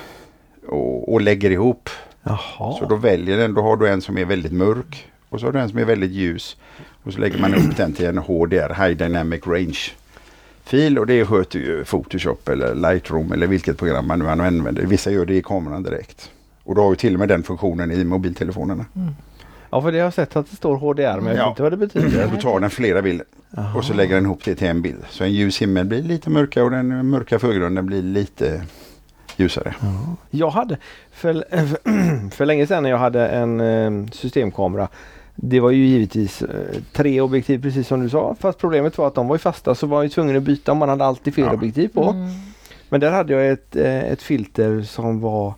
och, 0.68 1.14
och 1.14 1.22
lägger 1.22 1.50
ihop. 1.52 1.90
Jaha. 2.24 2.78
Så 2.80 2.86
då 2.90 2.96
väljer 2.96 3.38
den, 3.38 3.54
då 3.54 3.62
har 3.62 3.78
du 3.78 3.90
en 3.90 4.02
som 4.02 4.18
är 4.18 4.26
väldigt 4.26 4.52
mörk 4.54 5.08
och 5.30 5.40
så 5.40 5.46
har 5.46 5.54
du 5.54 5.60
en 5.60 5.70
som 5.70 5.80
är 5.80 5.86
väldigt 5.86 6.12
ljus. 6.12 6.58
Och 7.04 7.14
så 7.14 7.20
lägger 7.20 7.40
man 7.40 7.56
upp 7.56 7.78
den 7.78 7.94
till 7.94 8.06
en 8.06 8.18
HDR, 8.18 8.74
High 8.88 8.98
Dynamic 8.98 9.48
Range 9.48 9.78
fil 10.66 11.00
och 11.00 11.08
det 11.08 11.26
sköter 11.26 11.60
ju 11.60 11.84
Photoshop 11.84 12.48
eller 12.50 12.76
Lightroom 12.76 13.32
eller 13.32 13.48
vilket 13.48 13.78
program 13.78 14.08
man 14.08 14.20
nu 14.20 14.30
använder. 14.30 14.82
Vissa 14.86 15.12
gör 15.12 15.26
det 15.26 15.36
i 15.36 15.42
kameran 15.42 15.84
direkt. 15.84 16.32
Och 16.64 16.76
då 16.76 16.82
har 16.82 16.90
ju 16.90 16.96
till 16.96 17.14
och 17.14 17.20
med 17.20 17.30
den 17.30 17.44
funktionen 17.44 17.92
i 17.92 18.04
mobiltelefonerna. 18.04 18.86
Ja 19.70 19.82
för 19.82 19.92
det 19.92 19.98
har 19.98 20.04
jag 20.04 20.14
sett 20.14 20.36
att 20.36 20.50
det 20.50 20.56
står 20.56 20.76
HDR 20.78 21.02
men 21.02 21.14
jag 21.16 21.24
vet 21.24 21.38
Ja. 21.38 21.50
inte 21.50 21.64
vad 21.64 21.72
det 21.72 21.78
betyder. 21.78 22.32
Då 22.36 22.42
tar 22.42 22.60
den 22.60 22.70
flera 22.70 23.02
bilder 23.02 23.26
och 23.76 23.86
så 23.86 23.94
lägger 23.94 24.16
den 24.16 24.24
ihop 24.26 24.42
det 24.46 24.56
till 24.56 24.68
en 24.68 24.82
bild. 24.82 25.04
Så 25.10 25.24
en 25.24 25.34
ljus 25.34 25.62
himmel 25.62 25.86
blir 25.86 26.02
lite 26.04 26.30
mörkare 26.30 26.64
och 26.64 26.72
den 26.72 27.10
mörka 27.10 27.40
förgrunden 27.40 27.86
blir 27.86 28.02
lite 28.02 28.62
ljusare. 29.38 29.76
Jag 30.30 30.50
hade 30.50 30.78
för, 31.12 31.34
för 32.32 32.46
länge 32.46 32.68
sedan 32.68 32.84
när 32.84 32.90
jag 32.90 32.98
hade 32.98 33.28
en 33.28 33.62
eh, 33.62 34.08
systemkamera. 34.12 34.88
Det 35.36 35.60
var 35.60 35.72
ju 35.72 35.86
givetvis 35.86 36.42
eh, 36.42 36.48
tre 36.94 37.22
objektiv 37.22 37.62
precis 37.62 37.88
som 37.88 38.04
du 38.04 38.10
sa. 38.10 38.36
Fast 38.40 38.60
problemet 38.60 38.98
var 38.98 39.08
att 39.08 39.16
de 39.16 39.28
var 39.28 39.36
ju 39.36 39.40
fasta 39.40 39.76
så 39.76 39.88
var 39.88 40.04
jag 40.04 40.12
tvungen 40.12 40.38
att 40.38 40.44
byta 40.44 40.72
om 40.72 40.78
man 40.78 40.90
hade 40.90 41.06
alltid 41.06 41.36
fel 41.36 41.46
Ja. 41.46 41.54
objektiv 41.54 41.88
på. 41.88 42.04
Mm. 42.04 42.30
Men 42.90 43.00
där 43.02 43.12
hade 43.12 43.34
jag 43.34 43.50
ett, 43.52 43.76
eh, 43.76 44.04
ett 44.04 44.22
filter 44.22 44.82
som 44.82 45.20
var 45.20 45.54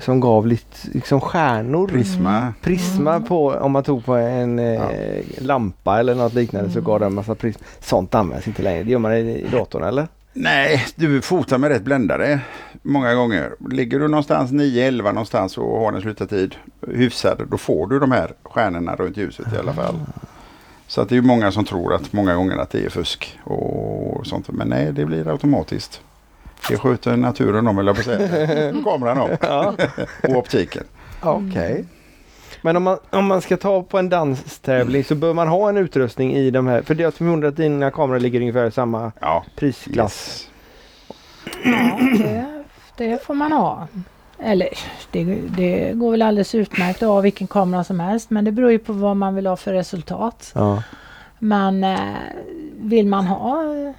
som 0.00 0.20
gav 0.20 0.46
lite 0.46 0.76
liksom 0.92 1.20
stjärnor. 1.20 1.88
Prisma. 1.88 2.52
Prisma 2.62 3.20
på 3.20 3.50
om 3.50 3.72
man 3.72 3.82
tog 3.82 4.04
på 4.04 4.14
en 4.14 4.58
eh, 4.58 4.64
Ja. 4.74 4.90
lampa 5.38 6.00
eller 6.00 6.14
något 6.14 6.34
liknande 6.34 6.70
så 6.70 6.80
gav 6.80 7.00
det 7.00 7.06
en 7.06 7.14
massa 7.14 7.34
prisma. 7.34 7.64
Sånt 7.80 8.14
används 8.14 8.46
inte 8.48 8.62
längre. 8.62 8.82
Det 8.82 8.90
gör 8.90 8.98
man 8.98 9.12
i, 9.12 9.18
i 9.18 9.46
datorn 9.52 9.82
eller? 9.82 10.08
Nej, 10.38 10.86
du 10.96 11.22
fotar 11.22 11.58
med 11.58 11.70
rätt 11.70 11.82
bländare 11.82 12.40
många 12.82 13.14
gånger. 13.14 13.54
Ligger 13.70 13.98
du 14.00 14.08
någonstans 14.08 14.50
9-11 14.50 15.02
någonstans 15.02 15.58
och 15.58 15.80
har 15.80 15.92
en 15.92 16.00
slutartid 16.00 16.54
hyfsad, 16.88 17.42
då 17.50 17.58
får 17.58 17.86
du 17.86 17.98
de 17.98 18.12
här 18.12 18.32
stjärnorna 18.42 18.96
runt 18.96 19.16
ljuset 19.16 19.52
i 19.54 19.56
alla 19.56 19.72
fall. 19.72 19.94
Så 20.86 21.00
att 21.00 21.08
det 21.08 21.12
är 21.12 21.16
ju 21.16 21.22
många 21.22 21.52
som 21.52 21.64
tror 21.64 21.94
att 21.94 22.12
många 22.12 22.34
gånger 22.34 22.56
att 22.56 22.70
det 22.70 22.84
är 22.84 22.90
fusk 22.90 23.38
och 23.44 24.26
sånt. 24.26 24.48
Men 24.48 24.68
nej, 24.68 24.92
det 24.92 25.04
blir 25.04 25.28
automatiskt. 25.28 26.00
Det 26.68 26.78
sköter 26.78 27.16
naturen 27.16 27.66
om, 27.66 27.78
eller 27.78 27.94
på 27.94 28.00
att 28.00 28.04
säga. 28.04 28.72
Kameran 28.84 29.18
om. 29.18 29.30
och 30.22 30.36
optiken. 30.36 30.84
Okej. 31.20 31.84
Men 32.66 32.76
om 32.76 32.82
man, 32.82 32.98
om 33.10 33.26
man 33.26 33.42
ska 33.42 33.56
ta 33.56 33.82
på 33.82 33.98
en 33.98 34.08
danstävling 34.08 35.04
så 35.04 35.14
bör 35.14 35.34
man 35.34 35.48
ha 35.48 35.68
en 35.68 35.76
utrustning 35.76 36.34
i 36.34 36.50
de 36.50 36.66
här. 36.66 36.82
För 36.82 36.94
det 36.94 37.02
jag 37.02 37.14
förmodar 37.14 37.48
att 37.48 37.56
dina 37.56 37.90
kameror 37.90 38.20
ligger 38.20 38.40
ungefär 38.40 38.66
i 38.66 38.70
samma 38.70 39.12
Ja, 39.20 39.44
prisklass. 39.56 40.48
yes. 41.64 41.64
Ja, 41.64 41.98
det, 42.96 43.06
det 43.06 43.24
får 43.24 43.34
man 43.34 43.52
ha. 43.52 43.88
Eller 44.38 44.68
det, 45.10 45.24
det 45.56 45.92
går 45.94 46.10
väl 46.10 46.22
alldeles 46.22 46.54
utmärkt 46.54 47.02
att 47.02 47.08
ha 47.08 47.20
vilken 47.20 47.46
kamera 47.46 47.84
som 47.84 48.00
helst 48.00 48.30
men 48.30 48.44
det 48.44 48.52
beror 48.52 48.70
ju 48.70 48.78
på 48.78 48.92
vad 48.92 49.16
man 49.16 49.34
vill 49.34 49.46
ha 49.46 49.56
för 49.56 49.72
resultat. 49.72 50.52
Ja. 50.54 50.82
Men 51.38 51.84
eh, 51.84 51.98
vill 52.80 53.06
man 53.06 53.26
ha 53.26 53.62
eh, 53.62 53.92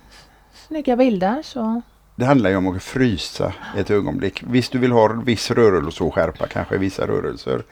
snygga 0.67 0.95
bilder 0.95 1.41
så 1.43 1.81
Det 2.15 2.25
handlar 2.25 2.49
ju 2.49 2.55
om 2.55 2.75
att 2.75 2.83
frysa 2.83 3.53
ett 3.77 3.91
ögonblick. 3.91 4.43
Visst, 4.47 4.71
du 4.71 4.77
vill 4.77 4.91
ha 4.91 5.07
viss 5.07 5.51
rörelse 5.51 6.03
och 6.03 6.13
skärpa 6.15 6.47
kanske 6.47 6.77
vissa 6.77 7.07
rörelser. 7.07 7.63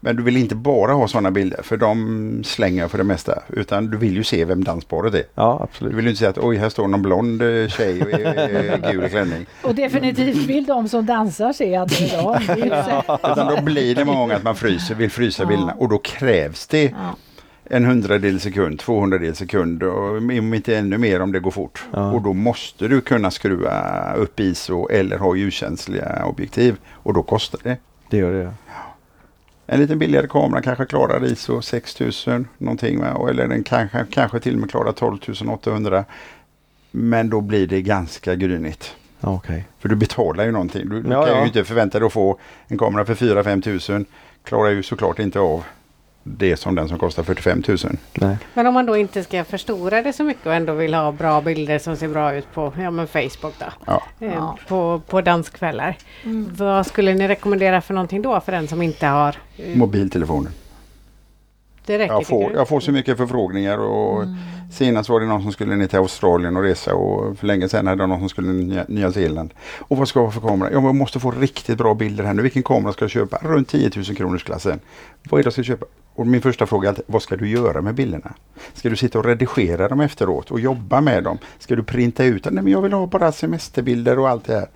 Men 0.00 0.16
du 0.16 0.22
vill 0.22 0.36
inte 0.36 0.54
bara 0.54 0.92
ha 0.92 1.08
sådana 1.08 1.30
bilder 1.30 1.62
för 1.62 1.76
de 1.76 2.42
slänger 2.44 2.80
jag 2.82 2.90
för 2.90 2.98
det 2.98 3.04
mesta. 3.04 3.42
Utan 3.48 3.86
du 3.90 3.96
vill 3.96 4.14
ju 4.16 4.24
se 4.24 4.44
vem 4.44 4.64
dansparet 4.64 5.14
är. 5.14 5.22
ja, 5.34 5.56
Du 5.58 5.64
absolut. 5.64 5.94
vill 5.94 6.04
ju 6.04 6.10
inte 6.10 6.18
säga 6.18 6.30
att 6.30 6.38
oj 6.38 6.56
här 6.56 6.68
står 6.68 6.88
någon 6.88 7.02
blond 7.02 7.42
eh, 7.42 7.68
tjej 7.68 7.98
i 7.98 8.12
eh, 8.82 8.92
gul 8.92 9.08
klänning. 9.08 9.46
Och 9.62 9.74
definitivt 9.74 10.36
vill 10.36 10.64
de 10.66 10.88
som 10.88 11.06
dansar 11.06 11.52
se 11.52 11.76
att 11.76 11.88
det 11.88 12.14
är 12.14 12.22
de. 12.22 13.32
Utan 13.32 13.56
då 13.56 13.62
blir 13.62 13.94
det 13.94 14.04
många 14.04 14.18
gånger 14.18 14.34
att 14.36 14.42
man 14.44 14.56
fryser, 14.56 14.94
vill 14.94 15.10
frysa 15.10 15.42
Ja. 15.42 15.48
bilderna. 15.48 15.72
Och 15.78 15.88
då 15.88 15.98
krävs 15.98 16.66
det 16.66 16.82
Ja. 16.84 17.16
en 17.64 17.84
hundradel 17.84 18.40
sekund, 18.40 18.78
200 18.78 19.34
sekund 19.34 19.82
och 19.82 20.16
om 20.16 20.54
inte 20.54 20.76
ännu 20.76 20.98
mer 20.98 21.20
om 21.22 21.32
det 21.32 21.40
går 21.40 21.50
fort. 21.50 21.84
Ja. 21.92 22.12
Och 22.12 22.22
då 22.22 22.32
måste 22.32 22.88
du 22.88 23.00
kunna 23.00 23.30
skruva 23.30 24.12
upp 24.14 24.40
ISO 24.40 24.88
eller 24.88 25.18
ha 25.18 25.34
ljuskänsliga 25.36 26.22
objektiv. 26.26 26.76
Och 26.92 27.14
då 27.14 27.22
kostar 27.22 27.60
det. 27.62 27.76
Det 28.10 28.16
gör 28.16 28.32
det. 28.32 28.52
En 29.70 29.80
lite 29.80 29.96
billigare 29.96 30.26
kamera 30.26 30.62
kanske 30.62 30.84
klarar 30.86 31.24
ISO 31.24 31.62
6000 31.62 32.48
någonting. 32.58 33.00
Va? 33.00 33.30
Eller 33.30 33.48
den 33.48 33.62
kanske, 33.62 34.06
kanske 34.10 34.40
till 34.40 34.54
och 34.54 34.60
med 34.60 34.70
klarar 34.70 34.92
12 34.92 35.18
800. 35.50 36.04
Men 36.90 37.30
då 37.30 37.40
blir 37.40 37.66
det 37.66 37.82
ganska 37.82 38.34
grynigt. 38.34 38.94
Okej. 39.20 39.64
För 39.78 39.88
du 39.88 39.96
betalar 39.96 40.44
ju 40.44 40.52
någonting. 40.52 40.88
Du, 40.88 41.02
du 41.02 41.10
Ja, 41.10 41.24
kan 41.26 41.34
ja. 41.34 41.40
ju 41.40 41.46
inte 41.46 41.64
förvänta 41.64 41.98
dig 41.98 42.06
att 42.06 42.12
få 42.12 42.38
en 42.68 42.78
kamera 42.78 43.04
för 43.04 43.14
4-5 43.14 43.62
tusen. 43.62 44.04
Klarar 44.44 44.70
ju 44.70 44.82
såklart 44.82 45.18
inte 45.18 45.40
av 45.40 45.64
det 46.22 46.56
som 46.56 46.74
den 46.74 46.88
som 46.88 46.98
kostar 46.98 47.22
45 47.22 47.62
000. 47.68 47.78
Nej. 48.14 48.36
Men 48.54 48.66
om 48.66 48.74
man 48.74 48.86
då 48.86 48.96
inte 48.96 49.24
ska 49.24 49.44
förstora 49.44 50.02
det 50.02 50.12
så 50.12 50.24
mycket 50.24 50.46
och 50.46 50.54
ändå 50.54 50.72
vill 50.72 50.94
ha 50.94 51.12
bra 51.12 51.40
bilder 51.40 51.78
som 51.78 51.96
ser 51.96 52.08
bra 52.08 52.34
ut 52.34 52.52
på 52.54 52.72
ja, 52.80 52.90
men 52.90 53.06
Facebook 53.06 53.54
då, 53.58 53.66
Ja. 53.86 54.02
eh, 54.20 54.32
Ja. 54.34 54.58
på, 54.68 55.00
på 55.08 55.20
danskvällar. 55.20 55.96
Vad 56.56 56.86
skulle 56.86 57.14
ni 57.14 57.28
rekommendera 57.28 57.80
för 57.80 57.94
någonting 57.94 58.22
då 58.22 58.40
för 58.40 58.52
den 58.52 58.68
som 58.68 58.82
inte 58.82 59.06
har 59.06 59.36
eh, 59.56 59.76
Mobiltelefoner. 59.76 60.52
Det 61.88 61.98
räcker, 61.98 62.14
Jag 62.14 62.26
får, 62.26 62.52
jag 62.52 62.68
får 62.68 62.80
så 62.80 62.92
mycket 62.92 63.16
förfrågningar 63.16 63.78
och 63.78 64.24
senast 64.72 65.08
var 65.08 65.20
det 65.20 65.26
någon 65.26 65.42
som 65.42 65.52
skulle 65.52 65.76
ner 65.76 65.86
till 65.86 65.98
Australien 65.98 66.56
och 66.56 66.62
resa 66.62 66.94
och 66.94 67.38
för 67.38 67.46
länge 67.46 67.68
sedan 67.68 67.86
hade 67.86 68.02
jag 68.02 68.08
någon 68.08 68.18
som 68.18 68.28
skulle 68.28 68.48
till 68.48 68.66
Nya, 68.66 68.84
Nya 68.88 69.12
Zeeland. 69.12 69.54
Och 69.78 69.96
vad 69.96 70.08
ska 70.08 70.20
jag 70.20 70.24
ha 70.24 70.32
för 70.32 70.40
kamera? 70.40 70.72
Jag 70.72 70.94
måste 70.94 71.20
få 71.20 71.30
riktigt 71.30 71.78
bra 71.78 71.94
bilder 71.94 72.24
här 72.24 72.34
nu. 72.34 72.42
Vilken 72.42 72.62
kamera 72.62 72.92
ska 72.92 73.04
jag 73.04 73.10
köpa? 73.10 73.38
Runt 73.42 73.68
10 73.68 73.90
000 73.96 74.04
kronors 74.04 74.44
klassen. 74.44 74.80
Vad 75.30 75.38
är 75.38 75.42
det 75.42 75.46
jag 75.46 75.52
ska 75.52 75.62
köpa? 75.62 75.86
Och 76.14 76.26
min 76.26 76.40
första 76.40 76.66
fråga 76.66 76.88
är 76.88 76.90
alltid, 76.90 77.04
vad 77.06 77.22
ska 77.22 77.36
du 77.36 77.48
göra 77.48 77.82
med 77.82 77.94
bilderna? 77.94 78.32
Ska 78.74 78.90
du 78.90 78.96
sitta 78.96 79.18
och 79.18 79.24
redigera 79.24 79.88
dem 79.88 80.00
efteråt 80.00 80.50
och 80.50 80.60
jobba 80.60 81.00
med 81.00 81.24
dem? 81.24 81.38
Ska 81.58 81.76
du 81.76 81.82
printa 81.82 82.24
ut 82.24 82.44
dem? 82.44 82.54
Nej 82.54 82.64
men 82.64 82.72
jag 82.72 82.82
vill 82.82 82.92
ha 82.92 83.06
bara 83.06 83.32
semesterbilder 83.32 84.18
och 84.18 84.28
allt 84.28 84.44
det 84.44 84.54
här. 84.54 84.68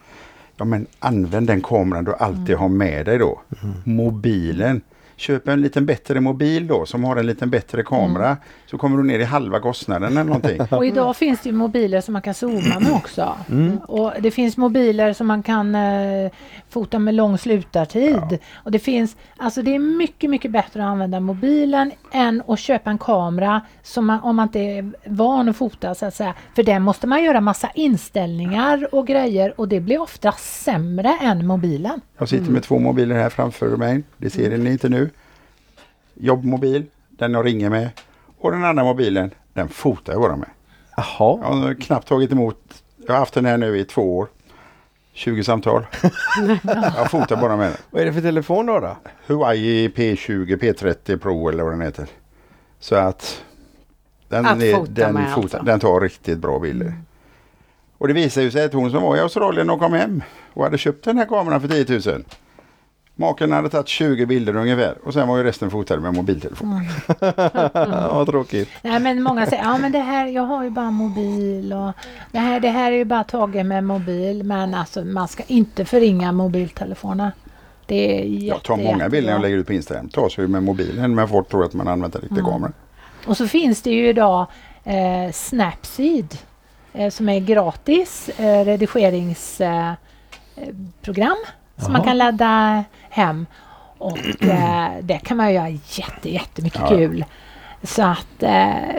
Ja 0.57 0.64
men 0.64 0.87
använd 0.98 1.46
den 1.46 1.61
kameran 1.61 2.05
du 2.05 2.14
alltid 2.14 2.57
har 2.57 2.68
med 2.68 3.07
dig 3.07 3.18
då. 3.18 3.40
Mobilen. 3.85 4.81
Köp 5.23 5.49
en 5.49 5.61
liten 5.61 5.87
bättre 5.87 6.21
mobil 6.21 6.67
då 6.67 6.87
som 6.87 7.05
har 7.05 7.17
en 7.17 7.27
liten 7.27 7.51
bättre 7.51 7.83
kamera. 7.83 8.27
Mm. 8.27 8.39
Så 8.73 8.79
kommer 8.79 8.97
du 8.97 9.03
ner 9.03 9.19
i 9.19 9.25
halva 9.25 9.61
kostnaden 9.61 10.13
eller 10.13 10.25
någonting. 10.25 10.61
Och 10.71 10.87
idag 10.87 11.17
finns 11.17 11.41
det 11.41 11.49
ju 11.49 11.55
mobiler 11.55 12.01
som 12.01 12.13
man 12.13 12.23
kan 12.23 12.35
zooma 12.35 12.81
med 12.81 12.93
också. 12.93 13.37
Och 13.89 14.13
det 14.21 14.31
finns 14.31 14.57
mobiler 14.57 15.13
som 15.13 15.27
man 15.27 15.43
kan 15.43 15.75
eh, 15.75 16.31
fota 16.71 16.99
med 16.99 17.15
lång 17.15 17.39
slutartid. 17.39 18.39
Och 18.55 18.71
det 18.71 18.79
finns, 18.79 19.17
alltså 19.37 19.63
det 19.63 19.75
är 19.75 19.79
mycket, 19.79 20.31
mycket 20.31 20.51
bättre 20.51 20.85
att 20.85 20.91
använda 20.91 21.21
mobilen 21.21 21.93
än 22.13 22.43
att 22.47 22.59
köpa 22.59 22.91
en 22.91 22.99
kamera 22.99 23.61
som 23.83 24.07
man, 24.07 24.21
om 24.21 24.37
man 24.37 24.49
inte 24.49 24.61
är 24.61 24.93
van 25.05 25.49
att 25.49 25.57
fota 25.57 25.95
så 25.95 26.07
att 26.07 26.15
säga. 26.15 26.35
För 26.55 26.63
den 26.63 26.83
måste 26.83 27.07
man 27.07 27.23
göra 27.23 27.41
massa 27.41 27.71
inställningar 27.75 28.95
och 28.95 29.07
grejer 29.07 29.61
och 29.61 29.69
det 29.69 29.81
blir 29.81 30.01
ofta 30.01 30.33
sämre 30.33 31.19
än 31.21 31.47
mobilen. 31.47 32.01
Jag 32.19 32.29
sitter 32.29 32.51
med 32.51 32.63
två 32.63 32.79
mobiler 32.79 33.15
här 33.15 33.31
framför 33.31 33.77
mig. 33.77 34.03
Det 34.17 34.31
ser 34.31 34.59
ni 34.59 34.71
inte 34.71 34.89
nu. 34.89 35.11
Jobbmobil, 36.15 36.85
den 37.11 37.33
jag 37.33 37.47
ringer 37.47 37.71
med. 37.71 37.89
Och 38.43 38.53
den 38.53 38.65
andra 38.65 38.85
mobilen, 38.85 39.31
den 39.53 39.69
fotar 39.69 40.13
jag 40.13 40.23
bara 40.23 40.37
med. 40.37 40.49
Jaha. 40.97 41.39
Jag 41.43 41.53
har 41.55 41.75
knappt 41.75 42.09
tagit 42.09 42.33
emot, 42.33 42.83
jag 43.07 43.13
har 43.15 43.19
haft 43.19 43.35
den 43.35 43.45
här 43.47 43.57
nu 43.57 43.79
i 43.79 43.85
två 43.85 44.19
år. 44.19 44.29
20 45.13 45.45
samtal. 45.45 45.87
jag 46.97 47.11
fotar 47.11 47.37
bara 47.37 47.57
med 47.57 47.67
den. 47.67 47.77
Vad 47.91 48.03
är 48.03 48.07
det 48.07 48.13
för 48.13 48.21
telefon 48.21 48.67
då? 48.67 48.81
då? 48.81 48.97
Huawei 49.27 49.89
P20, 49.89 50.59
P30 50.59 51.19
Pro 51.19 51.49
eller 51.49 51.63
vad 51.63 51.73
den 51.73 51.81
heter. 51.81 52.07
Så 52.81 52.95
att 52.95 53.43
den, 54.29 54.47
Att 54.47 54.63
är- 54.63 54.75
fota 54.77 54.93
den, 54.93 55.15
med 55.15 55.31
fotar, 55.31 55.43
alltså. 55.43 55.59
den 55.63 55.81
tar 55.81 56.01
riktigt 56.01 56.39
bra 56.39 56.59
bilder. 56.59 56.95
Och 57.99 58.09
det 58.09 58.15
visar 58.15 58.43
ju 58.43 58.51
sig 58.51 58.65
att 58.65 58.73
hon 58.73 58.91
som 58.91 59.03
var 59.03 59.17
i 59.17 59.21
Australien 59.21 59.71
och 59.71 59.79
kom 59.79 59.93
hem 59.93 60.23
och 60.55 60.65
hade 60.65 60.79
köpt 60.79 61.05
den 61.05 61.19
här 61.19 61.27
kameran 61.27 61.61
för 61.61 61.69
10 61.69 62.13
000. 62.13 62.25
Maken 63.14 63.53
hade 63.53 63.68
tagit 63.68 63.88
20 63.88 64.27
bilder 64.27 64.57
ungefär 64.57 64.94
och 65.05 65.12
sen 65.14 65.29
var 65.29 65.37
ju 65.37 65.42
resten 65.44 65.70
fotade 65.70 66.01
med 66.01 66.14
mobiltelefon. 66.14 66.85
Ja, 67.20 67.33
vad 68.12 68.27
tråkigt. 68.27 68.68
Nej 68.83 69.01
men 69.01 69.22
många 69.22 69.46
säger, 69.46 69.62
ja 69.62 69.79
men 69.79 69.92
det 69.92 69.98
här, 69.98 70.27
jag 70.27 70.42
har 70.42 70.64
ju 70.64 70.70
bara 70.70 70.90
mobil 70.90 71.72
och 71.72 71.92
det 72.33 72.38
här, 72.38 72.61
det 72.61 72.68
här 72.68 72.92
är 72.92 72.96
ju 72.96 73.05
bara 73.05 73.25
taget 73.25 73.66
med 73.66 73.85
mobil. 73.85 74.42
Men 74.44 74.75
alltså 74.75 75.05
man 75.05 75.29
ska 75.29 75.42
inte 75.46 75.85
förringa 75.85 76.33
mobiltelefoner. 76.33 77.33
Det 77.87 78.20
är 78.20 78.25
jätte, 78.25 78.46
Jag 78.46 78.62
tar 78.62 78.77
många 78.77 78.87
bilder 78.87 78.98
när 78.98 79.16
jättebra. 79.16 79.33
jag 79.33 79.40
lägger 79.42 79.57
ut 79.57 79.66
på 79.66 79.72
Instagram. 79.72 80.09
Tar 80.09 80.29
sig 80.29 80.46
med 80.48 80.62
mobilen 80.62 81.14
men 81.14 81.29
folk 81.29 81.48
tror 81.48 81.64
att 81.64 81.75
man 81.75 81.88
använder 81.88 82.20
riktig 82.20 82.38
Mm. 82.38 82.51
kamera. 82.53 82.72
Och 83.27 83.37
så 83.37 83.46
finns 83.48 83.83
det 83.83 83.90
ju 83.90 84.09
idag 84.09 84.46
eh, 84.85 85.33
Snapseed 85.33 86.38
eh, 86.92 87.11
som 87.11 87.29
är 87.29 87.40
gratis 87.40 88.29
eh, 88.29 88.64
redigeringsprogram 88.64 89.96
eh, 90.57 91.48
program 91.77 91.85
som 91.85 91.93
man 91.93 92.01
Jaha. 92.01 92.05
kan 92.09 92.19
ladda 92.19 92.85
hem. 93.11 93.47
Och 93.99 94.19
eh, 94.41 94.91
där 95.03 95.19
kan 95.19 95.37
man 95.37 95.53
göra 95.55 95.69
jätte, 95.69 96.31
jättemycket 96.31 96.81
Ja. 96.81 96.89
kul. 96.89 97.25
Så 97.83 98.03
att 98.03 98.43
eh, 98.43 98.97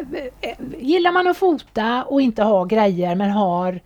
gillar 0.80 1.12
man 1.12 1.28
att 1.28 1.38
fota 1.38 2.04
och 2.04 2.22
inte 2.22 2.44
ha 2.44 2.64
grejer 2.66 3.16
men 3.16 3.32
har 3.32 3.80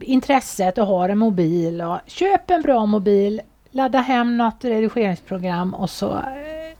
intresset 0.00 0.78
och 0.78 0.86
har 0.86 1.08
en 1.08 1.18
mobil 1.18 1.82
och 1.82 1.98
köp 2.06 2.50
en 2.50 2.62
bra 2.62 2.86
mobil, 2.86 3.40
ladda 3.70 3.98
hem 4.00 4.36
något 4.36 4.64
redigeringsprogram 4.64 5.74
och 5.74 5.90
så 5.90 6.10
eh, 6.12 6.76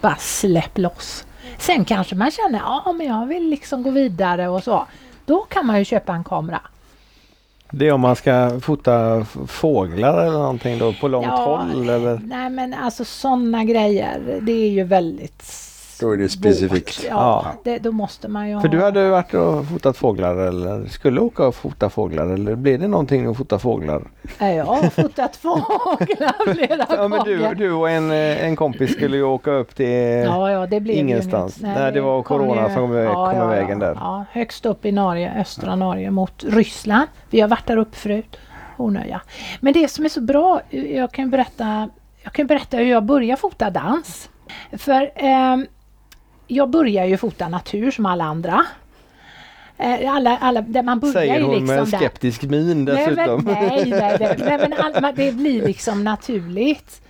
bara 0.00 0.16
släpp 0.16 0.78
loss. 0.78 1.26
Sen 1.58 1.84
kanske 1.84 2.14
man 2.14 2.30
känner, 2.30 2.58
ja 2.58 2.92
men 2.98 3.06
jag 3.06 3.26
vill 3.26 3.48
liksom 3.50 3.82
gå 3.82 3.90
vidare 3.90 4.48
och 4.48 4.62
så. 4.64 4.86
Då 5.24 5.40
kan 5.42 5.66
man 5.66 5.78
ju 5.78 5.84
köpa 5.84 6.12
en 6.14 6.24
kamera. 6.24 6.60
Det 7.70 7.88
är 7.88 7.92
om 7.92 8.00
man 8.00 8.16
ska 8.16 8.60
fota 8.60 9.24
fåglar 9.48 10.22
eller 10.22 10.38
någonting 10.38 10.78
då 10.78 10.92
på 10.92 11.08
långt 11.08 11.26
Ja, 11.26 11.66
håll 11.70 11.88
eller? 11.88 12.20
Nej 12.24 12.50
men 12.50 12.74
alltså 12.74 13.04
sådana 13.04 13.64
grejer, 13.64 14.38
det 14.42 14.52
är 14.52 14.70
ju 14.70 14.84
väldigt 14.84 15.42
Då 16.00 16.10
är 16.12 16.16
det 16.16 16.28
specifikt. 16.28 17.04
Ja, 17.08 17.10
Ja. 17.10 17.52
Det, 17.64 17.78
då 17.78 17.92
måste 17.92 18.28
man 18.28 18.48
ju 18.48 18.60
För 18.60 18.68
ha... 18.68 18.74
du 18.74 18.82
hade 18.82 19.10
varit 19.10 19.34
och 19.34 19.64
fotat 19.66 19.96
fåglar 19.96 20.36
eller 20.36 20.86
skulle 20.86 21.20
åka 21.20 21.46
och 21.46 21.54
fota 21.54 21.90
fåglar 21.90 22.26
eller 22.26 22.54
blir 22.54 22.78
det 22.78 22.88
någonting 22.88 23.26
att 23.26 23.36
fota 23.36 23.58
fåglar? 23.58 24.02
Ja, 24.38 24.48
jag 24.48 24.64
har 24.64 24.90
fotat 24.90 25.36
fåglar 25.42 26.54
flera 26.54 26.86
Ja 26.88 27.08
men 27.08 27.24
du, 27.24 27.54
du 27.54 27.72
och 27.72 27.90
en, 27.90 28.10
eh, 28.10 28.44
en 28.44 28.56
kompis 28.56 28.92
skulle 28.92 29.16
ju 29.16 29.22
åka 29.22 29.50
upp 29.50 29.74
till 29.76 29.86
Ja, 30.24 30.50
ja, 30.50 30.66
det 30.66 30.80
blev 30.80 30.94
ju 30.96 31.00
ingenstans. 31.02 31.60
inget. 31.60 31.76
Nej, 31.78 31.92
det 31.92 32.00
var 32.00 32.22
kom 32.22 32.38
corona 32.38 32.66
som 32.68 32.74
kom 32.74 32.98
i- 32.98 33.06
kom 33.06 33.42
i 33.52 33.54
vägen 33.56 33.78
där. 33.78 33.94
Ja, 34.00 34.24
högst 34.30 34.66
upp 34.66 34.84
i 34.86 34.92
Norge, 34.92 35.32
östra 35.40 35.76
Norge 35.76 36.10
mot 36.10 36.44
Ryssland. 36.44 37.06
Vi 37.30 37.40
har 37.40 37.48
varit 37.48 37.66
där 37.66 37.76
uppe 37.76 37.96
förut. 37.96 38.36
Onöja. 38.78 39.20
Men 39.60 39.72
det 39.72 39.88
som 39.90 40.04
är 40.04 40.08
så 40.08 40.20
bra, 40.20 40.60
jag 40.70 41.12
kan 41.12 41.30
berätta, 41.30 41.88
jag 42.22 42.32
kan 42.32 42.46
berätta 42.46 42.76
hur 42.76 42.84
jag 42.84 43.04
började 43.04 43.40
fota 43.40 43.70
dans. 43.70 44.28
För 44.78 45.10
ehm, 45.14 45.66
jag 46.46 46.70
börjar 46.70 47.04
ju 47.04 47.16
fota 47.16 47.48
natur 47.48 47.90
som 47.90 48.06
alla 48.06 48.24
andra. 48.24 48.66
Eh, 49.78 50.12
Alla, 50.14 50.36
alla, 50.38 50.60
där 50.60 50.82
man 50.82 51.00
börjar 51.00 51.12
Säger 51.12 51.36
ju 51.36 51.42
hon 51.42 51.50
liksom 51.54 51.66
med 51.76 51.86
där. 51.86 51.98
skeptisk 51.98 52.42
min 52.42 52.84
dessutom. 52.84 53.44
nej, 53.44 53.84
nej, 53.90 54.16
nej, 54.20 54.36
nej 54.38 54.58
men 54.58 54.72
all, 55.04 55.14
det 55.16 55.32
blir 55.32 55.62
liksom 55.66 56.04
naturligt. 56.04 57.00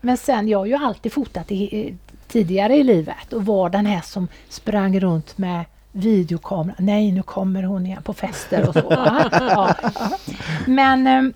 Men 0.00 0.16
sen, 0.16 0.48
jag 0.48 0.58
har 0.58 0.66
ju 0.66 0.74
alltid 0.74 1.12
fotat 1.12 1.52
i, 1.52 1.94
tidigare 2.28 2.76
i 2.76 2.84
livet 2.84 3.32
och 3.32 3.46
var 3.46 3.70
den 3.70 3.86
här 3.86 4.00
som 4.00 4.28
sprang 4.48 5.00
runt 5.00 5.38
med 5.38 5.64
videokamera. 5.92 6.76
Nej, 6.78 7.12
nu 7.12 7.22
kommer 7.22 7.62
hon 7.62 7.86
igen 7.86 8.02
på 8.02 8.12
fester 8.14 8.68
och 8.68 8.74
så. 8.74 8.88
va? 8.88 9.28
ja. 9.40 9.74
Men 10.66 11.06
ehm, 11.06 11.32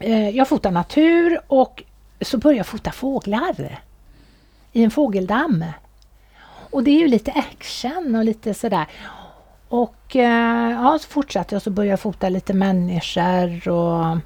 eh, 0.00 0.28
jag 0.30 0.48
fotar 0.48 0.70
natur 0.70 1.40
och 1.46 1.82
så 2.20 2.38
började 2.38 2.56
jag 2.58 2.66
fota 2.66 2.92
fåglar 2.92 3.78
i 4.72 4.84
en 4.84 4.90
fågeldamm. 4.90 5.64
Och 6.70 6.82
det 6.82 6.90
är 6.90 6.98
ju 7.00 7.08
lite 7.08 7.32
action 7.32 8.14
och 8.16 8.24
lite 8.24 8.54
sådär. 8.54 8.86
Och 9.68 10.16
eh, 10.16 10.70
ja, 10.70 10.98
så 11.00 11.08
fortsatte 11.08 11.54
jag 11.54 11.62
så 11.62 11.70
började 11.70 11.90
jag 11.92 12.00
fota 12.00 12.28
lite 12.28 12.54
människor 12.54 13.68
och 13.68 14.16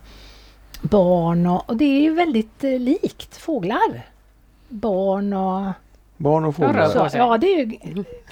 barn 0.80 1.47
och, 1.47 1.68
och 1.70 1.76
det 1.76 1.84
är 1.84 2.01
ju 2.01 2.14
väldigt 2.14 2.64
eh, 2.64 2.70
likt 2.78 3.36
fåglar. 3.36 4.07
Barn 4.68 5.32
och 5.32 5.72
Barn 6.16 6.45
och 6.45 6.55
Ja, 6.59 6.66
fåglar. 6.66 7.09
så, 7.09 7.16
ja, 7.16 7.38
det 7.38 7.47
är 7.47 7.57
ju, 7.66 7.78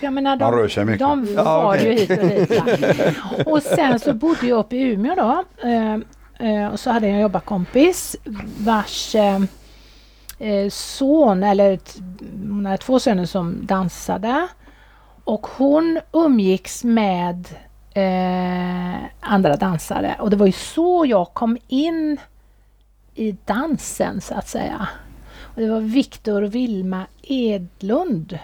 jag 0.00 0.12
menar, 0.12 0.36
de, 0.36 0.52
rör 0.52 0.68
sig 0.68 0.84
mycket. 0.84 1.00
de 1.00 1.26
Ja, 1.36 1.44
far 1.44 1.74
okej. 1.76 1.92
ju 1.92 1.98
hit 1.98 2.10
och 2.22 2.28
dit. 2.28 2.60
va. 2.60 3.44
Och 3.52 3.62
sen 3.62 3.98
så 4.00 4.12
bodde 4.12 4.46
jag 4.46 4.58
uppe 4.58 4.76
i 4.76 4.80
Umeå 4.82 5.14
då. 5.14 5.44
Eh, 5.68 5.94
eh, 6.48 6.68
och 6.72 6.80
så 6.80 6.90
hade 6.90 7.06
jag 7.06 7.14
en 7.16 7.20
jobbarkompis 7.22 8.16
vars 8.58 9.14
eh, 9.14 9.38
son, 10.70 11.42
eller 11.42 11.78
hon 12.48 12.66
hade 12.66 12.78
två 12.78 13.00
söner 13.00 13.24
som 13.26 13.66
dansade. 13.66 14.48
Och 15.24 15.46
hon 15.46 16.00
umgicks 16.12 16.84
med 16.84 17.48
eh, 17.94 19.04
andra 19.20 19.56
dansare. 19.56 20.16
Och 20.20 20.30
det 20.30 20.36
var 20.36 20.46
ju 20.46 20.52
så 20.52 21.04
jag 21.06 21.34
kom 21.34 21.58
in 21.68 22.20
i 23.14 23.36
dansen 23.44 24.20
så 24.20 24.34
att 24.34 24.48
säga. 24.48 24.88
Och 25.40 25.60
det 25.60 25.70
var 25.70 25.80
Viktor 25.80 26.42
och 26.42 26.54
Vilma 26.54 27.06
Edlund. 27.22 28.38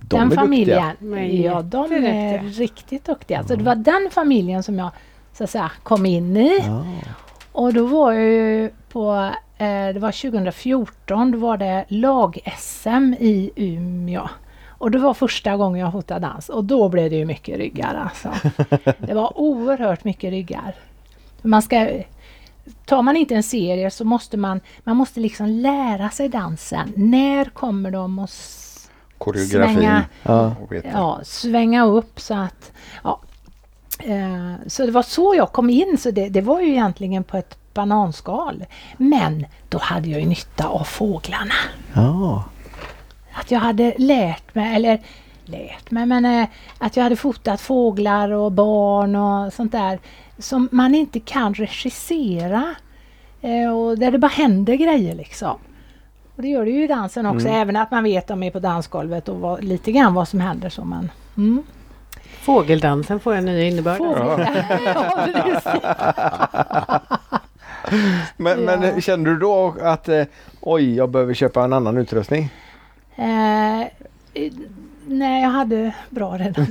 De 0.00 0.18
den 0.18 0.32
är 0.32 0.36
familjen. 0.36 0.96
Men 0.98 1.42
Ja, 1.42 1.62
de 1.62 1.92
är 1.92 2.42
riktigt 2.42 3.04
duktiga. 3.04 3.44
Så 3.44 3.56
det 3.56 3.64
var 3.64 3.74
den 3.74 4.08
familjen 4.10 4.62
som 4.62 4.78
jag 4.78 4.90
så 5.32 5.44
att 5.44 5.50
säga 5.50 5.72
kom 5.82 6.06
in 6.06 6.36
i. 6.36 6.58
Ja. 6.66 6.84
Och 7.52 7.74
då 7.74 7.86
var 7.86 8.12
jag 8.12 8.24
ju 8.24 8.70
på, 8.88 9.14
eh, 9.14 9.30
det 9.58 9.98
var 9.98 10.30
2014, 10.30 11.30
då 11.30 11.38
var 11.38 11.56
det 11.56 11.84
lag-SM 11.88 13.14
i 13.18 13.50
Umeå. 13.56 14.28
Och 14.78 14.90
det 14.90 14.98
var 14.98 15.14
första 15.14 15.56
gången 15.56 15.80
jag 15.80 15.92
fotade 15.92 16.20
dans 16.20 16.48
och 16.48 16.64
då 16.64 16.88
blev 16.88 17.10
det 17.10 17.16
ju 17.16 17.24
mycket 17.24 17.58
ryggar 17.58 17.94
alltså. 17.94 18.50
Det 18.98 19.14
var 19.14 19.40
oerhört 19.40 20.04
mycket 20.04 20.30
ryggar. 20.30 20.74
Man 21.42 21.62
ska, 21.62 21.88
tar 22.84 23.02
man 23.02 23.16
inte 23.16 23.34
en 23.34 23.42
serie 23.42 23.90
så 23.90 24.04
måste 24.04 24.36
man, 24.36 24.60
man 24.84 24.96
måste 24.96 25.20
liksom 25.20 25.46
lära 25.46 26.10
sig 26.10 26.28
dansen. 26.28 26.92
När 26.96 27.44
kommer 27.44 27.90
de 27.90 28.18
att 28.18 28.30
Koreografin. 29.18 29.74
Svänga. 29.74 30.04
Ja. 30.22 30.54
Ja, 30.92 31.20
svänga 31.24 31.84
upp 31.86 32.20
så 32.20 32.34
att... 32.34 32.72
Ja. 33.04 33.20
Eh, 33.98 34.54
så 34.66 34.86
det 34.86 34.92
var 34.92 35.02
så 35.02 35.34
jag 35.36 35.52
kom 35.52 35.70
in, 35.70 35.98
så 35.98 36.10
det, 36.10 36.28
det 36.28 36.40
var 36.40 36.60
ju 36.60 36.68
egentligen 36.68 37.24
på 37.24 37.36
ett 37.36 37.58
bananskal. 37.76 38.64
Men 38.96 39.46
då 39.68 39.78
hade 39.78 40.08
jag 40.08 40.20
ju 40.20 40.26
nytta 40.26 40.68
av 40.68 40.84
fåglarna. 40.84 41.54
Ja. 41.94 42.44
Att 43.32 43.50
jag 43.50 43.60
hade 43.60 43.94
lärt 43.98 44.54
mig, 44.54 44.76
eller 44.76 45.00
lärt 45.44 45.90
mig, 45.90 46.06
men 46.06 46.24
eh, 46.24 46.48
att 46.78 46.96
jag 46.96 47.02
hade 47.02 47.16
fotat 47.16 47.60
fåglar 47.60 48.30
och 48.30 48.52
barn 48.52 49.16
och 49.16 49.52
sånt 49.52 49.72
där 49.72 49.98
som 50.38 50.68
man 50.72 50.94
inte 50.94 51.20
kan 51.20 51.54
regissera. 51.54 52.74
Eh, 53.40 53.76
och 53.76 53.98
där 53.98 54.10
det 54.10 54.18
bara 54.18 54.28
händer 54.28 54.74
grejer 54.74 55.14
liksom. 55.14 55.58
Och 56.36 56.42
det 56.42 56.48
gör 56.48 56.64
det 56.64 56.70
ju 56.70 56.84
i 56.84 56.86
dansen 56.86 57.26
också, 57.26 57.48
även 57.48 57.76
att 57.76 57.90
man 57.90 58.04
vet 58.04 58.24
att 58.24 58.28
de 58.28 58.42
är 58.42 58.50
på 58.50 58.58
dansgolvet 58.58 59.28
och 59.28 59.36
vad, 59.36 59.64
lite 59.64 59.92
grann 59.92 60.14
vad 60.14 60.28
som 60.28 60.40
händer. 60.40 60.68
Så 60.68 60.84
man, 60.84 61.10
mm. 61.36 61.62
Fågeldansen 62.40 63.20
får 63.20 63.34
en 63.34 63.44
ny 63.44 63.68
innebörd. 63.68 63.98
Fåglar. 63.98 64.64
ja. 64.84 65.00
Men, 68.36 68.64
Ja. 68.64 68.76
men 68.80 69.00
kände 69.00 69.30
du 69.30 69.36
då 69.38 69.74
att 69.82 70.08
eh, 70.08 70.24
oj, 70.60 70.94
jag 70.96 71.10
behöver 71.10 71.34
köpa 71.34 71.64
en 71.64 71.72
annan 71.72 71.96
utrustning? 71.98 72.50
Eh, 73.16 73.80
eh, 73.80 73.86
nej, 75.06 75.42
jag 75.42 75.50
hade 75.50 75.92
bra 76.10 76.36
redan. 76.38 76.66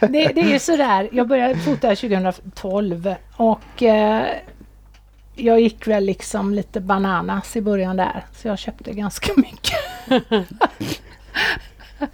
det, 0.00 0.28
det 0.34 0.40
är 0.40 0.48
ju 0.52 0.58
sådär, 0.58 1.08
jag 1.12 1.28
började 1.28 1.56
fota 1.56 1.88
2012 1.94 3.14
och 3.36 3.82
eh, 3.82 4.22
jag 5.34 5.60
gick 5.60 5.86
väl 5.86 6.04
liksom 6.04 6.54
lite 6.54 6.80
bananas 6.80 7.56
i 7.56 7.60
början 7.60 7.96
där. 7.96 8.24
Så 8.36 8.48
jag 8.48 8.58
köpte 8.58 8.92
ganska 8.92 9.32
mycket. 9.36 9.78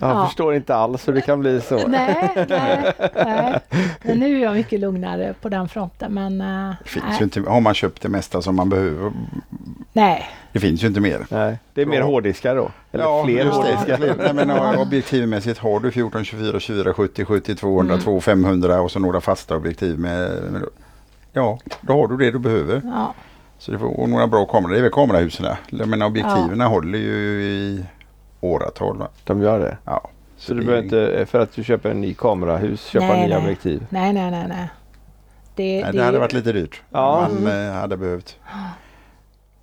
Jag 0.00 0.10
Ja. 0.10 0.26
förstår 0.26 0.54
inte 0.54 0.74
alls 0.74 1.08
hur 1.08 1.12
det 1.12 1.20
kan 1.20 1.40
bli 1.40 1.60
så. 1.60 1.86
nej, 1.88 2.30
nej, 2.48 2.92
nej. 3.14 3.60
Men 4.02 4.18
nu 4.18 4.36
är 4.38 4.42
jag 4.42 4.54
mycket 4.54 4.80
lugnare 4.80 5.34
på 5.40 5.48
den 5.48 5.68
fronten. 5.68 6.14
Men 6.14 6.40
eh, 6.40 6.74
Det 6.82 6.88
finns 6.88 7.04
nej, 7.08 7.16
ju 7.18 7.24
inte, 7.24 7.40
har 7.40 7.60
man 7.60 7.74
köpt 7.74 8.02
det 8.02 8.08
mesta 8.08 8.42
som 8.42 8.56
man 8.56 8.68
behöver. 8.68 9.12
nej. 9.92 10.28
Det 10.52 10.60
finns 10.60 10.82
ju 10.84 10.86
inte 10.88 11.00
mer. 11.00 11.26
Nej, 11.30 11.58
det 11.74 11.82
är 11.82 11.86
mer 11.86 11.98
Ja. 11.98 12.04
hårddiskar 12.04 12.56
då? 12.56 12.70
Eller 12.92 13.24
fler 13.24 13.44
det. 13.44 13.50
hårddiskar? 13.50 13.96
Fler. 13.96 14.14
Nej, 14.18 14.34
men 14.34 14.48
ja, 14.48 14.76
objektivmässigt 14.82 15.58
har 15.58 15.80
du 15.80 15.90
14, 15.90 16.24
24, 16.24 16.60
24, 16.60 16.94
70, 16.94 17.24
70, 17.24 17.54
200, 17.54 17.98
200, 17.98 18.20
500 18.20 18.80
och 18.80 18.90
så 18.90 18.98
några 18.98 19.20
fasta 19.20 19.56
objektiv 19.56 19.98
med, 19.98 20.30
med 20.52 20.62
Ja, 21.32 21.58
då 21.80 21.92
har 21.92 22.08
du 22.08 22.16
det 22.16 22.30
du 22.30 22.38
behöver. 22.38 22.80
Ja, 22.84 23.14
Så 23.58 23.72
det 23.72 23.78
får 23.78 24.00
och 24.00 24.08
några 24.08 24.26
bra 24.26 24.44
kameror. 24.46 24.72
Det 24.72 24.78
är 24.78 24.82
väl 24.82 24.90
kamerahusen. 24.92 25.46
Jag 25.70 25.88
menar 25.88 26.06
objektiven 26.06 26.60
håller 26.60 26.98
ju 26.98 27.42
i 27.42 27.84
åratal. 28.44 28.96
Va? 28.98 29.08
De 29.24 29.42
gör 29.42 29.58
det? 29.60 29.76
Ja. 29.84 30.10
Så 30.36 30.54
du 30.54 30.60
det- 30.60 30.66
behöver 30.66 30.84
inte, 30.84 31.26
för 31.26 31.40
att 31.40 31.52
du 31.54 31.64
köper 31.64 31.90
en 31.90 32.00
ny 32.00 32.14
kamerahus, 32.14 32.84
köpa 32.84 33.06
Nej, 33.06 33.26
nya 33.26 33.38
nej. 33.38 33.44
objektiv? 33.46 33.86
nej, 33.90 34.12
nej, 34.12 34.30
nej. 34.30 34.46
nej. 34.48 34.68
Det, 35.56 35.82
Nej, 35.84 35.92
det 35.92 36.02
hade 36.04 36.18
varit 36.18 36.32
lite 36.32 36.52
dyrt. 36.52 36.82
Ja. 36.90 37.28
Man 37.40 37.46
eh, 37.66 37.72
hade 37.72 37.96
behövt. 37.96 38.36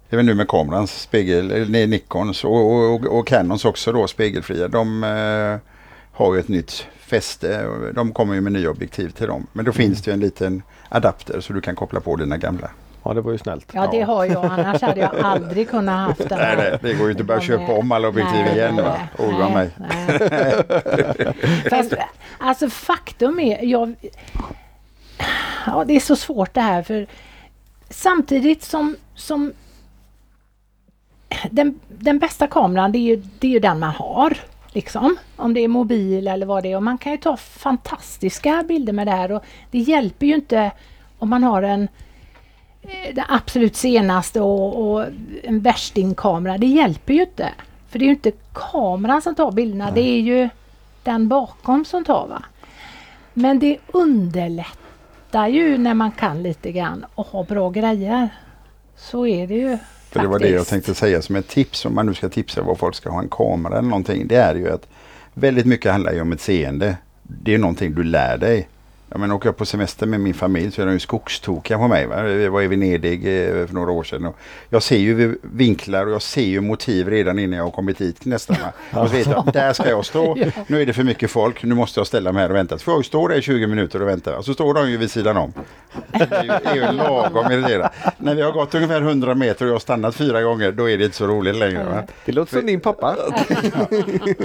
Även 0.09 0.25
nu 0.25 0.33
med 0.33 0.47
kamerans 0.47 1.01
spegel, 1.01 1.69
Nikons 1.69 2.43
och, 2.43 2.91
och, 2.93 3.05
och 3.19 3.27
Canons 3.27 3.65
också 3.65 3.91
då 3.91 4.07
spegelfria. 4.07 4.67
De 4.67 5.03
eh, 5.03 5.57
har 6.17 6.33
ju 6.33 6.39
ett 6.39 6.47
nytt 6.47 6.87
fäste. 6.99 7.65
De 7.95 8.11
kommer 8.13 8.33
ju 8.33 8.41
med 8.41 8.51
nya 8.51 8.69
objektiv 8.69 9.09
till 9.09 9.27
dem. 9.27 9.47
Men 9.53 9.65
då 9.65 9.71
finns 9.71 10.01
det 10.01 10.11
ju 10.11 10.13
en 10.13 10.19
liten 10.19 10.61
adapter 10.89 11.39
så 11.39 11.53
du 11.53 11.61
kan 11.61 11.75
koppla 11.75 11.99
på 11.99 12.15
dina 12.15 12.37
gamla. 12.37 12.69
Ja, 13.03 13.13
det 13.13 13.21
var 13.21 13.31
ju 13.31 13.37
snällt. 13.37 13.71
Ja, 13.73 13.87
det 13.91 14.01
har 14.01 14.25
jag. 14.25 14.45
Annars 14.45 14.81
hade 14.81 14.99
jag 14.99 15.15
aldrig 15.15 15.69
kunnat 15.69 16.07
haft 16.07 16.29
den 16.29 16.39
Nej, 16.39 16.55
nej, 16.57 16.77
det 16.81 16.93
går 16.93 17.05
ju 17.05 17.11
inte 17.11 17.23
bara 17.23 17.37
att 17.37 17.43
De 17.43 17.47
köpa 17.47 17.73
om 17.73 17.91
alla 17.91 18.07
objektiv 18.07 18.39
Nej, 18.45 18.55
igen. 18.57 18.75
nej, 18.75 18.85
Va? 18.85 18.97
nej, 19.17 19.27
Oroa 19.27 19.49
mig. 19.49 19.69
nej. 19.77 20.19
Fast, 21.69 21.93
alltså 22.37 22.69
faktum 22.69 23.39
är, 23.39 23.63
jag, 23.65 23.95
ja, 25.65 25.83
det 25.87 25.95
är 25.95 25.99
så 25.99 26.15
svårt 26.15 26.53
det 26.53 26.61
här 26.61 26.83
för 26.83 27.07
samtidigt 27.89 28.63
som, 28.63 28.95
som 29.15 29.53
den, 31.51 31.79
den 31.87 32.19
bästa 32.19 32.47
kameran 32.47 32.91
det 32.91 32.97
är, 32.97 33.15
ju, 33.15 33.23
det 33.39 33.47
är 33.47 33.51
ju 33.51 33.59
den 33.59 33.79
man 33.79 33.91
har. 33.91 34.37
Liksom. 34.73 35.15
Om 35.35 35.53
det 35.53 35.59
är 35.59 35.67
mobil 35.67 36.27
eller 36.27 36.45
vad 36.45 36.63
det 36.63 36.71
är. 36.71 36.75
Och 36.75 36.83
man 36.83 36.97
kan 36.97 37.11
ju 37.11 37.17
ta 37.17 37.37
fantastiska 37.37 38.63
bilder 38.67 38.93
med 38.93 39.07
det 39.07 39.11
här. 39.11 39.31
Och 39.31 39.43
det 39.71 39.79
hjälper 39.79 40.25
ju 40.25 40.35
inte 40.35 40.71
om 41.19 41.29
man 41.29 41.43
har 41.43 41.63
en 41.63 41.87
eh, 42.81 43.15
det 43.15 43.25
absolut 43.29 43.75
senaste 43.75 44.41
och, 44.41 44.91
och 44.91 45.05
en 45.43 45.59
värstingkamera. 45.59 46.57
Det 46.57 46.67
hjälper 46.67 47.13
ju 47.13 47.21
inte. 47.21 47.49
För 47.89 47.99
det 47.99 48.05
är 48.05 48.07
ju 48.07 48.13
inte 48.13 48.31
kameran 48.53 49.21
som 49.21 49.35
tar 49.35 49.51
bilderna. 49.51 49.91
Det 49.91 50.01
är 50.01 50.19
ju 50.19 50.49
den 51.03 51.27
bakom 51.27 51.85
som 51.85 52.05
tar. 52.05 52.27
va. 52.27 52.43
Men 53.33 53.59
det 53.59 53.77
underlättar 53.87 55.47
ju 55.47 55.77
när 55.77 55.93
man 55.93 56.11
kan 56.11 56.43
lite 56.43 56.71
grann 56.71 57.05
och 57.15 57.27
har 57.27 57.43
bra 57.43 57.69
grejer. 57.69 58.29
Så 58.95 59.27
är 59.27 59.47
det 59.47 59.55
ju. 59.55 59.77
För 60.09 60.19
det 60.19 60.27
var 60.27 60.39
det 60.39 60.49
jag 60.49 60.67
tänkte 60.67 60.95
säga 60.95 61.21
som 61.21 61.35
ett 61.35 61.47
tips 61.47 61.85
om 61.85 61.95
man 61.95 62.05
nu 62.05 62.13
ska 62.13 62.29
tipsa 62.29 62.61
vad 62.61 62.77
folk 62.77 62.95
ska 62.95 63.09
ha 63.09 63.19
en 63.19 63.29
kamera 63.29 63.77
eller 63.77 63.89
någonting. 63.89 64.27
Det 64.27 64.35
är 64.35 64.55
ju 64.55 64.71
att 64.71 64.87
väldigt 65.33 65.65
mycket 65.65 65.91
handlar 65.91 66.13
ju 66.13 66.21
om 66.21 66.31
ett 66.31 66.41
seende. 66.41 66.97
Det 67.23 67.53
är 67.53 67.57
någonting 67.57 67.93
du 67.95 68.03
lär 68.03 68.37
dig. 68.37 68.67
Jag 69.11 69.19
menar, 69.19 69.35
åker 69.35 69.47
jag 69.47 69.57
på 69.57 69.65
semester 69.65 70.07
med 70.07 70.19
min 70.19 70.33
familj 70.33 70.71
så 70.71 70.81
är 70.81 70.85
de 70.85 70.93
ju 70.93 70.99
skogstokiga 70.99 71.77
på 71.77 71.87
mig. 71.87 72.05
Va? 72.07 72.21
Vi 72.21 72.47
var 72.47 72.61
i 72.61 72.67
Venedig 72.67 73.19
eh, 73.25 73.67
för 73.67 73.73
några 73.73 73.91
år 73.91 74.03
sedan. 74.03 74.25
Och 74.25 74.35
jag 74.69 74.83
ser 74.83 74.97
ju 74.97 75.37
vinklar 75.41 76.05
och 76.05 76.11
jag 76.11 76.21
ser 76.21 76.41
ju 76.41 76.61
motiv 76.61 77.09
redan 77.09 77.39
innan 77.39 77.57
jag 77.57 77.63
har 77.63 77.71
kommit 77.71 78.01
hit 78.01 78.25
nästan. 78.25 78.57
Va? 78.61 79.01
Och 79.01 79.09
så 79.09 79.15
vet 79.15 79.27
jag, 79.27 79.49
där 79.53 79.73
ska 79.73 79.89
jag 79.89 80.05
stå. 80.05 80.37
Nu 80.67 80.81
är 80.81 80.85
det 80.85 80.93
för 80.93 81.03
mycket 81.03 81.31
folk. 81.31 81.63
Nu 81.63 81.75
måste 81.75 81.99
jag 81.99 82.07
ställa 82.07 82.31
mig 82.31 82.41
här 82.41 82.49
och 82.49 82.55
vänta. 82.55 82.77
Så 82.77 82.83
får 82.83 82.93
jag 82.93 83.05
stå 83.05 83.27
där 83.27 83.35
i 83.35 83.41
20 83.41 83.67
minuter 83.67 84.01
och 84.01 84.07
vänta. 84.07 84.43
Så 84.43 84.53
står 84.53 84.73
de 84.73 84.91
ju 84.91 84.97
vid 84.97 85.11
sidan 85.11 85.37
om. 85.37 85.53
Det 86.11 86.31
är 86.31 86.43
ju, 86.43 86.47
det 86.47 86.69
är 86.69 86.75
ju 86.75 86.91
lagom 86.91 87.51
irriterande. 87.51 87.89
När 88.17 88.35
vi 88.35 88.41
har 88.41 88.51
gått 88.51 88.75
ungefär 88.75 89.01
100 89.01 89.35
meter 89.35 89.65
och 89.65 89.69
jag 89.69 89.75
har 89.75 89.79
stannat 89.79 90.15
fyra 90.15 90.41
gånger, 90.41 90.71
då 90.71 90.89
är 90.89 90.97
det 90.97 91.05
inte 91.05 91.17
så 91.17 91.27
roligt 91.27 91.55
längre. 91.55 91.83
Va? 91.83 92.03
Det 92.25 92.31
låter 92.31 92.57
som 92.57 92.65
din 92.65 92.79
pappa. 92.79 93.15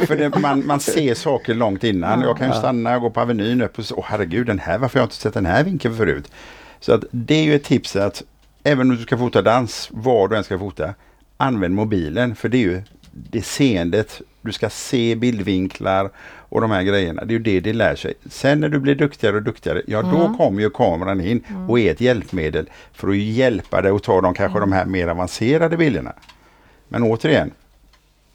För 0.07 0.17
det, 0.17 0.39
man, 0.39 0.67
man 0.67 0.81
ser 0.81 1.15
saker 1.15 1.55
långt 1.55 1.85
innan. 1.85 2.23
Jag 2.23 2.39
kan 2.39 2.49
ju 2.49 2.53
stanna 2.55 2.97
och 2.97 3.03
gå 3.03 3.11
på 3.11 3.21
Avenyn 3.21 3.63
upp 3.63 3.79
och 3.79 3.85
så, 3.85 3.95
åh 3.95 4.05
herregud, 4.09 4.56
den 4.57 4.65
här, 4.65 4.79
varför 4.79 4.99
har 4.99 5.03
jag 5.03 5.07
inte 5.07 5.17
sett 5.17 5.35
den 5.35 5.47
här 5.47 5.65
vinkeln 5.65 5.97
förut? 5.97 6.31
Så 6.81 6.93
att 6.93 7.05
det 7.11 7.35
är 7.35 7.43
ju 7.43 7.55
ett 7.55 7.65
tips 7.65 7.97
att 7.97 8.23
även 8.65 8.91
om 8.91 8.97
du 8.97 9.03
ska 9.03 9.19
fota 9.19 9.43
dans, 9.43 9.89
var 9.93 10.29
du 10.29 10.37
än 10.37 10.45
ska 10.45 10.59
fota, 10.59 10.95
använd 11.37 11.75
mobilen. 11.75 12.37
För 12.37 12.49
det 12.49 12.57
är 12.57 12.61
ju 12.61 12.83
det 13.11 13.43
seendet, 13.43 14.21
du 14.43 14.53
ska 14.53 14.71
se 14.71 15.15
bildvinklar 15.15 16.11
och 16.49 16.61
de 16.61 16.71
här 16.71 16.83
grejerna. 16.83 17.25
Det 17.25 17.35
är 17.35 17.39
ju 17.39 17.43
det 17.43 17.61
det 17.61 17.73
lär 17.73 17.97
sig. 17.97 18.15
Sen 18.31 18.61
när 18.61 18.69
du 18.69 18.79
blir 18.79 18.95
duktigare 18.95 19.37
och 19.37 19.43
duktigare, 19.43 19.83
ja 19.87 20.03
då 20.03 20.35
kommer 20.39 20.63
ju 20.63 20.71
kameran 20.71 21.21
in 21.21 21.45
och 21.69 21.79
är 21.79 21.93
ett 21.93 22.01
hjälpmedel 22.01 22.71
för 22.93 23.09
att 23.09 23.17
hjälpa 23.17 23.83
dig 23.83 23.91
att 23.91 24.03
ta 24.03 24.21
de 24.21 24.35
kanske 24.35 24.61
de 24.61 24.73
här 24.73 24.85
mer 24.85 25.09
avancerade 25.09 25.77
bilderna. 25.77 26.13
Men 26.89 27.03
återigen, 27.03 27.51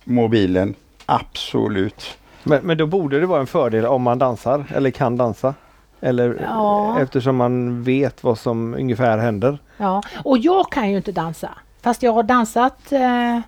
mobilen, 0.04 0.76
absolut. 1.06 2.18
Men, 2.44 2.60
men 2.64 2.78
då 2.78 2.86
borde 2.86 3.20
det 3.20 3.26
vara 3.26 3.40
en 3.40 3.48
fördel 3.48 3.86
om 3.86 4.02
man 4.02 4.20
dansar 4.20 4.66
eller 4.76 4.92
kan 4.92 5.18
dansa. 5.18 5.54
Eller 6.02 6.38
Ja. 6.42 7.00
eftersom 7.00 7.36
man 7.36 7.84
vet 7.84 8.24
vad 8.24 8.40
som 8.40 8.74
ungefär 8.74 9.18
händer. 9.18 9.60
Ja, 9.78 10.02
och 10.24 10.38
jag 10.38 10.72
kan 10.72 10.90
ju 10.92 10.98
inte 10.98 11.12
dansa. 11.12 11.50
Fast 11.82 12.04
jag 12.04 12.12
har 12.14 12.24
dansat 12.24 12.92
eh, 12.92 13.40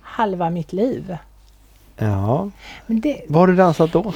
halva 0.00 0.50
mitt 0.50 0.72
liv. 0.72 1.16
Ja. 1.96 2.50
Men 2.86 3.00
det, 3.00 3.22
Vad 3.28 3.40
har 3.42 3.46
du 3.46 3.56
dansat 3.56 3.92
då? 3.92 4.12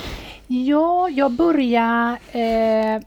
ja, 0.47 1.09
jag 1.09 1.33
började 1.33 2.17
eh, 2.33 3.03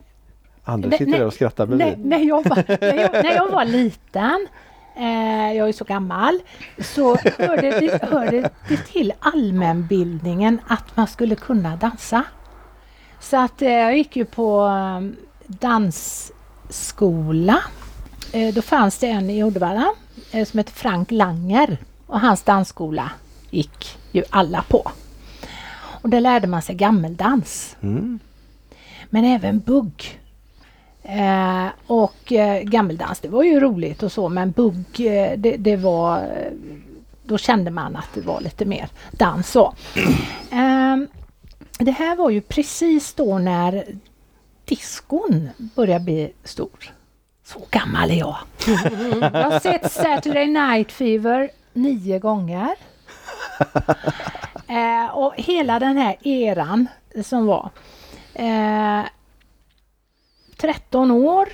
Anders 0.64 0.92
sitter 0.92 1.06
nej, 1.12 1.20
där 1.20 1.26
och 1.28 1.34
skrattar 1.34 1.68
när, 1.68 1.76
bredvid. 1.78 2.06
när, 2.06 2.20
jag 2.20 2.50
var, 2.50 2.64
när, 2.82 2.94
jag, 3.02 3.12
när 3.24 3.36
jag 3.36 3.52
var 3.52 3.66
liten, 3.66 4.48
eh, 4.96 5.54
jag 5.58 5.70
är 5.70 5.74
så 5.74 5.84
gammal, 5.84 6.40
så 6.80 7.16
hörde 7.38 7.80
det, 7.80 8.04
hörde 8.12 8.50
det 8.70 8.78
till 8.78 9.14
allmänbildningen 9.20 10.60
att 10.68 10.96
man 10.98 11.08
skulle 11.08 11.36
kunna 11.36 11.76
dansa. 11.76 12.24
Så 13.20 13.38
att 13.38 13.62
eh, 13.62 13.70
jag 13.70 13.98
gick 13.98 14.16
ju 14.16 14.26
på 14.26 14.68
eh, 14.68 15.02
dansskola. 16.68 17.58
Eh, 18.32 18.54
då 18.54 18.62
fanns 18.62 18.98
det 18.98 19.08
en 19.08 19.30
i 19.30 19.44
Uddevalla 19.44 19.94
eh, 20.32 20.46
som 20.46 20.58
hette 20.58 20.72
Frank 20.72 21.12
Langer 21.12 21.78
och 22.08 22.20
hans 22.20 22.44
dansskola 22.44 23.12
gick 23.50 23.98
ju 24.12 24.24
alla 24.30 24.64
på. 24.70 24.92
Och 26.02 26.10
där 26.10 26.22
lärde 26.22 26.48
man 26.48 26.62
sig 26.62 26.76
gammeldans. 26.76 27.76
Mm. 27.84 28.20
Men 29.10 29.26
även 29.26 29.60
bugg. 29.60 30.20
Eh, 31.04 31.68
och 31.88 32.32
eh, 32.34 32.62
gammeldans, 32.64 33.20
det 33.20 33.28
var 33.28 33.44
ju 33.44 33.60
roligt 33.60 34.04
och 34.04 34.12
så 34.12 34.30
men 34.30 34.52
bugg, 34.52 34.86
eh, 35.00 35.38
det, 35.38 35.58
det 35.58 35.76
var... 35.76 36.18
eh, 36.18 36.52
Då 37.24 37.38
kände 37.38 37.72
man 37.72 37.96
att 37.96 38.10
det 38.14 38.22
var 38.22 38.42
lite 38.42 38.66
mer 38.66 38.90
dans 39.12 39.52
så. 39.52 39.74
Det 41.78 41.92
här 41.92 42.16
var 42.16 42.30
ju 42.30 42.42
precis 42.42 43.14
då 43.14 43.38
när 43.38 43.86
diskon 44.66 45.50
började 45.58 46.06
bli 46.06 46.34
stor. 46.44 46.92
Så 47.46 47.62
gammal 47.72 48.12
är 48.12 48.16
jag. 48.16 48.38
Jag 49.22 49.44
har 49.44 49.60
sett 49.60 49.92
Saturday 49.92 50.48
Night 50.48 50.92
Fever 50.92 51.50
nio 51.74 52.20
gånger. 52.20 52.76
Eh, 54.70 55.18
och 55.18 55.34
hela 55.38 55.80
den 55.80 55.98
här 55.98 56.28
eran 56.28 56.88
som 57.24 57.46
var. 57.46 57.70
Eh, 58.34 59.06
13 60.58 61.12
år 61.12 61.50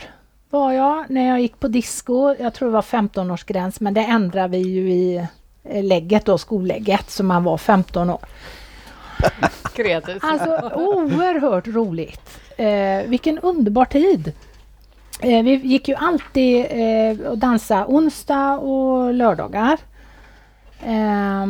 var 0.49 0.71
jag 0.71 1.09
när 1.09 1.29
jag 1.29 1.41
gick 1.41 1.59
på 1.59 1.67
disco. 1.67 2.35
Jag 2.39 2.53
tror 2.53 2.69
det 2.69 2.73
var 2.73 2.81
15-årsgräns 2.81 3.77
men 3.79 3.93
det 3.93 4.01
ändrade 4.01 4.47
vi 4.47 4.57
ju 4.57 4.91
i 4.91 5.27
eh, 5.63 5.83
lägget 5.83 6.25
då, 6.25 6.37
skollägget, 6.37 7.11
så 7.11 7.23
man 7.23 7.43
var 7.43 7.57
15 7.57 8.09
år. 8.09 8.25
Kreativt. 9.73 10.23
Alltså 10.23 10.71
oerhört 10.75 11.67
roligt. 11.67 12.39
Eh, 12.57 13.07
vilken 13.07 13.39
underbar 13.39 13.85
tid. 13.85 14.33
Eh, 15.19 15.43
vi 15.43 15.55
gick 15.55 15.87
ju 15.87 15.95
alltid 15.95 16.65
eh, 16.69 17.27
och 17.27 17.37
dansa 17.37 17.85
onsdag 17.87 18.57
och 18.57 19.13
lördagar. 19.13 19.77
Eh, 20.85 21.45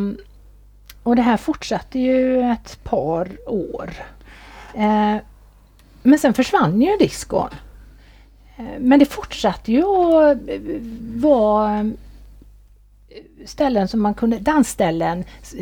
och 1.04 1.16
det 1.16 1.22
här 1.22 1.38
fortsatte 1.38 2.00
ju 2.00 2.42
ett 2.42 2.84
par 2.84 3.30
år. 3.48 3.94
Eh, 4.74 5.16
men 6.04 6.20
sen 6.20 6.34
försvann 6.34 6.82
ju 6.82 6.98
diskon. 6.98 7.50
Eh, 8.58 8.80
men 8.80 9.00
det 9.00 9.06
fortsatte 9.06 9.72
ju 9.72 9.84
att 9.84 10.38
eh, 10.48 10.60
vara 11.16 11.92
ställen 13.46 13.88
som 13.88 14.02
man 14.02 14.14
kunde, 14.14 14.40
dansställen, 14.40 15.24
S- 15.42 15.56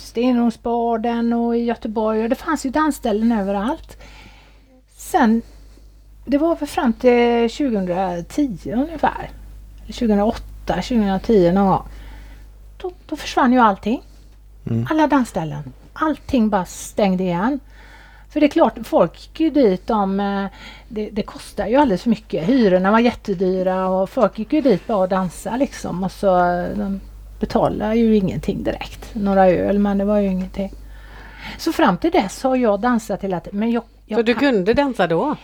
Stenungsbaden 0.00 1.32
och 1.32 1.56
i 1.56 1.60
Göteborg 1.60 2.22
och 2.22 2.28
det 2.28 2.34
fanns 2.34 2.66
ju 2.66 2.70
dansställen 2.70 3.32
överallt. 3.32 3.96
Sen, 4.96 5.42
det 6.24 6.38
var 6.38 6.56
väl 6.56 6.68
fram 6.68 6.92
till 6.92 7.50
2010 7.50 8.72
ungefär, 8.72 9.30
2008, 9.86 10.42
2010 10.74 11.52
någon 11.52 11.66
gång. 11.68 11.82
Då, 12.76 12.92
då 13.06 13.16
försvann 13.16 13.52
ju 13.52 13.58
allting. 13.58 14.02
Mm. 14.70 14.86
Alla 14.90 15.06
dansställen. 15.06 15.72
Allting 15.92 16.48
bara 16.50 16.64
stängde 16.64 17.24
igen. 17.24 17.60
För 18.30 18.40
det 18.40 18.46
är 18.46 18.50
klart, 18.50 18.74
folk 18.84 19.20
gick 19.20 19.40
ju 19.40 19.50
dit 19.50 19.90
om... 19.90 20.20
eh, 20.20 20.46
Det, 20.88 21.10
det 21.12 21.22
kostar 21.22 21.66
ju 21.66 21.76
alldeles 21.76 22.02
för 22.02 22.10
mycket. 22.10 22.48
Hyrorna 22.48 22.90
var 22.90 22.98
jättedyra 22.98 23.88
och 23.88 24.10
folk 24.10 24.38
gick 24.38 24.52
ju 24.52 24.60
dit 24.60 24.86
bara 24.86 24.98
och 24.98 25.08
dansa 25.08 25.56
liksom. 25.56 26.04
Och 26.04 26.12
så 26.12 26.38
eh, 26.38 26.68
de 26.78 27.00
betalade 27.40 27.94
ju 27.96 28.16
ingenting 28.16 28.62
direkt. 28.62 29.14
Några 29.14 29.48
öl, 29.48 29.78
men 29.78 29.98
det 29.98 30.04
var 30.04 30.18
ju 30.18 30.28
ingenting. 30.28 30.72
Så 31.58 31.72
fram 31.72 31.96
till 31.98 32.10
dess 32.10 32.42
har 32.42 32.56
jag 32.56 32.80
dansat 32.80 33.22
hela 33.24 33.40
tiden. 33.40 33.58
Men 33.58 33.70
jag, 33.70 33.82
jag 34.06 34.18
Så 34.18 34.22
du 34.22 34.34
kan- 34.34 34.40
kunde 34.40 34.74
dansa 34.74 35.06
då? 35.06 35.36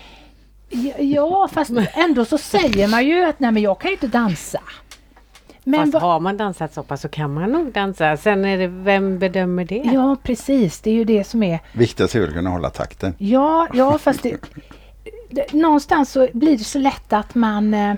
Ja, 0.98 1.48
fast 1.52 1.70
ändå 1.94 2.24
så 2.24 2.38
säger 2.38 2.88
man 2.88 3.06
ju 3.06 3.24
att 3.24 3.40
nej 3.40 3.52
men 3.52 3.62
jag 3.62 3.78
kan 3.80 3.88
ju 3.88 3.92
inte 3.94 4.06
dansa. 4.06 4.60
Men 5.66 5.92
Fast 5.92 6.02
har 6.02 6.20
man 6.20 6.36
dansat 6.36 6.74
så 6.74 6.82
pass 6.82 7.00
så 7.00 7.08
kan 7.08 7.34
man 7.34 7.50
nog 7.52 7.72
dansa. 7.72 8.16
Sen 8.16 8.44
är 8.44 8.58
det, 8.58 8.66
vem 8.66 9.18
bedömer 9.18 9.64
det? 9.64 9.82
Ja 9.92 10.16
precis, 10.22 10.80
det 10.80 10.90
är 10.90 10.94
ju 10.94 11.04
det 11.04 11.24
som 11.24 11.42
är 11.42 11.58
Viktigast 11.72 12.14
är 12.14 12.22
att 12.28 12.32
kunna 12.34 12.50
hålla 12.50 12.70
takten. 12.70 13.14
Ja, 13.18 13.68
ja 13.74 13.98
fast 13.98 14.22
det, 14.22 14.36
det, 15.30 15.52
någonstans 15.52 16.10
så 16.12 16.28
blir 16.32 16.58
det 16.58 16.64
så 16.64 16.78
lätt 16.78 17.12
att 17.12 17.34
man 17.34 17.74
eh, 17.74 17.94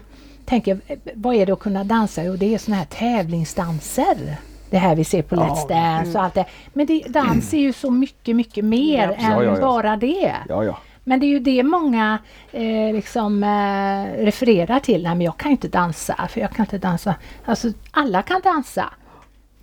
tänker 0.47 0.81
eh, 0.87 0.99
vad 1.15 1.35
är 1.35 1.47
det 1.47 1.53
att 1.53 1.59
kunna 1.59 1.85
dansa? 1.85 2.25
Jo 2.25 2.37
det 2.37 2.55
är 2.55 2.59
såna 2.59 2.77
här 2.77 2.85
tävlingsdanser. 2.85 4.37
Det 4.71 4.79
här 4.79 4.97
vi 4.97 5.05
ser 5.05 5.23
på 5.23 5.37
Let's 5.37 5.69
Dance 5.69 6.19
och 6.19 6.25
allt 6.25 6.35
det. 6.35 6.45
Men 6.73 6.87
det, 6.87 7.03
dans 7.09 7.55
är 7.55 7.59
ju 7.59 7.73
så 7.73 7.91
mycket, 7.91 8.37
mycket 8.37 8.65
mer 8.65 9.09
Ja, 9.09 9.15
än 9.15 9.33
ja, 9.33 9.45
ja. 9.45 9.61
bara 9.61 9.97
det. 9.97 10.35
Ja, 10.49 10.65
ja. 10.65 10.79
Men 11.05 11.21
det 11.21 11.27
är 11.27 11.29
ju 11.29 11.39
det 11.39 11.63
många 11.63 12.19
eh, 12.53 12.93
liksom 12.93 13.45
eh, 13.45 14.25
refererar 14.25 14.81
till. 14.81 15.03
Nej 15.03 15.15
men 15.15 15.25
jag 15.25 15.37
kan 15.37 15.51
inte 15.51 15.69
dansa, 15.69 16.29
för 16.31 16.41
jag 16.41 16.51
kan 16.51 16.65
inte 16.65 16.79
dansa. 16.79 17.15
Alltså 17.45 17.73
alla 17.91 18.23
kan 18.23 18.41
dansa. 18.45 18.91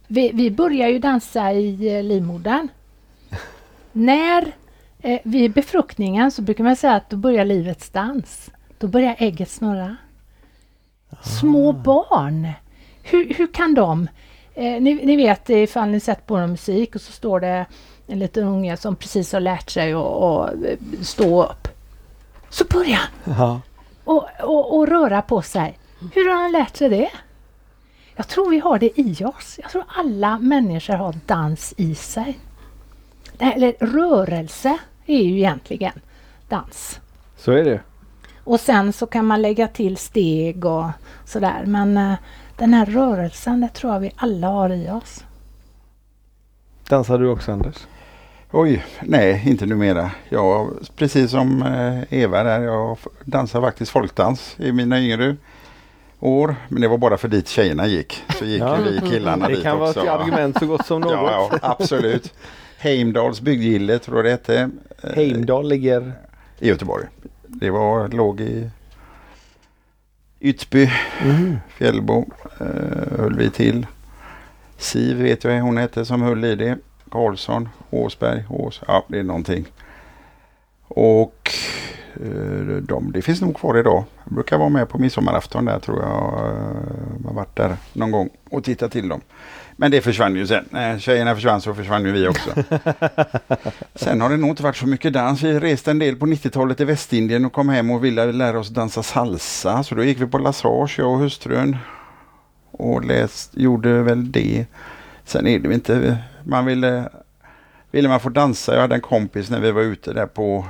Vi, 0.07 0.31
vi 0.34 0.51
börjar 0.51 0.88
ju 0.88 0.99
dansa 0.99 1.53
i 1.53 1.97
eh, 1.97 2.03
livmodern. 2.03 2.67
När 3.91 4.51
eh, 5.01 5.19
vid 5.23 5.53
befruktningen 5.53 6.31
så 6.31 6.41
brukar 6.41 6.63
man 6.63 6.75
säga 6.75 6.93
att 6.93 7.09
då 7.09 7.17
börjar 7.17 7.45
livets 7.45 7.89
dans. 7.89 8.51
Då 8.77 8.88
börjar 8.88 9.15
ägget 9.19 9.49
snurra. 9.49 9.95
Små 11.22 11.72
barn, 11.72 12.51
hur, 13.03 13.34
hur 13.34 13.53
kan 13.53 13.74
de? 13.74 14.07
Eh, 14.53 14.82
ni, 14.82 14.93
ni 15.05 15.16
vet 15.16 15.49
ifall 15.49 15.89
ni 15.89 15.99
sett 15.99 16.26
på 16.28 16.38
någon 16.38 16.51
musik 16.51 16.95
och 16.95 17.01
så 17.01 17.11
står 17.11 17.39
det 17.39 17.66
en 18.07 18.20
liten 18.20 18.43
unge 18.47 18.78
som 18.78 18.95
precis 18.95 19.34
har 19.34 19.39
lärt 19.39 19.70
sig 19.70 19.93
att 19.93 20.53
eh, 20.53 20.78
stå 21.01 21.43
upp. 21.43 21.68
Så 22.49 22.66
börjar 22.66 22.99
han 23.24 23.36
Ja. 23.38 23.61
och, 24.03 24.28
och, 24.41 24.78
och 24.78 24.88
röra 24.88 25.22
på 25.22 25.41
sig. 25.41 25.80
Hur 26.14 26.30
har 26.30 26.41
han 26.41 26.51
lärt 26.51 26.76
sig 26.76 26.89
det? 26.89 27.09
Jag 28.16 28.28
tror 28.28 28.49
vi 28.49 28.59
har 28.59 28.80
det 28.80 28.99
i 28.99 29.26
oss. 29.26 29.59
Jag 29.61 29.72
tror 29.72 29.84
alla 29.88 30.39
människor 30.39 30.93
har 30.93 31.16
dans 31.26 31.74
i 31.78 31.95
sig. 31.95 32.39
Eller 33.39 33.74
rörelse 33.80 34.78
är 35.05 35.22
ju 35.22 35.38
egentligen 35.38 35.93
dans. 36.49 36.99
Så 37.38 37.51
är 37.51 37.64
det. 37.64 37.80
Och 38.43 38.59
sen 38.59 38.93
så 38.93 39.05
kan 39.05 39.25
man 39.25 39.41
lägga 39.41 39.67
till 39.67 39.97
steg 39.97 40.65
och 40.65 40.85
sådär. 41.25 41.63
Men 41.65 41.97
eh, 41.97 42.13
den 42.57 42.73
här 42.73 42.85
rörelsen, 42.85 43.61
det 43.61 43.69
tror 43.73 43.93
jag 43.93 43.99
vi 43.99 44.11
alla 44.15 44.47
har 44.47 44.69
i 44.69 44.89
oss. 44.89 45.23
Dansar 46.89 47.19
du 47.19 47.27
också 47.29 47.51
Anders? 47.51 47.75
Oj, 48.51 48.85
nej 49.01 49.43
inte 49.45 49.65
numera. 49.65 50.11
Jag, 50.29 50.69
precis 50.95 51.31
som 51.31 51.63
eh, 51.63 52.19
Eva 52.19 52.43
där, 52.43 52.61
jag 52.61 52.97
dansar 53.25 53.61
faktiskt 53.61 53.91
folkdans 53.91 54.55
i 54.59 54.71
mina 54.71 54.99
yngre 55.01 55.35
år. 56.19 56.55
Men 56.69 56.81
det 56.81 56.87
var 56.87 56.97
bara 56.97 57.17
för 57.17 57.27
dit 57.27 57.47
tjejerna 57.47 57.87
gick. 57.87 58.23
Så 58.39 58.45
gick 58.45 58.61
Ja. 58.61 58.77
ju 58.77 58.83
vi 58.83 59.09
killarna 59.09 59.47
Det 59.47 59.53
dit 59.55 59.63
kan 59.63 59.79
vara 59.79 59.89
också. 59.89 60.01
ett 60.03 60.09
argument 60.09 60.59
så 60.59 60.65
gott 60.65 60.85
som 60.85 61.01
något. 61.01 61.11
Ja, 61.11 61.49
ja, 61.51 61.59
absolut. 61.61 62.33
Heimdals 62.77 63.41
bygdgille 63.41 63.99
tror 63.99 64.17
jag 64.17 64.25
det 64.25 64.31
hette. 64.31 64.69
Heimdal 65.15 65.69
ligger... 65.69 66.13
I 66.59 66.67
Göteborg. 66.67 67.05
Det 67.56 67.70
var, 67.70 68.08
låg 68.08 68.41
i 68.41 68.70
Ytby, 70.39 70.91
Mm. 71.22 71.58
Fjällbo 71.70 72.26
eh, 72.60 73.18
höll 73.18 73.38
vi 73.38 73.49
till. 73.49 73.88
Siv 74.78 75.18
vet 75.18 75.43
jag 75.43 75.62
hon 75.62 75.78
hette 75.78 76.06
som 76.06 76.22
höll 76.22 76.45
i 76.45 76.56
det. 76.56 76.78
Karlsson, 77.12 77.70
Åsberg, 77.89 78.43
Ås, 78.49 78.82
ja 78.88 79.06
det 79.08 79.20
är 79.20 79.24
någonting. 79.24 79.66
Och 80.88 81.51
eh, 82.14 82.78
de, 82.82 83.12
det 83.12 83.22
finns 83.22 83.41
nog 83.41 83.56
kvar 83.56 83.78
idag. 83.78 84.04
Jag 84.24 84.34
brukar 84.34 84.58
vara 84.58 84.70
med 84.70 84.89
på 84.89 84.97
midsommarafton 84.97 85.66
där 85.66 85.80
tror 85.80 86.01
jag. 86.01 86.10
har 87.26 87.34
varit 87.34 87.56
där 87.56 87.78
någon 87.93 88.12
gång 88.12 88.30
och 88.49 88.64
tittat 88.64 88.91
till 88.91 89.10
dem. 89.10 89.22
Men 89.84 89.91
det 89.91 90.01
försvann 90.01 90.36
ju 90.36 90.47
sen. 90.47 90.65
När 90.69 90.99
tjejerna 90.99 91.36
försvann 91.36 91.61
så 91.61 91.73
försvann 91.73 92.05
ju 92.05 92.11
vi 92.11 92.27
också. 92.27 92.49
Sen 93.95 94.21
har 94.21 94.29
det 94.29 94.38
nog 94.38 94.49
inte 94.49 94.63
varit 94.63 94.75
så 94.75 94.88
mycket 94.88 95.13
dans. 95.13 95.43
Vi 95.43 95.59
reste 95.59 95.91
en 95.91 95.99
del 95.99 96.15
på 96.15 96.25
90-talet 96.25 96.81
i 96.81 96.86
Västindien 96.86 97.45
och 97.45 97.53
kom 97.53 97.69
hem 97.69 97.91
och 97.91 98.03
ville 98.03 98.31
lära 98.31 98.59
oss 98.59 98.69
dansa 98.69 99.03
salsa. 99.03 99.84
Så 99.84 99.95
då 99.95 100.03
gick 100.03 100.21
vi 100.21 100.25
på 100.25 100.38
Lassage, 100.38 100.99
jag 100.99 101.11
och 101.11 101.19
hustrun. 101.19 101.77
Och 102.71 103.05
läst, 103.05 103.57
gjorde 103.57 104.01
väl 104.01 104.31
det. 104.31 104.65
Sen 105.25 105.47
är 105.47 105.59
det 105.59 105.73
inte, 105.73 106.17
man 106.43 106.65
ville, 106.65 107.09
ville 107.91 108.09
man 108.09 108.19
få 108.19 108.29
dansa. 108.29 108.73
Jag 108.73 108.81
hade 108.81 108.95
en 108.95 109.01
kompis 109.01 109.49
när 109.49 109.59
vi 109.59 109.71
var 109.71 109.81
ute 109.81 110.13
där 110.13 110.27
på 110.27 110.65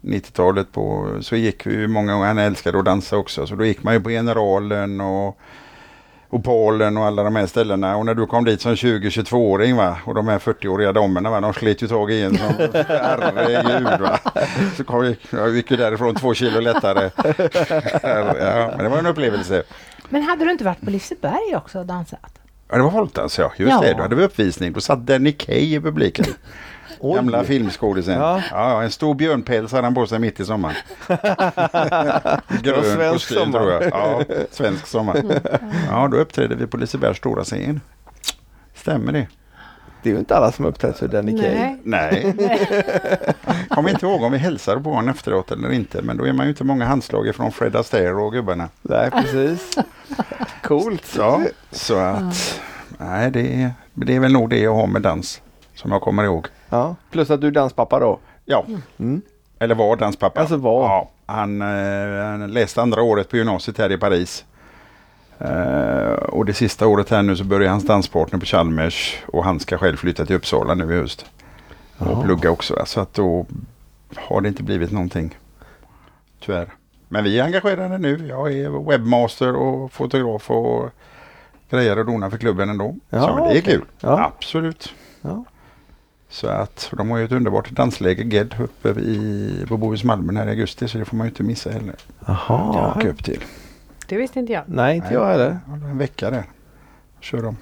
90-talet 0.00 0.72
på, 0.72 1.16
så 1.20 1.36
gick 1.36 1.66
vi 1.66 1.88
många 1.88 2.12
gånger, 2.12 2.26
han 2.26 2.38
älskade 2.38 2.78
att 2.78 2.84
dansa 2.84 3.16
också, 3.16 3.46
så 3.46 3.54
då 3.54 3.64
gick 3.64 3.82
man 3.82 3.94
ju 3.94 4.00
på 4.00 4.10
Generalen 4.10 5.00
och 5.00 5.38
och 6.28 6.44
Polen 6.44 6.96
och 6.96 7.04
alla 7.04 7.22
de 7.22 7.36
här 7.36 7.46
ställena. 7.46 7.96
Och 7.96 8.06
när 8.06 8.14
du 8.14 8.26
kom 8.26 8.44
dit 8.44 8.60
som 8.60 8.74
20-22-åring 8.74 9.76
va 9.76 9.98
och 10.04 10.14
de 10.14 10.28
här 10.28 10.38
40-åriga 10.38 10.92
damerna 10.92 11.30
va, 11.30 11.40
de 11.40 11.52
slet 11.54 11.82
ju 11.82 11.88
tag 11.88 12.10
i 12.12 12.22
en 12.22 12.38
som 12.38 12.54
herregud 12.88 14.00
va. 14.00 14.18
Så 14.76 14.84
kom 14.84 15.00
vi, 15.02 15.16
jag 15.30 15.56
gick 15.56 15.70
ju 15.70 15.76
därifrån 15.76 16.14
två 16.14 16.34
kilo 16.34 16.60
lättare. 16.60 17.10
Ja, 18.02 18.70
men 18.76 18.78
det 18.84 18.88
var 18.88 18.98
en 18.98 19.06
upplevelse. 19.06 19.62
Men 20.08 20.22
hade 20.22 20.44
du 20.44 20.50
inte 20.50 20.64
varit 20.64 20.80
på 20.80 20.90
Liseberg 20.90 21.56
också 21.56 21.78
och 21.78 21.86
dansat? 21.86 22.20
Ja, 22.68 22.76
det 22.76 22.82
var 22.82 22.90
folkdans 22.90 23.38
ja, 23.38 23.52
just 23.56 23.70
Ja. 23.70 23.80
det. 23.80 23.94
Då 23.94 24.02
hade 24.02 24.16
vi 24.16 24.24
uppvisning. 24.24 24.72
Då 24.72 24.80
satt 24.80 25.06
Danny 25.06 25.32
Kaye 25.32 25.76
i 25.76 25.80
publiken. 25.80 26.24
Oj. 27.00 27.16
Gamla 27.16 27.44
filmskådisen. 27.44 28.18
Ja. 28.18 28.42
Ja. 28.50 28.70
Ja, 28.72 28.82
en 28.82 28.90
stor 28.90 29.14
björnpäls 29.14 29.72
hade 29.72 29.84
han 29.86 29.94
på 29.94 30.06
sig 30.06 30.18
mitt 30.18 30.40
i 30.40 30.44
sommaren. 30.44 30.76
Grön 32.62 32.84
svensk 32.84 33.12
kostym 33.12 33.38
sommar. 33.38 33.58
tror 33.58 33.72
jag. 33.72 33.82
Ja, 33.82 34.22
svensk 34.50 34.86
sommar. 34.86 35.22
Ja, 35.90 36.08
då 36.08 36.16
uppträdde 36.16 36.54
vi 36.54 36.66
på 36.66 36.76
Lisebergs 36.76 37.18
stora 37.18 37.44
scen. 37.44 37.80
Stämmer 38.74 39.12
det? 39.12 39.26
Det 40.02 40.10
är 40.10 40.12
ju 40.12 40.18
inte 40.18 40.36
alla 40.36 40.52
som 40.52 40.64
uppträtt 40.64 40.98
för 40.98 41.08
Danny 41.08 41.38
Kaye. 41.40 41.78
Nej. 41.82 42.34
Nej. 42.36 42.74
Kommer 43.68 43.90
inte 43.90 44.06
ihåg 44.06 44.22
om 44.22 44.32
vi 44.32 44.38
hälsade 44.38 44.80
på 44.80 44.90
honom 44.90 45.08
efteråt 45.08 45.50
eller 45.50 45.72
inte. 45.72 46.02
Men 46.02 46.16
då 46.16 46.24
är 46.26 46.32
man 46.32 46.46
ju 46.46 46.50
inte 46.50 46.64
många 46.64 46.84
handslag 46.84 47.26
ifrån 47.28 47.52
Fred 47.52 47.76
Astaire 47.76 48.14
och 48.14 48.32
gubbarna. 48.32 48.68
Nej, 48.82 49.10
precis. 49.10 49.78
Coolt. 50.62 51.14
Ja, 51.18 51.40
så 51.70 51.96
att... 51.98 52.60
Nej, 52.98 53.30
det 53.30 53.62
är, 53.62 53.70
det 53.94 54.16
är 54.16 54.20
väl 54.20 54.32
nog 54.32 54.50
det 54.50 54.58
jag 54.58 54.74
har 54.74 54.86
med 54.86 55.02
dans. 55.02 55.40
Som 55.74 55.92
jag 55.92 56.00
kommer 56.00 56.24
ihåg. 56.24 56.46
Ja. 56.68 56.96
Plus 57.10 57.30
att 57.30 57.40
du 57.40 57.46
är 57.46 57.50
danspappa 57.50 58.00
då. 58.00 58.18
Ja, 58.44 58.64
Mm. 58.98 59.22
eller 59.58 59.74
var 59.74 59.96
danspappa. 59.96 60.40
Alltså 60.40 60.56
var. 60.56 60.82
Ja, 60.84 61.08
han, 61.26 61.62
eh, 61.62 62.24
han 62.24 62.52
läste 62.52 62.82
andra 62.82 63.02
året 63.02 63.28
på 63.30 63.36
gymnasiet 63.36 63.78
här 63.78 63.92
i 63.92 63.98
Paris. 63.98 64.44
Eh, 65.38 66.12
och 66.12 66.44
det 66.44 66.54
sista 66.54 66.86
året 66.86 67.10
här 67.10 67.22
nu 67.22 67.36
så 67.36 67.44
börjar 67.44 67.70
hans 67.70 67.86
danspartner 67.86 68.38
på 68.38 68.46
Chalmers 68.46 69.18
och 69.26 69.44
han 69.44 69.60
ska 69.60 69.78
själv 69.78 69.96
flytta 69.96 70.26
till 70.26 70.36
Uppsala 70.36 70.74
nu 70.74 70.94
i 70.94 70.96
höst. 70.96 71.26
Och 71.98 72.06
Jaha. 72.06 72.22
plugga 72.22 72.50
också. 72.50 72.74
va. 72.74 72.86
Så 72.86 73.00
att 73.00 73.14
då 73.14 73.46
har 74.16 74.40
det 74.40 74.48
inte 74.48 74.62
blivit 74.62 74.92
någonting. 74.92 75.38
Tyvärr. 76.40 76.68
Men 77.08 77.24
vi 77.24 77.38
är 77.40 77.44
engagerade 77.44 77.98
nu. 77.98 78.26
Jag 78.28 78.52
är 78.52 78.88
webbmaster 78.90 79.56
och 79.56 79.92
fotograf 79.92 80.50
och 80.50 80.90
grejer 81.70 81.98
och 81.98 82.06
donar 82.06 82.30
för 82.30 82.38
klubben 82.38 82.68
ändå. 82.70 82.94
Ja, 83.10 83.20
så 83.20 83.26
det 83.36 83.42
är 83.42 83.44
okej. 83.46 83.62
kul. 83.62 83.84
Ja. 84.00 84.32
Absolut. 84.36 84.94
Ja. 85.22 85.44
Så 86.28 86.48
att 86.48 86.92
de 86.96 87.10
har 87.10 87.18
ju 87.18 87.24
ett 87.24 87.32
underbart 87.32 87.70
dansläger 87.70 88.24
GED 88.24 88.54
uppe 88.60 88.88
i, 88.88 89.64
på 89.68 89.76
Bohus 89.76 90.04
Malmön 90.04 90.36
här 90.36 90.46
i 90.46 90.50
augusti 90.50 90.88
så 90.88 90.98
det 90.98 91.04
får 91.04 91.16
man 91.16 91.26
ju 91.26 91.30
inte 91.30 91.42
missa 91.42 91.70
heller. 91.70 91.94
Jaha. 92.26 92.94
Åka 92.96 93.08
upp 93.08 93.24
till. 93.24 93.44
Det 94.08 94.16
visste 94.16 94.38
inte 94.38 94.52
jag. 94.52 94.62
Nej, 94.66 94.96
inte 94.96 95.14
jag 95.14 95.26
heller. 95.26 95.58
En 95.66 95.98
vecka 95.98 96.30
där. 96.30 96.44
Kör 97.20 97.42
de. 97.42 97.56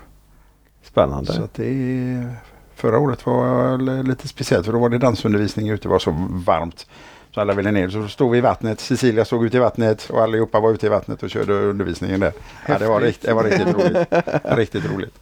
Spännande. 0.83 1.33
Så 1.33 1.43
att 1.43 1.55
det 1.55 1.67
är, 1.67 2.35
förra 2.75 2.99
året 2.99 3.27
var 3.27 4.03
lite 4.03 4.29
speciellt 4.29 4.67
för 4.67 4.73
då 4.73 4.79
var 4.79 4.89
det 4.89 4.99
dansundervisning 4.99 5.69
ute. 5.69 5.83
Det 5.83 5.89
var 5.89 5.99
så 5.99 6.29
varmt. 6.47 6.87
Så 7.35 7.41
alla 7.41 7.55
ville 7.55 7.71
ner. 7.71 7.89
Så 7.89 8.09
stod 8.09 8.33
vi 8.33 8.39
i 8.39 8.41
vattnet. 8.41 8.81
Cecilia 8.81 9.25
stod 9.25 9.47
ute 9.47 9.57
i 9.57 9.61
vattnet 9.61 10.11
och 10.11 10.23
allihopa 10.23 10.61
var 10.61 10.73
ute 10.73 10.87
i 10.87 10.89
vattnet 10.89 11.23
och 11.23 11.31
körde 11.31 11.53
undervisningen 11.53 12.21
där. 12.21 12.33
Ja, 12.69 12.79
det, 12.79 12.87
var 12.87 13.01
rikt, 13.01 13.23
det 13.23 13.35
var 13.35 13.45
riktigt 13.45 13.75
roligt. 13.75 14.09
Riktigt 14.45 14.93
roligt. 14.93 15.15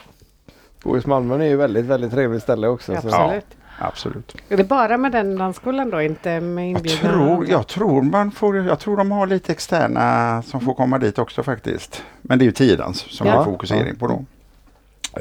Bohus 0.84 1.06
Malmön 1.06 1.40
är 1.40 1.46
ju 1.46 1.56
väldigt, 1.56 1.84
väldigt 1.84 2.10
trevligt 2.12 2.42
ställe 2.42 2.68
också. 2.68 2.92
Så. 3.00 3.08
Absolut. 3.08 3.46
Absolut. 3.78 4.36
Är 4.48 4.56
det 4.56 4.64
bara 4.64 4.96
med 4.96 5.12
den 5.12 5.38
dansskolan 5.38 5.90
då? 5.90 6.02
Inte 6.02 6.40
med 6.40 6.64
Jag 6.64 6.70
inbjudna? 6.70 7.10
tror, 7.10 7.48
jag, 7.48 7.66
tror 7.66 8.02
man 8.02 8.30
får, 8.30 8.56
jag 8.56 8.78
tror 8.78 8.96
de 8.96 9.10
har 9.12 9.26
lite 9.26 9.52
externa 9.52 10.42
som 10.42 10.60
får 10.60 10.74
komma 10.74 10.98
dit 10.98 11.18
också 11.18 11.42
faktiskt. 11.42 12.02
Men 12.22 12.38
det 12.38 12.42
är 12.42 12.46
ju 12.46 12.52
tiodans 12.52 12.98
som 13.00 13.26
Ja. 13.26 13.40
är 13.40 13.44
fokusering 13.44 13.96
på 13.96 14.06
då. 14.06 14.24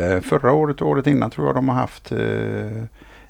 Eh, 0.01 0.19
förra 0.21 0.51
året 0.51 0.81
och 0.81 0.89
året 0.89 1.07
innan 1.07 1.29
tror 1.31 1.47
jag 1.47 1.55
de 1.55 1.69
har 1.69 1.75
haft 1.75 2.11
eh, 2.11 2.83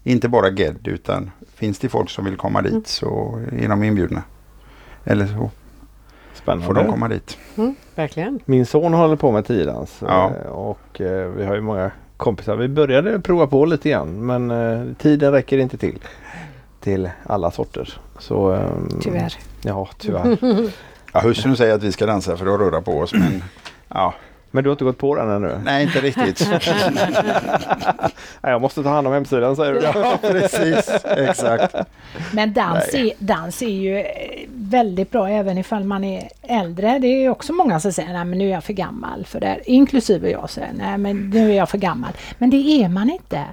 inte 0.04 0.30
bara 0.30 0.50
GED 0.50 0.88
utan 0.88 1.32
finns 1.56 1.80
det 1.80 1.90
folk 1.90 2.10
som 2.10 2.26
vill 2.26 2.38
komma 2.38 2.62
dit 2.62 2.88
så 2.88 3.42
är 3.52 3.68
de 3.70 3.84
inbjudna. 3.84 4.24
Eller 5.04 5.26
så 5.28 5.50
Spännande. 6.34 6.66
får 6.66 6.74
de 6.74 6.88
komma 6.88 7.08
dit. 7.08 7.38
Mm, 7.58 7.76
verkligen. 7.96 8.40
Min 8.46 8.66
son 8.66 8.94
håller 8.94 9.16
på 9.16 9.32
med 9.32 9.46
tiodans 9.46 9.98
Ja. 10.08 10.32
eh, 10.46 10.52
och 10.52 11.02
eh, 11.02 11.28
vi 11.30 11.46
har 11.46 11.56
ju 11.56 11.62
många 11.62 11.92
kompisar. 12.22 12.56
Vi 12.56 12.68
började 12.68 13.20
prova 13.20 13.48
på 13.48 13.66
lite 13.66 13.90
grann 13.90 14.26
men 14.26 14.52
eh, 14.52 14.94
tiden 14.98 15.32
räcker 15.32 15.58
inte 15.58 15.78
till. 15.78 16.00
Till 16.80 17.10
alla 17.24 17.52
sorter. 17.52 17.94
Så, 18.20 18.52
ehm, 18.52 18.90
Tyvärr. 19.02 19.34
Ja, 19.62 19.90
tyvärr. 19.98 20.38
Ja, 21.14 21.20
hustrun 21.20 21.58
säger 21.58 21.76
att 21.76 21.84
vi 21.84 21.92
ska 21.92 22.06
dansa 22.06 22.38
för 22.38 22.54
att 22.54 22.60
röra 22.60 22.82
på 22.82 23.00
oss 23.00 23.14
men 23.14 23.44
ja, 23.88 24.14
Men 24.52 24.64
du 24.64 24.70
har 24.70 24.74
inte 24.74 24.84
gått 24.84 24.98
på 24.98 25.16
den 25.16 25.30
ännu? 25.30 25.60
nej 25.64 25.84
inte 25.84 26.02
riktigt. 26.02 26.50
Nej, 28.42 28.52
jag 28.52 28.62
måste 28.62 28.84
ta 28.84 28.90
hand 28.90 29.08
om 29.08 29.14
hemsidan 29.14 29.56
säger 29.56 29.74
du. 29.74 29.80
ja, 29.80 30.18
precis. 30.22 31.06
Exakt. 31.06 31.76
Men 32.34 32.54
dans 32.54 32.94
är, 32.94 33.12
dans 33.20 33.62
är 33.62 33.68
ju 33.68 33.98
eh, 34.00 34.48
väldigt 34.50 35.12
bra 35.12 35.30
även 35.30 35.58
ifall 35.58 35.84
man 35.84 36.04
är 36.04 36.30
äldre. 36.42 37.00
Det 37.00 37.08
är 37.08 37.30
också 37.30 37.54
många 37.54 37.80
som 37.80 37.94
säger 37.94 38.14
nej 38.14 38.26
men 38.26 38.38
nu 38.38 38.48
är 38.48 38.52
jag 38.52 38.64
för 38.64 38.74
gammal 38.74 39.26
för 39.26 39.40
det 39.40 39.48
här. 39.48 39.62
Inklusive 39.66 40.32
jag 40.32 40.50
säger 40.50 40.74
nej 40.74 40.98
men 40.98 41.30
nu 41.30 41.52
är 41.52 41.56
jag 41.56 41.70
för 41.70 41.78
gammal. 41.78 42.12
Men 42.38 42.50
det 42.50 42.84
är 42.84 42.90
man 42.90 43.10
inte. 43.10 43.46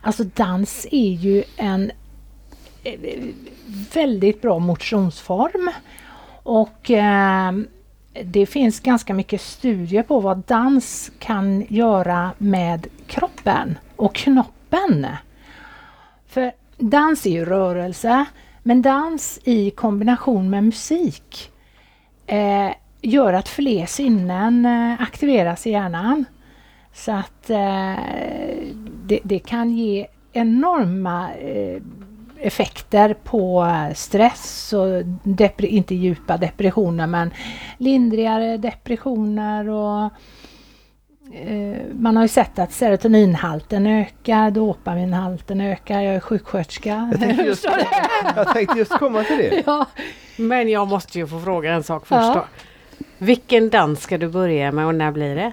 Alltså 0.00 0.24
dans 0.24 0.86
är 0.90 1.10
ju 1.12 1.44
en 1.56 1.90
eh, 2.84 3.00
väldigt 3.94 4.42
bra 4.42 4.58
motionsform. 4.58 5.70
Och 6.42 6.90
eh, 6.90 7.52
det 8.24 8.46
finns 8.46 8.80
ganska 8.80 9.14
mycket 9.14 9.40
studier 9.40 10.02
på 10.02 10.20
vad 10.20 10.38
dans 10.38 11.10
kan 11.18 11.66
göra 11.68 12.30
med 12.38 12.86
kroppen 13.06 13.78
och 13.96 14.14
knoppen. 14.14 15.06
För 16.28 16.52
dans 16.76 17.26
är 17.26 17.30
ju 17.30 17.44
rörelse, 17.44 18.24
men 18.62 18.82
dans 18.82 19.40
i 19.44 19.70
kombination 19.70 20.50
med 20.50 20.64
musik 20.64 21.50
eh, 22.26 22.70
gör 23.02 23.32
att 23.32 23.48
fler 23.48 23.86
sinnen 23.86 24.66
eh, 24.66 25.02
aktiveras 25.02 25.66
i 25.66 25.70
hjärnan. 25.70 26.24
Så 26.92 27.12
att 27.12 27.50
eh, 27.50 27.94
det, 29.04 29.20
det 29.22 29.38
kan 29.38 29.70
ge 29.70 30.06
enorma 30.32 31.32
eh, 31.34 31.82
effekter 32.40 33.14
på 33.24 33.66
stress 33.94 34.72
och 34.72 35.02
inte 35.64 35.94
djupa 35.94 36.36
depressioner 36.36 37.06
men 37.06 37.30
lindrigare 37.78 38.56
depressioner 38.56 39.68
och 39.68 40.04
eh, 41.34 41.76
man 41.92 42.16
har 42.16 42.24
ju 42.24 42.28
sett 42.28 42.58
att 42.58 42.72
serotoninhalten 42.72 43.86
ökar, 43.86 44.50
dopaminhalten 44.50 45.60
ökar. 45.60 46.00
Jag 46.00 46.14
är 46.14 46.20
sjuksköterska. 46.20 47.08
Jag 47.12 47.20
tänkte 47.20 47.44
just, 47.46 47.66
jag 48.36 48.52
tänkte 48.54 48.78
just 48.78 48.92
komma 48.98 49.24
till 49.24 49.36
det. 49.36 49.62
ja. 49.66 49.86
Men 50.36 50.68
jag 50.68 50.88
måste 50.88 51.18
ju 51.18 51.26
få 51.26 51.40
fråga 51.40 51.72
en 51.72 51.82
sak 51.82 52.06
först 52.06 52.20
Ja. 52.20 52.34
då. 52.34 52.44
Vilken 53.18 53.70
dans 53.70 54.00
ska 54.02 54.18
du 54.18 54.28
börja 54.28 54.72
med 54.72 54.86
och 54.86 54.94
när 54.94 55.12
blir 55.12 55.34
det? 55.36 55.52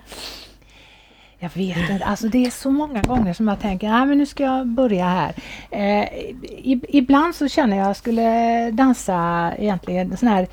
Jag 1.40 1.50
vet 1.54 1.90
inte, 1.90 2.06
alltså 2.06 2.28
det 2.28 2.46
är 2.46 2.52
så 2.52 2.72
många 2.72 3.02
gånger 3.02 3.34
som 3.34 3.48
jag 3.48 3.60
tänker, 3.60 3.90
nej 3.90 4.06
men 4.06 4.18
nu 4.18 4.26
ska 4.26 4.44
jag 4.44 4.68
börja 4.68 5.06
här. 5.06 5.34
Eh, 5.72 6.04
i, 6.44 6.82
ibland 6.90 7.36
så 7.36 7.48
känner 7.48 7.78
jag 7.78 7.84
att 7.84 7.88
jag 7.90 7.96
skulle 7.96 8.72
dansa 8.72 9.52
egentligen 9.58 10.18
sån 10.18 10.30
här, 10.30 10.48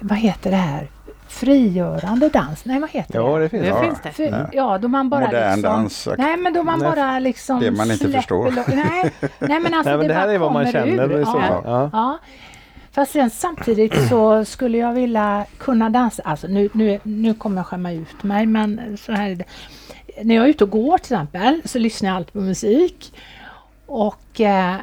vad 0.00 0.18
heter 0.18 0.50
det 0.50 0.56
här, 0.56 0.88
frigörande 1.28 2.28
dans? 2.28 2.64
Nej 2.64 2.80
vad 2.80 2.90
heter 2.90 3.18
Ja, 3.18 3.36
det? 3.38 3.42
det 3.42 3.48
finns 3.48 3.62
Det 3.62 3.68
det. 3.70 3.80
finns 3.84 3.98
det. 4.02 4.12
För, 4.12 4.48
ja, 4.52 4.78
då 4.78 4.88
man 4.88 5.08
bara 5.10 5.20
Modern 5.24 5.54
liksom, 5.54 5.62
dans. 5.62 6.08
Nej 6.18 6.36
men 6.36 6.52
då 6.52 6.62
man 6.62 6.78
Nej, 6.78 6.88
bara 6.90 7.18
liksom 7.18 7.60
det 7.60 7.70
man 7.70 7.90
inte 7.90 8.12
förstår. 8.12 8.50
lo- 8.50 8.62
Nej, 8.68 9.12
nej 9.38 9.60
men 9.60 9.74
alltså 9.74 9.90
Nej, 9.90 9.98
men 9.98 10.08
det 10.08 10.14
här 10.14 10.26
bara 10.26 10.32
är 10.34 10.38
vad 10.38 10.52
man 10.52 10.72
känner 10.72 11.12
ur. 11.12 11.24
så 11.24 11.42
ja. 11.48 11.62
Ja. 11.64 11.90
Ja. 11.92 12.18
Fast 12.92 13.12
sen 13.12 13.30
samtidigt 13.30 14.08
så 14.08 14.44
skulle 14.44 14.78
jag 14.78 14.92
vilja 14.92 15.44
kunna 15.58 15.90
dansa, 15.90 16.22
alltså 16.24 16.46
nu, 16.46 16.68
nu, 16.72 17.00
nu 17.02 17.34
kommer 17.34 17.56
jag 17.56 17.66
skämma 17.66 17.92
ut 17.92 18.22
mig 18.22 18.46
men 18.46 18.96
så 19.00 19.12
här 19.12 19.30
är 19.30 19.34
det. 19.34 19.44
När 20.22 20.34
jag 20.34 20.44
är 20.44 20.48
ute 20.48 20.64
och 20.64 20.70
går 20.70 20.98
till 20.98 21.04
exempel 21.14 21.62
så 21.64 21.78
lyssnar 21.78 22.08
jag 22.08 22.16
alltid 22.16 22.32
på 22.32 22.40
musik. 22.40 23.12
Och 23.86 24.40
eh, 24.40 24.76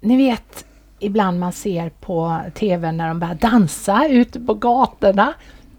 ni 0.00 0.16
vet 0.16 0.64
ibland 0.98 1.40
man 1.40 1.52
ser 1.52 1.88
på 1.90 2.40
TV 2.54 2.92
när 2.92 3.08
de 3.08 3.20
börjar 3.20 3.34
dansa 3.34 4.06
ute 4.08 4.40
på 4.40 4.54
gatorna. 4.54 5.34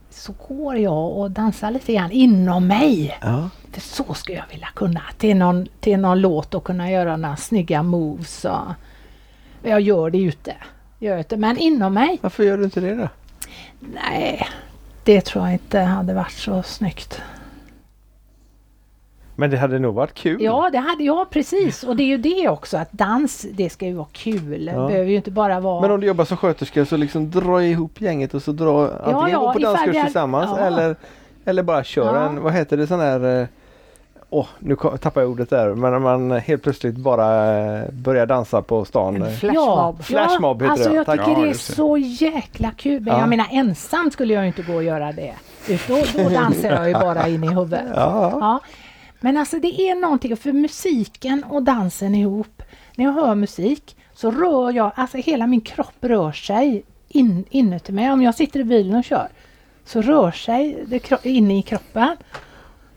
Så 0.10 0.34
går 0.48 0.78
jag 0.78 1.12
och 1.18 1.32
dansar 1.32 1.72
lite 1.72 1.94
grann 1.94 2.12
inom 2.12 2.68
mig. 2.68 3.18
Ja. 3.22 3.50
För 3.72 3.82
så 3.82 4.14
skulle 4.14 4.38
jag 4.38 4.46
vilja 4.52 4.68
kunna. 4.76 5.02
Till 5.18 5.38
någon, 5.38 5.68
till 5.80 6.00
någon 6.00 6.22
låt 6.22 6.54
och 6.54 6.64
kunna 6.64 6.92
göra 6.92 7.18
några 7.18 7.36
snygga 7.36 7.84
moves. 7.84 8.46
Och 8.46 8.62
jag 9.64 9.82
gör 9.82 10.10
det 10.10 10.18
ute. 10.18 10.56
Gör 11.00 11.26
det. 11.30 11.38
Men 11.38 11.58
inom 11.58 11.94
mig, 11.94 12.18
Varför 12.22 12.44
gör 12.44 12.58
du 12.58 12.64
inte 12.64 12.80
det 12.80 12.96
då? 12.96 13.08
nej. 13.80 14.48
Det 15.04 15.22
tror 15.22 15.44
jag 15.46 15.54
inte 15.54 15.80
hade 15.80 16.14
varit 16.14 16.32
så 16.32 16.64
snyggt. 16.64 17.22
Men 19.40 19.50
det 19.50 19.58
hade 19.58 19.80
nog 19.80 19.96
varit 19.96 20.14
kul. 20.14 20.42
Ja, 20.44 20.70
det 20.72 20.78
hade 20.78 21.04
jag 21.04 21.30
precis. 21.30 21.84
Och 21.84 21.96
det 21.96 22.04
är 22.04 22.08
ju 22.08 22.18
det 22.18 22.50
också 22.50 22.78
att 22.78 22.92
dans, 22.92 23.46
det 23.54 23.70
ska 23.70 23.86
ju 23.86 23.94
vara 23.94 24.08
kul. 24.12 24.66
Det 24.66 24.72
Ja. 24.72 24.88
behöver 24.88 25.10
ju 25.10 25.16
inte 25.16 25.32
bara 25.32 25.60
vara... 25.60 25.82
Men 25.82 25.92
om 25.92 26.00
du 26.00 26.08
jobbar 26.08 26.26
som 26.26 26.38
sköterska 26.38 26.86
så 26.86 26.98
liksom 26.98 27.32
dra 27.32 27.64
ihop 27.64 28.02
gänget 28.02 28.34
och 28.34 28.42
så 28.42 28.52
dra 28.52 28.90
antingen 29.04 29.30
ja, 29.30 29.40
gå 29.40 29.54
på 29.54 29.60
danskurs 29.60 29.96
är- 29.96 30.04
tillsammans 30.04 30.50
ja. 30.58 30.66
eller, 30.66 30.96
eller 31.46 31.64
bara 31.64 31.84
köra 31.84 32.16
Ja. 32.22 32.30
en, 32.30 32.42
vad 32.44 32.54
heter 32.54 32.78
det 32.78 32.88
sån 32.88 33.00
här 33.00 33.42
eh, 33.42 33.48
Åh, 34.30 34.46
nu 34.60 34.76
ko- 34.76 34.98
tappar 34.98 35.22
jag 35.22 35.30
ordet 35.32 35.50
där, 35.50 35.74
men 35.76 35.92
när 35.92 36.00
man 36.00 36.32
helt 36.32 36.64
plötsligt 36.64 36.96
bara 36.96 37.58
eh, 37.58 37.84
börjar 37.92 38.26
dansa 38.26 38.62
på 38.62 38.86
stan. 38.86 39.16
En 39.16 39.22
eh. 39.22 39.30
flashmob. 39.30 40.04
Flashmob 40.04 40.62
heter 40.62 40.72
alltså 40.72 40.90
det, 40.90 40.96
jag 40.96 41.06
tack. 41.06 41.20
tycker 41.20 41.32
Ja, 41.32 41.46
det 41.46 41.50
är 41.50 41.54
så 41.54 41.98
jäkla 41.98 42.72
kul. 42.78 43.02
Men 43.02 43.14
Ja. 43.14 43.20
jag 43.20 43.30
menar 43.30 43.48
ensam 43.52 44.12
skulle 44.12 44.34
jag 44.34 44.48
inte 44.48 44.62
gå 44.62 44.74
och 44.74 44.84
göra 44.84 45.12
det. 45.12 45.34
Då, 45.88 45.98
då 46.24 46.30
dansar 46.30 46.70
jag 46.70 46.88
ju 46.88 46.94
bara 46.94 47.28
in 47.28 47.44
i 47.44 47.48
huvudet. 47.48 47.82
Ja. 47.96 48.32
Ja. 48.42 48.60
Men 49.20 49.38
alltså 49.38 49.60
det 49.60 49.82
är 49.82 49.96
någonting, 49.96 50.38
för 50.38 50.54
musiken 50.54 51.44
och 51.44 51.64
dansen 51.64 52.16
ihop. 52.16 52.64
När 52.96 53.06
jag 53.06 53.12
hör 53.12 53.36
musik 53.36 53.96
så 54.14 54.32
rör 54.32 54.72
jag, 54.72 54.92
alltså 54.96 55.18
hela 55.18 55.48
min 55.48 55.62
kropp 55.62 55.96
rör 56.02 56.32
sig 56.32 56.84
in, 57.08 57.46
inuti 57.50 57.92
mig. 57.92 58.12
Om 58.12 58.22
jag 58.22 58.36
sitter 58.36 58.60
i 58.60 58.64
bilen 58.64 58.96
och 58.96 59.04
kör 59.04 59.28
så 59.86 60.02
rör 60.02 60.32
sig 60.32 60.84
det 60.88 61.26
inne 61.26 61.58
i 61.60 61.62
kroppen. 61.62 62.18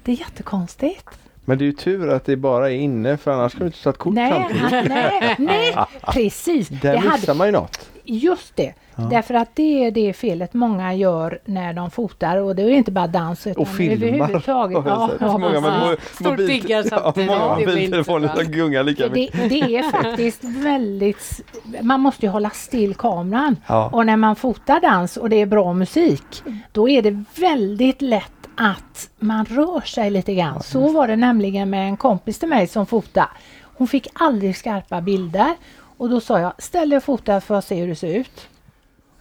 Det 0.03 0.13
är 0.13 0.17
jättekonstigt. 0.17 1.09
Men 1.45 1.59
det 1.59 1.65
är 1.65 1.67
ju 1.67 1.73
tur 1.73 2.09
att 2.09 2.25
det 2.25 2.37
bara 2.37 2.71
är 2.71 2.75
inne 2.75 3.17
för 3.17 3.31
annars 3.31 3.53
skulle 3.53 3.65
du 3.65 3.69
inte 3.69 3.83
ta 3.83 3.91
ett 3.91 3.99
kort 3.99 4.15
Nej, 4.15 4.31
samtidigt. 4.33 4.89
nej, 4.89 5.35
nej, 5.39 5.75
precis. 6.13 6.69
Där 6.69 7.03
Det 7.03 7.11
missar 7.11 7.35
man 7.35 7.49
ju 7.49 7.53
något. 7.53 7.91
Just 8.05 8.57
det. 8.57 8.75
Därför 9.11 9.35
att 9.35 9.49
det 9.55 9.85
är 9.85 9.91
det 9.91 10.13
felet 10.13 10.55
många 10.55 10.95
gör 10.95 11.39
när 11.45 11.73
de 11.73 11.91
fotar 11.91 12.37
och 12.37 12.57
det 12.57 12.63
är 12.63 12.69
inte 12.71 12.91
bara 12.93 13.07
dans 13.07 13.47
utan 13.47 13.63
Och 13.63 13.69
filmar. 13.69 14.07
överhuvudtaget. 14.09 14.79
Ja, 14.87 15.11
ja, 15.21 15.39
många 15.39 15.61
med 15.61 15.63
precis. 15.63 16.21
mo- 16.21 16.25
Stort 16.25 16.37
diggar 16.37 16.85
ja, 16.91 17.13
det 17.15 17.27
mobiltelefoner 17.27 18.29
bra. 18.29 18.37
som 18.37 18.53
gungar 18.53 18.83
lika 18.83 19.09
det, 19.09 19.11
mycket. 19.15 19.49
det 19.49 19.77
är 19.77 19.83
faktiskt 20.03 20.45
väldigt... 20.45 21.41
Man 21.81 22.01
måste 22.01 22.27
ju 22.27 22.33
hålla 22.33 22.51
still 22.51 22.95
kameran. 22.95 23.57
Ja. 23.67 23.91
Och 23.93 24.07
när 24.07 24.17
man 24.17 24.37
fotar 24.37 24.81
dans 24.81 25.17
och 25.17 25.31
det 25.31 25.37
är 25.37 25.47
bra 25.47 25.73
musik, 25.73 26.43
då 26.73 26.89
är 26.89 27.03
det 27.03 27.25
väldigt 27.41 28.03
lätt 28.03 28.33
att 28.57 29.11
man 29.19 29.45
rör 29.45 29.81
sig 29.81 30.11
lite 30.11 30.35
grann. 30.35 30.63
Så 30.63 30.89
var 30.93 31.09
det 31.09 31.17
nämligen 31.17 31.71
med 31.71 31.87
en 31.89 31.97
kompis 31.97 32.39
till 32.39 32.49
mig 32.49 32.67
som 32.67 32.87
fotade. 32.87 33.27
Hon 33.63 33.89
fick 33.89 34.07
aldrig 34.13 34.57
skarpa 34.57 35.01
bilder 35.01 35.55
och 35.97 36.11
då 36.11 36.21
sa 36.21 36.41
jag, 36.41 36.53
ställ 36.59 36.91
dig 36.91 36.97
och 36.97 37.03
fota 37.05 37.41
för 37.41 37.55
att 37.55 37.65
se 37.65 37.75
hur 37.75 37.89
det 37.89 37.95
ser 37.97 38.15
ut. 38.15 38.49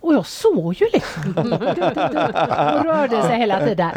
Och 0.02 0.14
jag 0.14 0.26
såg 0.26 0.74
ju 0.74 0.88
liksom. 0.94 1.34
Hon 1.36 2.84
rörde 2.84 3.22
sig 3.22 3.38
hela 3.38 3.60
tiden. 3.60 3.92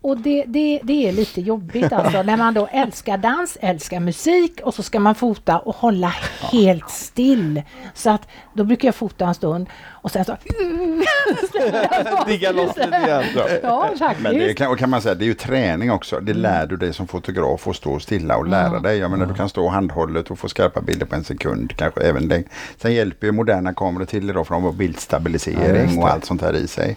Och 0.00 0.16
det, 0.18 0.44
det, 0.46 0.80
det 0.82 1.08
är 1.08 1.12
lite 1.12 1.40
jobbigt 1.40 1.92
alltså 1.92 2.22
när 2.22 2.36
man 2.36 2.54
då 2.54 2.66
älskar 2.72 3.18
dans, 3.18 3.58
älskar 3.60 4.00
musik 4.00 4.60
och 4.64 4.74
så 4.74 4.82
ska 4.82 5.00
man 5.00 5.14
fota 5.14 5.58
och 5.58 5.74
hålla 5.76 6.14
helt 6.52 6.90
still. 6.90 7.62
Så 7.94 8.10
att 8.10 8.28
då 8.54 8.64
brukar 8.64 8.88
jag 8.88 8.94
fota 8.94 9.26
en 9.26 9.34
stund 9.34 9.66
och 9.86 10.10
sen 10.10 10.24
så... 10.24 10.36
Digga 12.26 12.52
loss 12.52 12.76
lite 12.76 12.88
grann. 13.06 13.24
Ja, 13.62 13.90
Men 14.18 14.32
det 14.32 14.38
faktiskt. 14.38 14.58
kan, 14.58 14.76
kan 14.76 14.90
man 14.90 15.02
säga, 15.02 15.14
det 15.14 15.24
är 15.24 15.26
ju 15.26 15.34
träning 15.34 15.90
också. 15.92 16.20
Det 16.20 16.34
lär 16.34 16.66
du 16.66 16.76
dig 16.76 16.92
som 16.92 17.06
fotograf 17.06 17.68
att 17.68 17.76
stå 17.76 17.98
stilla 17.98 18.36
och 18.36 18.46
lära 18.48 18.80
dig. 18.80 18.98
Jag 18.98 19.10
menar 19.10 19.26
du 19.26 19.34
kan 19.34 19.48
stå 19.48 19.68
handhållet 19.68 20.30
och 20.30 20.38
få 20.38 20.48
skarpa 20.48 20.80
bilder 20.80 21.06
på 21.06 21.14
en 21.14 21.24
sekund. 21.24 21.72
Kanske 21.76 22.00
även 22.00 22.28
den. 22.28 22.44
Sen 22.76 22.94
hjälper 22.94 23.26
ju 23.26 23.32
moderna 23.32 23.74
kameror 23.74 24.04
till 24.04 24.30
idag 24.30 24.46
för 24.46 24.54
de 24.54 24.62
har 24.62 24.70
Ja, 24.70 24.76
bildstabilisering 24.76 25.94
det. 25.96 26.02
och 26.02 26.08
allt 26.10 26.24
sånt 26.24 26.42
här 26.42 26.56
i 26.56 26.68
sig. 26.68 26.96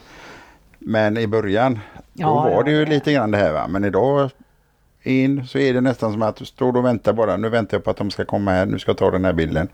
Men 0.85 1.17
i 1.17 1.27
början, 1.27 1.73
då 1.73 1.79
Ja, 2.13 2.33
var 2.33 2.63
det 2.63 2.71
ju 2.71 2.85
lite 2.85 3.13
grann 3.13 3.31
det 3.31 3.37
här 3.37 3.53
va. 3.53 3.67
Men 3.67 3.83
idag 3.85 4.29
in 5.03 5.47
så 5.47 5.57
är 5.57 5.73
det 5.73 5.81
nästan 5.81 6.11
som 6.11 6.21
att 6.21 6.35
du 6.35 6.45
står 6.45 6.77
och 6.77 6.85
väntar 6.85 7.13
bara. 7.13 7.37
Nu 7.37 7.49
väntar 7.49 7.77
jag 7.77 7.83
på 7.83 7.89
att 7.91 7.97
de 7.97 8.11
ska 8.11 8.25
komma 8.25 8.51
här. 8.51 8.65
Nu 8.65 8.79
ska 8.79 8.89
jag 8.89 8.97
ta 8.97 9.11
den 9.11 9.25
här 9.25 9.33
bilden. 9.33 9.67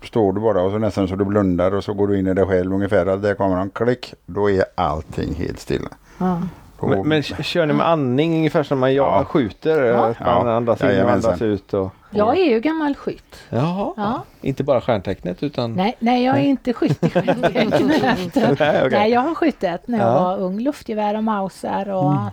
Då 0.00 0.06
står 0.06 0.32
du 0.32 0.40
bara 0.40 0.62
och 0.62 0.70
så 0.72 0.78
nästan 0.78 1.08
så 1.08 1.16
du 1.16 1.24
blundar 1.24 1.74
och 1.74 1.84
så 1.84 1.94
går 1.94 2.08
du 2.08 2.18
in 2.18 2.26
i 2.26 2.34
dig 2.34 2.46
själv 2.46 2.72
ungefär. 2.74 3.16
Där 3.16 3.34
kommer 3.34 3.56
de, 3.56 3.70
klick. 3.70 4.14
Då 4.26 4.50
är 4.50 4.64
allting 4.74 5.34
helt 5.34 5.60
stilla. 5.60 5.88
Ja. 6.18 6.40
Men, 6.82 7.08
men 7.08 7.22
kör 7.22 7.66
ni 7.66 7.72
med 7.72 7.88
andning 7.88 8.36
ungefär 8.36 8.62
som 8.62 8.78
man 8.78 8.94
ja. 8.94 9.24
Skjuter? 9.24 9.82
Ja. 9.84 10.04
Att 10.06 10.20
man 10.20 10.46
Ja. 10.46 10.52
andas 10.56 10.80
in 10.82 11.00
och 11.02 11.10
andas 11.10 11.42
ut? 11.42 11.74
Och... 11.74 11.90
Jag 12.10 12.38
är 12.38 12.44
ju 12.44 12.60
gammal 12.60 12.94
skytt. 12.94 13.36
Jaha. 13.50 13.92
Ja. 13.96 14.22
Inte 14.40 14.64
bara 14.64 14.80
stjärntecknet 14.80 15.42
utan... 15.42 15.72
Nej, 15.74 15.96
nej 15.98 16.24
jag 16.24 16.36
är 16.36 16.42
inte 16.42 16.72
skytt 16.72 17.04
i 17.04 17.10
stjärntecknet. 17.10 18.34
Nej, 18.34 18.52
okej. 18.58 18.88
Nej, 18.90 19.10
jag 19.12 19.20
har 19.20 19.34
skjutit 19.34 19.80
när 19.88 19.98
jag 19.98 20.08
Ja. 20.08 20.22
var 20.24 20.38
ung. 20.38 20.60
Luftgevär 20.60 21.16
och 21.16 21.24
Mauser 21.24 21.88
och 21.88 22.04
ja, 22.04 22.30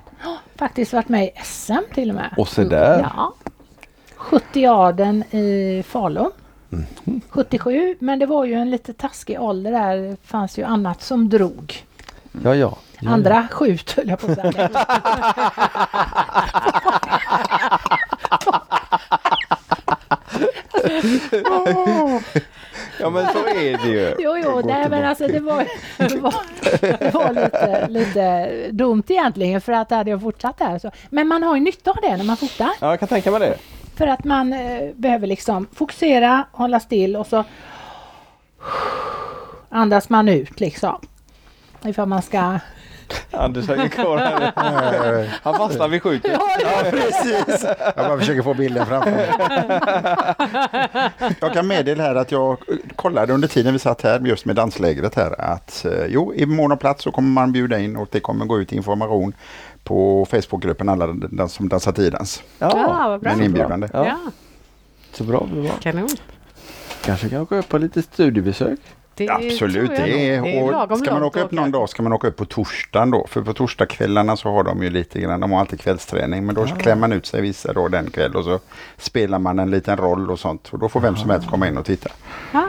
faktiskt 0.56 0.94
varit 0.94 1.10
med 1.10 1.24
i 1.26 1.32
SM 1.44 1.74
till 1.94 2.10
och 2.10 2.16
med. 2.16 2.34
Och 2.38 2.48
så 2.48 2.64
där. 2.64 3.00
Ja. 3.18 3.34
70 4.16 4.66
aden 4.66 5.24
i 5.24 5.84
Falun. 5.88 6.32
Mhm. 6.70 7.22
77, 7.30 7.96
men 8.00 8.20
det 8.20 8.26
var 8.26 8.46
ju 8.46 8.54
en 8.54 8.70
lite 8.72 8.94
taskig 8.94 9.42
ålder 9.42 9.72
där. 9.72 9.98
Det 9.98 10.16
fanns 10.24 10.58
ju 10.58 10.64
annat 10.64 11.02
som 11.02 11.30
drog. 11.30 11.84
Ja, 12.44 12.56
ja. 12.56 12.78
Andra 13.08 13.48
skjut 13.52 13.92
höll 13.92 14.10
jag 14.10 14.20
på 14.20 14.32
att 14.32 14.54
säga. 14.54 14.70
Ja 23.00 23.10
men 23.10 23.28
så 23.28 23.48
är 23.48 23.78
det 23.78 23.88
ju. 23.90 24.16
Jo, 24.20 24.38
jo, 24.44 24.62
nej 24.66 24.90
men 24.90 25.06
alltså 25.06 25.28
det 25.28 25.40
var, 25.40 25.66
det 25.98 26.18
var, 26.18 26.34
det 27.00 27.14
var 27.14 27.34
lite, 27.34 27.88
lite 27.88 28.48
dumt 28.72 29.04
egentligen 29.08 29.62
för 29.62 29.74
att 29.74 29.92
hade 29.92 30.10
jag 30.10 30.22
fortsatt 30.22 30.58
där 30.58 30.80
så. 30.80 30.92
Men 31.10 31.28
man 31.28 31.44
har 31.44 31.56
ju 31.56 31.62
nytta 31.62 31.92
av 31.92 31.98
det 32.02 32.18
när 32.18 32.24
man 32.24 32.38
fotar. 32.38 32.70
Ja, 32.80 32.90
jag 32.90 33.00
kan 33.00 33.08
tänka 33.08 33.32
mig 33.32 33.40
det. 33.40 33.58
För 33.96 34.08
att 34.08 34.24
man 34.24 34.54
eh, 34.54 34.90
behöver 34.96 35.28
liksom 35.28 35.68
fokusera, 35.74 36.46
hålla 36.52 36.80
still 36.80 37.16
och 37.16 37.28
så 37.28 37.44
andas 39.70 40.10
man 40.10 40.30
ut 40.30 40.60
liksom. 40.60 41.00
Ifall 41.86 42.08
man 42.08 42.22
ska... 42.22 42.60
Anders 43.32 43.68
hänger 43.68 43.88
kvar 43.88 44.18
här. 44.18 45.40
Han 45.44 45.54
fastnar 45.56 45.88
vid 45.88 46.04
skjutet. 46.04 46.32
Ja, 46.62 46.84
precis. 46.92 47.66
Jag 47.96 48.08
bara 48.08 48.20
försöker 48.20 48.42
få 48.42 48.54
bilden 48.54 48.86
framför 48.86 49.12
mig. 49.12 49.30
Jag 51.40 51.54
kan 51.54 51.68
meddela 51.68 52.04
här 52.04 52.16
att 52.16 52.32
jag 52.32 52.58
kollade 52.96 53.34
under 53.34 53.48
tiden 53.48 53.74
vi 53.74 53.80
satt 53.80 54.02
här 54.02 54.20
just 54.20 54.46
med 54.46 54.56
danslägret 54.56 55.16
här 55.16 55.42
att 55.42 55.86
eh, 55.86 56.06
jo, 56.08 56.34
i 56.34 56.46
mån 56.46 56.72
av 56.72 56.76
plats 56.76 57.04
så 57.04 57.12
kommer 57.12 57.30
man 57.30 57.52
bjuda 57.52 57.80
in 57.80 57.96
och 57.96 58.08
det 58.12 58.20
kommer 58.20 58.46
gå 58.46 58.60
ut 58.60 58.72
information 58.72 59.34
på 59.84 60.26
Facebookgruppen 60.32 60.90
alla 60.90 61.48
som 61.48 61.70
dansar 61.70 61.92
tidans. 61.92 62.44
Ja, 62.60 62.70
vad 63.10 63.20
bra. 63.22 63.30
Med 63.32 63.34
en 63.40 63.44
inbjudande. 63.46 63.88
Ja. 63.94 64.06
Ja, 64.08 64.18
Så 65.14 65.24
bra, 65.24 65.48
bra. 65.52 65.72
kanon. 65.82 66.10
Kanske 67.06 67.30
kan 67.30 67.42
åka 67.42 67.56
upp 67.56 67.70
på 67.70 67.78
lite 67.78 68.02
studiebesök. 68.02 68.80
Det 69.28 69.34
Absolut, 69.34 69.90
det 69.90 70.30
är, 70.30 70.42
det 70.42 70.58
är 70.60 70.72
lagom 70.72 70.98
ska 71.00 71.14
man 71.14 71.24
åka 71.24 71.42
upp 71.44 71.52
någon 71.52 71.72
dag 71.72 71.90
ska 71.90 72.04
man 72.04 72.14
åka 72.14 72.28
upp 72.28 72.36
på 72.38 72.46
torsdagen 72.46 73.12
då. 73.12 73.28
För 73.28 73.42
på 73.42 73.54
torsdagskvällarna 73.54 74.38
så 74.38 74.50
har 74.52 74.64
de 74.64 74.84
ju 74.84 74.90
lite 74.90 75.20
grann, 75.22 75.40
de 75.40 75.52
har 75.52 75.60
alltid 75.60 75.80
kvällsträning. 75.82 76.46
Men 76.46 76.56
då 76.56 76.66
klämmer 76.66 77.00
man 77.00 77.12
ut 77.14 77.26
sig 77.26 77.42
vissa 77.42 77.74
då 77.74 77.88
den 77.88 78.10
kväll 78.10 78.36
och 78.36 78.44
så 78.44 78.60
spelar 78.98 79.40
man 79.40 79.60
en 79.60 79.72
liten 79.72 79.98
roll 79.98 80.32
och 80.32 80.40
sånt. 80.40 80.70
Och 80.72 80.80
då 80.80 80.90
får 80.90 81.00
vem 81.00 81.16
som 81.16 81.30
helst 81.30 81.50
komma 81.50 81.68
in 81.68 81.78
och 81.78 81.86
titta. 81.86 82.10
Ja, 82.54 82.68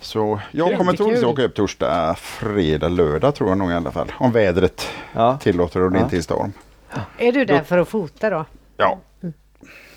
Så 0.00 0.40
jag 0.50 0.68
Kul. 0.68 0.76
kommer 0.76 0.92
troligtvis 0.92 1.24
åka 1.24 1.42
upp 1.42 1.54
torsdag, 1.54 2.14
fredag, 2.18 2.88
lördag 2.88 3.34
tror 3.34 3.48
jag 3.48 3.58
nog 3.58 3.70
i 3.70 3.74
alla 3.74 3.90
fall. 3.90 4.12
Om 4.18 4.32
vädret 4.32 4.88
Ja. 5.12 5.38
tillåter 5.42 5.80
och 5.82 5.90
det 5.92 5.98
Ja. 5.98 6.04
inte 6.04 6.16
är 6.16 6.20
storm. 6.20 6.52
är 7.18 7.32
du 7.32 7.44
där 7.44 7.62
för 7.62 7.78
att 7.78 7.88
fota 7.88 8.30
då? 8.30 8.44
Ja, 8.76 8.98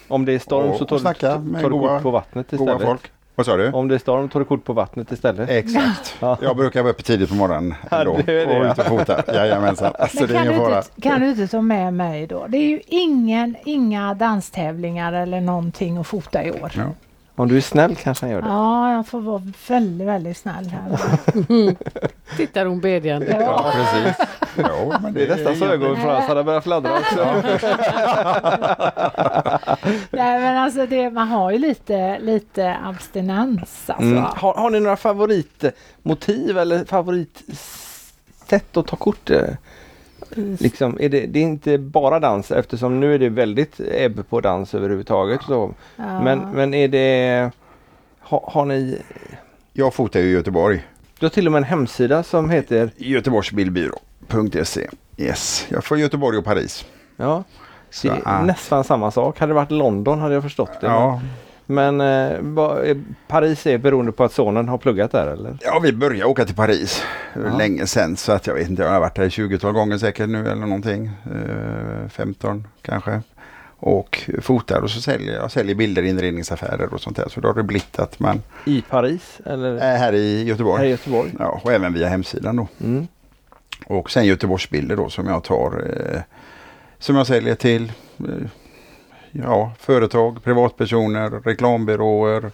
Om 0.07 0.25
det 0.25 0.33
är 0.33 0.39
storm 0.39 0.69
Och- 0.69 0.77
så 0.77 0.85
tar, 0.85 0.97
du, 0.97 1.61
tar 1.61 1.69
kort 1.69 2.03
på 2.03 2.11
vattnet 2.11 2.51
goa 2.51 2.59
istället. 2.71 2.87
folk. 2.87 3.11
Vad 3.35 3.45
sa 3.45 3.57
du? 3.57 3.71
Om 3.71 3.87
det 3.87 3.95
är 3.95 3.99
storm 3.99 4.29
tar 4.29 4.39
du 4.39 4.45
kort 4.45 4.63
på 4.63 4.73
vattnet 4.73 5.11
istället. 5.11 5.49
Exakt. 5.49 6.15
Ja. 6.19 6.37
Jag 6.41 6.57
brukar 6.57 6.81
vara 6.83 6.93
uppe 6.93 7.03
tidigt 7.03 7.29
på 7.29 7.35
morgonen 7.35 7.75
Ja, 7.91 7.99
ändå 7.99 8.19
det 8.25 8.41
är 8.41 8.47
det, 8.47 8.59
och 8.59 8.65
ja. 8.65 8.71
ut 8.71 8.79
och 8.79 8.85
fota. 8.85 9.23
Jajamensan. 9.33 9.93
Alltså 9.99 10.19
Men 10.19 10.27
det 10.27 10.33
är 10.33 10.43
kan, 10.43 10.47
du 10.47 10.53
inte, 10.53 10.83
kan 11.01 11.21
du 11.21 11.29
inte 11.29 11.47
ta 11.47 11.61
med 11.61 11.93
mig 11.93 12.27
då? 12.27 12.45
Det 12.47 12.57
är 12.57 12.69
ju 12.69 12.81
ingen, 12.87 13.55
inga 13.65 14.13
danstävlingar 14.13 15.13
eller 15.13 15.41
någonting 15.41 15.97
att 15.97 16.07
fota 16.07 16.43
i 16.43 16.51
år. 16.51 16.71
Ja. 16.75 16.83
Om 17.37 17.47
du 17.47 17.57
är 17.57 17.61
snäll 17.61 17.95
kanske 17.95 18.25
han 18.25 18.31
gör 18.31 18.41
det. 18.41 18.47
Ja, 18.47 18.93
jag 18.93 19.07
får 19.07 19.21
vara 19.21 19.41
väldigt, 19.67 20.07
väldigt 20.07 20.37
snäll 20.37 20.65
här. 20.65 20.97
Tittar 22.37 22.65
hon 22.65 22.79
bedjande. 22.79 23.37
Ja, 23.41 23.71
precis. 23.73 24.27
Jo, 24.57 24.93
men 25.01 25.13
Det 25.13 25.23
är 25.23 25.27
nästan 25.27 25.55
så 25.55 25.65
hade 26.27 26.43
börjat 26.43 26.63
fladdra 26.63 26.93
också. 26.93 27.23
Nej 30.11 30.39
men 30.39 30.57
alltså 30.57 30.85
det, 30.85 31.09
man 31.09 31.27
har 31.27 31.51
ju 31.51 31.57
lite, 31.57 32.19
lite 32.19 32.77
abstinens 32.83 33.89
alltså. 33.89 34.03
Mm. 34.03 34.23
Har, 34.23 34.53
har 34.53 34.69
ni 34.69 34.79
några 34.79 34.97
favoritmotiv 34.97 36.57
eller 36.57 36.85
favoritsätt 36.85 38.77
att 38.77 38.87
ta 38.87 38.95
kort? 38.95 39.29
Liksom, 40.35 40.97
är 40.99 41.09
det, 41.09 41.25
det 41.25 41.39
är 41.39 41.43
inte 41.43 41.77
bara 41.77 42.19
dans 42.19 42.51
eftersom 42.51 42.99
nu 42.99 43.15
är 43.15 43.19
det 43.19 43.29
väldigt 43.29 43.79
ebb 43.79 44.29
på 44.29 44.41
dans 44.41 44.73
överhuvudtaget. 44.73 45.41
Så. 45.43 45.73
Ja. 45.95 46.21
Men, 46.21 46.39
men 46.39 46.73
är 46.73 46.87
det... 46.87 47.51
Har, 48.19 48.43
har 48.47 48.65
ni... 48.65 49.01
Jag 49.73 49.93
fotar 49.93 50.19
ju 50.19 50.25
i 50.25 50.31
Göteborg. 50.31 50.85
Du 51.19 51.25
har 51.25 51.29
till 51.29 51.45
och 51.45 51.51
med 51.51 51.59
en 51.59 51.63
hemsida 51.63 52.23
som 52.23 52.49
heter... 52.49 52.91
Göteborgsbildbyrå.se. 52.97 54.89
Yes, 55.17 55.65
jag 55.69 55.83
får 55.83 55.97
Göteborg 55.97 56.37
och 56.37 56.45
Paris. 56.45 56.85
Ja, 57.17 57.43
Så, 57.89 58.07
Det 58.07 58.13
är 58.13 58.21
ah. 58.25 58.41
nästan 58.41 58.83
samma 58.83 59.11
sak. 59.11 59.39
Hade 59.39 59.49
det 59.49 59.55
varit 59.55 59.71
London 59.71 60.19
hade 60.19 60.33
jag 60.33 60.43
förstått 60.43 60.81
det. 60.81 60.87
Ja, 60.87 61.21
Men 61.65 62.01
eh, 62.01 62.37
vad- 62.41 62.87
eh, 62.89 62.97
Paris 63.27 63.67
är 63.67 63.77
beroende 63.77 64.11
på 64.11 64.23
att 64.23 64.33
sonen 64.33 64.67
har 64.69 64.77
pluggat 64.77 65.11
där 65.11 65.27
eller? 65.27 65.57
ja, 65.61 65.79
vi 65.83 65.93
började 65.93 66.25
åka 66.25 66.45
till 66.45 66.55
Paris 66.55 67.03
Ja. 67.33 67.57
länge 67.57 67.87
sedan 67.87 68.17
så 68.17 68.31
att 68.31 68.47
jag 68.47 68.53
vet 68.53 68.69
inte, 68.69 68.83
jag 68.83 68.89
har 68.89 68.99
varit 68.99 69.15
där 69.15 69.29
20-tal 69.29 69.73
gånger 69.73 69.97
säkert 69.97 70.29
nu 70.29 70.39
eller 70.47 70.55
någonting. 70.65 71.05
Eh, 71.05 72.09
15 72.09 72.67
kanske. 72.81 73.21
Och 73.77 74.29
fotar 74.41 74.81
och 74.81 74.89
så 74.89 75.01
säljer 75.01 75.35
jag 75.35 75.51
säljer 75.51 75.75
bilder 75.75 76.03
i 76.03 76.09
inredningsaffärer 76.09 76.93
och 76.93 77.01
sånt 77.01 77.15
där. 77.17 77.29
Så 77.29 77.39
då 77.41 77.47
har 77.47 77.55
det 77.55 77.63
blivit 77.63 77.99
att 77.99 78.19
man 78.19 78.41
I 78.65 78.81
Paris 78.89 79.41
eller 79.45 79.75
är 79.75 79.97
här 79.97 80.13
i 80.13 80.43
Göteborg. 80.43 80.77
här 80.79 80.85
i 80.87 80.89
Göteborg? 80.89 81.31
Ja, 81.39 81.59
och 81.63 81.71
även 81.73 81.93
via 81.93 82.07
hemsidan 82.07 82.55
då. 82.55 82.67
Mm. 82.83 83.07
Och 83.85 84.11
sen 84.11 84.25
Göteborgsbilder 84.25 84.95
då 84.95 85.09
som 85.09 85.27
jag 85.27 85.43
tar 85.43 85.83
eh, 86.13 86.19
som 86.99 87.15
jag 87.15 87.27
säljer 87.27 87.55
till 87.55 87.91
eh, 88.19 88.25
ja, 89.43 89.71
företag, 89.79 90.43
privatpersoner, 90.43 91.29
reklambyråer, 91.29 92.51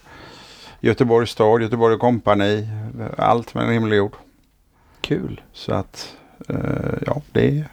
Göteborgs 0.80 1.30
stad, 1.30 1.62
Göteborg 1.62 1.98
Company, 1.98 2.66
allt 3.18 3.54
med 3.54 3.64
en 3.64 3.72
himmel 3.72 3.90
och 3.90 3.96
jord. 3.96 4.12
Kul. 5.00 5.40
Så 5.52 5.74
att 5.74 6.16
eh, 6.48 6.56
ja, 7.06 7.22
det 7.32 7.58
är 7.58 7.64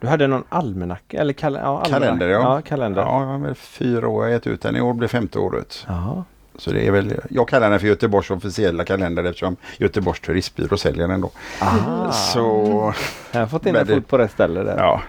Du 0.00 0.06
hade 0.06 0.26
någon 0.26 0.44
almanacka 0.48 1.20
eller 1.20 1.32
kal 1.32 1.54
ja, 1.54 1.60
almanacka. 1.60 1.90
Kalender, 1.90 2.28
ja. 2.28 2.40
ja 2.40 2.62
kalender. 2.62 3.02
ja, 3.02 3.20
jag 3.20 3.38
har 3.48 3.54
fyra 3.54 4.08
år 4.08 4.24
jag 4.24 4.32
gett 4.32 4.46
ut 4.46 4.62
den. 4.62 4.76
I 4.76 4.80
år 4.80 4.94
blir 4.94 5.08
femte 5.08 5.38
året. 5.38 5.84
Jaha. 5.88 6.24
Så 6.56 6.70
det 6.72 6.86
är 6.86 6.90
väl, 6.90 7.14
jag 7.30 7.48
kallar 7.48 7.70
den 7.70 7.80
för 7.80 7.86
Göteborgs 7.86 8.30
officiella 8.30 8.84
kalender 8.84 9.24
eftersom 9.24 9.56
Göteborgs 9.78 10.20
turistbyrå 10.20 10.76
säljer 10.76 11.08
den 11.08 11.20
då. 11.20 11.30
Ah. 11.60 12.12
Så 12.12 12.94
Jag 13.32 13.40
har 13.40 13.46
fått 13.46 13.66
in 13.66 13.76
en 13.76 13.86
fot 13.86 14.08
på 14.08 14.18
rätt 14.18 14.30
ställe 14.30 14.62
där. 14.62 14.76
ja. 14.78 15.02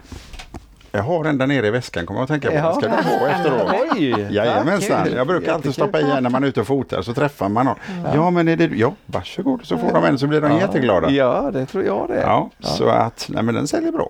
Jag 0.95 1.03
har 1.03 1.23
den 1.23 1.37
där 1.37 1.47
nere 1.47 1.67
i 1.67 1.71
väskan 1.71 2.05
kommer 2.05 2.19
jag 2.19 2.23
att 2.23 2.29
tänka 2.29 2.49
på. 2.49 2.55
Ja. 2.55 2.73
Ska 2.73 2.87
du 2.87 3.03
få 3.03 3.25
efteråt. 3.29 3.73
Oj! 3.91 4.27
Jajamensan, 4.31 5.07
jag 5.15 5.27
brukar 5.27 5.53
alltid 5.53 5.73
stoppa 5.73 5.99
i 5.99 6.21
när 6.21 6.29
man 6.29 6.43
är 6.43 6.47
ute 6.47 6.61
och 6.61 6.67
fotar 6.67 7.01
så 7.01 7.13
träffar 7.13 7.49
man 7.49 7.65
någon. 7.65 7.75
Ja 8.13 8.29
men 8.29 8.47
är 8.47 8.55
det 8.55 8.67
du? 8.67 8.77
Ja, 8.79 8.93
varsågod 9.05 9.65
så 9.65 9.77
får 9.77 9.93
de 9.93 10.03
en 10.05 10.19
så 10.19 10.27
blir 10.27 10.41
de 10.41 10.57
jätteglada. 10.57 11.09
Ja, 11.09 11.49
det 11.53 11.65
tror 11.65 11.83
jag 11.83 12.07
det. 12.07 12.21
Ja, 12.21 12.49
så 12.59 12.89
att 12.89 13.25
nej 13.29 13.43
men 13.43 13.55
den 13.55 13.67
säljer 13.67 13.91
bra. 13.91 14.09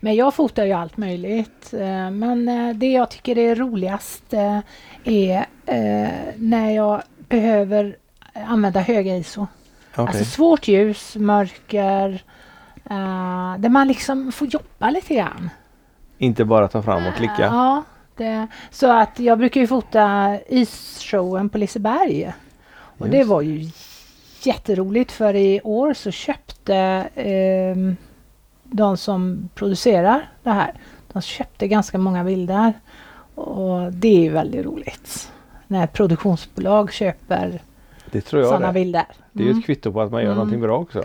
Men 0.00 0.14
jag 0.14 0.34
fotar 0.34 0.64
ju 0.64 0.72
allt 0.72 0.96
möjligt. 0.96 1.72
Eh, 1.72 2.10
Men 2.10 2.48
eh, 2.48 2.74
det 2.76 2.92
jag 2.92 3.10
tycker 3.10 3.38
är 3.38 3.54
roligast 3.54 4.32
eh, 4.32 4.58
är 5.04 5.46
när 6.36 6.70
jag 6.70 7.02
behöver 7.28 7.96
använda 8.46 8.80
höga 8.80 9.16
ISO. 9.16 9.46
Okej. 9.92 10.04
Alltså 10.06 10.24
svårt 10.24 10.68
ljus, 10.68 11.16
mörker, 11.16 12.22
där 13.58 13.68
man 13.68 13.88
liksom 13.88 14.32
får 14.32 14.48
jobba 14.48 14.90
lite 14.90 15.14
grann. 15.14 15.50
Inte 16.18 16.44
bara 16.44 16.68
ta 16.68 16.82
fram 16.82 17.06
och 17.06 17.14
klicka. 17.14 17.42
Ja, 17.42 17.82
det, 18.16 18.46
så 18.70 18.90
att 18.92 19.18
jag 19.18 19.38
brukar 19.38 19.60
ju 19.60 19.66
fota 19.66 20.38
isshowen 20.48 21.48
på 21.48 21.58
Liseberg. 21.58 22.32
Och 22.70 23.08
det 23.08 23.16
Just. 23.18 23.30
var 23.30 23.40
ju 23.42 23.70
jätteroligt 24.42 25.12
för 25.12 25.34
i 25.36 25.60
år 25.64 25.94
så 25.94 26.10
köpte 26.10 26.74
ehm, 27.14 27.96
de 28.64 28.96
som 28.96 29.48
producerar 29.54 30.28
det 30.42 30.50
här, 30.50 30.74
de 31.12 31.22
köpte 31.22 31.68
ganska 31.68 31.98
många 31.98 32.24
bilder. 32.24 32.72
Och 33.34 33.92
det 33.92 34.26
är 34.26 34.30
väldigt 34.30 34.66
roligt. 34.66 35.32
När 35.66 35.86
produktionsbolag 35.86 36.92
köper 36.92 37.62
Det 38.10 38.20
tror 38.20 38.42
jag 38.42 38.48
sådana 38.48 38.66
det. 38.66 38.72
bilder. 38.72 39.04
Det 39.32 39.42
är 39.42 39.44
ju 39.44 39.50
Mm. 39.50 39.60
ett 39.60 39.66
kvitto 39.66 39.92
på 39.92 40.00
att 40.00 40.10
man 40.12 40.20
gör 40.22 40.26
Mm. 40.26 40.36
någonting 40.36 40.60
bra 40.60 40.78
också. 40.78 41.04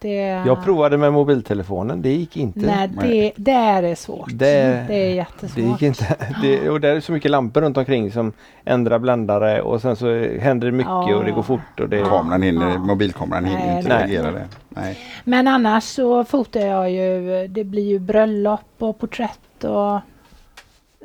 Det, 0.00 0.16
Jag 0.46 0.64
provade 0.64 0.96
med 0.96 1.12
mobiltelefonen, 1.12 2.02
det 2.02 2.08
gick 2.12 2.36
inte. 2.36 2.60
Nej, 2.60 2.88
det, 3.00 3.32
det 3.36 3.50
är 3.52 3.94
svårt. 3.94 4.28
Det- 4.32 4.84
det 4.88 4.94
är 4.94 5.14
jättesvårt. 5.14 5.54
Det 5.56 5.62
gick 5.62 5.82
inte. 5.82 6.16
Det, 6.42 6.70
och 6.70 6.80
där 6.80 6.96
är 6.96 7.00
så 7.00 7.12
mycket 7.12 7.30
lampor 7.30 7.60
runt 7.60 7.76
omkring 7.76 8.12
som 8.12 8.32
ändrar 8.64 8.98
bländare 8.98 9.62
och 9.62 9.80
sen 9.82 9.96
så 9.96 10.06
händer 10.40 10.66
det 10.66 10.72
mycket 10.72 10.90
Ja. 10.90 11.14
och 11.16 11.24
det 11.24 11.30
går 11.30 11.42
fort. 11.42 11.80
Och 11.80 11.88
det, 11.88 12.00
Kameran 12.04 12.42
hinner, 12.42 12.70
Ja. 12.70 12.78
mobilkameran 12.78 13.44
hinner 13.44 13.66
Nej, 13.66 13.76
inte 13.78 13.98
reagera 13.98 14.30
det. 14.32 14.48
Nej. 14.68 14.98
Men 15.24 15.48
annars 15.48 15.84
så 15.84 16.24
fotar 16.24 16.60
jag 16.60 16.90
ju, 16.90 17.46
det 17.48 17.64
blir 17.64 17.86
ju 17.88 17.98
bröllop 17.98 18.60
och 18.78 18.98
porträtt 18.98 19.64
och 19.64 20.00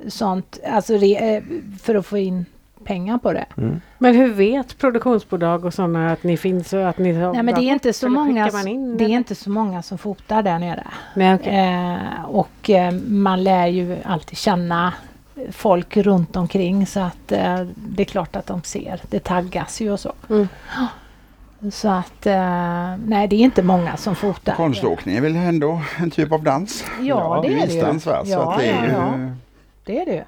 sånt. 0.08 0.60
Alltså 0.72 0.94
re, 0.94 1.36
eh, 1.36 1.44
för 1.82 1.96
att 1.96 2.06
få 2.06 2.18
in 2.18 2.46
pengar 2.86 3.18
på 3.18 3.34
det. 3.34 3.46
Mm. 3.58 3.82
Men 3.98 4.16
hur 4.16 4.34
vet 4.34 4.78
produktionsbolag 4.78 5.66
och 5.66 5.74
sådana 5.74 6.12
att 6.12 6.24
ni 6.24 6.38
finns 6.38 6.74
och 6.74 6.90
att 6.90 6.98
ni 6.98 7.14
har 7.14 7.34
Nej 7.34 7.44
men 7.44 7.56
det 7.56 7.62
är 7.62 7.74
inte 7.74 7.94
så 7.94 8.10
många, 8.10 8.46
skickar 8.46 8.58
man 8.58 8.68
in 8.68 8.98
det 8.98 9.04
är 9.04 9.10
inte 9.10 9.36
så 9.36 9.50
många 9.50 9.82
som 9.82 9.98
fotar 9.98 10.44
där 10.44 10.60
nere. 10.60 10.88
Nej, 11.16 11.36
okej. 11.36 11.56
Eh, 11.56 12.26
och 12.26 12.70
eh, 12.70 12.92
man 13.08 13.44
lär 13.44 13.68
ju 13.68 13.98
alltid 14.04 14.38
känna 14.38 14.94
folk 15.52 15.98
runt 15.98 16.36
omkring 16.36 16.88
så 16.88 17.00
att 17.00 17.32
eh, 17.32 17.62
det 17.76 18.04
är 18.04 18.06
klart 18.06 18.36
att 18.36 18.48
de 18.48 18.64
ser. 18.64 19.02
Det 19.10 19.20
taggas 19.20 19.82
ju 19.82 19.92
och 19.92 20.00
så. 20.00 20.14
Mm. 20.30 20.48
Så 21.72 21.90
att 21.90 22.26
eh, 22.26 22.96
nej 23.06 23.28
det 23.28 23.36
är 23.36 23.40
inte 23.40 23.64
många 23.64 23.98
som 23.98 24.16
fotar. 24.16 24.56
Konståkning 24.56 25.16
är 25.16 25.22
väl 25.22 25.36
ändå 25.36 25.82
en 25.98 26.12
typ 26.12 26.32
av 26.32 26.44
dans? 26.44 26.86
Ja, 27.02 27.44
det 27.48 27.54
är 27.54 27.68
det 27.68 27.74
ju. 27.74 27.82
Va? 27.82 28.00
Så 28.00 28.10
Ja, 28.26 28.54
att 28.54 28.60
det 28.60 28.66
är 28.66 28.76
ja, 28.76 28.86
ju, 28.86 28.92
ja. 28.92 29.32
Det 29.86 30.02
är 30.02 30.06
det 30.06 30.12
ju. 30.14 30.24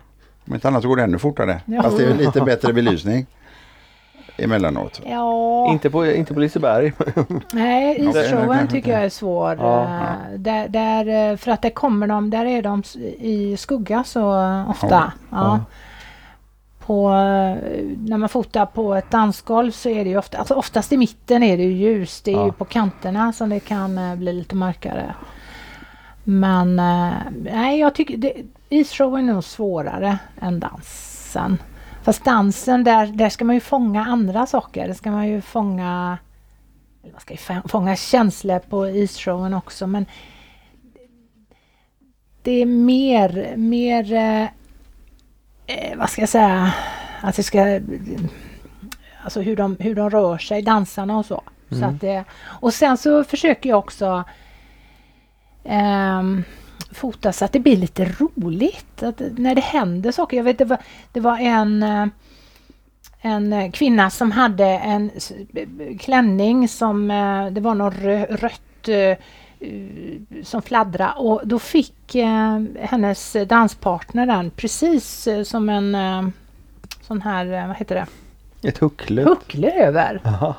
Om 0.47 0.53
inte 0.53 0.67
annat 0.67 0.81
så 0.81 0.87
går 0.87 0.95
det 0.95 1.03
ännu 1.03 1.19
fortare. 1.19 1.61
Ja. 1.65 1.81
Fast 1.83 1.97
det 1.97 2.03
är 2.05 2.13
lite 2.13 2.41
bättre 2.41 2.73
belysning 2.73 3.25
emellanåt. 4.37 5.01
Ja, 5.05 5.67
Inte 5.71 5.89
på, 5.89 6.05
inte 6.05 6.33
på 6.33 6.39
Liseberg. 6.39 6.93
nej 7.53 8.09
isshowen 8.09 8.67
tycker 8.67 8.91
jag 8.91 9.03
är 9.03 9.09
svår. 9.09 9.55
Ja, 9.59 9.83
Eh, 9.83 10.39
Där, 10.39 10.67
där, 10.67 11.31
eh, 11.31 11.37
för 11.37 11.51
att 11.51 11.61
där 11.61 11.69
kommer 11.69 12.07
de, 12.07 12.29
där 12.29 12.45
är 12.45 12.61
de 12.61 12.83
i 13.19 13.57
skugga 13.57 14.03
så 14.03 14.21
ofta. 14.69 14.87
Ja. 14.89 15.11
Ja. 15.31 15.59
På, 16.85 17.09
eh, 17.09 17.83
när 18.07 18.17
man 18.17 18.29
fotar 18.29 18.65
på 18.65 18.95
ett 18.95 19.11
dansgolv 19.11 19.71
så 19.71 19.89
är 19.89 20.03
det 20.03 20.09
ju 20.09 20.17
ofta, 20.17 20.37
alltså 20.37 20.53
oftast 20.53 20.91
i 20.93 20.97
mitten 20.97 21.43
är 21.43 21.57
det 21.57 21.63
ju 21.63 21.71
ljus. 21.71 22.21
Det 22.21 22.31
är 22.31 22.35
Ja. 22.37 22.45
ju 22.45 22.51
på 22.51 22.65
kanterna 22.65 23.33
som 23.33 23.49
det 23.49 23.59
kan 23.59 23.99
bli 24.17 24.33
lite 24.33 24.55
mörkare. 24.55 25.13
Men 26.29 26.79
eh, 26.79 27.13
nej, 27.53 27.79
jag 27.79 27.95
tycker 27.95 28.17
det, 28.17 28.33
isshowen 28.69 29.29
är 29.29 29.33
nog 29.33 29.43
svårare 29.43 30.17
än 30.41 30.59
dansen. 30.59 31.57
Fast 32.03 32.23
dansen, 32.25 32.83
där, 32.83 33.07
där 33.07 33.29
ska 33.29 33.45
man 33.45 33.55
ju 33.55 33.61
fånga 33.61 34.05
andra 34.05 34.45
saker. 34.45 34.87
Där 34.87 34.93
ska 34.93 35.11
man 35.11 35.27
ju 35.27 35.41
fånga 35.41 36.17
eller 37.03 37.11
man 37.13 37.21
ska 37.21 37.33
ju 37.33 37.61
fånga- 37.67 37.95
känslor 37.95 38.59
på 38.59 38.87
isshowen 38.89 39.53
också 39.53 39.87
men 39.87 40.05
det 42.43 42.51
är 42.61 42.65
mer, 42.65 43.53
mer 43.57 44.13
eh, 44.13 44.43
eh, 45.67 45.97
vad 45.97 46.09
ska 46.09 46.21
jag 46.21 46.29
säga, 46.29 46.73
att 47.21 47.35
det 47.35 47.43
ska 47.43 47.79
alltså 49.23 49.41
hur 49.41 49.55
de, 49.55 49.77
hur 49.79 49.95
de 49.95 50.09
rör 50.09 50.37
sig, 50.37 50.61
dansarna 50.61 51.17
och 51.17 51.25
så. 51.25 51.41
så 51.69 51.75
Mm. 51.75 51.89
att 51.89 52.01
det, 52.01 52.23
och 52.43 52.73
sen 52.73 52.97
så 52.97 53.23
försöker 53.23 53.69
jag 53.69 53.79
också 53.79 54.23
ehm, 55.67 56.43
fota 56.91 57.31
så 57.33 57.45
att 57.45 57.51
det 57.53 57.59
blir 57.59 57.77
lite 57.77 58.05
roligt. 58.05 59.03
Att, 59.03 59.21
när 59.37 59.55
det 59.55 59.61
händer 59.61 60.11
saker. 60.11 60.37
Jag 60.37 60.43
vet 60.43 60.57
det 60.57 60.65
var, 60.65 60.77
det 61.11 61.19
var 61.19 61.37
en 61.37 61.83
eh, 61.83 62.05
en 63.21 63.53
eh, 63.53 63.71
kvinna 63.71 64.09
som 64.09 64.31
hade 64.31 64.65
en 64.65 65.11
klänning 65.99 66.67
som 66.67 67.11
eh, 67.11 67.45
det 67.47 67.61
var 67.61 67.75
något 67.75 67.93
rö- 67.93 68.37
rött 68.37 68.87
eh, 68.87 68.95
eh, 68.95 69.17
som 70.43 70.61
fladdra 70.61 71.11
och 71.11 71.41
då 71.47 71.59
fick 71.59 72.15
eh, 72.15 72.63
hennes 72.79 73.35
danspartner 73.47 74.25
den 74.25 74.49
precis 74.51 75.27
eh, 75.27 75.43
som 75.43 75.69
en 75.69 75.95
eh, 75.95 76.27
sån 77.01 77.21
här, 77.21 77.53
eh, 77.53 77.67
vad 77.67 77.75
heter 77.77 77.95
det, 77.95 78.67
Ett 78.69 78.77
huckle. 78.77 79.23
huckle 79.23 79.71
över. 79.71 80.21
Jaha. 80.23 80.55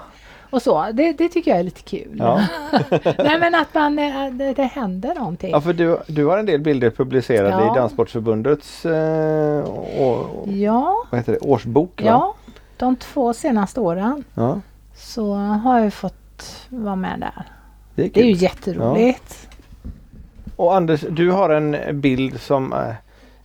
Och 0.50 0.62
så, 0.62 0.86
det, 0.92 1.12
det 1.12 1.28
tycker 1.28 1.50
jag 1.50 1.60
är 1.60 1.64
lite 1.64 1.82
kul. 1.82 2.16
Ja. 2.18 2.40
Nej 3.18 3.38
men 3.40 3.54
att 3.54 3.74
man, 3.74 3.98
eh, 3.98 4.30
det, 4.32 4.52
det 4.52 4.62
händer 4.62 5.14
någonting. 5.14 5.50
ja, 5.50 5.60
för 5.60 5.72
du, 5.72 5.98
du 6.06 6.24
har 6.26 6.38
en 6.38 6.46
del 6.46 6.60
bilder 6.60 6.90
publicerade 6.90 7.50
Ja. 7.50 7.72
i 7.72 7.78
Danssportförbundets 7.78 8.86
eh, 8.86 9.64
å, 10.00 10.26
Ja, 10.46 11.04
vad 11.10 11.20
heter 11.20 11.32
det, 11.32 11.38
årsbok. 11.38 12.02
va? 12.02 12.06
ja, 12.08 12.34
de 12.76 12.96
två 12.96 13.32
senaste 13.34 13.80
åren 13.80 14.24
ja. 14.34 14.60
så 14.96 15.34
har 15.34 15.78
jag 15.80 15.92
fått 15.92 16.66
vara 16.68 16.96
med 16.96 17.20
där. 17.20 17.42
Det 17.94 18.04
är 18.04 18.10
Det 18.14 18.20
är 18.20 18.24
ju 18.24 18.32
jätteroligt. 18.32 19.48
Och 20.56 20.76
Anders, 20.76 21.00
du 21.10 21.30
har 21.30 21.50
en 21.50 21.76
bild 22.00 22.40
som 22.40 22.72
eh, 22.72 22.94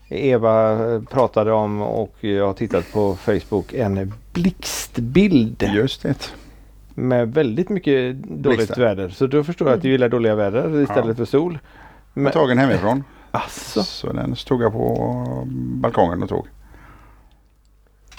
Eva 0.10 0.72
eh, 0.94 1.02
pratade 1.02 1.52
om 1.52 1.82
och 1.82 2.16
jag 2.20 2.46
har 2.48 2.54
tittat 2.54 2.92
på 2.94 3.16
Facebook. 3.16 3.74
En 3.74 4.14
blixtbild 4.34 5.64
Just 5.74 6.02
det. 6.04 6.32
Med 6.96 7.34
väldigt 7.34 7.70
mycket 7.70 8.16
dåligt 8.24 8.58
Blixtar. 8.58 8.82
väder. 8.82 9.10
Så 9.10 9.28
då 9.28 9.44
förstår 9.44 9.68
jag 9.68 9.76
att 9.78 9.82
du 9.82 9.90
gillar 9.90 10.10
dåliga 10.10 10.36
väder 10.36 10.82
istället 10.82 11.08
Ja. 11.08 11.16
för 11.16 11.26
sol. 11.26 11.60
Men, 12.14 12.24
Men, 12.24 12.34
tagen 12.34 12.58
hemifrån. 12.58 13.04
alltså, 13.32 13.84
Så 13.84 14.14
den 14.14 14.36
stod 14.36 14.62
jag 14.64 14.72
på 14.72 15.48
balkongen 15.82 16.24
och 16.24 16.30
tog. 16.30 16.48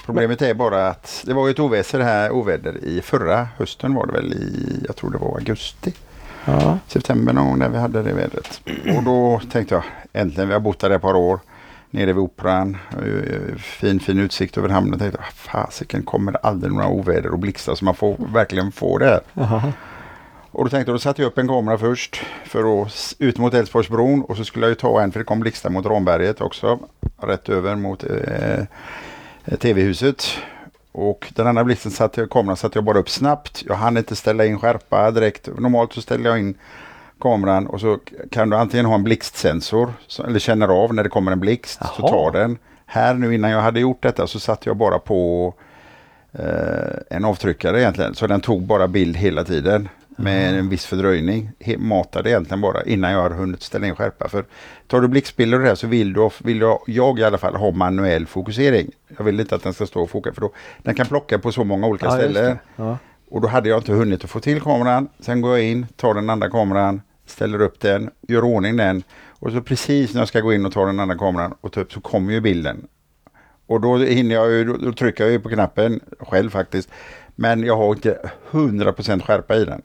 Problemet 0.05 0.41
är 0.41 0.53
bara 0.53 0.87
att 0.87 1.23
det 1.25 1.33
var 1.33 1.49
ett 1.49 1.59
oväder 1.59 1.99
här, 1.99 2.31
oväder 2.31 2.85
i 2.85 3.01
förra 3.01 3.47
hösten 3.57 3.93
var 3.93 4.05
det 4.07 4.13
väl 4.13 4.33
i, 4.33 4.83
jag 4.87 4.95
tror 4.95 5.11
det 5.11 5.17
var 5.17 5.35
augusti, 5.37 5.93
ja. 6.45 6.77
september 6.87 7.33
någon 7.33 7.45
gång 7.47 7.59
när 7.59 7.69
vi 7.69 7.77
hade 7.77 8.03
det 8.03 8.13
vädret. 8.13 8.61
Och 8.97 9.03
då 9.03 9.41
tänkte 9.51 9.75
jag 9.75 9.83
äntligen, 10.13 10.47
vi 10.47 10.53
har 10.53 10.59
bott 10.61 10.79
där 10.79 10.89
ett 10.89 11.01
par 11.01 11.15
år. 11.15 11.39
Nere 11.91 12.05
vid 12.05 12.17
Operan. 12.17 12.77
Eh, 12.91 13.55
Fin, 13.57 13.99
fin 13.99 14.19
utsikt 14.19 14.57
över 14.57 14.69
hamnen. 14.69 14.91
Jag 14.91 14.99
tänkte, 14.99 15.19
"Ah, 15.19 15.31
fasiken 15.35 16.03
kommer 16.03 16.31
det 16.31 16.37
aldrig 16.37 16.73
några 16.73 16.87
oväder 16.87 17.31
och 17.31 17.39
blixtar 17.39 17.75
så 17.75 17.85
man 17.85 17.95
får 17.95 18.15
verkligen 18.33 18.71
få 18.71 18.97
det 18.97 19.05
här. 19.05 19.21
Och 20.51 20.63
då 20.65 20.69
tänkte 20.69 20.89
jag, 20.91 20.95
då 20.95 20.99
satte 20.99 21.21
jag 21.21 21.27
upp 21.29 21.37
en 21.37 21.47
kamera 21.47 21.77
först 21.77 22.21
för 22.45 22.81
att 22.81 23.13
ut 23.19 23.37
mot 23.37 23.53
Älvsborgsbron 23.53 24.21
och 24.21 24.37
så 24.37 24.43
skulle 24.45 24.65
jag 24.65 24.69
ju 24.69 24.75
ta 24.75 25.01
en 25.01 25.11
för 25.11 25.19
det 25.19 25.23
kom 25.25 25.39
blixtar 25.39 25.69
mot 25.69 25.85
Ramberget 25.85 26.41
också. 26.41 26.79
Rätt 27.21 27.49
över 27.49 27.75
mot 27.75 28.03
eh, 28.03 29.57
TV-huset. 29.59 30.23
Och 30.91 31.31
den 31.35 31.47
andra 31.47 31.63
blixten 31.63 31.91
satte 31.91 32.21
jag, 32.21 32.29
kameran 32.29 32.57
satte 32.57 32.77
jag 32.77 32.83
bara 32.85 32.99
upp 32.99 33.09
snabbt. 33.09 33.63
Jag 33.67 33.75
hann 33.75 33.97
inte 33.97 34.15
ställa 34.15 34.45
in 34.45 34.59
skärpa 34.59 35.11
direkt. 35.11 35.49
Normalt 35.57 35.93
så 35.93 36.01
ställer 36.01 36.29
jag 36.29 36.39
in 36.39 36.55
kameran 37.21 37.67
och 37.67 37.81
så 37.81 37.99
kan 38.31 38.49
du 38.49 38.57
antingen 38.57 38.85
ha 38.85 38.95
en 38.95 39.03
blixtsensor 39.03 39.93
så- 40.07 40.23
eller 40.23 40.39
känner 40.39 40.67
av 40.67 40.93
när 40.93 41.03
det 41.03 41.09
kommer 41.09 41.31
en 41.31 41.39
blixt 41.39 41.79
så 41.79 41.87
Jaha. 41.99 42.09
tar 42.09 42.31
den. 42.39 42.57
Här 42.85 43.13
nu 43.13 43.35
innan 43.35 43.51
jag 43.51 43.61
hade 43.61 43.79
gjort 43.79 44.03
detta 44.03 44.27
så 44.27 44.39
satte 44.39 44.69
jag 44.69 44.77
bara 44.77 44.99
på 44.99 45.53
eh, 46.33 47.15
en 47.17 47.25
avtryckare 47.25 47.81
egentligen. 47.81 48.15
Så 48.15 48.27
den 48.27 48.41
tog 48.41 48.63
bara 48.63 48.87
bild 48.87 49.17
hela 49.17 49.43
tiden 49.43 49.89
med 50.17 50.59
en 50.59 50.69
viss 50.69 50.85
fördröjning. 50.85 51.51
He- 51.59 51.77
matade 51.77 52.29
egentligen 52.29 52.61
bara 52.61 52.83
innan 52.83 53.11
jag 53.11 53.21
har 53.21 53.29
hunnit 53.29 53.61
ställa 53.63 53.87
in 53.87 53.95
skärpa. 53.95 54.29
För 54.29 54.45
tar 54.87 55.01
du 55.01 55.07
blixtbilder 55.07 55.57
och 55.57 55.63
det 55.63 55.69
här 55.69 55.75
så 55.75 55.87
vill, 55.87 56.13
du, 56.13 56.29
vill 56.43 56.59
jag, 56.59 56.79
jag 56.87 57.19
i 57.19 57.23
alla 57.23 57.37
fall 57.37 57.55
ha 57.55 57.71
manuell 57.71 58.27
fokusering. 58.27 58.91
Jag 59.17 59.23
vill 59.25 59.39
inte 59.39 59.55
att 59.55 59.63
den 59.63 59.73
ska 59.73 59.85
stå 59.85 60.01
och 60.01 60.09
fokusera 60.09 60.33
för 60.33 60.41
då, 60.41 60.51
den 60.83 60.95
kan 60.95 61.05
plocka 61.05 61.39
på 61.39 61.51
så 61.51 61.63
många 61.63 61.87
olika 61.87 62.05
Ja, 62.05 62.11
ställen. 62.11 62.57
Ja. 62.75 62.97
Och 63.29 63.41
då 63.41 63.47
hade 63.47 63.69
jag 63.69 63.79
inte 63.79 63.91
hunnit 63.91 64.23
att 64.23 64.29
få 64.29 64.39
till 64.39 64.61
kameran. 64.61 65.09
Sen 65.19 65.41
går 65.41 65.57
jag 65.57 65.67
in, 65.67 65.85
tar 65.95 66.13
den 66.13 66.29
andra 66.29 66.49
kameran, 66.49 67.01
ställer 67.25 67.61
upp 67.61 67.79
den, 67.79 68.09
gör 68.27 68.43
ordning 68.43 68.77
den. 68.77 69.03
Och 69.29 69.51
så 69.51 69.61
precis 69.61 70.13
när 70.13 70.21
jag 70.21 70.27
ska 70.27 70.41
gå 70.41 70.53
in 70.53 70.65
och 70.65 70.71
ta 70.71 70.85
den 70.85 70.99
andra 70.99 71.17
kameran 71.17 71.53
och 71.61 71.71
ta 71.71 71.81
upp 71.81 71.93
så 71.93 72.01
kommer 72.01 72.33
ju 72.33 72.41
bilden. 72.41 72.87
Och 73.67 73.81
då 73.81 73.97
hinner 73.97 74.35
jag 74.35 74.51
ju, 74.51 74.63
då, 74.63 74.93
trycker 74.93 75.23
jag 75.23 75.31
ju 75.31 75.39
på 75.39 75.49
knappen 75.49 75.99
själv 76.19 76.49
faktiskt. 76.49 76.89
Men 77.35 77.63
jag 77.63 77.77
har 77.77 77.95
inte 77.95 78.29
100% 78.51 79.21
skärpa 79.21 79.55
i 79.55 79.65
den. 79.65 79.81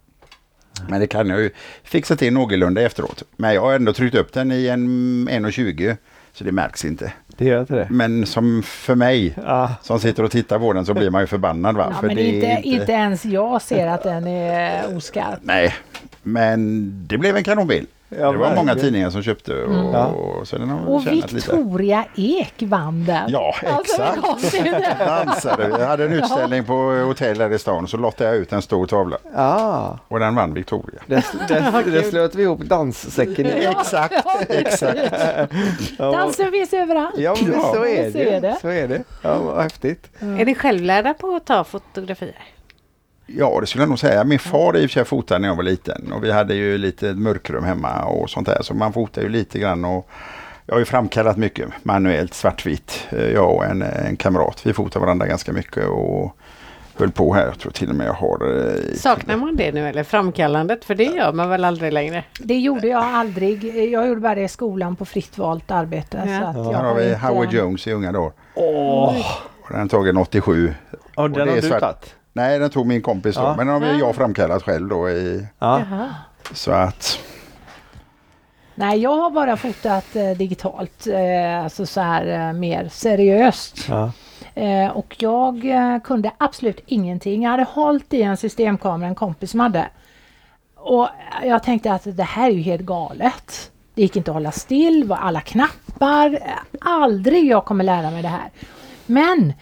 Men 0.89 1.01
det 1.01 1.07
kan 1.07 1.29
jag 1.29 1.41
ju 1.41 1.51
fixa 1.83 2.17
till 2.17 2.33
någorlunda 2.33 2.83
efteråt. 2.83 3.23
Men 3.37 3.55
jag 3.55 3.61
har 3.61 3.75
ändå 3.75 3.93
tryckt 3.93 4.15
upp 4.15 4.33
den 4.33 4.53
i 4.53 4.67
en 4.67 5.29
1,20 5.29 5.97
så 6.33 6.45
det 6.45 6.53
märks 6.53 6.85
inte. 6.85 7.13
Det 7.41 7.47
gör 7.47 7.61
inte 7.61 7.75
det. 7.75 7.87
Men 7.91 8.27
som 8.27 8.63
för 8.63 8.95
mig 8.95 9.35
Ja. 9.45 9.75
som 9.83 10.01
sitter 10.01 10.23
och 10.23 10.31
tittar 10.31 10.59
på 10.59 10.73
den 10.73 10.87
så 10.87 10.95
blir 10.95 11.11
man 11.11 11.21
ju 11.21 11.27
förbannad 11.27 11.77
va? 11.77 11.87
Ja, 11.91 12.01
För 12.01 12.07
men 12.07 12.17
det 12.17 12.23
inte, 12.23 12.47
är 12.47 12.67
inte 12.67 12.93
ens 12.93 13.25
jag 13.25 13.63
ser 13.63 13.87
att 13.87 14.03
den 14.03 14.27
är 14.27 14.97
oskarp. 14.97 15.39
Nej, 15.43 15.75
men 16.23 16.91
det 17.07 17.19
blev 17.19 17.37
en 17.37 17.45
kanonbil. 17.45 17.87
Ja, 18.19 18.33
det 18.33 18.39
var 18.39 18.55
många 18.55 18.75
tidningar 18.75 19.11
som 19.11 19.23
köpte 19.23 19.63
och, 19.63 19.95
Ja. 19.95 20.07
och 20.07 20.49
så 20.49 20.59
den 20.59 20.69
har 20.71 20.89
Och 20.95 21.03
tjänat 21.03 21.33
lite. 21.33 21.35
Victoria 21.57 22.05
Ek 22.17 22.55
vann 22.59 23.05
den. 23.05 23.31
Ja, 23.31 23.55
Alltså, 23.67 24.03
exakt. 24.03 24.53
det 24.53 24.63
det. 24.71 24.97
Dansade. 25.07 25.77
Vi 25.79 25.85
hade 25.85 26.05
en 26.05 26.13
utställning 26.13 26.65
på 26.65 26.73
hotell 27.07 27.41
här 27.41 27.53
i 27.53 27.59
stan 27.59 27.89
så 27.89 27.97
lottade 27.97 28.31
jag 28.31 28.39
ut 28.39 28.53
en 28.53 28.63
stor 28.63 28.87
tavla 28.87 29.19
Ah, 29.35 29.89
och 30.09 30.19
den 30.21 30.35
vann 30.35 30.55
Victoria. 30.55 31.01
där, 31.07 31.25
där, 31.49 31.91
där 31.93 32.03
slöt 32.11 32.35
vi 32.35 32.43
ihop 32.43 32.61
danssäcken 32.61 33.47
i. 33.47 33.51
Exakt, 33.79 34.27
exakt. 34.49 35.01
Ja, 35.99 36.11
Dansen 36.13 36.51
finns 36.53 36.73
överallt. 36.73 37.19
ja 37.19 37.37
men 37.43 37.53
Ja, 37.53 37.73
så 37.75 37.85
är 37.85 38.11
så 38.11 38.19
är 38.19 38.31
det. 38.31 38.41
det. 38.41 38.57
Så 38.61 38.69
är 38.69 38.89
det. 38.89 39.03
Ja, 39.23 39.39
vad 39.39 39.63
häftigt. 39.63 40.11
Är 40.21 40.45
ni 40.45 40.55
självlärda 40.55 41.15
på 41.15 41.35
att 41.37 41.47
ta 41.47 41.65
fotografier? 41.65 42.35
Ja, 43.37 43.59
det 43.61 43.67
skulle 43.67 43.83
jag 43.83 43.89
nog 43.89 43.99
säga. 43.99 44.25
Min 44.25 44.39
far 44.39 44.77
i 44.77 44.87
och 44.87 44.91
för 44.91 44.95
sig 44.95 45.05
fotade 45.05 45.41
när 45.41 45.49
jag 45.49 45.57
var 45.57 45.63
liten 45.63 46.13
och 46.13 46.25
vi 46.25 46.33
hade 46.33 46.55
ju 46.55 46.79
lite 46.79 47.15
mörkrum 47.15 47.65
hemma 47.65 48.05
och 48.05 48.31
sånt 48.31 48.47
där 48.47 48.59
så 48.63 48.75
man 48.75 48.93
fotar 48.93 49.23
ju 49.23 49.29
lite 49.29 49.59
grann 49.59 49.85
och 49.85 50.09
jag 50.67 50.75
har 50.75 50.79
ju 50.79 50.85
framkallat 50.85 51.37
mycket 51.37 51.69
manuellt 51.83 52.35
svartvitt. 52.35 53.07
Eh, 53.11 53.25
Jag 53.31 53.55
och 53.55 53.65
en, 53.65 53.83
en 53.83 54.17
kamrat, 54.17 54.67
vi 54.67 54.73
fotar 54.73 55.01
varandra 55.01 55.27
ganska 55.27 55.53
mycket 55.53 55.87
och 55.87 56.37
höll 56.99 57.11
på 57.11 57.35
här. 57.35 57.47
Jag 57.47 57.59
tror 57.59 57.73
till 57.73 57.89
och 57.89 57.95
med 57.95 58.07
jag 58.07 58.13
har 58.13 58.67
eh, 58.69 58.95
Saknar 58.97 59.37
man 59.37 59.57
det 59.57 59.73
nu 59.73 59.89
eller 59.89 60.05
framkallandet? 60.05 60.85
För 60.85 60.95
det 60.95 61.05
gör 61.05 61.33
man 61.33 61.49
väl 61.49 61.65
aldrig 61.65 61.93
längre? 61.93 62.25
Det 62.41 62.59
gjorde 62.59 62.89
jag 62.89 63.03
aldrig. 63.05 63.65
Jag 63.93 64.09
gjorde 64.09 64.21
bara 64.21 64.35
det 64.35 64.43
i 64.43 64.49
skolan 64.49 64.97
på 64.97 65.05
fritt 65.05 65.39
valt 65.39 65.71
arbete. 65.71 66.23
Ja. 66.27 66.41
Så 66.53 66.61
att 66.61 66.67
jag 66.67 66.73
Här 66.75 66.85
har 66.85 66.95
vi 66.95 67.07
inte- 67.09 67.27
Howard 67.27 67.53
Jones 67.53 67.87
i 67.87 67.93
unga 67.93 68.13
dagar. 68.13 68.33
Åh, 68.55 69.17
Och 69.63 69.77
Den 69.77 69.89
tagen 69.89 70.17
87. 70.17 70.75
ja, 70.91 71.23
Och 71.23 71.31
den 71.31 71.47
det 71.47 71.51
har 71.53 71.59
är 71.59 71.63
du 71.63 71.69
svart. 71.69 71.81
tagit? 71.81 72.15
Nej, 72.33 72.59
den 72.59 72.71
tog 72.71 72.87
min 72.87 73.03
kompis 73.03 73.37
då. 73.37 73.43
Ja. 73.43 73.55
Men 73.57 73.67
den 73.67 73.83
har 73.83 73.99
jag 73.99 74.15
framkallat 74.15 74.63
själv 74.63 74.89
då. 74.89 75.11
I, 75.11 75.47
Ja. 75.59 75.83
Så 76.53 76.73
att, 76.73 77.19
Nej, 78.75 78.99
jag 78.99 79.17
har 79.17 79.31
bara 79.31 79.57
fotat 79.57 80.17
eh, 80.17 80.31
digitalt, 80.31 81.07
eh, 81.07 81.65
alltså 81.65 81.87
så 81.87 82.01
här 82.01 82.49
eh, 82.49 82.53
mer 82.53 82.89
seriöst. 82.89 83.89
Ja. 83.89 84.13
Eh, 84.55 84.89
och 84.89 85.17
jag 85.19 85.65
eh, 85.71 85.99
kunde 85.99 86.31
absolut 86.39 86.81
ingenting. 86.87 87.43
Jag 87.43 87.51
hade 87.51 87.65
hållit 87.65 88.15
i 88.15 88.23
en 88.23 88.37
systemkamera 88.37 89.09
en 89.09 89.15
kompis 89.15 89.51
som 89.51 89.61
hade. 89.61 89.89
Och 90.77 91.09
jag 91.45 91.63
tänkte 91.63 91.93
att 91.93 92.17
det 92.17 92.23
här 92.23 92.47
är 92.51 92.55
ju 92.55 92.61
helt 92.61 92.83
galet. 92.83 93.71
Det 93.95 94.03
gick 94.03 94.17
inte 94.17 94.31
att 94.31 94.35
hålla 94.35 94.53
still, 94.53 95.05
var 95.05 95.17
alla 95.17 95.41
knappar. 95.41 96.39
Aldrig 96.81 97.45
jag 97.51 97.65
kommer 97.65 97.85
lära 97.85 98.11
mig 98.11 98.23
det 98.23 98.29
här. 98.29 98.51
Men 99.07 99.53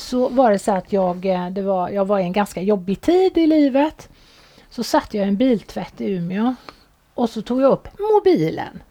så 0.00 0.28
var 0.28 0.50
det 0.50 0.58
så 0.58 0.72
att 0.72 0.92
jag, 0.92 1.26
eh, 1.26 1.50
det 1.50 1.62
var, 1.62 1.88
jag 1.88 2.04
var 2.04 2.18
i 2.18 2.22
en 2.22 2.32
ganska 2.32 2.62
jobbig 2.62 3.00
tid 3.00 3.38
i 3.38 3.46
livet. 3.46 4.08
Så 4.70 4.84
satt 4.84 5.14
jag 5.14 5.24
i 5.24 5.28
en 5.28 5.36
biltvätt 5.36 6.00
i 6.00 6.10
Umeå 6.10 6.54
och 7.14 7.30
så 7.30 7.42
tog 7.42 7.62
jag 7.62 7.72
upp 7.72 7.88
mobilen. 7.98 8.82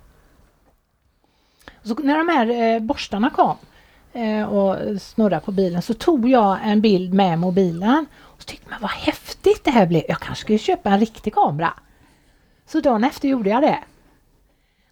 Så 1.83 1.93
när 1.93 2.17
de 2.17 2.29
här 2.29 2.75
eh, 2.75 2.79
borstarna 2.79 3.29
kom 3.29 3.57
eh, 4.13 4.43
och 4.43 5.01
snurrade 5.01 5.45
på 5.45 5.51
bilen 5.51 5.81
så 5.81 5.93
tog 5.93 6.29
jag 6.29 6.57
en 6.63 6.81
bild 6.81 7.13
med 7.13 7.39
mobilen. 7.39 8.05
Och 8.19 8.41
så 8.41 8.45
tyckte 8.45 8.69
man 8.69 8.81
vad 8.81 8.91
häftigt 8.91 9.63
det 9.63 9.71
här 9.71 9.85
blev. 9.85 10.03
Jag 10.07 10.19
kanske 10.19 10.41
skulle 10.41 10.59
köpa 10.59 10.89
en 10.89 10.99
riktig 10.99 11.33
kamera. 11.33 11.73
Så 12.65 12.79
dagen 12.79 13.03
efter 13.03 13.27
gjorde 13.27 13.49
jag 13.49 13.61
det. 13.61 13.79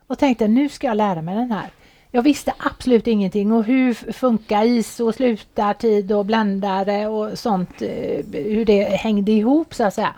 Och 0.08 0.20
tänkte 0.20 0.48
nu 0.48 0.70
ska 0.70 0.88
jag 0.88 0.98
lära 0.98 1.22
mig 1.22 1.36
den 1.36 1.52
här. 1.52 1.70
Jag 2.12 2.22
visste 2.22 2.54
absolut 2.58 3.08
ingenting 3.08 3.52
och 3.52 3.64
hur 3.64 3.94
funkar 3.94 4.64
ISO 4.66 5.08
och 5.08 5.16
slutartid 5.16 6.12
och 6.12 6.26
bländare 6.26 7.08
och 7.08 7.40
sånt. 7.40 7.82
eh, 7.82 8.26
Hur 8.32 8.66
det 8.66 8.84
hängde 8.84 9.32
ihop 9.32 9.74
så 9.74 9.84
att 9.84 9.94
säga. 9.94 10.14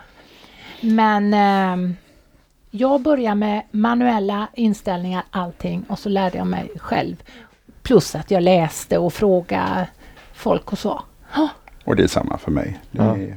Men 0.80 1.34
ehm, 1.34 1.94
jag 2.70 3.00
började 3.00 3.34
med 3.34 3.62
manuella 3.70 4.46
inställningar, 4.54 5.22
allting 5.30 5.84
och 5.88 5.98
så 5.98 6.08
lärde 6.08 6.38
jag 6.38 6.46
mig 6.46 6.70
själv. 6.76 7.22
Plus 7.82 8.14
att 8.14 8.30
jag 8.30 8.42
läste 8.42 8.98
och 8.98 9.12
frågade 9.12 9.88
folk 10.34 10.72
och 10.72 10.78
så. 10.78 11.02
och 11.84 11.96
det 11.96 12.02
är 12.02 12.06
samma 12.08 12.38
för 12.38 12.50
mig. 12.50 12.78
Det 12.90 13.02
Ja. 13.04 13.16
är, 13.16 13.36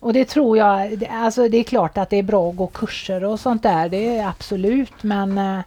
Och 0.00 0.12
det 0.12 0.24
tror 0.24 0.58
jag, 0.58 0.98
det- 0.98 1.06
alltså 1.08 1.48
det 1.48 1.56
är 1.58 1.64
klart 1.64 1.98
att 1.98 2.10
det 2.10 2.16
är 2.16 2.22
bra 2.22 2.50
att 2.50 2.56
gå 2.56 2.66
kurser 2.66 3.24
och 3.24 3.40
sånt 3.40 3.62
där, 3.62 3.88
det 3.88 4.16
är 4.16 4.28
absolut 4.28 5.02
men 5.02 5.38
eh, 5.38 5.60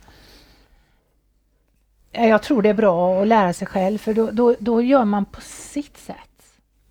jag 2.11 2.41
tror 2.43 2.61
det 2.61 2.69
är 2.69 2.73
bra 2.73 3.21
att 3.21 3.27
lära 3.27 3.53
sig 3.53 3.67
själv 3.67 3.97
för 3.97 4.13
då, 4.13 4.29
då, 4.31 4.55
då 4.59 4.81
gör 4.81 5.05
man 5.05 5.25
på 5.25 5.41
sitt 5.41 5.97
sätt. 5.97 6.15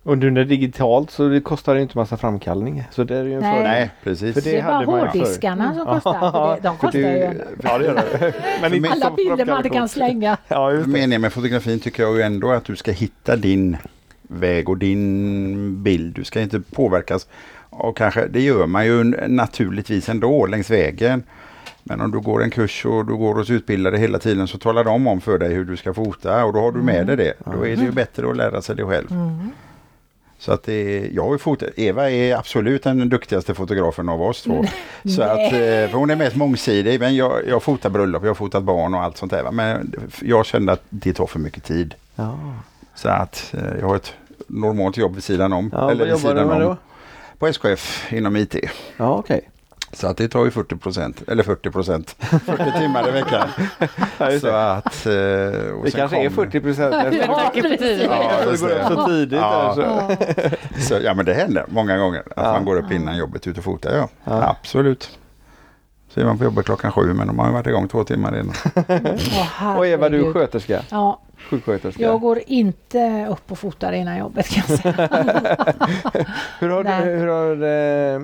Och 0.03 0.17
nu 0.17 0.31
när 0.31 0.41
det 0.41 0.47
är 0.47 0.49
digitalt 0.49 1.11
så 1.11 1.27
det 1.29 1.41
kostar 1.41 1.75
det 1.75 1.81
inte 1.81 1.97
massa 1.97 2.17
framkallning. 2.17 2.83
Så 2.91 3.03
det 3.03 3.17
är 3.17 3.23
ju 3.23 3.33
en 3.33 3.39
Nej. 3.39 3.51
fördel. 3.51 3.71
nej, 3.71 3.91
precis. 4.03 4.33
För 4.33 4.41
Det, 4.41 4.57
är 4.57 4.85
bara 4.85 4.85
hårddiskarna 4.85 5.75
som 5.75 5.85
kostar. 5.85 6.31
För 6.31 6.55
det, 6.55 6.61
de 6.61 6.77
kostar 6.77 6.99
ju. 6.99 7.41
Ja 7.63 7.77
det 7.77 7.87
det. 8.19 8.33
Men 8.61 8.85
Alla 8.85 9.11
bilder 9.11 9.45
man 9.45 9.57
inte 9.57 9.69
kan 9.69 9.89
slänga. 9.89 10.37
Ja 10.47 10.69
det. 10.69 10.87
meningen 10.87 11.21
med 11.21 11.33
fotografin 11.33 11.79
tycker 11.79 12.03
jag 12.03 12.15
ju 12.15 12.21
ändå 12.21 12.51
att 12.51 12.65
du 12.65 12.75
ska 12.75 12.91
hitta 12.91 13.35
din 13.35 13.77
väg 14.21 14.69
och 14.69 14.77
din 14.77 15.83
bild. 15.83 16.15
Du 16.15 16.23
ska 16.23 16.41
inte 16.41 16.59
påverkas. 16.59 17.27
Och 17.69 17.97
kanske, 17.97 18.27
det 18.27 18.41
gör 18.41 18.67
man 18.67 18.85
ju 18.85 19.03
naturligtvis 19.27 20.09
ändå 20.09 20.45
längs 20.45 20.69
vägen. 20.69 21.23
Men 21.89 22.01
om 22.01 22.11
du 22.11 22.19
går 22.19 22.43
en 22.43 22.49
kurs 22.49 22.85
och 22.85 23.05
du 23.05 23.15
går 23.15 23.35
hos 23.35 23.49
utbildare 23.49 23.97
hela 23.97 24.19
tiden 24.19 24.47
så 24.47 24.57
talar 24.57 24.83
de 24.83 25.07
om 25.07 25.21
för 25.21 25.37
dig 25.37 25.53
hur 25.53 25.65
du 25.65 25.77
ska 25.77 25.93
fota 25.93 26.45
och 26.45 26.53
då 26.53 26.59
har 26.59 26.71
du 26.71 26.81
med 26.81 27.07
dig 27.07 27.17
det. 27.17 27.33
Då 27.45 27.65
är 27.65 27.75
det 27.75 27.83
ju 27.83 27.91
bättre 27.91 28.29
att 28.29 28.37
lära 28.37 28.61
sig 28.61 28.75
det 28.75 28.85
själv. 28.85 29.11
Mm. 29.11 29.51
Så 30.39 30.51
att 30.51 30.63
det 30.63 31.09
jag 31.13 31.29
har 31.29 31.37
fotat, 31.37 31.69
Eva 31.75 32.11
är 32.11 32.35
absolut 32.35 32.83
den 32.83 33.09
duktigaste 33.09 33.53
fotografen 33.53 34.09
av 34.09 34.21
oss 34.21 34.43
två. 34.43 34.65
Så 35.15 35.21
att, 35.21 35.53
eh, 35.53 35.89
för 35.89 35.93
hon 35.93 36.09
är 36.09 36.15
mest 36.15 36.35
mångsidig, 36.35 36.99
men 36.99 37.15
jag, 37.15 37.47
jag 37.47 37.63
fotar 37.63 37.89
bröllop, 37.89 38.23
jag 38.23 38.29
har 38.29 38.35
fotat 38.35 38.63
barn 38.63 38.93
och 38.93 39.03
allt 39.03 39.17
sånt 39.17 39.31
där. 39.31 39.51
Men 39.51 39.93
jag 40.21 40.45
kände 40.45 40.71
att 40.71 40.83
det 40.89 41.13
tar 41.13 41.27
för 41.27 41.39
mycket 41.39 41.63
tid. 41.63 41.95
Ja. 42.15 42.39
Så 42.95 43.09
att 43.09 43.53
eh, 43.57 43.79
jag 43.79 43.87
har 43.87 43.95
ett 43.95 44.13
normalt 44.47 44.97
jobb 44.97 45.15
vid 45.15 45.23
sidan 45.23 45.53
om. 45.53 45.69
Ja, 45.73 45.81
vad 45.81 45.97
vid 45.97 46.07
jobbar 46.07 46.35
du 46.35 46.45
med 46.45 46.61
då? 46.61 46.77
På 47.39 47.47
SKF 47.47 48.13
inom 48.13 48.35
IT. 48.35 48.55
Ja 48.97 49.17
okej. 49.17 49.49
Så 49.93 50.07
att 50.07 50.17
det 50.17 50.27
tar 50.27 50.45
ju 50.45 50.51
40 50.51 50.75
procent, 50.75 51.23
eller 51.27 51.43
40 51.43 51.71
procent, 51.71 52.15
40 52.19 52.79
timmar 52.79 53.07
i 53.07 53.11
veckan. 53.11 53.47
Ja, 54.17 54.39
Så 54.39 54.47
det. 54.47 54.71
att... 54.71 55.05
eh, 55.05 55.71
och 55.73 55.85
Det 55.85 55.91
kanske 55.91 56.17
är 56.17 56.25
kom- 56.29 56.35
40 56.35 56.59
procent. 56.59 56.95
Ja, 57.27 57.51
precis. 57.53 58.01
Ja, 58.03 58.31
det 58.51 58.59
går 58.61 58.69
upp 58.69 58.87
så 58.87 59.07
tidigt. 59.07 59.39
Ja. 59.41 59.73
Där, 59.77 60.55
så. 60.79 60.81
Så, 60.87 60.99
ja 61.03 61.13
men 61.13 61.25
det 61.25 61.33
händer 61.33 61.65
många 61.67 61.97
gånger 61.97 62.19
att 62.19 62.25
Ja. 62.35 62.51
man 62.51 62.65
går 62.65 62.75
upp 62.75 62.91
innan 62.91 63.17
jobbet 63.17 63.47
ut 63.47 63.57
och 63.57 63.63
fotar. 63.63 63.95
Ja. 63.97 64.07
Ja. 64.23 64.49
Absolut. 64.49 65.17
Så 66.09 66.19
är 66.19 66.25
man 66.25 66.37
på 66.37 66.43
jobbet 66.43 66.65
klockan 66.65 66.91
sju 66.91 67.13
men 67.13 67.27
de 67.27 67.39
har 67.39 67.47
ju 67.47 67.53
varit 67.53 67.67
igång 67.67 67.87
två 67.87 68.03
timmar 68.03 68.31
redan. 68.31 68.53
Åh, 69.61 69.77
Och 69.77 69.87
Eva, 69.87 70.09
du 70.09 70.27
är 70.29 70.33
sköterska? 70.33 70.81
Ja, 70.89 71.19
Sjuksköterska? 71.49 72.03
jag 72.03 72.21
går 72.21 72.39
inte 72.47 73.27
upp 73.29 73.51
och 73.51 73.59
fotar 73.59 73.91
innan 73.93 74.17
jobbet 74.17 74.47
kan 74.49 74.63
jag 74.67 74.79
säga. 74.79 75.09
Hur 76.59 76.69
har, 76.69 76.83
du, 76.83 76.89
hur 76.91 77.27
har 77.27 77.53
eh, 78.15 78.21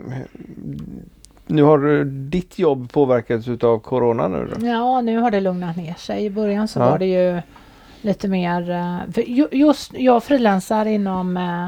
nu 1.53 1.63
har 1.63 1.77
du- 1.77 2.03
ditt 2.05 2.59
jobb 2.59 2.91
påverkats 2.91 3.47
utav 3.47 3.79
Corona 3.79 4.27
nu 4.27 4.51
då? 4.55 4.67
Ja, 4.67 5.01
nu 5.01 5.17
har 5.17 5.31
det 5.31 5.39
lugnat 5.39 5.75
ner 5.77 5.93
sig. 5.93 6.25
I 6.25 6.29
början 6.29 6.67
så 6.67 6.79
Ja. 6.79 6.89
var 6.89 6.97
det 6.99 7.05
ju 7.05 7.41
lite 8.01 8.27
mer... 8.27 8.69
eh, 8.71 9.47
just 9.51 9.93
jag 9.93 10.23
frilansar 10.23 10.85
inom 10.85 11.37
eh, 11.37 11.65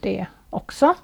det 0.00 0.26
också. 0.50 0.94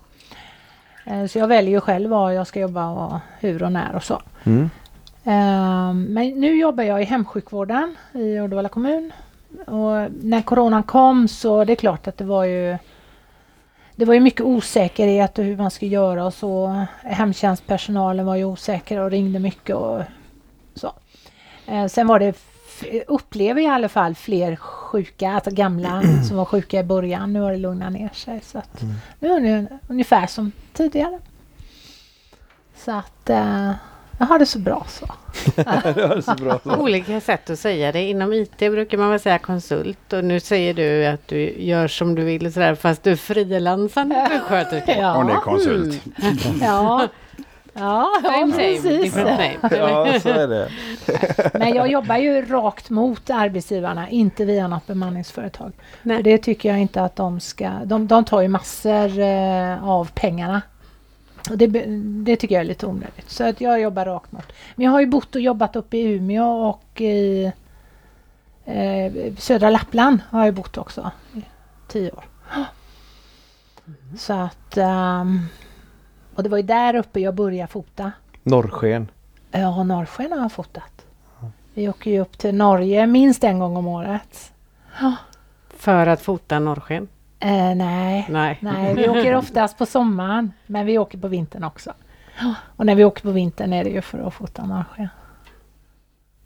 Eh, 1.04 1.26
Så 1.26 1.38
jag 1.38 1.48
väljer 1.48 1.70
ju 1.72 1.80
själv 1.80 2.10
var 2.10 2.30
jag 2.30 2.46
ska 2.46 2.60
jobba 2.60 2.88
och 2.90 3.18
hur 3.40 3.62
och 3.62 3.72
när 3.72 3.94
och 3.94 4.04
så. 4.04 4.20
Mm. 4.44 4.70
Eh, 5.24 5.94
Men 5.94 6.28
nu 6.40 6.56
jobbar 6.58 6.84
jag 6.84 7.02
i 7.02 7.04
hemsjukvården 7.04 7.96
i 8.12 8.38
Uddevalla 8.40 8.68
kommun. 8.68 9.12
Och 9.66 10.10
när 10.22 10.42
coronan 10.42 10.82
kom 10.82 11.28
så 11.28 11.64
det 11.64 11.72
är 11.72 11.76
klart 11.76 12.06
att 12.08 12.16
det 12.18 12.24
var 12.24 12.44
ju 12.44 12.78
det 14.02 14.06
var 14.06 14.14
ju 14.14 14.20
mycket 14.20 14.40
osäkerhet 14.40 15.38
och 15.38 15.44
hur 15.44 15.56
man 15.56 15.70
ska 15.70 15.86
göra 15.86 16.24
och 16.26 16.34
så. 16.34 16.84
Hemtjänstpersonalen 17.02 18.26
var 18.26 18.36
ju 18.36 18.44
osäker 18.44 18.98
och 18.98 19.10
ringde 19.10 19.38
mycket 19.38 19.76
och 19.76 20.02
så. 20.74 20.92
Eh, 21.66 21.86
sen 21.86 22.06
var 22.06 22.18
det, 22.18 22.36
upplever 23.06 23.60
jag 23.60 23.72
i 23.72 23.74
alla 23.74 23.88
fall, 23.88 24.14
fler 24.14 24.56
sjuka, 24.56 25.32
alltså 25.32 25.50
gamla 25.50 26.02
som 26.28 26.36
var 26.36 26.44
sjuka 26.44 26.80
i 26.80 26.84
början. 26.84 27.32
Nu 27.32 27.40
har 27.40 27.50
det 27.50 27.58
lugnat 27.58 27.92
ner 27.92 28.10
sig. 28.14 28.40
Så 28.40 28.58
att 28.58 28.82
Nu 29.18 29.28
är 29.28 29.40
det 29.40 29.66
ungefär 29.88 30.26
som 30.26 30.52
tidigare. 30.72 31.18
Så 32.76 32.90
att 32.92 33.30
eh, 33.30 33.72
jag 34.18 34.26
har 34.26 34.38
det 34.38 34.46
så 34.46 34.58
bra 34.58 34.86
så. 34.88 35.06
så 36.22 36.44
bra. 36.44 36.60
Så. 36.64 36.76
Olika 36.76 37.20
sätt 37.20 37.50
att 37.50 37.58
säga 37.58 37.92
det. 37.92 38.02
Inom 38.02 38.32
IT 38.32 38.58
brukar 38.58 38.98
man 38.98 39.10
väl 39.10 39.20
säga 39.20 39.38
konsult 39.38 40.12
och 40.12 40.24
nu 40.24 40.40
säger 40.40 40.74
du 40.74 41.06
att 41.06 41.28
du 41.28 41.54
gör 41.62 41.88
som 41.88 42.14
du 42.14 42.24
vill 42.24 42.46
och 42.46 42.52
sådär 42.52 42.74
fast 42.74 43.02
du 43.02 43.10
är 43.12 43.16
frilansande 43.16 44.28
sjuksköterska. 44.30 44.98
Ja. 44.98 45.24
Det 45.26 45.32
är 45.32 45.36
konsult. 45.36 46.02
Ja, 46.16 46.28
ja, 46.60 47.08
ja 47.72 48.20
same, 48.22 48.52
precis. 48.52 49.16
Ja, 49.16 50.20
så 50.20 50.28
är 50.28 50.48
det. 50.48 50.68
Men 51.58 51.74
jag 51.74 51.90
jobbar 51.90 52.16
ju 52.16 52.44
rakt 52.44 52.90
mot 52.90 53.30
arbetsgivarna, 53.30 54.08
inte 54.08 54.44
via 54.44 54.68
något 54.68 54.86
bemanningsföretag. 54.86 55.72
Nej. 56.02 56.16
För 56.16 56.22
det 56.22 56.38
tycker 56.38 56.68
jag 56.68 56.78
inte 56.78 57.02
att 57.02 57.16
de 57.16 57.40
ska... 57.40 57.70
De, 57.84 58.06
de 58.06 58.24
tar 58.24 58.40
ju 58.40 58.48
massor 58.48 59.18
eh, 59.18 59.88
av 59.88 60.10
pengarna. 60.14 60.62
Och 61.50 61.58
det, 61.58 61.66
det 62.24 62.36
tycker 62.36 62.54
jag 62.54 62.60
är 62.60 62.68
lite 62.68 62.86
onödigt. 62.86 63.30
Så 63.30 63.44
att 63.44 63.60
jag 63.60 63.80
jobbar 63.80 64.04
rakt 64.04 64.32
mot. 64.32 64.52
Men 64.74 64.84
jag 64.84 64.92
har 64.92 65.00
ju 65.00 65.06
bott 65.06 65.34
och 65.34 65.40
jobbat 65.40 65.76
uppe 65.76 65.96
i 65.96 66.02
Umeå 66.02 66.68
och 66.68 67.00
i 67.00 67.52
eh, 68.64 69.12
södra 69.38 69.70
Lappland 69.70 70.18
har 70.30 70.44
jag 70.44 70.54
bott 70.54 70.78
också. 70.78 71.10
I 71.34 71.42
tio 71.88 72.10
år. 72.10 72.24
Så 74.18 74.32
att... 74.32 74.76
ehm, 74.76 75.40
och 76.34 76.42
det 76.42 76.48
var 76.48 76.56
ju 76.56 76.62
där 76.62 76.94
uppe 76.94 77.20
jag 77.20 77.34
började 77.34 77.72
fota. 77.72 78.12
Norrsken. 78.42 79.08
Ja, 79.50 79.82
Norrsken 79.82 80.32
har 80.32 80.38
jag 80.38 80.52
fotat. 80.52 81.06
Vi 81.74 81.88
åker 81.88 82.10
ju 82.10 82.20
upp 82.20 82.38
till 82.38 82.54
Norge 82.54 83.06
minst 83.06 83.44
en 83.44 83.58
gång 83.58 83.76
om 83.76 83.86
året. 83.86 84.52
För 85.68 86.06
att 86.06 86.20
fota 86.22 86.58
norrsken? 86.58 87.08
Eh, 87.42 87.74
nej. 87.74 88.26
Nej. 88.28 88.58
nej, 88.60 88.94
vi 88.94 89.08
åker 89.08 89.34
oftast 89.36 89.78
på 89.78 89.86
sommaren, 89.86 90.52
men 90.66 90.86
vi 90.86 90.98
åker 90.98 91.18
på 91.18 91.28
vintern 91.28 91.64
också. 91.64 91.92
Och 92.76 92.86
när 92.86 92.94
vi 92.94 93.04
åker 93.04 93.22
på 93.22 93.30
vintern 93.30 93.72
är 93.72 93.84
det 93.84 93.90
ju 93.90 94.02
för 94.02 94.18
att 94.18 94.34
fota 94.34 94.66
norrsken. 94.66 95.08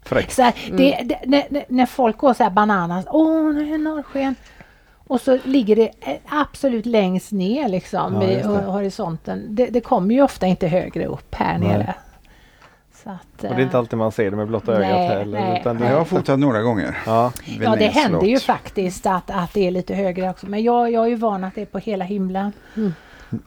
Fräckt. 0.05 0.37
Det, 0.73 1.21
när- 1.27 1.65
när, 1.69 1.87
folk 1.87 2.19
går 2.19 2.35
så 2.35 2.43
här 2.43 2.51
bananas, 2.51 3.07
åh, 3.11 3.55
nu 3.55 3.69
är 3.69 3.73
det 3.73 3.79
norrsken. 3.79 4.35
Och 5.09 5.21
så 5.21 5.39
ligger 5.45 5.77
det 5.77 5.91
eh, 6.01 6.17
absolut 6.29 6.87
längst 6.87 7.33
ner 7.33 7.69
liksom 7.69 8.15
Ja, 8.15 8.21
vid 8.21 8.45
horisonten. 8.45 9.47
Det, 9.49 9.67
det 9.67 9.81
kommer 9.81 10.15
ju 10.15 10.23
ofta 10.23 10.47
inte 10.47 10.69
högre 10.69 11.07
upp 11.07 11.35
här 11.35 11.59
Nej. 11.59 11.69
nere. 11.69 11.95
Så 13.07 13.13
att, 13.13 13.51
Och 13.51 13.57
det 13.57 13.61
är 13.61 13.65
inte 13.65 13.77
eh, 13.77 13.79
alltid 13.79 13.99
man 13.99 14.13
ser 14.13 14.31
det 14.31 14.37
med 14.37 14.49
blotta 14.49 14.79
Nej, 14.79 14.93
ögat 14.93 15.19
heller. 15.19 15.41
nej, 15.41 15.61
Utan 15.61 15.79
det 15.79 15.89
Jag 15.89 15.99
har 15.99 16.05
fotat 16.05 16.39
några 16.39 16.63
gånger. 16.63 16.99
Ja, 17.07 17.33
Ja, 17.61 17.77
det 17.77 17.87
händer 17.87 18.27
ju 18.27 18.39
faktiskt 18.39 19.07
att, 19.07 19.31
att 19.31 19.55
det 19.55 19.67
är 19.67 19.71
lite 19.71 19.95
högre 19.95 20.31
också. 20.31 20.47
Men 20.47 20.63
jag, 20.63 20.93
jag 20.93 21.05
är 21.05 21.09
ju 21.09 21.15
van 21.15 21.45
att 21.45 21.55
det 21.55 21.61
är 21.63 21.67
på 21.67 21.79
hela 21.79 22.05
himlen. 22.05 22.53
Mm. 22.77 22.95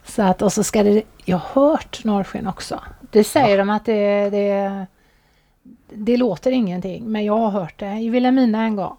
Så 0.04 0.22
att, 0.22 0.42
och 0.42 0.52
så 0.52 0.62
ska 0.62 0.82
det... 0.82 1.02
Jag 1.24 1.36
har 1.36 1.70
hört 1.70 2.04
norrsken 2.04 2.46
också. 2.46 2.80
Det 3.00 3.24
säger 3.24 3.58
de 3.58 3.70
att 3.70 3.84
det, 3.84 4.30
det... 4.30 4.86
Det 5.92 6.16
låter 6.16 6.52
ingenting, 6.52 7.12
men 7.12 7.24
jag 7.24 7.38
har 7.38 7.50
hört 7.50 7.78
det 7.78 7.92
i 7.92 8.08
Vilhelmina 8.08 8.62
en 8.62 8.76
gång. 8.76 8.96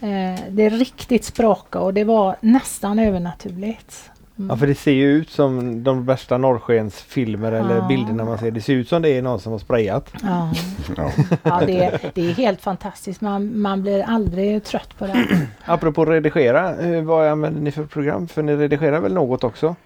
Eh, 0.00 0.40
det 0.50 0.62
är 0.62 0.70
riktigt 0.70 1.24
spraka 1.24 1.80
och 1.80 1.94
det 1.94 2.04
var 2.04 2.36
nästan 2.40 2.98
övernaturligt. 2.98 4.10
Ja, 4.48 4.56
för 4.56 4.66
det 4.66 4.74
ser 4.74 4.92
ju 4.92 5.12
ut 5.12 5.30
som 5.30 5.82
de 5.84 6.04
värsta 6.04 6.38
norrskensfilmer 6.38 7.52
eller 7.52 7.76
Ja. 7.76 7.86
bilderna 7.88 8.24
man 8.24 8.38
ser. 8.38 8.50
Det 8.50 8.60
ser 8.60 8.72
ut 8.72 8.88
som 8.88 9.02
det 9.02 9.08
är 9.08 9.22
någon 9.22 9.40
som 9.40 9.52
har 9.52 9.58
sprayat. 9.58 10.10
Ja, 10.22 10.50
Ja. 10.96 11.10
ja 11.42 11.60
det, 11.66 11.98
det 12.14 12.30
är 12.30 12.34
helt 12.34 12.60
fantastiskt. 12.60 13.20
Man, 13.20 13.60
man 13.60 13.82
blir 13.82 14.02
aldrig 14.02 14.64
trött 14.64 14.98
på 14.98 15.06
det. 15.06 15.46
Apropå 15.64 16.04
redigera, 16.04 16.76
eh, 16.76 17.02
vad 17.02 17.28
använder 17.28 17.60
ni 17.60 17.70
för 17.70 17.84
program? 17.84 18.28
För 18.28 18.42
ni 18.42 18.56
redigerar 18.56 19.00
väl 19.00 19.14
något 19.14 19.44
också? 19.44 19.76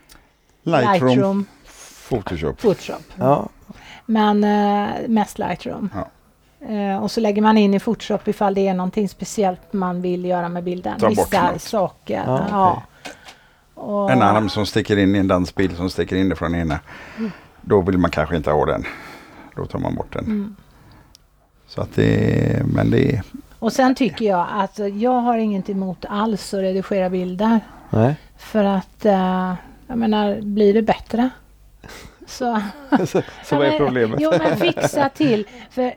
Lightroom, 0.62 1.08
Lightroom, 1.08 1.44
Photoshop. 2.08 2.60
Photoshop. 2.60 3.02
Ja, 3.16 3.48
Men 4.06 4.44
eh, 4.44 4.90
mest 5.08 5.38
Lightroom. 5.38 5.90
Ja. 5.94 6.08
Eh, 6.68 7.02
och 7.02 7.10
så 7.10 7.20
lägger 7.20 7.42
man 7.42 7.58
in 7.58 7.74
i 7.74 7.80
Photoshop 7.80 8.28
ifall 8.28 8.54
det 8.54 8.68
är 8.68 8.74
någonting 8.74 9.08
speciellt 9.08 9.72
man 9.72 10.02
vill 10.02 10.24
göra 10.24 10.48
med 10.48 10.64
bilden. 10.64 10.98
Ta 10.98 11.08
bort 11.08 11.18
Vissa 11.18 11.50
något. 11.52 11.62
saker. 11.62 12.22
Ja, 12.26 12.46
Ja, 12.50 12.82
Och- 13.82 14.10
En 14.10 14.22
arm 14.22 14.48
som 14.48 14.66
sticker 14.66 14.96
in 14.96 15.14
i 15.14 15.18
en 15.18 15.28
dansbil 15.28 15.76
som 15.76 15.90
sticker 15.90 16.16
in 16.16 16.36
från 16.36 16.54
ena. 16.54 16.80
Då 17.60 17.80
vill 17.80 17.98
man 17.98 18.10
kanske 18.10 18.36
inte 18.36 18.50
ha 18.50 18.66
den. 18.66 18.84
Då 19.56 19.66
tar 19.66 19.78
man 19.78 19.94
bort 19.94 20.12
den. 20.12 20.24
Mm. 20.24 20.56
Så 21.66 21.80
att 21.80 21.94
det, 21.94 22.62
men 22.74 22.90
det 22.90 23.12
är, 23.14 23.22
Och 23.58 23.72
sen 23.72 23.94
tycker 23.94 24.24
jag 24.24 24.46
att 24.52 24.78
jag 25.00 25.20
har 25.20 25.38
inget 25.38 25.70
emot 25.70 26.04
alls 26.08 26.54
att 26.54 26.60
redigera 26.60 27.10
bilder. 27.10 27.60
nej. 27.90 28.14
För 28.38 28.64
att, 28.64 29.04
eh, 29.04 29.54
jag 29.86 29.98
menar, 29.98 30.40
blir 30.40 30.74
det 30.74 30.82
bättre? 30.82 31.30
Så, 32.26 32.62
så, 33.06 33.22
vad 33.50 33.66
är 33.66 33.78
problemet? 33.78 34.18
Jo, 34.22 34.32
men 34.38 34.56
fixa 34.56 35.08
till. 35.08 35.46
För, 35.70 35.94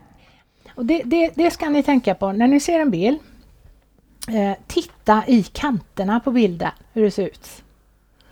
och 0.75 0.85
det, 0.85 1.01
det, 1.05 1.31
det 1.35 1.51
ska 1.51 1.69
ni 1.69 1.83
tänka 1.83 2.15
på 2.15 2.31
när 2.31 2.47
ni 2.47 2.59
ser 2.59 2.79
en 2.79 2.91
bild. 2.91 3.17
Eh, 4.27 4.57
titta 4.67 5.23
i 5.27 5.43
kanterna 5.43 6.19
på 6.19 6.31
bilden, 6.31 6.71
hur 6.93 7.03
det 7.03 7.11
ser 7.11 7.25
ut. 7.25 7.63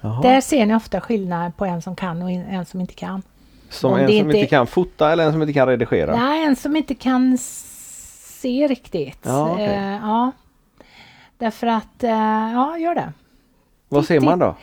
Jaha. 0.04 0.22
Där 0.22 0.42
ser 0.42 0.66
ni 0.66 0.76
ofta 0.76 1.02
skillnad 1.02 1.58
på 1.58 1.66
en 1.66 1.82
som 1.82 1.96
kan 1.96 2.22
och 2.22 2.32
en 2.32 2.66
som 2.66 2.82
inte 2.82 2.94
kan. 2.94 3.22
Som 3.70 3.92
om 3.94 4.00
en 4.00 4.08
som 4.08 4.16
inte- 4.16 4.46
kan 4.46 4.68
fota 4.68 5.12
eller 5.12 5.26
en 5.26 5.32
som 5.32 5.42
inte 5.42 5.54
kan 5.54 5.68
redigera? 5.68 6.16
Nej, 6.16 6.46
en 6.46 6.56
som 6.56 6.76
inte 6.76 6.96
kan 6.96 7.38
se 7.38 8.68
riktigt. 8.68 9.20
Ja, 9.24 9.52
okej. 9.52 9.66
Eh, 9.66 9.94
ja. 10.02 10.32
Därför 11.38 11.68
att, 11.68 12.04
eh, 12.04 12.10
ja, 12.54 12.78
gör 12.78 12.96
det. 12.96 13.14
Vad 13.90 14.06
ser 14.06 14.20
man 14.20 14.40
då? 14.40 14.56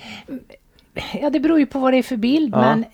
Ja, 1.21 1.31
det 1.31 1.41
beror 1.41 1.59
ju 1.59 1.67
på 1.67 1.79
vad 1.79 1.93
det 1.93 1.97
är 1.99 2.03
för 2.03 2.17
bild, 2.17 2.55
Ja. 2.55 2.61
men 2.61 2.85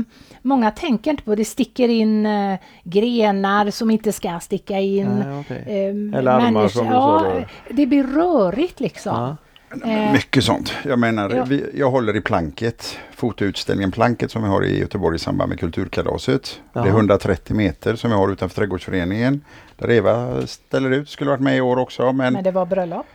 eh, 0.00 0.04
många 0.42 0.70
tänker 0.70 1.10
inte 1.10 1.22
på 1.22 1.34
det. 1.34 1.44
sticker 1.44 1.88
in 1.88 2.26
eh, 2.26 2.58
grenar 2.84 3.70
som 3.70 3.90
inte 3.90 4.12
ska 4.12 4.40
sticka 4.40 4.78
in. 4.80 5.06
Nej, 5.06 5.40
okej. 5.40 5.62
Eh, 5.66 6.18
Eller 6.18 6.30
armar 6.32 6.50
människor- 6.50 6.68
som 6.68 6.86
du 6.86 6.92
ja, 6.92 7.20
sa 7.20 7.34
då. 7.34 7.44
Det 7.74 7.86
blir 7.86 8.04
rörigt 8.04 8.80
liksom. 8.80 9.16
Ja. 9.16 9.36
Eh, 9.84 10.12
mycket 10.12 10.44
sånt. 10.44 10.72
Jag 10.84 10.98
menar, 10.98 11.30
Ja. 11.30 11.44
vi, 11.44 11.64
jag 11.74 11.90
håller 11.90 12.16
i 12.16 12.20
Planket, 12.20 12.98
fotoutställningen 13.16 13.90
Planket 13.92 14.30
som 14.30 14.42
vi 14.42 14.48
har 14.48 14.64
i 14.64 14.78
Göteborg 14.80 15.16
i 15.16 15.18
samband 15.18 15.48
med 15.48 15.60
Kulturkalaset. 15.60 16.60
Det 16.72 16.78
är 16.80 16.84
Jaha. 16.86 16.96
130 16.96 17.56
meter 17.56 17.96
som 17.96 18.10
vi 18.10 18.16
har 18.16 18.32
utanför 18.32 18.56
Trädgårdsföreningen. 18.56 19.40
Där 19.76 19.90
Eva 19.90 20.46
ställer 20.46 20.90
ut, 20.90 21.08
skulle 21.08 21.30
varit 21.30 21.40
med 21.40 21.56
i 21.56 21.60
år 21.60 21.76
också 21.78 22.12
men 22.12 22.32
Men 22.32 22.44
det 22.44 22.50
var 22.50 22.66
bröllop. 22.66 23.06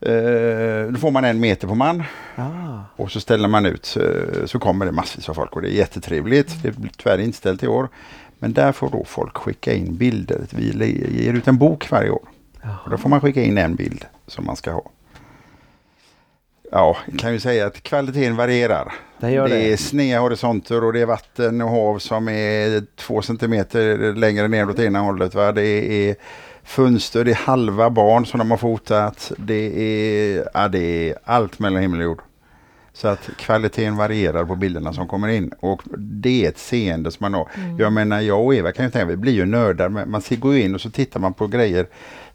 eh, 0.00 0.92
då 0.92 0.98
får 1.00 1.10
man 1.10 1.24
en 1.24 1.40
meter 1.40 1.68
på 1.68 1.74
man 1.74 2.02
Ah. 2.36 2.80
och 2.96 3.10
så 3.10 3.20
ställer 3.20 3.48
man 3.48 3.66
ut 3.66 3.96
eh, 4.00 4.46
så 4.46 4.58
kommer 4.58 4.86
det 4.86 4.92
massvis 4.92 5.28
av 5.28 5.34
folk 5.34 5.56
och 5.56 5.62
det 5.62 5.68
är 5.68 5.76
jättetrevligt. 5.76 6.62
Det 6.62 6.76
blir 6.76 6.90
tyvärr 6.96 7.18
inställt 7.18 7.62
i 7.62 7.68
år. 7.68 7.88
Men 8.38 8.52
där 8.52 8.72
får 8.72 8.90
då 8.90 9.04
folk 9.04 9.36
skicka 9.36 9.72
in 9.74 9.96
bilder. 9.96 10.40
Vi 10.50 11.22
ger 11.24 11.32
ut 11.34 11.48
en 11.48 11.58
bok 11.58 11.90
varje 11.90 12.10
år. 12.10 12.28
Och 12.84 12.90
då 12.90 12.96
får 12.98 13.08
man 13.08 13.20
skicka 13.20 13.42
in 13.42 13.58
en 13.58 13.74
bild 13.74 14.04
som 14.26 14.44
man 14.46 14.56
ska 14.56 14.72
ha. 14.72 14.82
Ja, 16.70 16.96
kan 17.18 17.32
ju 17.32 17.40
säga 17.40 17.66
att 17.66 17.82
kvaliteten 17.82 18.36
varierar. 18.36 18.92
Det 19.20 19.30
gör 19.30 19.48
det 19.48 19.56
är 19.56 19.70
det. 19.70 19.76
sneda 19.76 20.20
horisonter 20.20 20.84
och 20.84 20.92
det 20.92 21.00
är 21.00 21.06
vatten 21.06 21.60
och 21.60 21.70
hav 21.70 21.98
som 21.98 22.28
är 22.28 22.82
två 22.96 23.22
centimeter 23.22 24.14
längre 24.14 24.48
ner 24.48 24.70
åt 24.70 24.78
ena 24.78 25.00
hållet. 25.00 25.34
Va? 25.34 25.52
Det 25.52 26.08
är 26.08 26.16
fönster, 26.64 27.24
det 27.24 27.30
är 27.30 27.34
halva 27.34 27.90
barn 27.90 28.26
som 28.26 28.38
de 28.38 28.50
har 28.50 28.58
fotat. 28.58 29.32
Det 29.36 29.80
är, 29.82 30.48
ja, 30.54 30.68
det 30.68 31.10
är 31.10 31.18
allt 31.24 31.58
mellan 31.58 31.82
himmel 31.82 32.00
och 32.00 32.04
jord. 32.04 32.20
Så 32.92 33.08
att 33.08 33.30
kvaliteten 33.36 33.96
varierar 33.96 34.44
på 34.44 34.56
bilderna 34.56 34.92
som 34.92 35.08
kommer 35.08 35.28
in 35.28 35.52
och 35.60 35.82
det 35.98 36.44
är 36.44 36.48
ett 36.48 36.58
seende 36.58 37.10
som 37.10 37.24
man 37.24 37.34
har. 37.34 37.48
Mm. 37.54 37.78
Jag 37.78 37.92
menar 37.92 38.20
jag 38.20 38.44
och 38.44 38.54
Eva 38.54 38.72
kan 38.72 38.84
ju 38.84 38.90
tänka, 38.90 39.06
vi 39.06 39.16
blir 39.16 39.32
ju 39.32 39.46
nördar, 39.46 39.88
men 39.88 40.10
man 40.10 40.22
går 40.30 40.54
ju 40.54 40.62
in 40.62 40.74
och 40.74 40.80
så 40.80 40.90
tittar 40.90 41.20
man 41.20 41.34
på 41.34 41.46
grejer 41.46 41.86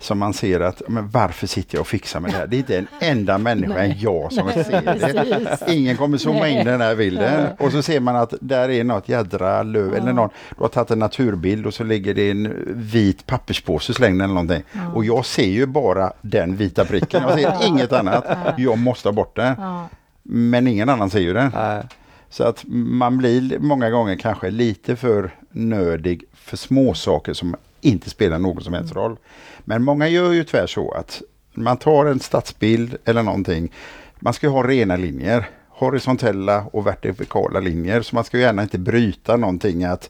som 0.04 0.20
man 0.20 0.34
ser 0.34 0.60
att, 0.60 0.82
men 0.88 1.10
varför 1.10 1.48
sitter 1.48 1.76
jag 1.76 1.82
och 1.82 1.88
fixar 1.88 2.20
med 2.20 2.32
det 2.32 2.38
här? 2.38 2.48
Det 2.48 2.56
är 2.56 2.58
inte 2.58 2.78
en 2.78 2.88
enda 3.00 3.38
människa 3.38 3.80
än 3.84 4.00
jag 4.00 4.34
som 4.34 4.50
ser 4.52 4.82
det. 4.82 5.00
Precis. 5.00 5.68
Ingen 5.76 5.98
kommer 5.98 6.18
zooma 6.18 6.48
in 6.48 6.56
Nej. 6.56 6.66
den 6.66 6.82
här 6.82 6.96
bilden 6.96 7.48
och 7.60 7.72
så 7.72 7.82
ser 7.82 8.00
man 8.00 8.16
att 8.16 8.34
där 8.42 8.70
är 8.70 8.84
något 8.84 9.10
jädra 9.10 9.64
löv 9.64 9.96
eller 9.96 10.14
någon, 10.14 10.30
du 10.58 10.64
har 10.64 10.68
tagit 10.68 10.92
en 10.92 11.00
naturbild 11.00 11.66
och 11.66 11.74
så 11.74 11.84
ligger 11.84 12.14
det 12.14 12.32
en 12.32 12.54
vit 12.68 13.26
papperspåse 13.26 13.94
slängd 13.94 14.22
eller 14.22 14.34
någonting. 14.34 14.64
Och 14.94 15.06
jag 15.06 15.26
ser 15.26 15.48
ju 15.48 15.66
bara 15.66 16.14
den 16.22 16.56
vita 16.56 16.86
pricken, 16.86 17.24
jag 17.24 17.40
ser 17.40 17.68
inget 17.68 17.94
annat. 17.94 18.26
Jag 18.58 18.78
måste 18.78 19.08
ha 19.08 19.14
bort 19.14 19.36
den. 19.36 19.56
Ja. 19.58 19.88
Men 20.24 20.68
ingen 20.68 20.90
annan 20.90 21.10
ser 21.10 21.20
ju 21.20 21.34
den. 21.34 21.52
Nej. 21.56 21.84
Så 22.30 22.44
att 22.44 22.64
man 22.68 23.18
blir 23.18 23.60
många 23.60 23.90
gånger 23.90 24.16
kanske 24.16 24.50
lite 24.50 24.96
för 24.96 25.32
nördig 25.52 26.24
för 26.34 26.58
små 26.58 26.94
saker 26.94 27.34
som 27.34 27.56
inte 27.84 28.10
spelar 28.10 28.40
någon 28.40 28.64
som 28.64 28.74
helst 28.74 28.96
roll. 28.96 29.18
Men 29.60 29.84
många 29.84 30.08
gör 30.08 30.32
ju 30.32 30.44
tyvärr 30.44 30.68
så 30.68 30.92
att 30.92 31.22
man 31.54 31.78
tar 31.78 32.06
en 32.06 32.20
stadsbild 32.20 32.98
eller 33.06 33.24
någonting. 33.24 33.72
Man 34.20 34.34
ska 34.34 34.50
ha 34.50 34.68
rena 34.68 34.96
linjer. 34.96 35.50
Horisontella 35.70 36.66
och 36.72 36.88
vertikala 36.88 37.60
linjer. 37.60 38.02
Så 38.02 38.16
man 38.16 38.24
ska 38.24 38.38
gärna 38.38 38.62
inte 38.62 38.80
bryta 38.80 39.38
någonting. 39.38 39.84
att 39.84 40.10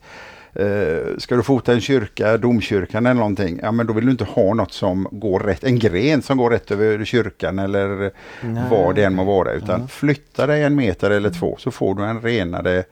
eh, 0.53 1.17
Ska 1.17 1.35
du 1.35 1.43
fota 1.43 1.73
en 1.73 1.81
kyrka, 1.81 2.37
domkyrkan 2.37 3.05
eller 3.05 3.19
någonting, 3.19 3.59
ja 3.63 3.71
men 3.71 3.87
då 3.87 3.93
vill 3.93 4.05
du 4.05 4.11
inte 4.11 4.23
ha 4.23 4.53
något 4.53 4.73
som 4.73 5.07
går 5.11 5.39
rätt, 5.39 5.63
en 5.63 5.79
gren 5.79 6.21
som 6.21 6.37
går 6.37 6.49
rätt 6.49 6.71
över 6.71 7.05
kyrkan 7.05 7.59
eller 7.59 8.11
Nej. 8.41 8.63
vad 8.69 8.95
det 8.95 9.03
än 9.03 9.15
må 9.15 9.23
vara. 9.23 9.53
Utan 9.53 9.87
flytta 9.87 10.47
dig 10.47 10.63
en 10.63 10.75
meter 10.75 11.11
eller 11.11 11.29
två 11.29 11.55
så 11.59 11.71
får 11.71 11.95
du 11.95 12.03
en 12.03 12.21
renare 12.21 12.83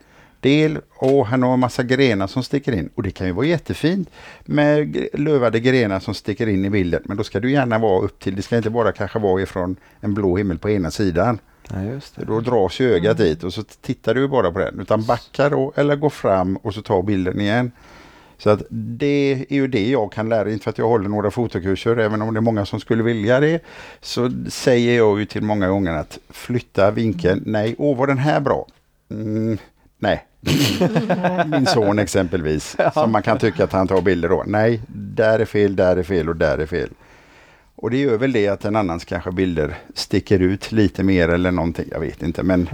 del. 0.41 0.79
Och 0.95 1.27
han 1.27 1.43
har 1.43 1.53
en 1.53 1.59
massa 1.59 1.83
grenar 1.83 2.27
som 2.27 2.43
sticker 2.43 2.71
in. 2.71 2.89
Och 2.95 3.03
det 3.03 3.11
kan 3.11 3.27
ju 3.27 3.33
vara 3.33 3.45
jättefint 3.45 4.09
med 4.45 5.05
lövade 5.13 5.59
grenar 5.59 5.99
som 5.99 6.13
sticker 6.13 6.47
in 6.47 6.65
i 6.65 6.69
bilden. 6.69 7.01
Men 7.05 7.17
då 7.17 7.23
ska 7.23 7.39
du 7.39 7.51
gärna 7.51 7.79
vara 7.79 8.01
upp 8.01 8.19
till, 8.19 8.35
det 8.35 8.41
ska 8.41 8.57
inte 8.57 8.69
bara 8.69 8.91
kanske 8.91 9.19
vara 9.19 9.41
ifrån 9.41 9.75
en 9.99 10.13
blå 10.13 10.37
himmel 10.37 10.59
på 10.59 10.69
ena 10.69 10.91
sidan. 10.91 11.39
Nej, 11.73 11.87
just 11.87 12.15
det. 12.15 12.25
Då 12.25 12.39
dras 12.39 12.79
ju 12.79 12.93
ögat 12.93 13.17
dit 13.17 13.43
och 13.43 13.53
så 13.53 13.63
tittar 13.63 14.13
du 14.13 14.27
bara 14.27 14.51
på 14.51 14.59
den. 14.59 14.79
Utan 14.79 15.05
backa 15.05 15.49
då 15.49 15.73
eller 15.75 15.95
gå 15.95 16.09
fram 16.09 16.55
och 16.55 16.73
så 16.73 16.81
ta 16.81 17.01
bilden 17.01 17.41
igen. 17.41 17.71
Så 18.37 18.49
att 18.49 18.61
det 18.69 19.45
är 19.49 19.53
ju 19.53 19.67
det 19.67 19.89
jag 19.89 20.11
kan 20.11 20.29
lära, 20.29 20.51
inte 20.51 20.63
för 20.63 20.69
att 20.69 20.77
jag 20.77 20.87
håller 20.87 21.09
några 21.09 21.31
fotokurser, 21.31 21.97
även 21.97 22.21
om 22.21 22.33
det 22.33 22.39
är 22.39 22.41
många 22.41 22.65
som 22.65 22.79
skulle 22.79 23.03
vilja 23.03 23.39
det. 23.39 23.63
Så 24.01 24.31
säger 24.49 24.97
jag 24.97 25.19
ju 25.19 25.25
till 25.25 25.43
många 25.43 25.69
gånger 25.69 25.93
att 25.93 26.19
flytta 26.29 26.91
vinkeln, 26.91 27.43
nej, 27.45 27.75
åh 27.77 27.97
var 27.97 28.07
den 28.07 28.17
här 28.17 28.39
bra? 28.39 28.67
Mm, 29.11 29.57
nej. 29.99 30.25
Min 31.45 31.65
son 31.65 31.99
exempelvis, 31.99 32.77
som 32.93 33.11
man 33.11 33.21
kan 33.21 33.37
tycka 33.37 33.63
att 33.63 33.73
han 33.73 33.87
tar 33.87 34.01
bilder 34.01 34.29
då. 34.29 34.43
Nej, 34.47 34.81
där 34.87 35.39
är 35.39 35.45
fel, 35.45 35.75
där 35.75 35.97
är 35.97 36.03
fel 36.03 36.29
och 36.29 36.35
där 36.35 36.57
är 36.57 36.65
fel. 36.65 36.89
Och 37.75 37.91
det 37.91 37.97
gör 37.97 38.17
väl 38.17 38.31
det 38.31 38.47
att 38.47 38.65
en 38.65 38.75
annans 38.75 39.05
kanske 39.05 39.31
bilder 39.31 39.75
sticker 39.93 40.39
ut 40.39 40.71
lite 40.71 41.03
mer 41.03 41.29
eller 41.29 41.51
någonting, 41.51 41.85
jag 41.91 41.99
vet 41.99 42.23
inte. 42.23 42.43
Men. 42.43 42.69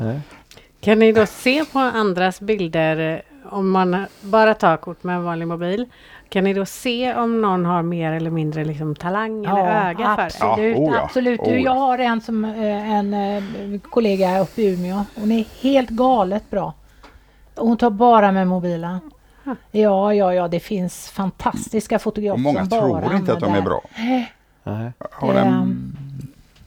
Kan 0.81 0.99
ni 0.99 1.11
då 1.11 1.25
se 1.25 1.65
på 1.65 1.79
andras 1.79 2.39
bilder 2.39 3.13
eh, 3.13 3.53
om 3.53 3.69
man 3.69 4.05
bara 4.21 4.53
tar 4.53 4.77
kort 4.77 5.03
med 5.03 5.15
en 5.15 5.23
vanlig 5.23 5.47
mobil? 5.47 5.85
Kan 6.29 6.43
ni 6.43 6.53
då 6.53 6.65
se 6.65 7.15
om 7.15 7.41
någon 7.41 7.65
har 7.65 7.83
mer 7.83 8.11
eller 8.11 8.29
mindre 8.29 8.65
liksom 8.65 8.95
talang 8.95 9.45
eller 9.45 9.89
öga 9.89 10.15
för 10.15 10.17
det? 10.17 10.23
absolut. 10.23 10.77
Ja, 10.77 10.83
oh 10.83 10.93
ja, 10.93 11.03
absolut. 11.03 11.39
oh 11.39 11.53
ja. 11.53 11.59
Jag 11.59 11.71
har 11.71 11.97
en, 11.97 12.21
som, 12.21 12.45
eh, 12.45 12.91
en 12.91 13.13
eh, 13.13 13.79
kollega 13.81 14.39
uppe 14.39 14.61
i 14.61 14.73
Umeå. 14.73 15.05
Hon 15.15 15.31
är 15.31 15.45
helt 15.61 15.89
galet 15.89 16.49
bra. 16.49 16.73
Hon 17.57 17.77
tar 17.77 17.89
bara 17.89 18.31
med 18.31 18.47
mobilen. 18.47 18.99
Ja, 19.71 20.13
ja, 20.13 20.33
ja, 20.33 20.47
det 20.47 20.59
finns 20.59 21.09
fantastiska 21.09 21.99
fotografer 21.99 22.33
och 22.33 22.39
många 22.39 22.59
som 22.59 22.69
bara 22.69 23.01
tror 23.01 23.15
inte 23.15 23.33
att 23.33 23.39
de 23.39 23.53
är 23.53 23.61
bra. 23.61 23.81
Nej. 23.97 24.33
Har 25.11 25.33
en 25.33 25.97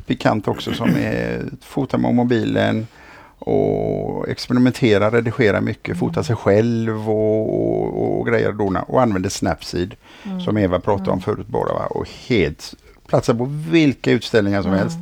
bekant 0.06 0.48
också 0.48 0.72
som 0.72 0.88
är, 0.88 1.44
fotar 1.62 1.98
med 1.98 2.14
mobilen 2.14 2.86
och 3.38 4.28
experimenterar, 4.28 5.10
redigerar 5.10 5.60
mycket, 5.60 5.98
fotar 5.98 6.22
sig 6.22 6.36
själv 6.36 7.10
och, 7.10 7.54
och, 7.54 8.20
och 8.20 8.26
grejer 8.26 8.52
då 8.52 8.82
och 8.86 9.02
använder 9.02 9.30
Snapseed 9.30 9.94
som 10.44 10.58
Eva 10.58 10.80
pratade 10.80 11.10
om 11.10 11.20
förut 11.20 11.46
bara 11.46 11.72
va? 11.72 11.86
och 11.86 12.08
helt 12.28 12.74
platsar 13.06 13.34
på 13.34 13.44
vilka 13.70 14.10
utställningar 14.10 14.62
som 14.62 14.72
helst. 14.72 14.98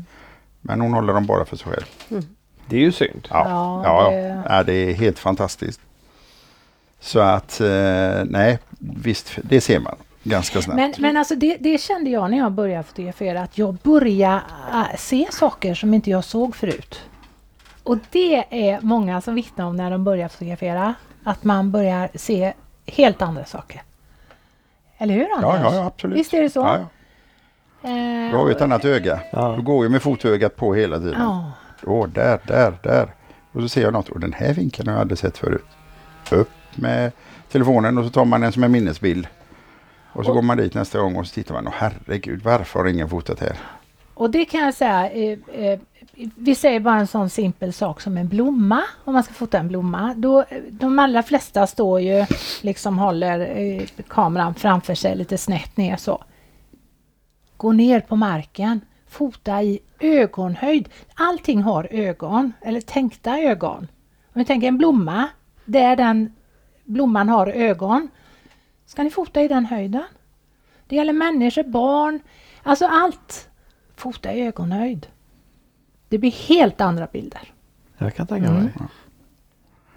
Men 0.60 0.80
hon 0.80 0.92
håller 0.92 1.12
dem 1.14 1.26
bara 1.26 1.44
för 1.44 1.56
sig 1.56 1.72
själv. 1.72 2.24
Det 2.68 2.76
är 2.76 2.80
ju 2.80 2.92
synd. 2.92 3.28
Ja, 3.30 3.80
Ja, 3.84 4.10
det- 4.10 4.42
ja. 4.48 4.62
det 4.62 4.72
är 4.72 4.92
helt 4.94 5.18
fantastiskt. 5.18 5.80
Så 7.00 7.20
att 7.20 7.60
eh, 7.60 8.24
nej, 8.24 8.58
visst, 8.78 9.38
det 9.42 9.60
ser 9.60 9.78
man 9.80 9.96
ganska 10.22 10.62
snabbt. 10.62 10.76
Men, 10.76 10.94
men 10.98 11.16
alltså 11.16 11.34
det, 11.34 11.56
det 11.60 11.78
kände 11.80 12.10
jag 12.10 12.30
när 12.30 12.38
jag 12.38 12.52
började 12.52 12.82
fotografera 12.84 13.42
att 13.42 13.58
jag 13.58 13.74
började 13.74 14.40
äh, 14.72 14.96
se 14.98 15.26
saker 15.30 15.74
som 15.74 15.94
inte 15.94 16.10
jag 16.10 16.24
såg 16.24 16.56
förut. 16.56 17.00
Och 17.82 17.98
det 18.10 18.44
är 18.70 18.78
många 18.82 19.20
som 19.20 19.34
vittnar 19.34 19.64
om 19.66 19.76
när 19.76 19.90
de 19.90 20.04
börjar 20.04 20.28
fotografera. 20.28 20.94
Att 21.24 21.44
man 21.44 21.70
börjar 21.70 22.08
se 22.14 22.52
helt 22.86 23.22
andra 23.22 23.44
saker. 23.44 23.82
Eller 24.98 25.14
hur 25.14 25.32
Anders? 25.36 25.60
ja, 25.62 25.74
ja, 25.74 25.84
absolut. 25.86 26.18
Visst 26.18 26.34
är 26.34 26.42
det 26.42 26.50
så? 26.50 26.60
Ja, 26.60 26.76
ja. 26.78 26.86
Eh, 27.90 28.30
Du 28.30 28.36
har 28.36 28.48
ju 28.48 28.54
ett 28.54 28.60
annat 28.62 28.84
öga. 28.84 29.20
Ja. 29.32 29.54
Du 29.56 29.62
går 29.62 29.84
ju 29.84 29.90
med 29.90 30.02
fotögat 30.02 30.56
på 30.56 30.74
hela 30.74 30.98
tiden. 30.98 31.14
Ja. 31.20 31.52
Åh, 31.86 32.08
där, 32.08 32.40
där, 32.46 32.78
där. 32.82 33.08
Och 33.52 33.62
så 33.62 33.68
ser 33.68 33.82
jag 33.82 33.92
något 33.92 34.08
och 34.08 34.20
den 34.20 34.32
här 34.32 34.54
vinkeln 34.54 34.88
har 34.88 34.94
jag 34.94 35.00
aldrig 35.00 35.18
sett 35.18 35.38
förut. 35.38 35.66
Upp 36.30 36.50
med 36.74 37.12
telefonen 37.50 37.98
och 37.98 38.04
så 38.04 38.10
tar 38.10 38.24
man 38.24 38.42
en 38.42 38.52
som 38.52 38.64
en 38.64 38.72
minnesbild. 38.72 39.26
Och 40.12 40.24
så 40.24 40.32
går 40.32 40.42
man 40.42 40.56
dit 40.56 40.74
nästa 40.74 40.98
gång 40.98 41.16
och 41.16 41.26
så 41.26 41.34
tittar 41.34 41.54
man 41.54 41.66
och 41.66 41.72
herregud 41.76 42.42
varför 42.42 42.78
har 42.80 42.86
ingen 42.86 43.08
fotat 43.08 43.40
här? 43.40 43.56
Och 44.14 44.30
det 44.30 44.44
kan 44.44 44.60
jag 44.60 44.74
säga, 44.74 45.10
eh, 45.10 45.38
eh, 45.52 45.78
vi 46.36 46.54
säger 46.54 46.80
bara 46.80 46.96
en 46.96 47.06
sån 47.06 47.30
simpel 47.30 47.72
sak 47.72 48.00
som 48.00 48.16
en 48.16 48.28
blomma, 48.28 48.82
om 49.04 49.14
man 49.14 49.22
ska 49.22 49.34
fota 49.34 49.58
en 49.58 49.68
blomma. 49.68 50.14
Då, 50.16 50.44
de 50.70 50.98
allra 50.98 51.22
flesta 51.22 51.66
står 51.66 52.00
ju, 52.00 52.26
liksom 52.62 52.98
håller 52.98 53.40
eh, 53.58 53.82
kameran 54.08 54.54
framför 54.54 54.94
sig 54.94 55.16
lite 55.16 55.38
snett 55.38 55.76
ner 55.76 55.96
så. 55.96 56.24
Gå 57.56 57.72
ner 57.72 58.00
på 58.00 58.16
marken, 58.16 58.80
fota 59.08 59.62
i 59.62 59.78
ögonhöjd. 60.00 60.88
Allting 61.14 61.62
har 61.62 61.88
ögon, 61.90 62.52
eller 62.60 62.80
tänkta 62.80 63.38
ögon. 63.38 63.78
Om 64.32 64.38
vi 64.40 64.44
tänker 64.44 64.68
en 64.68 64.78
blomma, 64.78 65.28
där 65.64 65.96
den 65.96 66.32
blomman 66.84 67.28
har 67.28 67.46
ögon, 67.46 68.08
ska 68.86 69.02
ni 69.02 69.10
fota 69.10 69.42
i 69.42 69.48
den 69.48 69.64
höjden. 69.64 70.04
Det 70.86 70.96
gäller 70.96 71.12
människor, 71.12 71.62
barn, 71.62 72.20
alltså 72.62 72.86
allt. 72.86 73.48
Fota 73.96 74.32
i 74.32 74.40
ögonhöjd. 74.46 75.06
Det 76.08 76.18
blir 76.18 76.30
helt 76.30 76.80
andra 76.80 77.06
bilder. 77.12 77.52
Jag 77.98 78.14
kan 78.14 78.26
tänka 78.26 78.50
mig. 78.52 78.68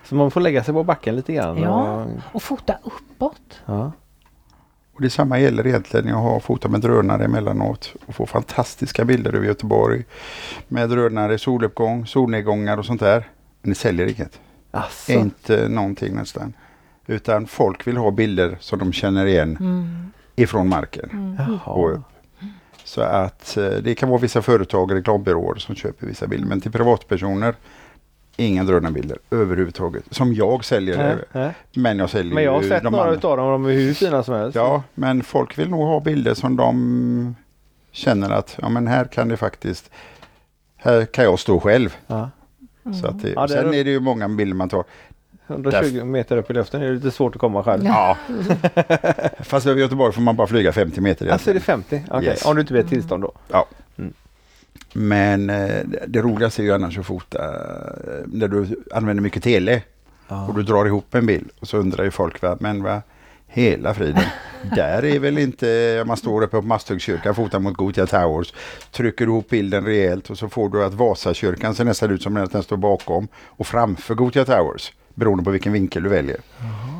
Så 0.04 0.16
man 0.16 0.32
får 0.32 0.42
lägga 0.42 0.64
sig 0.64 0.74
på 0.74 0.84
backen 0.84 1.16
lite 1.16 1.34
grann. 1.34 1.58
Ja, 1.58 2.04
Och, 2.04 2.12
och 2.36 2.44
fota 2.44 2.78
uppåt. 2.84 3.62
ja. 3.66 3.92
Och 5.02 5.04
det 5.04 5.10
samma 5.10 5.40
gäller 5.40 5.68
egentligen. 5.68 6.08
Jag 6.08 6.16
har 6.16 6.40
fotat 6.40 6.72
med 6.72 6.82
drönare 6.82 7.26
emellanåt 7.26 7.94
och 8.06 8.16
får 8.16 8.26
fantastiska 8.26 9.06
bilder 9.06 9.34
över 9.36 9.46
Göteborg. 9.48 10.04
Med 10.68 10.90
drönare, 10.90 11.38
soluppgång, 11.38 12.06
solnedgångar 12.06 12.78
och 12.78 12.86
sånt 12.86 13.00
där. 13.00 13.28
Men 13.62 13.70
det 13.70 13.76
säljer 13.76 14.06
inget. 14.08 14.40
Asså. 14.72 15.12
Inte 15.12 15.68
någonting 15.70 16.16
nästan. 16.16 16.54
Utan 17.08 17.48
folk 17.48 17.88
vill 17.88 17.98
ha 17.98 18.12
bilder 18.12 18.58
som 18.60 18.80
de 18.80 18.94
känner 18.94 19.26
igen 19.26 19.58
Mm. 19.60 20.12
ifrån 20.36 20.70
marken. 20.70 21.38
och 21.66 21.80
Jaha. 21.80 21.92
upp. 21.92 22.02
Så 22.84 23.02
att 23.02 23.58
eh, 23.58 23.66
det 23.66 23.96
kan 23.96 24.10
vara 24.10 24.20
vissa 24.22 24.42
företag, 24.42 24.94
reklambyråer 24.96 25.56
som 25.56 25.76
köper 25.76 26.08
vissa 26.08 26.28
bilder. 26.28 26.48
Men 26.48 26.62
till 26.62 26.72
privatpersoner, 26.72 27.56
inga 28.38 28.64
drönarbilder 28.64 29.18
överhuvudtaget. 29.32 30.04
Som 30.10 30.34
jag 30.34 30.66
säljer. 30.66 30.98
Det. 30.98 31.18
nej. 31.40 31.52
Men 31.74 32.00
jag 32.00 32.10
säljer 32.10 32.34
Men 32.36 32.44
jag 32.44 32.52
har 32.52 32.62
sett 32.64 32.84
några 32.84 33.02
andra. 33.02 33.14
utav 33.16 33.38
dem 33.38 33.46
och 33.46 33.52
de 33.52 33.66
är 33.66 33.72
hur 33.72 33.94
fina 33.94 34.24
som 34.24 34.34
helst. 34.36 34.56
Ja, 34.56 34.84
men 34.96 35.24
folk 35.24 35.58
vill 35.60 35.70
nog 35.70 35.82
ha 35.88 36.00
bilder 36.00 36.34
som 36.34 36.56
de 36.56 37.36
känner 37.92 38.30
att 38.30 38.58
ja, 38.62 38.70
men 38.70 38.88
här 38.88 39.06
kan 39.06 39.28
det 39.28 39.38
faktiskt, 39.38 39.92
här 40.78 41.06
kan 41.06 41.24
jag 41.26 41.40
stå 41.40 41.60
själv. 41.60 41.96
Ja. 42.08 42.30
Så 43.02 43.08
att 43.08 43.22
det, 43.22 43.30
Ja, 43.30 43.48
det 43.48 43.54
är- 43.58 43.62
sen 43.62 43.74
är 43.74 43.84
det 43.84 43.92
ju 43.92 44.00
många 44.00 44.30
bilder 44.30 44.56
man 44.56 44.70
tar. 44.70 44.84
120 45.48 46.04
meter 46.04 46.38
upp 46.38 46.50
i 46.52 46.54
luften 46.54 46.82
är 46.82 46.86
det 46.88 46.94
lite 46.94 47.12
svårt 47.12 47.36
att 47.36 47.42
komma 47.42 47.64
själv. 47.64 47.86
Ja. 47.86 48.18
Fast 49.40 49.68
över 49.68 49.82
Göteborg 49.82 50.14
får 50.14 50.22
man 50.22 50.36
bara 50.36 50.48
flyga 50.48 50.72
50 50.72 51.02
meter. 51.02 51.28
Alltså 51.28 51.50
är 51.50 51.54
egentligen. 51.54 51.84
det 51.90 51.98
50? 52.00 52.14
Okej, 52.18 52.28
Yes. 52.30 52.46
om 52.46 52.56
du 52.56 52.62
inte 52.62 52.74
vet 52.74 52.88
tillstånd 52.88 53.24
då. 53.24 53.32
Ja. 53.48 53.66
Men 54.94 55.50
eh, 55.50 55.84
det 56.08 56.22
roligaste 56.22 56.62
är 56.62 56.64
ju 56.64 56.74
annars 56.74 56.98
att 56.98 57.06
fota 57.06 57.46
eh, 57.46 58.26
när 58.26 58.48
du 58.48 58.84
använder 58.92 59.24
mycket 59.24 59.44
tele 59.44 59.82
och 60.48 60.56
du 60.56 60.64
drar 60.64 60.86
ihop 60.86 61.16
en 61.16 61.26
bild 61.26 61.50
och 61.60 61.68
så 61.68 61.78
undrar 61.78 62.04
ju 62.04 62.12
folk, 62.12 62.42
va, 62.42 62.58
men 62.60 62.84
vad 62.84 63.02
Hela 63.54 63.94
friden. 63.94 64.24
Där 64.76 65.06
är 65.06 65.20
väl 65.20 65.38
inte, 65.38 66.00
om 66.02 66.08
man 66.08 66.18
står 66.18 66.44
uppe 66.44 66.58
på 66.58 66.62
Masthuggskyrkan, 66.62 67.36
fotar 67.36 67.60
mot 67.60 67.74
Gothia 67.74 68.06
Towers, 68.06 68.54
trycker 68.92 69.26
ihop 69.26 69.50
bilden 69.50 69.86
rejält 69.86 70.30
och 70.30 70.38
så 70.38 70.50
får 70.50 70.70
du 70.70 70.84
att 70.84 70.94
Vasakyrkan 70.94 71.76
ser 71.76 71.86
nästan 71.86 72.12
ut 72.12 72.24
som 72.24 72.38
att 72.38 72.52
den 72.52 72.64
står 72.64 72.78
bakom 72.78 73.28
och 73.46 73.68
framför 73.68 74.16
Gothia 74.16 74.46
Towers. 74.46 74.94
Beroende 75.14 75.44
på 75.44 75.52
vilken 75.52 75.74
vinkel 75.74 76.04
du 76.04 76.10
väljer. 76.10 76.38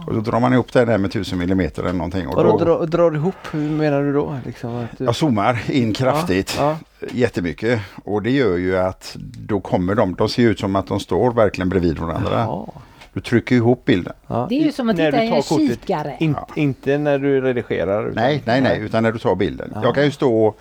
Och 0.08 0.14
då 0.14 0.20
drar 0.20 0.40
man 0.40 0.54
ihop 0.54 0.74
det 0.74 0.86
där 0.86 0.98
med 0.98 1.10
1000 1.10 1.42
mm 1.42 1.60
eller 1.60 1.94
någonting. 1.94 2.28
Och 2.28 2.36
Vadå 2.36 2.58
då, 2.58 2.66
dra, 2.66 2.86
drar 2.86 3.16
ihop? 3.16 3.36
Hur 3.52 3.70
menar 3.70 4.04
du 4.04 4.14
då? 4.14 4.38
Liksom 4.46 4.76
att 4.76 4.98
du... 4.98 5.06
jag 5.06 5.16
zoomar 5.16 5.62
in 5.72 5.94
kraftigt. 5.94 6.56
Ja, 6.58 6.78
Jättemycket. 7.12 7.82
Och 8.04 8.22
det 8.22 8.32
gör 8.32 8.58
ju 8.58 8.78
att 8.78 9.16
då 9.38 9.60
kommer 9.60 9.96
de, 9.96 10.16
de 10.16 10.30
ser 10.30 10.44
ut 10.44 10.60
som 10.60 10.76
att 10.76 10.88
de 10.88 11.00
står 11.00 11.32
verkligen 11.32 11.70
bredvid 11.70 12.00
varandra. 12.00 12.32
ja. 12.32 12.68
Du 13.14 13.22
trycker 13.22 13.56
ihop 13.56 13.86
bilden. 13.86 14.14
Ja. 14.28 14.46
Det 14.50 14.56
är 14.56 14.64
ju 14.66 14.72
som 14.72 14.90
att 14.90 14.96
titta 14.98 15.24
i 15.24 15.28
en 15.28 15.42
kortet. 15.42 15.70
kikare. 15.80 16.16
In, 16.20 16.36
Inte 16.56 16.98
när 16.98 17.20
du 17.20 17.42
redigerar? 17.42 18.04
utan- 18.04 18.16
Nej, 18.24 18.42
nej, 18.46 18.62
nej, 18.62 18.80
utan 18.80 19.04
när 19.04 19.12
du 19.12 19.20
tar 19.20 19.36
bilden. 19.36 19.72
Ja. 19.76 19.82
Jag 19.84 19.96
kan 19.96 20.04
ju 20.04 20.12
stå 20.12 20.56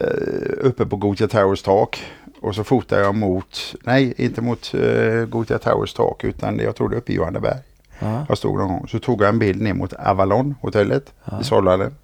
eh, 0.00 0.06
uppe 0.60 0.86
på 0.86 0.96
Gothia 0.96 1.28
Towers 1.28 1.62
tak 1.62 2.04
och 2.40 2.54
så 2.54 2.64
fotar 2.64 2.98
jag 3.00 3.14
mot, 3.14 3.74
nej 3.84 4.14
inte 4.16 4.40
mot 4.42 4.74
eh, 4.74 5.24
Gothia 5.26 5.58
Towers 5.58 5.92
tak 5.94 6.24
utan 6.24 6.58
jag 6.58 6.76
tror 6.76 6.88
det 6.88 6.96
är 6.96 6.98
uppe 6.98 7.12
i 7.12 7.14
Johanneberg. 7.14 7.58
Ja. 7.98 8.24
Jag 8.28 8.38
stod 8.38 8.58
någon 8.58 8.68
gång. 8.68 8.88
Så 8.88 8.98
tog 8.98 9.22
jag 9.22 9.28
en 9.28 9.38
bild 9.38 9.62
ner 9.62 9.74
mot 9.74 9.92
Avalon 9.92 10.54
hotellet 10.60 11.12
Ja. 11.24 11.40
i 11.40 11.44
Solvallen. 11.44 11.94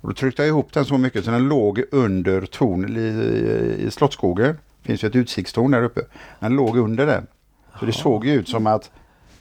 Och 0.00 0.08
då 0.08 0.14
tryckte 0.14 0.42
jag 0.42 0.48
ihop 0.48 0.72
den 0.72 0.84
så 0.84 0.98
mycket 0.98 1.24
så 1.24 1.30
den 1.30 1.48
låg 1.48 1.82
under 1.92 2.46
torn 2.46 2.96
i, 2.96 3.86
i 3.86 3.90
Slottsskogen. 3.90 4.58
Det 4.82 4.86
finns 4.86 5.04
ju 5.04 5.08
ett 5.08 5.16
utsiktstorn 5.16 5.70
där 5.70 5.82
uppe. 5.82 6.00
Den 6.40 6.52
låg 6.56 6.76
under 6.78 7.06
den. 7.06 7.26
Så 7.80 7.86
det 7.86 7.92
såg 7.92 8.26
ju 8.26 8.32
ut 8.32 8.48
som 8.48 8.66
att 8.66 8.90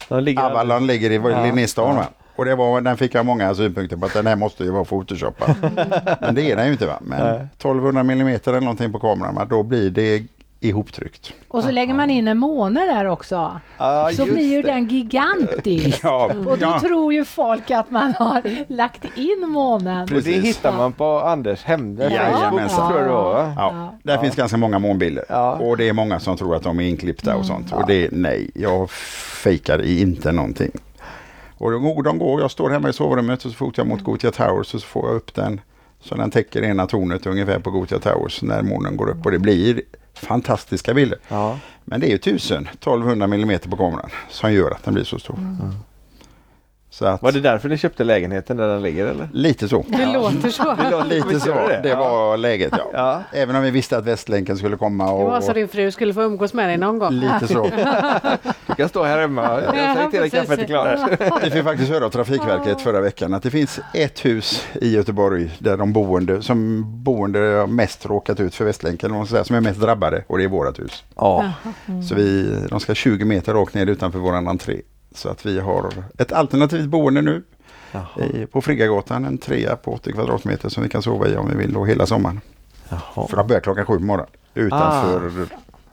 ligger 0.09 0.43
Avalon 0.43 0.87
ligger 0.87 1.11
i 1.11 1.15
Ja. 1.15 1.45
Linnéstan. 1.45 1.95
Ja. 1.95 2.05
Och 2.35 2.45
det 2.45 2.55
var, 2.55 2.81
den 2.81 2.97
fick 2.97 3.15
jag 3.15 3.25
många 3.25 3.55
synpunkter 3.55 3.97
på 3.97 4.05
att 4.05 4.13
den 4.13 4.27
här 4.27 4.35
måste 4.35 4.63
ju 4.63 4.69
vara 4.71 4.85
photoshoppad. 4.85 5.55
Men 6.21 6.35
det 6.35 6.51
är 6.51 6.55
den 6.55 6.65
ju 6.65 6.71
inte 6.71 6.85
va. 6.87 6.99
Men 7.01 7.19
Nej. 7.19 7.47
1200 7.57 8.01
mm 8.01 8.27
eller 8.45 8.59
någonting 8.61 8.91
på 8.91 8.99
kameran, 8.99 9.47
då 9.49 9.63
blir 9.63 9.89
det 9.89 10.23
ihoptryckt. 10.59 11.33
Och 11.47 11.63
så 11.63 11.71
lägger 11.71 11.93
man 11.93 12.09
in 12.09 12.27
en 12.27 12.37
måne 12.37 12.79
där 12.85 13.05
också. 13.05 13.59
Ja, 13.77 14.09
Så 14.15 14.25
blir 14.25 14.51
ju 14.55 14.61
det. 14.61 14.71
den 14.71 14.87
gigantisk. 14.87 15.99
Ja, 16.03 16.25
Och 16.25 16.43
då 16.45 16.57
ja. 16.59 16.79
tror 16.79 17.13
ju 17.13 17.25
folk 17.25 17.71
att 17.71 17.91
man 17.91 18.13
har 18.13 18.41
lagt 18.73 19.05
in 19.17 19.45
månen. 19.49 20.01
Och 20.01 20.07
det 20.09 20.15
Precis. 20.15 20.45
hittar 20.45 20.77
man 20.77 20.93
på 20.93 21.19
Anders 21.19 21.63
hemdel. 21.63 22.11
Jajamensan. 22.11 22.91
tror 22.91 23.01
jag 23.01 23.23
va? 23.23 23.53
Ja, 23.57 23.95
där 24.03 24.17
finns 24.17 24.35
ganska 24.35 24.57
många 24.57 24.79
månbilder. 24.79 25.25
Ja. 25.29 25.53
Och 25.55 25.77
det 25.77 25.89
är 25.89 25.93
många 25.93 26.19
som 26.19 26.37
tror 26.37 26.55
att 26.55 26.63
de 26.63 26.79
är 26.79 26.83
inklippta 26.89 27.35
och 27.35 27.45
sånt. 27.45 27.73
Och 27.73 27.87
det, 27.87 28.09
nej, 28.11 28.51
jag 28.55 28.89
fejkar 29.43 29.85
inte 29.85 30.31
någonting. 30.31 30.71
Och 31.57 31.71
de, 31.71 31.83
går- 31.83 32.03
de 32.03 32.17
går, 32.19 32.41
jag 32.41 32.51
står 32.51 32.69
hemma 32.69 32.89
i 32.89 32.93
sovrummet 32.93 33.45
och 33.45 33.51
så 33.51 33.57
fotar 33.57 33.83
jag 33.83 33.87
mot 33.87 34.03
Gothia 34.03 34.31
Towers 34.31 34.67
så 34.67 34.79
får 34.79 35.07
jag 35.09 35.15
upp 35.15 35.35
den 35.35 35.61
så 36.05 36.15
den 36.15 36.31
täcker 36.31 36.61
ena 36.61 36.87
tornet 36.87 37.25
ungefär 37.25 37.59
på 37.59 37.71
Gothia 37.71 37.99
Towers 37.99 38.41
när 38.41 38.61
månen 38.61 38.97
går 38.97 39.09
upp 39.09 39.25
och 39.25 39.31
det 39.31 39.39
blir 39.39 39.81
fantastiska 40.13 40.93
bilder. 40.93 41.19
Ja. 41.27 41.59
Men 41.83 41.99
det 41.99 42.07
är 42.07 42.09
ju 42.09 42.15
1000, 42.15 42.67
1200 42.67 43.25
mm 43.25 43.59
på 43.59 43.77
kameran 43.77 44.09
som 44.29 44.53
gör 44.53 44.71
att 44.71 44.83
den 44.83 44.93
blir 44.93 45.03
så 45.03 45.19
stor. 45.19 45.39
Så 46.95 47.05
att, 47.05 47.21
Var 47.21 47.31
det 47.31 47.39
därför 47.39 47.69
ni 47.69 47.77
köpte 47.77 48.03
lägenheten 48.03 48.57
där 48.57 48.67
den 48.67 48.81
ligger 48.81 49.05
eller? 49.05 49.29
lite 49.33 49.67
så. 49.69 49.85
Det 49.87 50.05
låter 50.13 50.49
så. 50.49 50.63
Det 50.63 50.89
låter- 50.91 51.05
Lite 51.09 51.39
så, 51.39 51.53
det? 51.53 51.79
det 51.83 51.89
Ja. 51.89 51.99
var 51.99 52.37
läget 52.37 52.73
ja. 52.77 52.89
Ja. 52.93 53.23
Även 53.39 53.55
om 53.55 53.63
vi 53.63 53.71
visste 53.71 53.97
att 53.97 54.05
Västlänken 54.05 54.57
skulle 54.57 54.77
komma 54.77 55.05
Det 55.05 55.11
och, 55.11 55.31
var 55.31 55.41
så 55.41 55.53
din 55.53 55.67
fru 55.67 55.91
skulle 55.91 56.13
få 56.13 56.21
umgås 56.21 56.53
med 56.53 56.69
dig 56.69 56.77
någon 56.77 56.99
gång. 56.99 57.11
lite 57.13 57.47
så. 57.47 57.69
Du 58.67 58.75
kan 58.75 58.89
stå 58.89 59.03
här 59.03 59.19
hemma. 59.19 59.61
Jag 59.61 59.73
säger 59.95 60.09
till 60.09 60.19
dig 60.19 60.29
kaffet 60.29 60.59
är 60.59 60.65
klart. 60.65 60.99
Vi 61.43 61.51
fick 61.51 61.63
faktiskt 61.63 61.91
höra 61.91 62.05
av 62.05 62.09
Trafikverket 62.09 62.81
förra 62.81 63.01
veckan 63.01 63.33
att 63.33 63.43
det 63.43 63.51
finns 63.51 63.79
ett 63.93 64.25
hus 64.25 64.67
i 64.81 64.95
Göteborg 64.95 65.51
där 65.59 65.77
de 65.77 65.93
boende, 65.93 66.41
som 66.41 66.83
boende 67.03 67.39
har 67.39 67.67
mest 67.67 68.05
råkat 68.05 68.39
ut 68.39 68.55
för 68.55 68.65
Västlänken, 68.65 69.27
säga, 69.27 69.43
som 69.43 69.55
är 69.55 69.61
mest 69.61 69.79
drabbade 69.81 70.23
och 70.27 70.37
det 70.37 70.43
är 70.43 70.47
vårat 70.47 70.79
hus. 70.79 71.03
Ja. 71.15 71.51
Så 72.09 72.15
vi, 72.15 72.55
de 72.69 72.79
ska 72.79 72.93
20 72.95 73.25
meter 73.25 73.53
rakt 73.53 73.73
ner 73.73 73.85
utanför 73.85 74.19
våran 74.19 74.47
entré. 74.47 74.81
Så 75.15 75.29
att 75.29 75.45
vi 75.45 75.59
har 75.59 75.89
ett 76.17 76.31
alternativt 76.31 76.85
boende 76.85 77.21
nu 77.21 77.43
i, 78.19 78.45
på 78.45 78.61
Friggagatan, 78.61 79.25
en 79.25 79.37
trea 79.37 79.75
på 79.75 79.93
80 79.93 80.11
kvadratmeter 80.11 80.69
som 80.69 80.83
vi 80.83 80.89
kan 80.89 81.01
sova 81.01 81.27
i 81.27 81.35
om 81.37 81.49
vi 81.49 81.55
vill 81.55 81.73
då 81.73 81.85
hela 81.85 82.05
sommaren. 82.05 82.41
Jaha. 82.89 83.27
För 83.27 83.37
de 83.37 83.47
börjar 83.47 83.61
klockan 83.61 83.85
sju 83.85 83.97
på 83.97 84.03
morgonen 84.03 84.31
utanför 84.53 85.31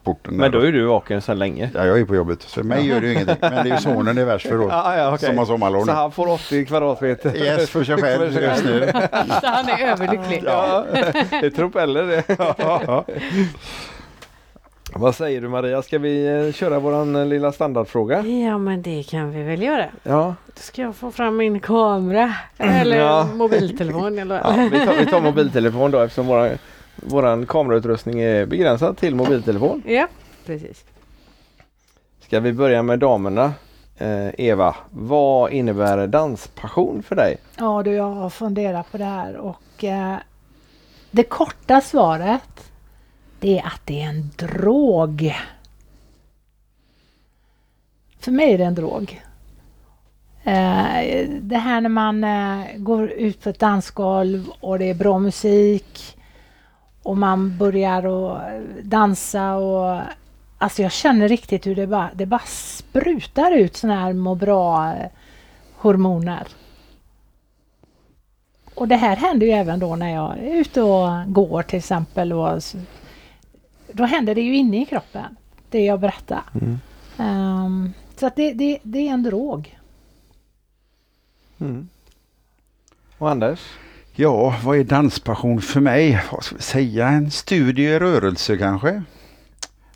porten. 0.03 0.35
Men 0.35 0.51
då 0.51 0.59
är 0.59 0.71
du 0.71 0.85
vaken 0.85 1.21
sedan 1.21 1.39
länge. 1.39 1.69
Ja, 1.73 1.85
jag 1.85 1.99
är 1.99 2.05
på 2.05 2.15
jobbet, 2.15 2.41
så 2.41 2.63
mig 2.63 2.87
gör 2.87 3.01
det 3.01 3.07
ju 3.07 3.13
ingenting. 3.13 3.35
Men 3.41 3.51
det 3.51 3.59
är 3.59 3.75
ju 3.75 3.77
sonen 3.81 4.15
det 4.15 4.21
är 4.21 4.25
värst 4.25 4.47
för 4.47 4.57
då. 4.57 4.67
Ja, 4.69 4.97
ja, 4.97 5.13
okej. 5.13 5.27
Som 5.29 5.37
har 5.37 5.45
sommarlov 5.45 5.85
Så 5.85 5.91
han 5.91 6.11
får 6.11 6.27
80 6.27 6.65
kvadratmeter. 6.65 7.37
Yes, 7.37 7.69
för 7.69 7.83
sig 7.83 7.97
själv 7.97 8.41
just 8.41 8.65
nu. 8.65 8.91
Så 9.41 9.47
han 9.47 9.69
är 9.69 9.87
överlycklig. 9.87 10.43
Ja, 10.45 10.85
det 11.41 11.51
tror 11.51 11.69
Pelle 11.69 12.01
det. 12.01 12.23
Vad 14.95 15.15
säger 15.15 15.41
du 15.41 15.47
Maria, 15.49 15.81
ska 15.81 15.99
vi 15.99 16.45
eh, 16.47 16.53
köra 16.53 16.79
våran 16.79 17.15
eh, 17.15 17.25
lilla 17.25 17.51
standardfråga? 17.51 18.21
Ja 18.25 18.57
men 18.57 18.81
det 18.81 19.03
kan 19.03 19.31
vi 19.31 19.43
väl 19.43 19.61
göra. 19.61 19.85
Ja, 20.03 20.35
Då 20.45 20.51
ska 20.55 20.81
jag 20.81 20.95
få 20.95 21.11
fram 21.11 21.37
min 21.37 21.59
kamera. 21.59 22.33
Eller 22.57 22.97
Ja. 22.97 23.27
mobiltelefon. 23.35 24.19
Eller 24.19 24.35
ja 24.43 24.69
vi, 24.71 24.85
tar, 24.85 24.93
vi 24.97 25.05
tar 25.05 25.21
mobiltelefon 25.21 25.91
då 25.91 25.99
eftersom 25.99 26.27
våran, 26.27 26.57
våran 26.95 27.45
kamerautrustning 27.45 28.19
är 28.21 28.45
begränsad 28.45 28.97
till 28.97 29.15
mobiltelefon. 29.15 29.83
ja, 29.85 30.07
precis. 30.45 30.83
Ska 32.19 32.39
vi 32.39 32.53
börja 32.53 32.83
med 32.83 32.99
damerna? 32.99 33.53
Eh, 33.97 34.27
Eva, 34.37 34.75
vad 34.89 35.51
innebär 35.51 36.07
danspassion 36.07 37.03
för 37.03 37.15
dig? 37.15 37.37
Ja 37.57 37.83
du, 37.83 37.91
jag 37.93 38.09
har 38.11 38.29
funderat 38.29 38.91
på 38.91 38.97
det 38.97 39.03
här 39.05 39.35
och 39.37 39.83
eh, 39.83 40.15
det 41.11 41.23
korta 41.23 41.81
svaret 41.81 42.69
det 43.43 43.59
är 43.59 43.65
att 43.65 43.81
det 43.85 44.01
är 44.01 44.09
en 44.09 44.29
drog. 44.35 45.35
För 48.19 48.31
mig 48.31 48.53
är 48.53 48.57
det 48.57 48.63
en 48.63 48.75
drog. 48.75 49.21
Eh, 50.43 51.27
det 51.41 51.57
här 51.57 51.81
när 51.81 51.89
man 51.89 52.23
eh, 52.23 52.65
går 52.77 53.11
ut 53.11 53.43
på 53.43 53.49
ett 53.49 53.59
dansgolv 53.59 54.49
och 54.59 54.79
det 54.79 54.89
är 54.89 54.93
bra 54.93 55.19
musik 55.19 56.17
och 57.03 57.17
man 57.17 57.57
börjar 57.57 58.03
att 58.03 58.41
dansa 58.83 59.55
och 59.55 60.01
alltså 60.57 60.81
jag 60.81 60.91
känner 60.91 61.27
riktigt 61.27 61.67
hur 61.67 61.75
det 61.75 61.87
bara, 61.87 62.09
det 62.13 62.25
bara 62.25 62.41
sprutar 62.45 63.51
ut 63.51 63.77
såna 63.77 63.99
här 63.99 64.13
må 64.13 64.35
bra-hormoner. 64.35 66.47
Och 68.75 68.87
det 68.87 68.95
här 68.95 69.15
händer 69.15 69.47
ju 69.47 69.53
även 69.53 69.79
då 69.79 69.95
när 69.95 70.13
jag 70.13 70.37
är 70.37 70.55
ute 70.55 70.81
och 70.81 71.33
går 71.33 71.63
till 71.63 71.79
exempel. 71.79 72.33
Och 72.33 72.63
då 73.93 74.03
händer 74.03 74.35
det 74.35 74.41
ju 74.41 74.55
inne 74.55 74.81
i 74.81 74.85
kroppen, 74.85 75.35
det 75.69 75.85
jag 75.85 75.99
berättar. 75.99 76.43
Mm. 76.61 76.79
Ehm, 77.17 77.93
så 78.15 78.27
att 78.27 78.35
det, 78.35 78.53
det, 78.53 78.79
det 78.83 79.07
är 79.07 79.13
en 79.13 79.23
drog. 79.23 79.79
Mm. 81.59 81.89
Och 83.17 83.29
Anders? 83.29 83.59
Ja, 84.15 84.55
vad 84.63 84.77
är 84.77 84.83
danspassion 84.83 85.61
för 85.61 85.79
mig? 85.79 86.23
Vad 86.31 86.43
ska 86.43 86.55
vi 86.55 86.61
säga? 86.61 87.07
En 87.07 87.31
studie 87.31 87.83
i 87.83 87.99
rörelse 87.99 88.57
kanske? 88.57 89.03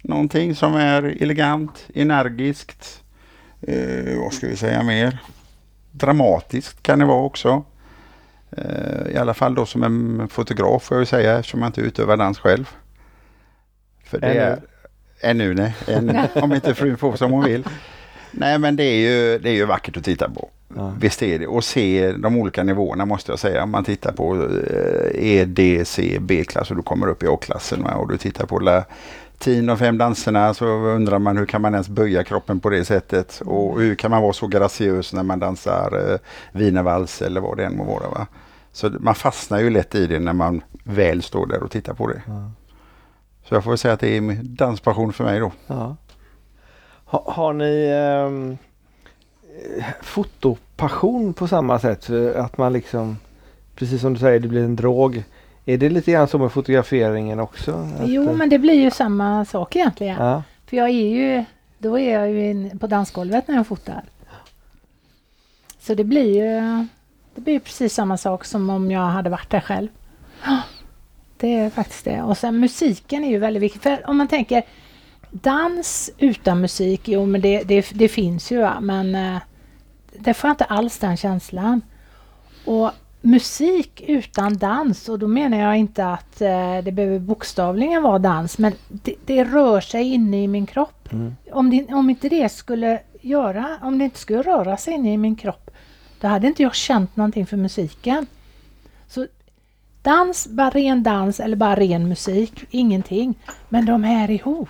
Någonting 0.01 0.55
som 0.55 0.75
är 0.75 1.03
elegant, 1.03 1.87
energiskt. 1.93 3.03
Eh, 3.61 4.19
vad 4.19 4.33
ska 4.33 4.47
vi 4.47 4.55
säga 4.55 4.83
mer? 4.83 5.17
Dramatiskt 5.91 6.83
kan 6.83 6.99
det 6.99 7.05
vara 7.05 7.23
också. 7.23 7.63
Eh, 8.51 9.11
I 9.13 9.17
alla 9.17 9.33
fall 9.33 9.55
då 9.55 9.65
som 9.65 9.83
en 9.83 10.27
fotograf 10.27 10.83
får 10.83 10.97
jag 10.97 11.07
säga 11.07 11.39
eftersom 11.39 11.59
jag 11.61 11.69
inte 11.69 11.81
utövar 11.81 12.17
dans 12.17 12.39
själv. 12.39 12.69
För 14.09 14.19
det 14.19 14.27
Ännu. 14.27 14.39
är, 14.39 14.59
ännu 15.21 15.53
nej, 15.53 15.75
ännu, 15.87 16.27
om 16.41 16.53
inte 16.53 16.73
frun 16.75 16.97
får 16.97 17.15
som 17.15 17.31
hon 17.31 17.43
vill. 17.45 17.67
Nej 18.31 18.59
men 18.59 18.75
det 18.75 18.83
är 18.83 18.97
ju, 18.97 19.39
det 19.39 19.49
är 19.49 19.53
ju 19.53 19.65
vackert 19.65 19.97
att 19.97 20.03
titta 20.03 20.29
på. 20.29 20.49
Ja. 20.75 20.93
Visst 20.99 21.23
är 21.23 21.39
det. 21.39 21.47
Och 21.47 21.63
se 21.63 22.11
de 22.11 22.37
olika 22.37 22.63
nivåerna 22.63 23.05
måste 23.05 23.31
jag 23.31 23.39
säga. 23.39 23.63
Om 23.63 23.71
man 23.71 23.83
tittar 23.83 24.11
på 24.11 24.35
eh, 24.35 25.25
E, 25.25 25.45
D, 25.45 25.81
C, 25.85 26.17
B-klass 26.21 26.69
och 26.69 26.77
du 26.77 26.83
kommer 26.83 27.07
upp 27.07 27.23
i 27.23 27.27
A-klassen 27.27 27.83
och 27.83 28.07
du 28.11 28.17
tittar 28.17 28.45
på 28.45 28.59
latin 28.59 29.69
och 29.69 29.79
fem 29.79 29.97
danserna 29.97 30.53
så 30.53 30.65
undrar 30.67 31.19
man 31.19 31.37
hur 31.37 31.45
kan 31.45 31.61
man 31.61 31.73
ens 31.73 31.89
böja 31.89 32.23
kroppen 32.23 32.59
på 32.59 32.69
det 32.69 32.85
sättet 32.85 33.41
och 33.45 33.81
hur 33.81 33.95
kan 33.95 34.11
man 34.11 34.21
vara 34.21 34.33
så 34.33 34.47
graciös 34.47 35.13
när 35.13 35.23
man 35.23 35.39
dansar 35.39 36.11
eh, 36.11 36.19
wienervals 36.51 37.21
eller 37.21 37.41
vad 37.41 37.57
det 37.57 37.65
än 37.65 37.77
må 37.77 37.83
vara. 37.83 38.09
Va? 38.09 38.27
Så 38.71 38.89
man 38.99 39.15
fastnar 39.15 39.59
ju 39.59 39.69
lätt 39.69 39.95
i 39.95 40.07
det 40.07 40.19
när 40.19 40.33
man 40.33 40.61
väl 40.83 41.21
står 41.23 41.45
där 41.45 41.63
och 41.63 41.71
tittar 41.71 41.93
på 41.93 42.07
det. 42.07 42.21
Ja. 42.27 42.51
Så 43.47 43.55
jag 43.55 43.63
får 43.63 43.71
väl 43.71 43.77
säga 43.77 43.93
att 43.93 43.99
det 43.99 44.17
är 44.17 44.21
min 44.21 44.55
danspassion 44.55 45.13
för 45.13 45.23
mig 45.23 45.39
då. 45.39 45.51
Ja. 45.67 45.95
Ha, 47.05 47.31
har 47.31 47.53
ni 47.53 47.87
eh, 47.87 48.57
fotopassion 50.01 51.33
på 51.33 51.47
samma 51.47 51.79
sätt? 51.79 52.09
Att 52.35 52.57
man 52.57 52.73
liksom, 52.73 53.17
precis 53.75 54.01
som 54.01 54.13
du 54.13 54.19
säger, 54.19 54.39
det 54.39 54.47
blir 54.47 54.63
en 54.63 54.75
drog. 54.75 55.23
Är 55.65 55.77
det 55.77 55.89
lite 55.89 56.11
grann 56.11 56.27
som 56.27 56.41
med 56.41 56.51
fotograferingen 56.51 57.39
också? 57.39 57.71
Att, 57.71 58.07
Jo, 58.09 58.29
eh, 58.29 58.35
men 58.35 58.49
det 58.49 58.59
blir 58.59 58.73
ju 58.73 58.91
samma 58.91 59.45
sak 59.45 59.75
egentligen. 59.75 60.25
Ja, 60.25 60.43
För 60.65 60.77
jag 60.77 60.89
är 60.89 61.07
ju, 61.07 61.45
då 61.77 61.99
är 61.99 62.13
jag 62.13 62.29
ju 62.31 62.49
in, 62.49 62.79
på 62.79 62.87
dansgolvet 62.87 63.47
när 63.47 63.55
jag 63.55 63.67
fotar. 63.67 64.03
Så 65.79 65.93
det 65.93 66.03
blir 66.03 66.35
ju, 66.35 66.85
Det 67.35 67.41
blir 67.41 67.59
precis 67.59 67.93
samma 67.93 68.17
sak 68.17 68.45
som 68.45 68.69
om 68.69 68.91
jag 68.91 69.01
hade 69.01 69.29
varit 69.29 69.49
där 69.49 69.59
själv. 69.59 69.87
Det 71.37 71.53
är 71.53 71.69
faktiskt 71.69 72.05
det. 72.05 72.21
Och 72.21 72.37
sen 72.37 72.59
musiken 72.59 73.23
är 73.23 73.29
ju 73.29 73.37
väldigt 73.37 73.63
viktig. 73.63 73.81
För 73.81 74.09
om 74.09 74.17
man 74.17 74.27
tänker 74.27 74.63
dans 75.31 76.09
utan 76.17 76.61
musik, 76.61 77.01
jo 77.07 77.25
men 77.25 77.41
det, 77.41 77.63
det, 77.63 77.89
det 77.93 78.07
finns 78.07 78.51
ju 78.51 78.69
men 78.81 79.15
eh, 79.15 79.37
det 80.19 80.33
får 80.33 80.47
jag 80.47 80.53
inte 80.53 80.63
alls 80.63 80.97
den 80.97 81.17
känslan. 81.17 81.81
Och 82.65 82.91
musik 83.21 84.03
utan 84.07 84.57
dans, 84.57 85.09
och 85.09 85.19
då 85.19 85.27
menar 85.27 85.57
jag 85.57 85.77
inte 85.77 86.05
att 86.05 86.41
eh, 86.41 86.77
det 86.83 86.91
behöver 86.91 87.19
bokstavligen 87.19 88.03
vara 88.03 88.19
dans, 88.19 88.57
men 88.57 88.73
det, 88.87 89.15
det 89.25 89.43
rör 89.43 89.81
sig 89.81 90.13
inne 90.13 90.43
i 90.43 90.47
min 90.47 90.65
kropp. 90.65 91.09
Om, 91.51 91.69
det, 91.69 91.93
om 91.93 92.09
inte 92.09 92.29
det 92.29 92.49
skulle 92.49 92.99
göra, 93.21 93.77
om 93.81 93.97
det 93.97 94.05
inte 94.05 94.19
skulle 94.19 94.41
röra 94.41 94.77
sig 94.77 94.93
inne 94.93 95.13
i 95.13 95.17
min 95.17 95.35
kropp, 95.35 95.71
då 96.21 96.27
hade 96.27 96.47
inte 96.47 96.63
jag 96.63 96.75
känt 96.75 97.15
någonting 97.15 97.45
för 97.45 97.57
musiken. 97.57 98.27
Dans, 100.07 100.47
bara 100.47 100.69
ren 100.69 101.03
dans 101.03 101.39
eller 101.39 101.55
bara 101.55 101.75
ren 101.75 102.07
musik, 102.07 102.65
ingenting. 102.69 103.35
Men 103.69 103.85
de 103.85 104.03
här 104.03 104.31
ihop. 104.31 104.69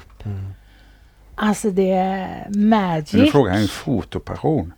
Alltså 1.35 1.69
det 1.71 1.91
är 1.91 2.47
Men 2.49 2.69
magic. 2.69 3.11
du 3.11 3.31
frågar 3.31 3.53
en 3.53 3.67
fotopassion. 3.67 4.73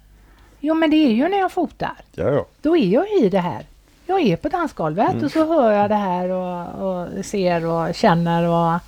Jo 0.60 0.74
men 0.74 0.90
det 0.90 0.96
är 0.96 1.12
ju 1.12 1.28
när 1.30 1.38
jag 1.38 1.52
fotar. 1.52 1.94
Ja, 2.12 2.30
ja. 2.32 2.46
Då 2.62 2.78
är 2.78 2.86
jag 2.94 3.06
i 3.22 3.30
det 3.30 3.40
här. 3.40 3.66
Jag 4.06 4.22
är 4.22 4.36
på 4.36 4.50
dansgolvet 4.50 5.12
Mm. 5.12 5.26
och 5.26 5.32
så 5.32 5.46
hör 5.48 5.72
jag 5.72 5.90
det 5.90 5.96
här 5.96 6.30
och, 6.30 6.90
och 7.16 7.26
ser 7.26 7.66
och 7.66 7.96
känner 7.96 8.44
och 8.48 8.80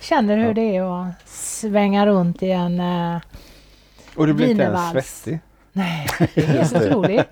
känner 0.00 0.36
hur 0.36 0.54
det 0.54 0.76
är 0.76 1.02
att 1.08 1.28
svänga 1.28 2.06
runt 2.06 2.42
i 2.42 2.50
en... 2.50 2.80
eh, 2.80 3.16
Och 4.16 4.26
du 4.26 4.32
blir 4.32 4.50
inte 4.50 4.62
ens 4.62 4.90
svettig. 4.90 5.40
Nej, 5.76 6.06
det 6.34 6.40
är 6.42 6.46
helt 6.46 6.76
otroligt. 6.76 7.30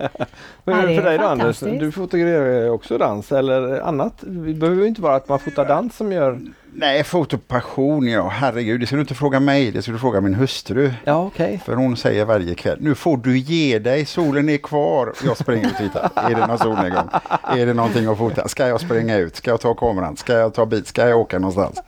Men 0.63 0.79
Ja, 0.79 0.85
det 0.85 0.93
är 0.93 1.01
för 1.01 1.09
dig 1.09 1.17
då 1.17 1.23
Anders, 1.25 1.59
fantastiskt. 1.59 1.79
du 1.79 1.91
fotograferar 1.91 2.69
också 2.69 2.97
dans 2.97 3.31
eller 3.31 3.79
annat. 3.81 4.13
Det 4.21 4.53
behöver 4.53 4.81
ju 4.81 4.87
inte 4.87 5.01
vara 5.01 5.15
att 5.15 5.29
man 5.29 5.39
fotar 5.39 5.65
dans 5.65 5.95
som 5.95 6.11
gör... 6.11 6.39
Nej, 6.77 7.03
fotopassion, 7.03 8.07
ja 8.07 8.27
herregud. 8.27 8.79
Det 8.79 8.85
ska 8.87 8.95
du 8.95 9.01
inte 9.01 9.15
fråga 9.15 9.39
mig, 9.39 9.71
det 9.71 9.81
ska 9.81 9.91
du 9.91 9.97
fråga 9.99 10.21
min 10.21 10.33
hustru. 10.35 10.91
Ja 11.03 11.25
okej. 11.25 11.61
För 11.65 11.75
hon 11.75 11.97
säger 11.97 12.25
varje 12.25 12.55
kväll, 12.55 12.77
nu 12.81 12.95
får 12.95 13.17
du 13.17 13.37
ge 13.37 13.79
dig, 13.79 14.05
solen 14.05 14.49
är 14.49 14.57
kvar. 14.57 15.13
Jag 15.25 15.37
springer 15.37 15.65
och 15.71 15.77
tittar, 15.77 16.09
är 16.15 16.35
det 16.35 16.47
någon 16.47 16.57
solnedgång? 16.57 17.09
Är 17.43 17.65
det 17.65 17.73
någonting 17.73 18.07
att 18.07 18.17
fota? 18.17 18.47
Ska 18.47 18.67
jag 18.67 18.81
springa 18.81 19.17
ut? 19.17 19.35
Ska 19.35 19.51
jag 19.51 19.61
ta 19.61 19.73
kameran? 19.73 20.17
Ska 20.17 20.33
jag 20.33 20.53
ta 20.53 20.65
bil? 20.65 20.85
Ska 20.85 21.07
jag 21.07 21.19
åka 21.19 21.39
någonstans? 21.39 21.81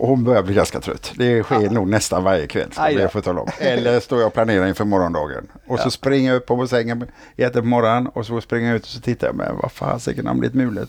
Hon 0.00 0.24
börjar 0.24 0.42
bli 0.42 0.54
ganska 0.54 0.80
trött. 0.80 1.12
Det 1.16 1.42
sker 1.42 1.70
nog 1.70 1.88
nästan 1.88 2.24
varje 2.24 2.46
kväll. 2.46 2.68
Aj 2.76 2.94
jag 2.94 3.12
få 3.12 3.20
tala 3.20 3.40
om. 3.40 3.48
Eller 3.58 4.00
står 4.00 4.18
jag 4.18 4.26
och 4.26 4.34
planerar 4.34 4.66
inför 4.66 4.84
morgondagen. 4.84 5.46
Och 5.66 5.78
så 5.78 5.90
springer 5.90 6.30
jag 6.30 6.36
upp 6.36 6.46
på 6.46 6.66
sängen, 6.66 7.04
äter 7.36 7.60
på 7.60 7.66
morgonen 7.66 8.06
och 8.06 8.26
så 8.26 8.40
springer 8.40 8.68
jag 8.68 8.76
ut 8.76 8.82
och 8.82 8.88
så 8.88 9.00
tittar 9.00 9.26
jag. 9.26 9.36
Men 9.36 9.56
vad 9.62 9.72
fasiken 9.72 10.26
har 10.26 10.34
blivit 10.34 10.54
mulet? 10.54 10.88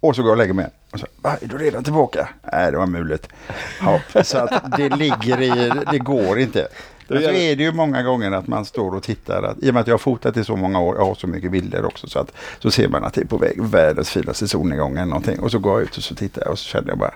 Och 0.00 0.16
så 0.16 0.22
går 0.22 0.28
jag 0.28 0.32
och 0.32 0.38
lägger 0.38 0.52
mig. 0.54 0.66
Och 0.92 1.00
så, 1.00 1.06
Va, 1.16 1.36
är 1.40 1.48
du 1.48 1.58
redan 1.58 1.84
tillbaka? 1.84 2.28
Nej, 2.52 2.72
det 2.72 2.78
var 2.78 2.86
mulet. 2.86 3.28
Ja, 3.80 4.00
så 4.22 4.38
att 4.38 4.76
det 4.76 4.88
ligger 4.88 5.40
i, 5.40 5.72
det 5.90 5.98
går 5.98 6.38
inte. 6.38 6.68
Men 7.08 7.22
så 7.22 7.30
är 7.30 7.56
det 7.56 7.62
ju 7.62 7.72
många 7.72 8.02
gånger 8.02 8.32
att 8.32 8.46
man 8.46 8.64
står 8.64 8.94
och 8.94 9.02
tittar. 9.02 9.42
Att, 9.42 9.62
I 9.62 9.70
och 9.70 9.74
med 9.74 9.80
att 9.80 9.86
jag 9.86 9.94
har 9.94 9.98
fotat 9.98 10.36
i 10.36 10.44
så 10.44 10.56
många 10.56 10.80
år, 10.80 10.96
jag 10.96 11.04
har 11.04 11.14
så 11.14 11.26
mycket 11.26 11.50
bilder 11.50 11.84
också. 11.84 12.06
Så, 12.08 12.18
att, 12.18 12.32
så 12.58 12.70
ser 12.70 12.88
man 12.88 13.04
att 13.04 13.14
det 13.14 13.20
är 13.20 13.24
på 13.24 13.36
väg 13.36 13.62
världens 13.62 14.10
finaste 14.10 14.48
solnedgång 14.48 14.92
eller 14.92 15.04
någonting. 15.04 15.40
Och 15.40 15.50
så 15.50 15.58
går 15.58 15.72
jag 15.72 15.82
ut 15.82 15.96
och 15.96 16.02
så 16.02 16.14
tittar 16.14 16.42
jag 16.42 16.52
och 16.52 16.58
så 16.58 16.64
känner 16.64 16.88
jag 16.88 16.98
bara 16.98 17.14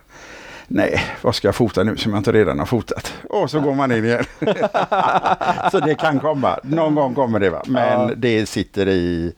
Nej, 0.71 1.01
vad 1.23 1.35
ska 1.35 1.49
jag 1.49 1.55
fota 1.55 1.83
nu 1.85 1.97
som 1.97 2.13
jag 2.13 2.21
inte 2.21 2.33
redan 2.33 2.59
har 2.59 2.67
fotat? 2.67 3.13
Och 3.31 3.51
så 3.51 3.61
går 3.61 3.75
man 3.75 3.93
in 3.93 4.05
igen. 4.05 4.25
så 5.71 5.81
det 5.81 5.95
kan 5.95 6.21
komma. 6.21 6.59
Någon 6.63 6.95
gång 6.95 7.15
kommer 7.15 7.41
det 7.41 7.51
va. 7.51 7.63
Men 7.67 8.09
Ja. 8.09 8.11
det 8.17 8.47
sitter 8.47 8.89
i, 8.89 9.33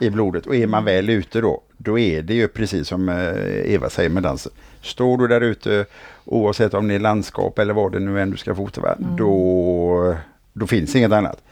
i 0.00 0.10
blodet. 0.10 0.46
Och 0.46 0.54
är 0.56 0.66
man 0.66 0.84
väl 0.84 1.10
ute 1.10 1.40
då, 1.40 1.60
då 1.76 1.98
är 1.98 2.22
det 2.22 2.34
ju 2.34 2.48
precis 2.48 2.88
som 2.88 3.08
eh, 3.08 3.72
Eva 3.74 3.90
säger 3.90 4.10
med 4.10 4.22
dansen. 4.22 4.52
Står 4.82 5.18
du 5.18 5.26
där 5.28 5.40
ute, 5.40 5.84
oavsett 6.24 6.74
om 6.74 6.88
det 6.88 6.94
är 6.94 6.98
landskap 6.98 7.58
eller 7.58 7.74
vad 7.74 7.92
det 7.92 7.98
nu 8.00 8.20
än 8.22 8.30
du 8.30 8.36
ska 8.36 8.54
fota, 8.54 8.80
va? 8.80 8.94
Då, 8.98 10.14
då 10.52 10.66
finns 10.66 10.96
inget 10.96 11.12
annat. 11.12 11.42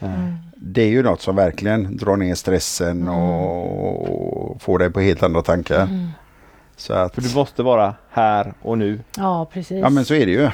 Det 0.57 0.83
är 0.83 0.89
ju 0.89 1.03
något 1.03 1.21
som 1.21 1.37
verkligen 1.37 1.97
drar 1.97 2.17
ner 2.17 2.35
stressen 2.35 3.09
och 3.09 4.63
får 4.63 4.79
dig 4.79 4.91
på 4.91 5.01
helt 5.01 5.23
andra 5.23 5.43
tankar. 5.43 5.89
Så 6.77 6.93
att, 6.93 7.15
För 7.15 7.23
du 7.23 7.35
måste 7.35 7.63
vara 7.63 7.95
här 8.11 8.53
och 8.63 8.79
nu. 8.79 9.01
Ja, 9.17 9.49
precis. 9.53 9.79
Ja 9.83 9.91
men 9.91 10.05
så 10.05 10.15
är 10.15 10.27
det 10.27 10.33
ju. 10.33 10.51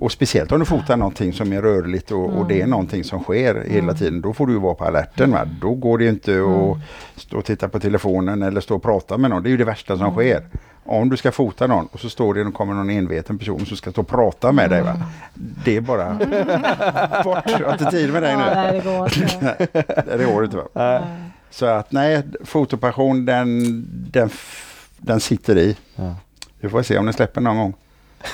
Och 0.00 0.12
speciellt 0.12 0.52
om 0.52 0.58
du 0.58 0.64
fotar 0.64 0.96
någonting 0.96 1.32
som 1.32 1.52
är 1.52 1.62
rörligt 1.62 2.10
och, 2.10 2.38
och 2.38 2.46
det 2.46 2.60
är 2.60 2.66
någonting 2.66 3.04
som 3.04 3.22
sker 3.22 3.64
hela 3.68 3.94
tiden. 3.94 4.20
Då 4.20 4.32
får 4.32 4.46
du 4.46 4.52
ju 4.52 4.58
vara 4.58 4.74
på 4.74 4.84
alerten. 4.84 5.32
Va? 5.32 5.48
Då 5.60 5.74
går 5.74 5.98
det 5.98 6.04
ju 6.04 6.10
inte 6.10 6.32
att 6.32 6.78
stå 7.20 7.38
och 7.38 7.44
titta 7.44 7.68
på 7.68 7.80
telefonen 7.80 8.42
eller 8.42 8.60
stå 8.60 8.74
och 8.76 8.82
prata 8.82 9.18
med 9.18 9.30
någon. 9.30 9.42
Det 9.42 9.48
är 9.48 9.50
ju 9.50 9.56
det 9.56 9.64
värsta 9.64 9.98
som 9.98 10.12
sker. 10.12 10.46
Om 10.84 11.08
du 11.08 11.16
ska 11.16 11.32
fota 11.32 11.66
någon 11.66 11.86
och 11.86 12.00
så 12.00 12.08
står 12.10 12.34
det 12.34 12.42
och 12.44 12.54
kommer 12.54 12.74
någon 12.74 12.90
enveten 12.90 13.38
person 13.38 13.66
som 13.66 13.76
ska 13.76 13.90
stå 13.90 14.00
och 14.00 14.08
prata 14.08 14.52
med 14.52 14.70
dig. 14.70 14.82
Va? 14.82 14.96
Det 15.64 15.76
är 15.76 15.80
bara 15.80 16.14
bort. 17.24 17.44
Jag 17.60 17.66
har 17.66 17.72
inte 17.72 17.90
tid 17.90 18.12
med 18.12 18.22
dig 18.22 18.32
ja, 18.32 18.38
nu. 18.38 18.54
nej, 18.54 18.72
det 18.72 18.90
går 18.90 19.22
inte. 19.22 19.66
Det 20.18 20.24
går 20.24 20.44
inte. 20.44 20.56
Va? 20.56 21.02
Så 21.50 21.66
att 21.66 21.92
nej, 21.92 22.22
fotopassion 22.44 23.24
den, 23.24 23.84
den, 24.10 24.30
den 24.96 25.20
sitter 25.20 25.58
i. 25.58 25.76
Ja. 25.96 26.14
Vi 26.60 26.68
får 26.68 26.82
se 26.82 26.98
om 26.98 27.04
den 27.04 27.14
släpper 27.14 27.40
någon 27.40 27.56
gång. 27.56 27.74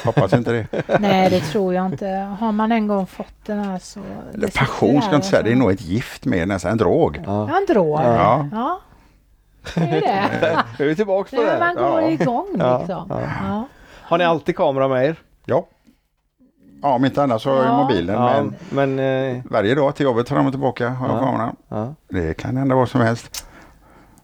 Hoppas 0.04 0.32
inte 0.32 0.52
det. 0.52 0.66
Nej, 1.00 1.30
det 1.30 1.40
tror 1.40 1.74
jag 1.74 1.86
inte. 1.86 2.06
Har 2.40 2.52
man 2.52 2.72
en 2.72 2.86
gång 2.86 3.06
fått 3.06 3.34
den 3.46 3.58
här 3.64 3.78
så... 3.78 4.00
det 4.00 4.36
Eller 4.38 4.48
passion 4.48 5.02
ska 5.02 5.10
jag 5.10 5.18
inte 5.18 5.26
säga, 5.28 5.42
det 5.42 5.52
är 5.52 5.56
nog 5.56 5.70
ett 5.70 5.80
gift 5.80 6.24
med 6.24 6.48
nästan 6.48 6.72
en 6.72 6.78
drog. 6.78 7.20
Ja. 7.26 7.48
Ja, 7.50 7.56
en 7.58 7.66
drog. 7.74 8.00
Ja. 8.00 8.48
Ja. 8.52 8.80
Det 9.74 9.80
är 9.80 10.40
det. 10.40 10.64
Nu 10.78 10.84
är 10.84 10.88
vi 10.88 10.96
tillbaka 10.96 11.36
på 11.36 11.42
det. 11.42 11.58
man 11.58 11.74
går 11.74 12.00
Ja. 12.00 12.08
igång 12.10 12.46
liksom. 12.52 13.06
ja. 13.08 13.20
Ja. 13.46 13.64
Har 14.02 14.18
ni 14.18 14.24
alltid 14.24 14.56
kamera 14.56 14.88
med 14.88 15.06
er? 15.06 15.16
Ja. 15.44 15.66
Ja, 16.82 16.88
om 16.94 17.04
inte 17.04 17.22
annat 17.22 17.42
så 17.42 17.62
i 17.62 17.66
Ja. 17.66 17.76
mobilen. 17.82 18.14
Ja, 18.22 18.42
Men 18.42 18.54
men... 18.96 18.98
Eh, 19.36 19.42
varje 19.50 19.74
dag 19.74 19.94
till 19.94 20.04
jobbet 20.04 20.28
fram 20.28 20.46
och 20.46 20.52
tillbaka 20.52 20.88
har 20.88 21.08
jag 21.08 21.16
Ja. 21.16 21.20
kameran. 21.24 21.56
ja. 21.68 21.94
Det 22.08 22.34
kan 22.34 22.56
hända 22.56 22.74
vad 22.74 22.88
som 22.88 23.00
helst. 23.00 23.46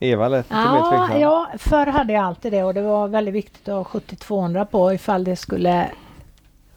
Eva 0.00 0.28
lät 0.28 0.50
lite 0.50 0.72
mer 0.72 0.90
tveksam. 0.90 1.20
ja, 1.20 1.48
förr 1.58 1.86
hade 1.86 2.12
jag 2.12 2.24
alltid 2.24 2.52
det 2.52 2.64
och 2.64 2.74
det 2.74 2.82
var 2.82 3.08
väldigt 3.08 3.34
viktigt 3.34 3.68
att 3.68 3.74
ha 3.74 4.00
70-200 4.00 4.64
på 4.64 4.92
ifall 4.92 5.24
det 5.24 5.36
skulle 5.36 5.90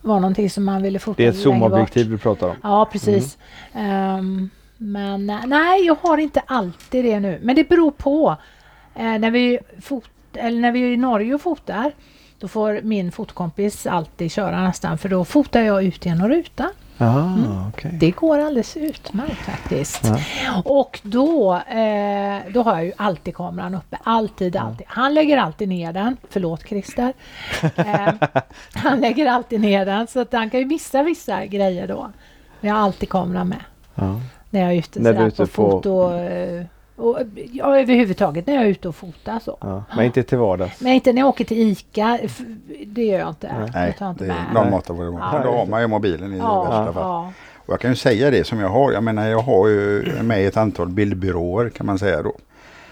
vara 0.01 0.19
någonting 0.19 0.49
som 0.49 0.63
man 0.65 0.83
ville 0.83 0.99
fota 0.99 1.17
Det 1.17 1.25
är 1.25 1.29
ett 1.29 1.39
zoomobjektiv 1.39 2.09
du 2.09 2.17
pratar 2.17 2.49
om. 2.49 2.55
Ja, 2.63 2.89
precis. 2.91 3.37
Ehm, 3.73 4.49
men 4.77 5.29
eh, 5.29 5.45
nej, 5.45 5.85
jag 5.85 5.97
har 6.01 6.17
inte 6.17 6.41
alltid 6.45 7.05
det 7.05 7.19
nu. 7.19 7.39
Men 7.43 7.55
det 7.55 7.69
beror 7.69 7.91
på. 7.91 8.35
Eh, 8.95 9.03
när, 9.03 9.31
vi 9.31 9.59
fot, 9.81 10.09
eller 10.33 10.61
när 10.61 10.71
vi 10.71 10.81
är 10.81 10.87
i 10.87 10.97
Norge 10.97 11.33
och 11.33 11.41
fotar, 11.41 11.91
då 12.39 12.47
får 12.47 12.79
min 12.83 13.11
fotkompis 13.11 13.87
alltid 13.87 14.31
köra 14.31 14.63
nästan, 14.63 14.97
för 14.97 15.09
då 15.09 15.25
fotar 15.25 15.61
jag 15.61 15.83
ut 15.83 16.05
genom 16.05 16.29
rutan. 16.29 16.69
Ja, 17.05 17.27
okej. 17.69 17.91
Det 17.93 18.11
går 18.11 18.39
alldeles 18.39 18.77
utmärkt 18.77 19.37
faktiskt. 19.45 20.01
Ja. 20.45 20.61
Och 20.65 20.99
då, 21.03 21.53
eh, 21.55 22.39
då 22.53 22.63
har 22.63 22.75
jag 22.75 22.85
ju 22.85 22.91
alltid 22.97 23.35
kameran 23.35 23.75
uppe. 23.75 23.97
Alltid, 24.03 24.55
alltid. 24.55 24.85
Han 24.89 25.13
lägger 25.13 25.37
alltid 25.37 25.69
ner 25.69 25.93
den. 25.93 26.17
Förlåt 26.29 26.67
Christer. 26.67 27.13
Eh, 27.75 28.13
han 28.73 28.99
lägger 29.01 29.27
alltid 29.31 29.61
ner 29.61 29.85
den 29.85 30.07
så 30.07 30.19
att 30.19 30.33
han 30.33 30.49
kan 30.49 30.59
ju 30.59 30.65
missa 30.65 31.03
vissa 31.03 31.45
grejer 31.45 31.87
då. 31.87 32.11
Men 32.61 32.69
jag 32.69 32.75
har 32.75 32.83
alltid 32.83 33.09
kameran 33.09 33.47
med 33.49 33.59
Ja. 33.95 34.19
när 34.49 34.61
jag 34.61 34.73
är 34.73 34.75
ute, 34.77 34.99
När 34.99 35.11
sådär, 35.13 35.23
är 35.23 35.27
ute 35.27 35.37
på 35.37 35.47
på- 35.47 35.71
foto. 35.71 36.13
eh, 36.13 36.65
Och, 36.95 37.17
ja, 37.51 37.79
överhuvudtaget 37.79 38.47
när 38.47 38.53
jag 38.53 38.63
är 38.63 38.67
ute 38.67 38.87
och 38.87 38.95
fotar 38.95 39.39
så. 39.39 39.57
Ja. 39.61 39.83
Men 39.95 40.05
inte 40.05 40.23
till 40.23 40.37
vardags. 40.37 40.81
Men 40.81 40.93
inte 40.93 41.13
när 41.13 41.21
jag 41.21 41.29
åker 41.29 41.45
till 41.45 41.57
ICA. 41.57 42.19
Det 42.85 43.03
gör 43.05 43.19
jag 43.19 43.29
inte. 43.29 43.67
Nej, 43.73 43.87
jag 43.87 43.97
tar 43.97 44.09
inte 44.09 44.23
det 44.23 44.27
med. 44.27 44.37
är 44.49 44.53
någon 44.53 44.71
mat 44.71 44.89
av 44.89 44.97
vad 44.97 45.07
det. 45.07 45.11
Ja. 45.11 45.41
Då 45.43 45.51
har 45.51 45.65
man 45.65 45.81
ju 45.81 45.87
mobilen 45.87 46.33
i 46.33 46.37
Ja, 46.37 46.63
värsta 46.63 46.93
fall. 46.93 47.03
ja. 47.03 47.31
Och 47.65 47.73
jag 47.73 47.79
kan 47.79 47.89
ju 47.91 47.95
säga 47.95 48.31
det 48.31 48.47
som 48.47 48.59
jag 48.59 48.69
har. 48.69 48.91
Jag 48.91 49.03
menar 49.03 49.27
jag 49.27 49.39
har 49.39 49.67
ju 49.67 50.03
med 50.23 50.47
ett 50.47 50.57
antal 50.57 50.87
bildbyråer 50.89 51.69
kan 51.69 51.85
man 51.85 51.99
säga 51.99 52.21
då. 52.21 52.33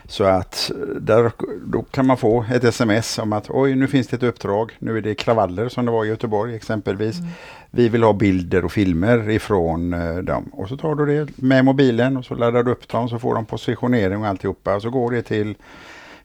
Så 0.10 0.23
att 0.23 0.72
eh, 0.72 0.95
där, 0.95 1.31
då 1.65 1.81
kan 1.81 2.06
man 2.06 2.18
få 2.18 2.45
ett 2.53 2.64
sms 2.64 3.19
om 3.19 3.34
att 3.34 3.49
oj 3.49 3.76
nu 3.76 3.88
finns 3.88 4.07
det 4.07 4.15
ett 4.15 4.23
uppdrag. 4.23 4.72
Nu 4.80 4.98
är 4.98 5.02
det 5.02 5.15
kravaller 5.15 5.69
som 5.69 5.86
det 5.86 5.91
var 5.91 6.06
i 6.06 6.07
Göteborg 6.07 6.56
exempelvis. 6.56 7.15
Vi 7.72 7.90
vill 7.90 8.03
ha 8.03 8.14
bilder 8.14 8.65
och 8.65 8.72
filmer 8.72 9.30
ifrån 9.30 9.94
eh, 9.94 10.18
dem. 10.18 10.49
Och 10.53 10.69
så 10.69 10.77
tar 10.77 10.95
du 10.95 11.06
det 11.06 11.38
med 11.38 11.65
mobilen 11.65 12.18
och 12.18 12.26
så 12.26 12.36
laddar 12.36 12.64
du 12.64 12.72
upp 12.72 12.88
dem 12.88 13.10
så 13.10 13.19
får 13.19 13.36
de 13.36 13.45
positionering 13.45 14.22
och 14.22 14.27
alltihopa. 14.27 14.76
Och 14.76 14.81
så 14.81 14.90
går 14.90 15.11
det 15.11 15.22
till 15.22 15.56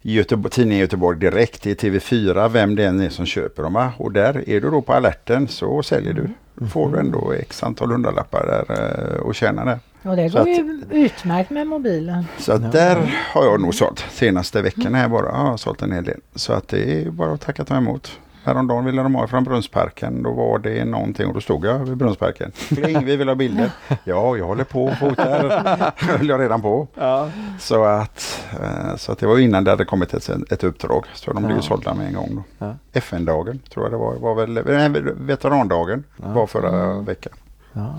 Göteborg, 0.03 0.51
tidningen 0.51 0.81
Göteborg 0.81 1.19
direkt 1.19 1.63
till 1.63 1.77
TV4, 1.77 2.49
vem 2.49 2.77
det 2.77 2.85
än 2.85 3.01
är 3.01 3.09
som 3.09 3.27
köper 3.27 3.63
dem. 3.63 3.91
Och 3.97 4.13
där 4.13 4.49
är 4.49 4.61
du 4.61 4.71
då 4.71 4.83
på 4.83 4.93
alerten 4.93 5.49
så 5.49 5.83
säljer 5.83 6.13
du. 6.13 6.29
Då 6.55 6.67
får 6.67 6.93
du 6.93 6.99
ändå 6.99 7.33
x 7.33 7.63
antal 7.63 7.91
hundralappar 7.91 8.47
där 8.47 9.15
eh, 9.15 9.21
och 9.21 9.35
tjänar 9.35 9.67
det. 9.67 9.79
Och 10.05 10.17
det 10.17 10.31
Så 10.31 10.39
går 10.39 10.43
att- 10.43 10.59
ju 10.59 10.83
utmärkt 10.91 11.51
med 11.51 11.67
mobilen. 11.67 12.25
Så 12.39 12.53
att 12.53 12.73
där 12.73 13.15
har 13.33 13.45
jag 13.45 13.61
nog 13.61 13.75
sålt 13.75 14.05
senaste 14.11 14.63
veckan 14.63 14.95
här 14.95 15.09
bara. 15.09 15.27
Ja, 15.27 15.37
jag 15.39 15.45
har 15.51 15.57
sålt 15.57 15.83
en 15.83 15.93
hel 15.93 16.05
del. 16.05 16.21
Så 16.35 16.53
att 16.53 16.69
det 16.69 17.03
är 17.07 17.11
bara 17.11 17.33
att 17.33 17.41
tacka 17.41 17.65
ta 17.65 17.77
emot. 17.77 18.19
Häromdagen 18.45 18.85
ville 18.85 19.03
de 19.03 19.15
ha 19.15 19.27
från 19.27 19.45
Brunnsparken. 19.45 20.23
Då 20.23 20.33
var 20.33 20.59
det 20.59 20.85
någonting 20.85 21.27
och 21.27 21.35
då 21.35 21.41
stod 21.41 21.65
jag 21.67 21.79
vid 21.79 21.97
Brunnsparken. 21.97 22.53
Kling, 22.69 23.05
vi 23.05 23.17
vill 23.17 23.29
ha 23.29 23.35
bilder. 23.35 23.71
Ja, 24.05 24.37
jag 24.37 24.45
håller 24.47 24.65
på 24.65 24.85
och 24.85 24.97
fotar. 24.99 25.93
höll 26.19 26.29
jag 26.29 26.41
redan 26.41 26.63
på. 26.63 26.89
Ja. 26.95 27.29
Så 27.59 27.85
att, 27.85 28.45
eh, 28.63 28.97
så 28.97 29.13
att 29.13 29.19
det 29.19 29.27
var 29.27 29.39
innan 29.39 29.65
det 29.65 29.71
hade 29.71 29.85
kommit 29.85 30.15
ett, 30.15 30.29
ett 30.53 30.65
uppdrag. 30.65 31.05
Så 31.15 31.33
de 31.33 31.43
blev 31.43 31.57
Ja. 31.57 31.63
sålda 31.63 31.95
med 31.95 32.07
en 32.07 32.15
gång. 32.15 32.29
Då. 32.59 32.67
Ja. 32.67 32.75
FN-dagen 32.93 33.59
tror 33.73 33.85
jag 33.85 33.93
det 33.93 33.97
var. 33.99 34.15
var 34.15 34.35
väl, 34.35 34.53
nej, 34.67 35.03
veterandagen 35.17 36.05
Ja. 36.23 36.29
var 36.33 36.47
förra 36.47 36.85
Mm. 36.85 37.05
veckan. 37.05 37.33
Ja. 37.73 37.95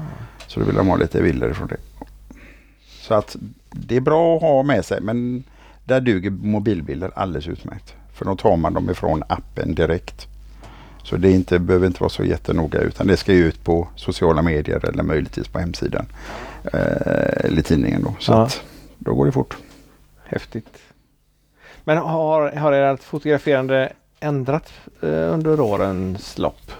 Så 0.47 0.59
då 0.59 0.65
vill 0.65 0.75
de 0.75 0.87
ha 0.87 0.95
lite 0.95 1.21
bilder 1.21 1.53
från 1.53 1.67
det. 1.67 1.77
Så 3.01 3.13
att 3.13 3.35
det 3.71 3.95
är 3.95 4.01
bra 4.01 4.35
att 4.35 4.41
ha 4.41 4.63
med 4.63 4.85
sig 4.85 5.01
men 5.01 5.43
där 5.85 6.01
duger 6.01 6.29
mobilbilder 6.31 7.11
alldeles 7.15 7.47
utmärkt. 7.47 7.93
För 8.13 8.25
då 8.25 8.35
tar 8.35 8.57
man 8.57 8.73
dem 8.73 8.89
ifrån 8.89 9.23
appen 9.29 9.75
direkt. 9.75 10.27
Så 11.03 11.17
det 11.17 11.31
inte, 11.31 11.59
behöver 11.59 11.87
inte 11.87 11.99
vara 12.03 12.09
så 12.09 12.23
jättenoga 12.23 12.79
utan 12.79 13.07
det 13.07 13.17
ska 13.17 13.33
ju 13.33 13.45
ut 13.45 13.63
på 13.63 13.87
sociala 13.95 14.41
medier 14.41 14.85
eller 14.85 15.03
möjligtvis 15.03 15.47
på 15.47 15.59
hemsidan. 15.59 16.05
Eh, 16.73 17.45
eller 17.45 17.61
tidningen 17.61 18.03
då. 18.03 18.15
Så 18.19 18.31
Ja. 18.31 18.43
att 18.43 18.61
då 18.97 19.13
går 19.15 19.25
det 19.25 19.31
fort. 19.31 19.57
Häftigt. 20.23 20.77
Men 21.83 21.97
har, 21.97 22.51
har 22.51 22.71
ert 22.71 23.03
fotograferande 23.03 23.93
ändrat 24.19 24.73
eh, 25.01 25.09
under 25.09 25.59
årens 25.59 26.37
lopp? 26.37 26.71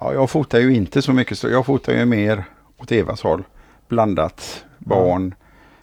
Ja, 0.00 0.14
jag 0.14 0.30
fotar 0.30 0.58
ju 0.58 0.74
inte 0.74 1.02
så 1.02 1.12
mycket. 1.12 1.38
Så 1.38 1.48
jag 1.48 1.66
fotar 1.66 1.92
ju 1.92 2.04
mer 2.04 2.44
åt 2.78 2.92
Evas 2.92 3.22
håll. 3.22 3.44
Blandat. 3.88 4.64
Barn, 4.78 5.34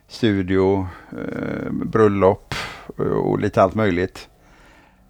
studio, 0.07 0.88
eh, 1.11 1.72
bröllop 1.72 2.53
eh, 2.99 3.06
och 3.06 3.39
lite 3.39 3.61
allt 3.61 3.76
möjligt. 3.76 4.30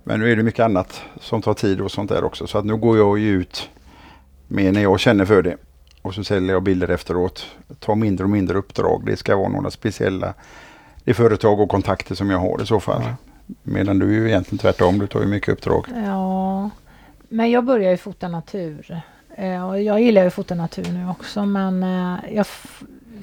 Men 0.03 0.19
nu 0.19 0.31
är 0.31 0.35
det 0.35 0.43
mycket 0.43 0.65
annat 0.65 1.01
som 1.19 1.41
tar 1.41 1.53
tid 1.53 1.81
och 1.81 1.91
sånt 1.91 2.09
där 2.09 2.23
också. 2.23 2.47
Så 2.47 2.57
att 2.57 2.65
nu 2.65 2.75
går 2.75 2.97
jag 2.97 3.19
ju 3.19 3.29
ut 3.29 3.69
mer 4.47 4.71
när 4.71 4.81
jag 4.81 4.99
känner 4.99 5.25
för 5.25 5.41
det. 5.41 5.57
Och 6.01 6.13
så 6.13 6.23
säljer 6.23 6.53
jag 6.53 6.63
bilder 6.63 6.89
efteråt. 6.89 7.45
Tar 7.79 7.95
mindre 7.95 8.23
och 8.23 8.29
mindre 8.29 8.57
uppdrag. 8.57 9.03
Det 9.05 9.17
ska 9.17 9.35
vara 9.35 9.49
några 9.49 9.71
speciella 9.71 10.33
det 11.07 11.11
är 11.11 11.15
företag 11.15 11.59
och 11.59 11.69
kontakter 11.69 12.15
som 12.15 12.29
jag 12.29 12.37
har 12.37 12.61
i 12.61 12.65
så 12.65 12.79
fall. 12.79 13.01
Ja. 13.03 13.15
Medan 13.63 13.99
du 13.99 14.09
är 14.09 14.13
ju 14.13 14.27
egentligen 14.27 14.57
tvärtom. 14.57 14.99
Du 14.99 15.07
tar 15.07 15.19
ju 15.19 15.25
mycket 15.25 15.49
uppdrag. 15.49 15.85
Ja, 16.05 16.69
men 17.29 17.51
jag 17.51 17.65
börjar 17.65 17.91
ju 17.91 17.97
fota 17.97 18.27
natur. 18.27 19.01
Eh, 19.35 19.67
och 19.69 19.81
jag 19.81 20.01
gillar 20.01 20.21
ju 20.21 20.27
att 20.27 20.33
fota 20.33 20.55
natur 20.55 20.91
nu 20.91 21.09
också 21.09 21.45
men 21.45 21.83
eh, 21.83 22.19
jag, 22.35 22.45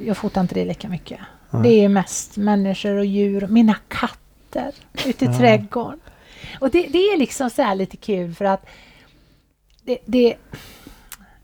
jag 0.01 0.17
fotar 0.17 0.41
inte 0.41 0.55
det 0.55 0.65
lika 0.65 0.89
mycket. 0.89 1.21
Nej. 1.51 1.63
Det 1.63 1.85
är 1.85 1.89
mest 1.89 2.37
människor 2.37 2.95
och 2.97 3.05
djur. 3.05 3.47
Mina 3.47 3.77
katter 3.89 4.73
ute 5.07 5.25
i 5.25 5.29
Ja. 5.29 5.39
trädgården. 5.39 6.01
Och 6.61 6.71
det, 6.71 6.87
det 6.87 6.99
är 6.99 7.17
liksom 7.19 7.51
så 7.51 7.63
här 7.63 7.75
lite 7.75 7.97
kul 7.97 8.35
för 8.35 8.45
att 8.45 8.67
det, 9.83 9.99
det 10.05 10.35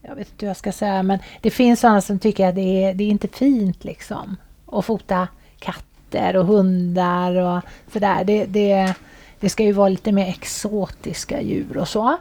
jag 0.03 0.15
vet 0.17 0.29
inte 0.31 0.47
hur 0.47 0.51
jag 0.51 0.57
ska 0.57 0.73
säga 0.73 1.03
men 1.03 1.19
det 1.41 1.51
finns 1.51 1.81
sådana 1.81 2.01
som 2.01 2.19
tycker 2.19 2.49
att 2.49 2.55
det 2.55 2.85
är, 2.85 2.95
det 2.95 3.05
är 3.05 3.09
inte 3.09 3.29
fint 3.29 3.85
liksom 3.85 4.37
att 4.67 4.85
fota 4.85 5.29
katter 5.59 6.37
och 6.37 6.47
hundar 6.47 7.35
och 7.37 7.63
sådär. 7.93 8.25
Det, 8.25 8.45
det, 8.45 8.95
det 9.41 9.49
ska 9.49 9.63
ju 9.65 9.73
vara 9.73 9.89
lite 9.89 10.13
mer 10.13 10.29
exotiska 10.29 11.41
djur 11.43 11.77
och 11.77 11.89
så. 11.89 12.17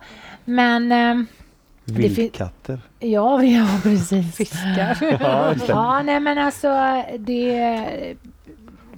Men 0.50 0.92
eh, 0.92 1.26
Vildkatter. 1.86 2.80
ja, 3.00 3.44
ja 3.44 3.68
precis. 3.84 4.36
Fiskar. 4.36 4.98
Ja. 5.22 5.56
Ja, 5.68 6.02
nej 6.02 6.20
men 6.20 6.38
alltså 6.38 7.04
det... 7.20 8.16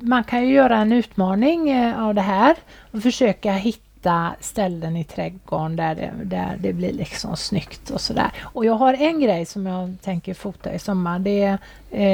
Man 0.03 0.23
kan 0.23 0.47
ju 0.47 0.53
göra 0.53 0.77
en 0.77 0.91
utmaning 0.91 1.69
eh, 1.69 2.03
av 2.05 2.15
det 2.15 2.21
här 2.21 2.55
och 2.91 3.01
försöka 3.03 3.51
hitta 3.51 4.31
ställen 4.39 4.95
i 4.97 5.03
trädgården 5.03 5.75
där 5.75 5.95
det, 5.95 6.11
där 6.23 6.55
det 6.59 6.73
blir 6.73 6.93
liksom 6.93 7.37
snyggt 7.37 7.89
och 7.89 8.01
sådär. 8.01 8.31
Och 8.41 8.65
jag 8.65 8.73
har 8.73 8.93
en 8.93 9.19
grej 9.19 9.45
som 9.45 9.65
jag 9.65 9.95
tänker 10.01 10.33
fota 10.33 10.73
i 10.73 10.79
sommar. 10.79 11.19
Det 11.19 11.41
är 11.41 11.57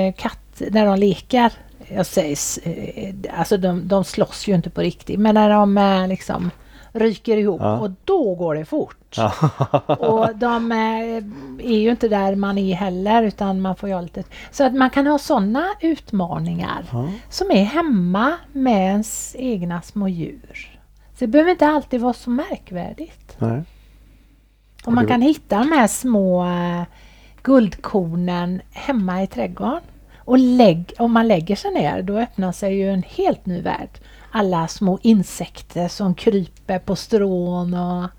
eh, 0.08 0.14
katt 0.14 0.62
där 0.72 0.86
de 0.86 1.00
leker. 1.00 1.52
Jag 1.88 2.06
säger, 2.06 2.34
s- 2.34 2.60
eh, 2.64 3.14
alltså 3.40 3.58
de, 3.58 3.88
de 3.88 4.04
slåss 4.04 4.48
ju 4.48 4.56
inte 4.56 4.70
på 4.70 4.82
riktigt 4.82 5.20
men 5.20 5.36
när 5.36 5.50
de 5.50 5.78
eh, 5.78 6.08
liksom 6.08 6.52
ryker 6.92 7.38
ihop 7.38 7.62
Ja. 7.62 7.80
och 7.80 7.92
då 8.06 8.36
går 8.36 8.56
det 8.56 8.66
fort. 8.66 8.97
Ja. 9.16 9.34
Och 9.88 10.36
de 10.36 10.72
eh, 10.72 11.68
är 11.72 11.78
ju 11.78 11.92
inte 11.92 12.08
där 12.08 12.36
man 12.36 12.58
är 12.58 12.76
heller 12.76 13.24
utan 13.24 13.62
man 13.62 13.76
får 13.76 13.90
göra 13.90 14.02
lite... 14.02 14.24
Så 14.52 14.64
att 14.64 14.74
man 14.74 14.90
kan 14.90 15.08
ha 15.08 15.18
sådana 15.18 15.66
utmaningar 15.82 16.86
Ja. 16.92 17.10
som 17.30 17.52
är 17.52 17.64
hemma 17.64 18.34
med 18.54 18.88
ens 18.88 19.36
egna 19.40 19.82
små 19.82 20.08
djur. 20.08 20.80
Så 21.14 21.26
det 21.26 21.28
behöver 21.28 21.52
inte 21.52 21.68
alltid 21.68 22.02
vara 22.02 22.14
så 22.14 22.30
märkvärdigt. 22.30 23.36
Nej. 23.40 23.64
Och 24.86 24.94
man 24.94 25.08
kan 25.08 25.22
hitta 25.22 25.60
de 25.60 25.72
här 25.72 25.88
små 25.88 26.46
eh, 26.46 26.84
guldkornen 27.42 28.62
hemma 28.72 29.24
i 29.24 29.28
trädgården. 29.28 29.82
Och 30.18 30.38
lägg, 30.40 30.94
om 31.00 31.12
man 31.12 31.28
lägger 31.28 31.56
sig 31.56 31.72
ner 31.74 32.02
då 32.02 32.18
öppnar 32.20 32.52
sig 32.52 32.76
ju 32.78 32.90
en 32.94 33.04
helt 33.04 33.46
ny 33.46 33.62
värld. 33.62 33.90
Alla 34.32 34.68
små 34.68 35.00
insekter 35.02 35.88
som 35.88 36.16
kryper 36.16 36.80
på 36.80 36.96
strån 36.96 37.74
och 37.74 38.10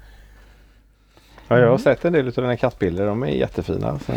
Ja, 1.48 1.58
jag 1.58 1.70
har 1.70 1.78
sett 1.78 2.04
en 2.04 2.12
del 2.12 2.26
av 2.26 2.32
dina 2.32 2.56
kattbilder. 2.56 3.06
De 3.06 3.22
är 3.22 3.26
jättefina. 3.26 3.98
Så, 3.98 4.12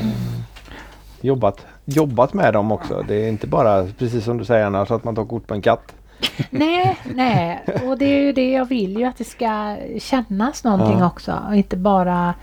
jobbat, 1.21 1.65
jobbat 1.85 2.33
med 2.33 2.53
dem 2.53 2.71
också. 2.71 3.05
Det 3.07 3.15
är 3.15 3.29
inte 3.29 3.47
bara 3.47 3.87
precis 3.97 4.23
som 4.23 4.37
du 4.37 4.45
säger 4.45 4.65
annars 4.65 4.91
att 4.91 5.03
man 5.03 5.15
tar 5.15 5.25
kort 5.25 5.47
på 5.47 5.53
en 5.53 5.61
katt. 5.61 5.95
Nej, 6.49 6.97
nej. 7.15 7.63
Och 7.85 7.97
det 7.97 8.05
är 8.05 8.21
ju 8.21 8.31
det 8.33 8.51
jag 8.51 8.65
vill 8.65 8.97
ju 8.97 9.03
att 9.05 9.17
det 9.17 9.23
ska 9.23 9.77
kännas 9.99 10.63
någonting 10.63 10.99
Ja. 10.99 11.07
också. 11.07 11.39
Och 11.47 11.55
inte 11.55 11.77
bara 11.77 12.33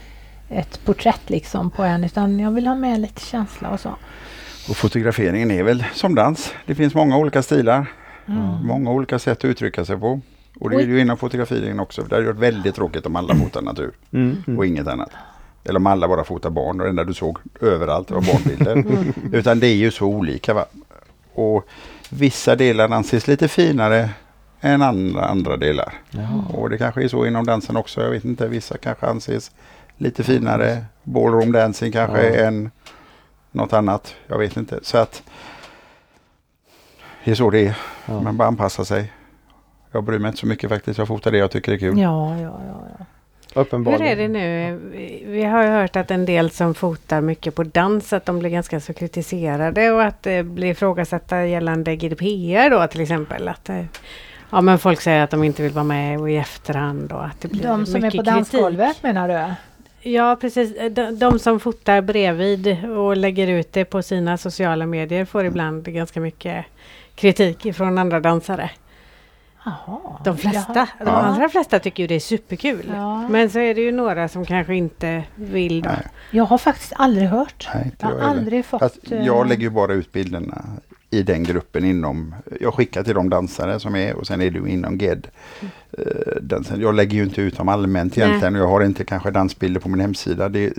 ett 0.50 0.84
porträtt 0.84 1.30
liksom 1.30 1.70
på 1.70 1.82
en 1.82 2.04
utan 2.04 2.40
jag 2.40 2.50
vill 2.50 2.66
ha 2.66 2.74
med 2.74 3.00
lite 3.00 3.20
känsla 3.20 3.70
och 3.70 3.80
så. 3.80 3.90
Och 4.68 4.76
fotograferingen 4.76 5.50
är 5.50 5.62
väl 5.62 5.84
som 5.94 6.14
dans. 6.14 6.52
Det 6.66 6.74
finns 6.74 6.94
många 6.94 7.16
olika 7.16 7.42
stilar. 7.42 7.86
Mm. 8.28 8.66
Många 8.66 8.90
olika 8.90 9.18
sätt 9.18 9.38
att 9.38 9.44
uttrycka 9.44 9.84
sig 9.84 9.96
på. 9.96 10.20
Och 10.60 10.70
det 10.70 10.76
är 10.76 10.80
ju 10.86 11.00
inom 11.00 11.16
fotograferingen 11.16 11.80
också. 11.80 12.02
Det 12.02 12.14
hade 12.14 12.26
varit 12.26 12.38
väldigt 12.38 12.74
tråkigt 12.74 13.06
om 13.06 13.16
alla 13.16 13.34
fotar 13.34 13.62
natur 13.62 13.90
Mm. 14.12 14.58
och 14.58 14.66
inget 14.66 14.86
annat. 14.88 15.10
Eller 15.64 15.76
om 15.78 15.86
alla 15.86 16.08
bara 16.08 16.24
fotar 16.24 16.50
barn 16.50 16.80
och 16.80 16.84
det 16.86 16.90
enda 16.90 17.04
du 17.04 17.14
såg 17.14 17.38
överallt 17.60 18.10
var 18.10 18.20
barnbilder. 18.20 19.04
Utan 19.38 19.60
det 19.60 19.66
är 19.66 19.74
ju 19.74 19.90
så 19.90 20.06
olika. 20.06 20.54
Va? 20.54 20.66
Och 21.34 21.68
vissa 22.10 22.56
delar 22.56 22.88
anses 22.88 23.28
lite 23.28 23.48
finare 23.48 24.10
än 24.60 24.82
andra, 24.82 25.24
andra 25.24 25.56
delar. 25.56 25.92
Ja. 26.10 26.44
Och 26.54 26.70
det 26.70 26.78
kanske 26.78 27.04
är 27.04 27.08
så 27.08 27.26
inom 27.26 27.46
dansen 27.46 27.76
också. 27.76 28.02
Jag 28.02 28.10
vet 28.10 28.24
inte. 28.24 28.48
Vissa 28.48 28.76
kanske 28.78 29.06
anses 29.06 29.50
lite 29.96 30.22
finare. 30.24 30.84
Ballroom 31.02 31.52
dancing 31.52 31.92
kanske 31.92 32.28
Ja. 32.28 32.34
än 32.46 32.70
något 33.52 33.72
annat. 33.72 34.14
Jag 34.26 34.38
vet 34.38 34.56
inte. 34.56 34.78
Så 34.82 34.98
att 34.98 35.22
det 37.24 37.30
är 37.30 37.34
så 37.34 37.50
det 37.50 37.66
är. 37.66 37.78
Ja. 38.06 38.20
Man 38.20 38.36
bara 38.36 38.48
anpassar 38.48 38.84
sig. 38.84 39.12
Jag 39.98 40.04
bryr 40.04 40.18
mig 40.18 40.28
inte 40.28 40.40
så 40.40 40.46
mycket 40.46 40.70
faktiskt. 40.70 40.98
Jag 40.98 41.08
fotar 41.08 41.30
det 41.30 41.38
jag 41.38 41.50
tycker 41.50 41.72
är 41.72 41.76
kul. 41.78 41.98
Ja, 41.98 42.36
ja, 42.40 42.60
ja. 42.68 42.86
ja. 42.98 43.04
Hur 43.70 44.02
är 44.02 44.16
det 44.16 44.28
nu? 44.28 44.78
Vi- 45.26 45.44
har 45.44 45.62
ju 45.62 45.68
hört 45.68 45.96
att 45.96 46.10
en 46.10 46.26
del 46.26 46.50
som 46.50 46.74
fotar 46.74 47.20
mycket 47.20 47.54
på 47.54 47.64
dans, 47.64 48.12
att 48.12 48.26
de 48.26 48.38
blir 48.38 48.50
ganska 48.50 48.80
så 48.80 48.92
kritiserade 48.92 49.90
och 49.90 50.02
att 50.02 50.22
det 50.22 50.42
blir 50.42 50.70
ifrågasatta 50.70 51.46
gällande 51.46 51.96
GDPR 51.96 52.70
då 52.70 52.86
till 52.86 53.00
exempel. 53.00 53.48
Att, 53.48 53.68
eh, 53.68 53.84
ja 54.50 54.60
men 54.60 54.78
folk 54.78 55.00
säger 55.00 55.24
att 55.24 55.30
de 55.30 55.44
inte 55.44 55.62
vill 55.62 55.72
vara 55.72 55.84
med 55.84 56.20
och 56.20 56.30
i 56.30 56.36
efterhand 56.36 57.12
och 57.12 57.24
att 57.24 57.40
det 57.40 57.48
blir 57.48 57.62
De 57.62 57.86
som 57.86 58.04
är 58.04 58.10
på 58.10 58.22
dansgolvet 58.22 59.02
menar 59.02 59.28
du? 59.28 59.54
Ja 60.10 60.36
precis, 60.40 60.76
de, 60.90 61.18
de 61.18 61.38
som 61.38 61.60
fotar 61.60 62.00
bredvid 62.00 62.84
och 62.84 63.16
lägger 63.16 63.46
ut 63.48 63.72
det 63.72 63.84
på 63.84 64.02
sina 64.02 64.38
sociala 64.38 64.86
medier 64.86 65.24
får 65.24 65.44
ibland 65.44 65.84
ganska 65.84 66.20
mycket 66.20 66.64
kritik 67.14 67.74
från 67.74 67.98
andra 67.98 68.20
dansare. 68.20 68.70
Jaha. 69.64 70.20
De 70.24 70.38
flesta, 70.38 70.72
Jaha. 70.74 70.86
de 70.98 71.04
Ja. 71.06 71.10
allra 71.12 71.48
flesta 71.48 71.78
tycker 71.78 72.02
ju 72.02 72.06
det 72.06 72.14
är 72.14 72.20
superkul. 72.20 72.90
Ja. 72.94 73.28
Men 73.28 73.50
så 73.50 73.58
är 73.58 73.74
det 73.74 73.80
ju 73.80 73.92
några 73.92 74.28
som 74.28 74.44
kanske 74.44 74.74
inte 74.74 75.24
vill. 75.34 75.82
Nej, 75.82 76.06
Jag 76.30 76.44
har 76.44 76.58
faktiskt 76.58 76.92
aldrig 76.96 77.28
hört. 77.28 77.68
nej, 77.74 77.84
inte 77.84 77.96
Jag 78.00 78.08
har 78.08 78.18
jag 78.18 78.28
aldrig 78.28 78.64
fått... 78.64 78.80
Fast 78.80 79.12
eh, 79.12 79.26
jag 79.26 79.48
lägger 79.48 79.62
ju 79.62 79.70
bara 79.70 79.92
ut 79.92 80.12
bilderna 80.12 80.64
i 81.10 81.22
den 81.22 81.44
gruppen 81.44 81.84
inom, 81.84 82.34
jag 82.60 82.74
skickar 82.74 83.02
till 83.02 83.14
de 83.14 83.30
dansare 83.30 83.80
som 83.80 83.96
är 83.96 84.14
och 84.14 84.26
sen 84.26 84.40
är 84.42 84.50
du 84.50 84.68
inom 84.68 84.98
GED. 84.98 85.26
Eh, 85.92 86.04
dansen. 86.42 86.80
Jag 86.80 86.94
lägger 86.94 87.16
ju 87.16 87.22
inte 87.22 87.40
ut 87.40 87.56
dem 87.56 87.68
allmänt 87.68 88.18
egentligen 88.18 88.54
och 88.56 88.60
jag 88.62 88.68
har 88.68 88.84
inte 88.84 89.04
kanske 89.04 89.30
dansbilder 89.30 89.80
på 89.80 89.88
min 89.88 90.00
hemsida. 90.00 90.48
Det, 90.48 90.72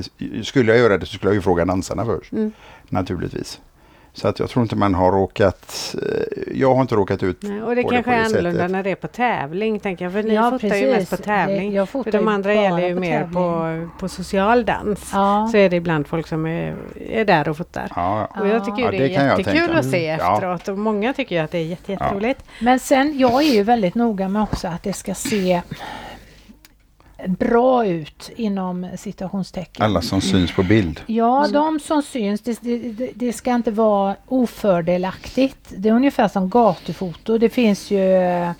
skulle 0.44 0.72
jag 0.72 0.80
göra 0.80 0.98
det 0.98 1.06
så 1.06 1.14
skulle 1.14 1.30
jag 1.30 1.36
ju 1.36 1.42
fråga 1.42 1.66
dansarna 1.66 2.06
först. 2.06 2.32
Mm. 2.32 2.52
Naturligtvis. 2.90 3.60
Så 4.22 4.28
att 4.28 4.40
jag 4.40 4.50
tror 4.50 4.64
inte 4.64 4.76
man 4.76 4.96
har 4.96 5.12
råkat, 5.12 5.96
eh, 6.04 6.44
jag 6.60 6.74
har 6.76 6.82
inte 6.82 6.96
råkat 6.96 7.24
ut 7.24 7.38
Nej, 7.44 7.62
och 7.62 7.76
det 7.76 7.84
på 7.84 7.90
det 7.90 7.96
kanske 7.96 8.04
på 8.04 8.12
är 8.12 8.20
det 8.20 8.26
annorlunda 8.26 8.52
sättet. 8.60 8.72
när 8.72 8.84
det 8.84 8.92
är 8.92 8.96
på 8.96 9.08
tävling, 9.08 9.80
tänker 9.80 10.06
jag. 10.06 10.12
För 10.14 10.24
ni 10.24 10.34
Ja, 10.34 10.52
fotar 10.52 10.76
ju 10.76 10.92
mest 10.92 11.10
på 11.10 11.16
precis. 11.16 11.26
tävling. 11.26 11.70
Det- 11.70 11.76
jag 11.76 11.90
För 11.90 12.00
fotar 12.00 12.12
de 12.12 12.18
ju 12.24 12.30
andra 12.30 12.54
gäller 12.54 12.88
ju 12.88 12.94
på 12.96 13.00
mer 13.00 13.24
på, 13.34 13.88
på 14.00 14.10
social 14.10 14.66
dans. 14.66 15.10
Ja. 15.14 15.48
Så 15.52 15.58
är 15.58 15.70
det 15.70 15.76
ibland 15.76 16.08
folk 16.08 16.28
som 16.28 16.46
är, 16.46 16.76
är 17.10 17.26
där 17.26 17.50
och 17.50 17.58
fotar. 17.58 17.88
Ja, 17.96 18.28
ja. 18.36 18.42
Och 18.42 18.48
jag 18.48 18.66
tycker 18.66 18.78
ju 18.78 18.84
Ja, 18.86 18.92
det, 18.92 18.98
det 18.98 19.10
kan 19.10 19.26
är 19.26 19.30
jag 19.30 19.40
jättekul 19.40 19.76
att 19.78 19.86
se 19.86 20.08
Mm. 20.10 20.26
Ja. 20.26 20.34
efteråt. 20.34 20.68
Och 20.68 20.78
många 20.78 21.14
tycker 21.14 21.36
ju 21.36 21.42
att 21.42 21.52
det 21.52 21.58
är 21.58 21.64
jätte, 21.66 21.92
jätteroligt. 21.92 22.44
Men 22.60 22.80
sen, 22.80 23.18
jag 23.20 23.44
är 23.44 23.54
ju 23.54 23.64
väldigt 23.64 23.96
noga 23.96 24.30
med 24.30 24.42
också 24.44 24.68
att 24.68 24.84
det 24.84 24.94
ska 24.94 25.14
se 25.14 25.62
bra 27.28 27.86
ut 27.86 28.32
inom 28.36 28.88
citationstecken. 28.98 29.86
Alla 29.86 30.02
som 30.02 30.22
syns 30.22 30.52
på 30.52 30.64
bild. 30.64 31.02
Ja, 31.08 31.48
de 31.54 31.80
som 31.80 32.04
syns, 32.04 32.42
det, 32.42 32.60
det, 32.62 33.12
det 33.16 33.34
ska 33.34 33.56
inte 33.56 33.72
vara 33.72 34.16
ofördelaktigt. 34.28 35.74
Det 35.78 35.90
är 35.90 35.94
ungefär 35.94 36.28
som 36.28 36.50
gatufoto. 36.50 37.38
Det 37.38 37.50
finns 37.50 37.92
ju 37.92 38.14
eh, 38.14 38.52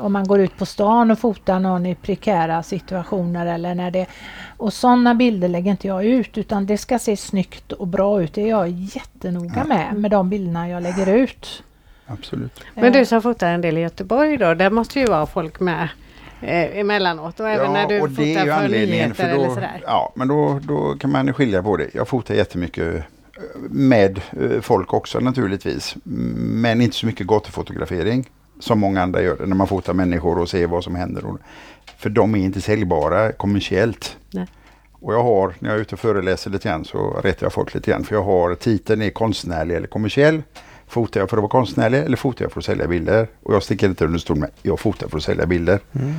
om 0.00 0.12
man 0.12 0.26
går 0.26 0.40
ut 0.40 0.56
på 0.56 0.66
stan 0.66 1.10
och 1.10 1.18
fotar 1.18 1.60
någon 1.60 1.86
i 1.86 1.94
prekära 1.94 2.62
situationer 2.62 3.46
eller 3.46 3.74
när 3.74 3.90
det... 3.90 4.06
Och 4.56 4.72
sådana 4.72 5.14
bilder 5.14 5.48
lägger 5.48 5.70
inte 5.70 5.86
jag 5.86 6.04
ut 6.04 6.38
utan 6.38 6.66
det 6.66 6.78
ska 6.78 6.98
se 6.98 7.16
snyggt 7.16 7.72
och 7.72 7.86
bra 7.86 8.22
ut. 8.22 8.34
Det 8.34 8.42
är 8.42 8.48
jag 8.48 8.68
jättenoga 8.68 9.64
med, 9.64 9.94
med 9.94 10.10
de 10.10 10.30
bilderna 10.30 10.68
jag 10.68 10.82
lägger 10.82 11.06
ut. 11.06 11.62
Absolut. 12.06 12.60
Men 12.74 12.92
du 12.92 13.06
som 13.06 13.22
fotar 13.22 13.52
en 13.52 13.60
del 13.60 13.78
i 13.78 13.80
Göteborg 13.80 14.36
då, 14.36 14.54
där 14.54 14.70
måste 14.70 15.00
ju 15.00 15.06
vara 15.06 15.26
folk 15.26 15.60
med 15.60 15.88
eh, 16.42 16.78
emellanåt 16.78 17.40
och 17.40 17.48
även 17.48 17.72
när 17.72 17.88
du 17.88 18.00
och 18.00 18.10
det 18.10 18.34
är 18.34 18.44
fotar 18.44 18.60
för 18.60 18.68
nyheter 18.68 19.34
då, 19.34 19.40
eller 19.40 19.48
sådär. 19.48 19.82
Ja, 19.86 20.12
men 20.14 20.28
då, 20.28 20.60
då 20.62 20.94
kan 20.94 21.12
man 21.12 21.32
skilja 21.32 21.62
på 21.62 21.76
det. 21.76 21.94
Jag 21.94 22.08
fotar 22.08 22.34
jättemycket 22.34 22.94
eh, 22.94 23.02
med 23.70 24.20
eh, 24.40 24.60
folk 24.60 24.94
också 24.94 25.20
naturligtvis. 25.20 25.96
Men 26.04 26.80
inte 26.80 26.96
så 26.96 27.06
mycket 27.06 27.26
gatufotografering 27.26 28.28
som 28.60 28.80
många 28.80 29.02
andra 29.02 29.22
gör 29.22 29.46
när 29.46 29.56
man 29.56 29.66
fotar 29.68 29.94
människor 29.94 30.38
och 30.38 30.48
ser 30.48 30.66
vad 30.66 30.84
som 30.84 30.94
händer. 30.94 31.24
För 31.96 32.10
de 32.10 32.34
är 32.34 32.38
inte 32.38 32.60
säljbara 32.60 33.32
kommersiellt. 33.32 34.16
Nej. 34.30 34.46
Och 35.00 35.14
jag 35.14 35.22
har, 35.22 35.54
när 35.58 35.70
jag 35.70 35.76
är 35.76 35.82
ute 35.82 35.94
och 35.94 35.98
föreläser 35.98 36.50
lite 36.50 36.68
grann 36.68 36.84
så 36.84 37.20
rättar 37.24 37.46
jag 37.46 37.52
folk 37.52 37.74
lite 37.74 37.90
grann. 37.90 38.04
För 38.04 38.14
jag 38.14 38.22
har 38.22 38.54
titeln 38.54 39.02
är 39.02 39.10
konstnärlig 39.10 39.76
eller 39.76 39.86
kommersiell. 39.86 40.42
Fotar 40.88 41.20
jag 41.20 41.30
för 41.30 41.36
att 41.36 41.42
vara 41.42 41.50
konstnärlig 41.50 41.98
eller 41.98 42.16
fotar 42.16 42.44
jag 42.44 42.52
för 42.52 42.60
att 42.60 42.64
sälja 42.64 42.88
bilder? 42.88 43.28
Och 43.42 43.54
jag 43.54 43.62
sticker 43.62 43.88
inte 43.88 44.04
under 44.04 44.18
stol 44.18 44.36
med, 44.36 44.50
jag 44.62 44.80
fotar 44.80 45.08
för 45.08 45.16
att 45.16 45.22
sälja 45.22 45.46
bilder. 45.46 45.80
Mm. 45.92 46.14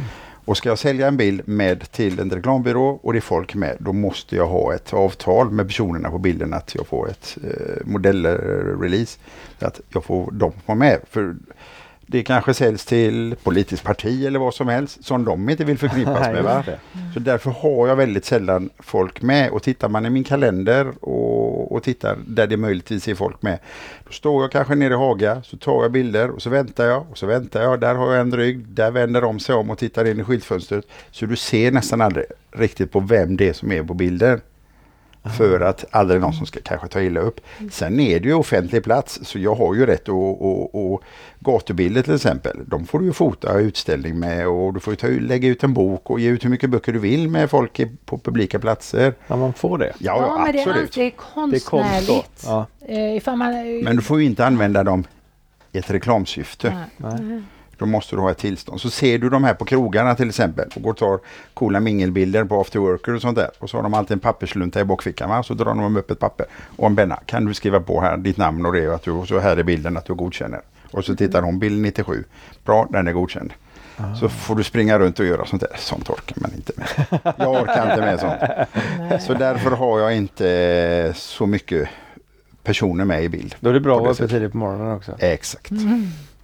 Och 0.46 0.58
ska 0.58 0.70
jag 0.70 0.80
sälja 0.80 1.08
en 1.08 1.18
bild 1.18 1.42
med 1.48 1.92
till 1.92 2.20
en 2.20 2.30
reklambyrå 2.30 3.00
och 3.04 3.14
det 3.14 3.20
är 3.20 3.22
folk 3.22 3.56
med, 3.56 3.78
då 3.80 3.94
måste 3.94 4.36
jag 4.36 4.48
ha 4.48 4.74
ett 4.74 4.94
avtal 4.94 5.52
med 5.52 5.68
personerna 5.68 6.10
på 6.10 6.18
bilden 6.18 6.54
att 6.54 6.76
jag 6.76 6.88
får 6.88 7.10
ett 7.10 7.38
eh, 7.44 7.86
modellrelease. 7.86 9.20
Att 9.60 9.82
jag 9.90 10.04
får 10.04 10.32
dem 10.32 10.54
vara 10.66 10.78
med. 10.78 11.00
För 11.10 11.36
det 12.12 12.24
kanske 12.24 12.54
säljs 12.54 12.86
till 12.86 13.36
politiskt 13.44 13.84
parti 13.84 14.26
eller 14.26 14.40
vad 14.40 14.54
som 14.54 14.68
helst 14.68 15.06
som 15.06 15.26
de 15.26 15.50
inte 15.50 15.66
vill 15.66 15.78
förknippas 15.78 16.28
med. 16.28 16.44
Va? 16.44 16.64
Så 17.14 17.20
därför 17.20 17.52
har 17.52 17.88
jag 17.88 17.96
väldigt 17.96 18.26
sällan 18.26 18.70
folk 18.80 19.22
med. 19.22 19.50
Och 19.50 19.64
tittar 19.64 19.90
man 19.90 20.06
i 20.06 20.10
min 20.10 20.24
kalender 20.24 20.94
och, 21.02 21.72
och 21.72 21.84
tittar 21.84 22.18
där 22.28 22.48
det 22.48 22.58
möjligtvis 22.58 23.08
är 23.08 23.16
folk 23.16 23.42
med. 23.42 23.60
Då 24.06 24.12
står 24.12 24.44
jag 24.44 24.52
kanske 24.52 24.76
nere 24.76 24.94
i 24.94 24.98
Haga, 24.98 25.44
så 25.44 25.58
tar 25.58 25.82
jag 25.82 25.92
bilder 25.92 26.30
och 26.30 26.42
så 26.42 26.50
väntar 26.50 26.86
jag 26.86 27.06
och 27.12 27.18
så 27.18 27.26
väntar 27.26 27.62
jag. 27.62 27.80
Där 27.80 27.96
har 27.96 28.12
jag 28.12 28.22
en 28.22 28.36
rygg, 28.36 28.68
där 28.68 28.92
vänder 28.92 29.22
de 29.22 29.40
sig 29.40 29.56
om 29.56 29.70
och 29.70 29.78
tittar 29.78 30.06
in 30.06 30.20
i 30.20 30.24
skyltfönstret. 30.24 30.86
Så 31.12 31.26
du 31.26 31.36
ser 31.36 31.72
nästan 31.72 32.02
aldrig 32.02 32.26
riktigt 32.52 32.92
på 32.92 33.00
vem 33.00 33.38
det 33.38 33.50
är 33.50 33.54
som 33.54 33.72
är 33.72 33.84
på 33.84 33.94
bilden. 33.94 34.42
För 35.38 35.60
att 35.60 35.86
aldrig 35.92 36.22
någon 36.22 36.34
som 36.34 36.46
ska 36.46 36.60
kanske 36.64 36.88
ta 36.88 37.02
illa 37.02 37.20
upp. 37.20 37.40
Sen 37.72 38.00
är 38.00 38.20
det 38.20 38.28
ju 38.28 38.34
offentlig 38.34 38.84
plats 38.84 39.20
så 39.24 39.40
jag 39.40 39.56
har 39.56 39.76
ju 39.76 39.86
rätt 39.86 40.02
att 40.02 40.10
och, 40.10 40.94
och 40.94 41.04
gatubilder 41.40 42.02
till 42.02 42.16
exempel. 42.16 42.58
De 42.68 42.86
får 42.86 43.00
du 43.00 43.06
ju 43.06 43.14
fota 43.14 43.60
utställning 43.60 44.20
med 44.20 44.48
och 44.48 44.74
du 44.74 44.80
får 44.80 44.94
ju 44.94 44.96
ta, 44.98 45.08
lägga 45.08 45.48
ut 45.50 45.64
en 45.64 45.74
bok 45.74 46.10
och 46.10 46.20
ge 46.20 46.30
ut 46.30 46.46
hur 46.46 46.50
mycket 46.50 46.70
böcker 46.70 46.94
du 46.94 47.00
vill 47.00 47.28
med 47.30 47.50
folk 47.50 47.80
i- 47.80 47.92
på 48.06 48.18
publika 48.18 48.60
platser. 48.60 49.14
Ja, 49.28 49.36
man 49.36 49.54
får 49.54 49.78
det. 49.78 49.94
Ja, 49.98 50.18
ja, 50.28 50.44
men 50.44 50.54
det 50.54 50.60
är 50.62 50.68
absolut. 50.68 50.94
Det 50.94 51.04
är 51.04 51.10
konst 51.10 51.66
då. 51.66 51.70
konstnärligt. 51.78 52.44
Ja. 52.46 52.66
Eh, 52.88 53.36
man, 53.36 53.82
Men 53.84 53.96
du 53.96 54.02
får 54.02 54.20
ju 54.20 54.26
inte 54.26 54.46
använda 54.46 54.84
dem 54.84 55.04
i 55.72 55.78
ett 55.78 55.92
reklamsyfte. 55.92 56.86
Nej. 56.98 57.14
Nej. 57.20 57.42
Då 57.80 57.86
måste 57.86 58.16
du 58.16 58.22
ha 58.22 58.32
ett 58.32 58.38
tillstånd. 58.38 58.82
Så 58.82 58.90
ser 58.90 59.18
du 59.18 59.30
de 59.30 59.44
här 59.44 59.54
på 59.54 59.66
krogarna 59.66 60.16
till 60.16 60.30
exempel 60.30 60.70
och 60.76 60.82
går 60.82 60.92
och 60.92 60.98
tar 60.98 61.20
coola 61.54 61.80
mingelbilder 61.80 62.44
på 62.44 62.62
after 62.62 62.80
worker 62.80 63.16
och 63.16 63.22
sånt 63.22 63.38
där. 63.38 63.50
Och 63.60 63.70
så 63.70 63.78
har 63.78 63.84
de 63.84 63.94
alltid 63.94 64.12
en 64.12 64.20
papperslunta 64.20 64.80
i 64.80 64.84
bakfickan. 64.84 65.30
Va? 65.30 65.44
Så 65.44 65.54
drar 65.54 65.66
de 65.66 65.98
upp 65.98 66.12
ett 66.12 66.20
papper 66.20 66.46
och 66.76 66.88
en 66.88 66.96
penna. 66.96 67.20
Kan 67.26 67.46
du 67.46 67.54
skriva 67.54 67.80
på 67.80 68.02
här 68.02 68.18
ditt 68.18 68.38
namn 68.38 68.66
och 68.66 68.74
det 68.74 68.88
och 68.88 68.96
att 68.96 69.04
du, 69.04 69.12
och 69.12 69.28
så 69.28 69.40
här 69.40 69.58
är 69.58 69.64
bilden 69.64 69.98
att 69.98 70.06
du 70.06 70.14
godkänner. 70.14 70.62
Och 70.92 71.06
så 71.06 71.16
tittar 71.16 71.42
de 71.42 71.60
bild 71.60 71.82
97. 71.82 72.24
Bra, 72.66 72.88
den 72.90 73.08
är 73.08 73.12
godkänd. 73.12 73.54
Så 74.20 74.30
får 74.30 74.56
du 74.56 74.64
springa 74.64 75.00
runt 75.00 75.20
och 75.20 75.26
göra 75.26 75.46
sånt 75.46 75.62
där. 75.62 75.78
Sånt 75.78 76.10
orkar 76.10 76.36
man 76.42 76.52
inte 76.56 76.74
med. 76.76 76.88
Jag 77.38 77.52
orkar 77.52 77.92
inte 77.92 78.02
med 78.02 78.20
sånt. 78.20 79.22
Så 79.24 79.34
därför 79.34 79.72
har 79.72 80.00
jag 80.00 80.16
inte 80.16 81.14
så 81.16 81.46
mycket 81.46 81.90
personer 82.64 83.06
med 83.06 83.24
i 83.24 83.30
bild. 83.30 83.56
Då 83.60 83.70
är 83.70 83.74
det 83.74 83.80
bra 83.80 83.96
att 83.96 84.02
vara 84.02 84.12
uppe 84.12 84.28
tidigt 84.28 84.52
på 84.52 84.58
morgonen 84.58 84.96
också. 84.96 85.16
Exakt. 85.20 85.72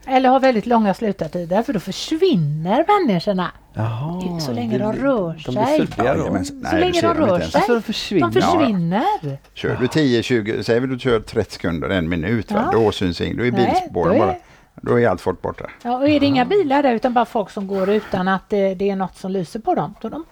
Eller 0.08 0.30
har 0.30 0.40
väldigt 0.40 0.66
långa 0.66 0.94
slutartider 0.94 1.64
för 1.64 1.74
då 1.74 1.80
försvinner 1.80 2.86
människorna. 3.08 3.52
Jaha, 3.74 4.40
Så 4.40 4.52
länge 4.52 4.78
de 4.78 4.94
rör 4.94 5.42
De 5.46 5.52
blir 5.56 5.66
sig. 5.66 5.78
suddiga 5.88 6.14
då. 6.16 6.44
Så 6.70 6.76
länge 6.78 7.02
de 7.02 7.14
rör 7.14 7.40
sig. 7.40 7.52
Alltså 7.56 7.74
de 7.74 7.82
försvinner. 7.82 8.28
De 8.32 8.42
försvinner. 8.42 9.38
Kör 9.54 9.78
du 9.80 9.88
10, 9.88 10.24
20, 10.24 10.64
säger 10.64 10.82
vi 10.82 10.88
du 10.88 11.00
kör 11.00 11.20
30 11.20 11.52
sekunder, 11.54 11.90
en 11.90 12.10
minut, 12.10 12.52
va? 12.52 12.70
Ja. 12.74 12.80
då 12.80 12.92
syns 12.92 13.22
inget. 13.22 13.38
Då 13.38 13.46
är 13.46 13.52
bilspåren 13.52 14.20
bara. 14.20 14.36
Då 14.82 15.00
är 15.00 15.08
allt 15.08 15.22
folk 15.22 15.42
borta. 15.42 15.66
Ja, 15.84 15.98
och 15.98 16.10
är 16.10 16.20
det 16.20 16.26
inga 16.26 16.46
bilar 16.46 16.84
där 16.84 16.94
utan 16.94 17.14
bara 17.14 17.26
folk 17.26 17.50
som 17.50 17.68
går 17.68 17.90
utan 17.90 18.28
att 18.28 18.50
det, 18.50 18.76
det 18.76 18.90
är 18.90 18.96
något 18.96 19.18
som 19.18 19.32
lyser 19.32 19.60
på 19.60 19.76
dem, 19.76 19.96
då 20.02 20.10
de, 20.10 20.24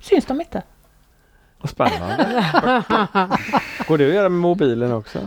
syns 0.00 0.26
de 0.26 0.40
inte. 0.40 0.62
Vad 1.60 1.70
spännande. 1.70 2.44
Går 3.88 3.98
det 3.98 4.08
att 4.08 4.14
göra 4.14 4.28
med 4.28 4.40
mobilen 4.40 4.92
också? 4.92 5.18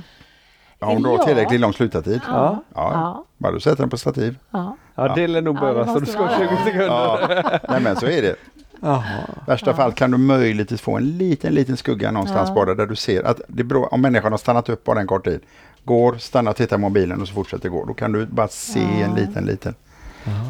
Ja, 0.80 0.88
om 0.88 1.04
du 1.04 1.10
har 1.10 1.18
Ja. 1.18 1.24
tillräckligt 1.26 1.62
lång 1.62 1.74
slutartid. 1.74 2.22
Ja. 2.28 2.64
Ja. 2.76 3.26
Ja. 3.44 3.50
Bara 3.50 3.54
du 3.54 3.60
sätter 3.60 3.78
den 3.84 3.90
på 3.90 3.98
stativ. 3.98 4.38
ja. 4.52 4.78
Ja, 4.96 5.16
det 5.16 5.28
lär 5.28 5.42
nog 5.42 5.56
Ja, 5.58 5.62
behövas 5.62 5.88
det 5.88 5.94
så 5.94 6.00
du 6.00 6.06
ska 6.06 6.20
ha 6.20 6.26
vara 6.28 6.38
20 6.38 6.46
det. 6.50 6.58
sekunder. 6.64 6.88
Ja. 6.88 7.60
Nej 7.70 7.82
men 7.82 7.96
så 7.96 8.06
är 8.06 8.22
det. 8.22 8.36
Jaha. 8.82 9.04
värsta 9.48 9.74
fall 9.74 9.92
kan 9.94 10.12
du 10.12 10.18
möjligtvis 10.18 10.82
få 10.82 10.98
en 10.98 11.18
liten, 11.18 11.54
liten 11.54 11.78
skugga 11.78 12.12
någonstans 12.12 12.50
Ja. 12.50 12.56
bara 12.56 12.76
där 12.76 12.86
du 12.86 12.96
ser 12.96 13.24
att 13.24 13.42
det 13.48 13.64
beror, 13.64 13.94
om 13.94 14.02
människan 14.02 14.32
har 14.32 14.38
stannat 14.38 14.70
upp 14.70 14.84
bara 14.84 15.00
en 15.00 15.08
kort 15.08 15.24
tid. 15.26 15.40
Går, 15.84 16.16
stannar, 16.18 16.54
tittar 16.54 16.76
i 16.76 16.80
mobilen 16.80 17.22
och 17.22 17.28
så 17.28 17.34
fortsätter 17.34 17.70
gå. 17.70 17.86
Då 17.86 17.94
kan 17.94 18.12
du 18.12 18.26
bara 18.26 18.48
se 18.48 18.80
Ja. 18.80 19.06
en 19.06 19.16
liten, 19.16 19.46
liten. 19.46 19.76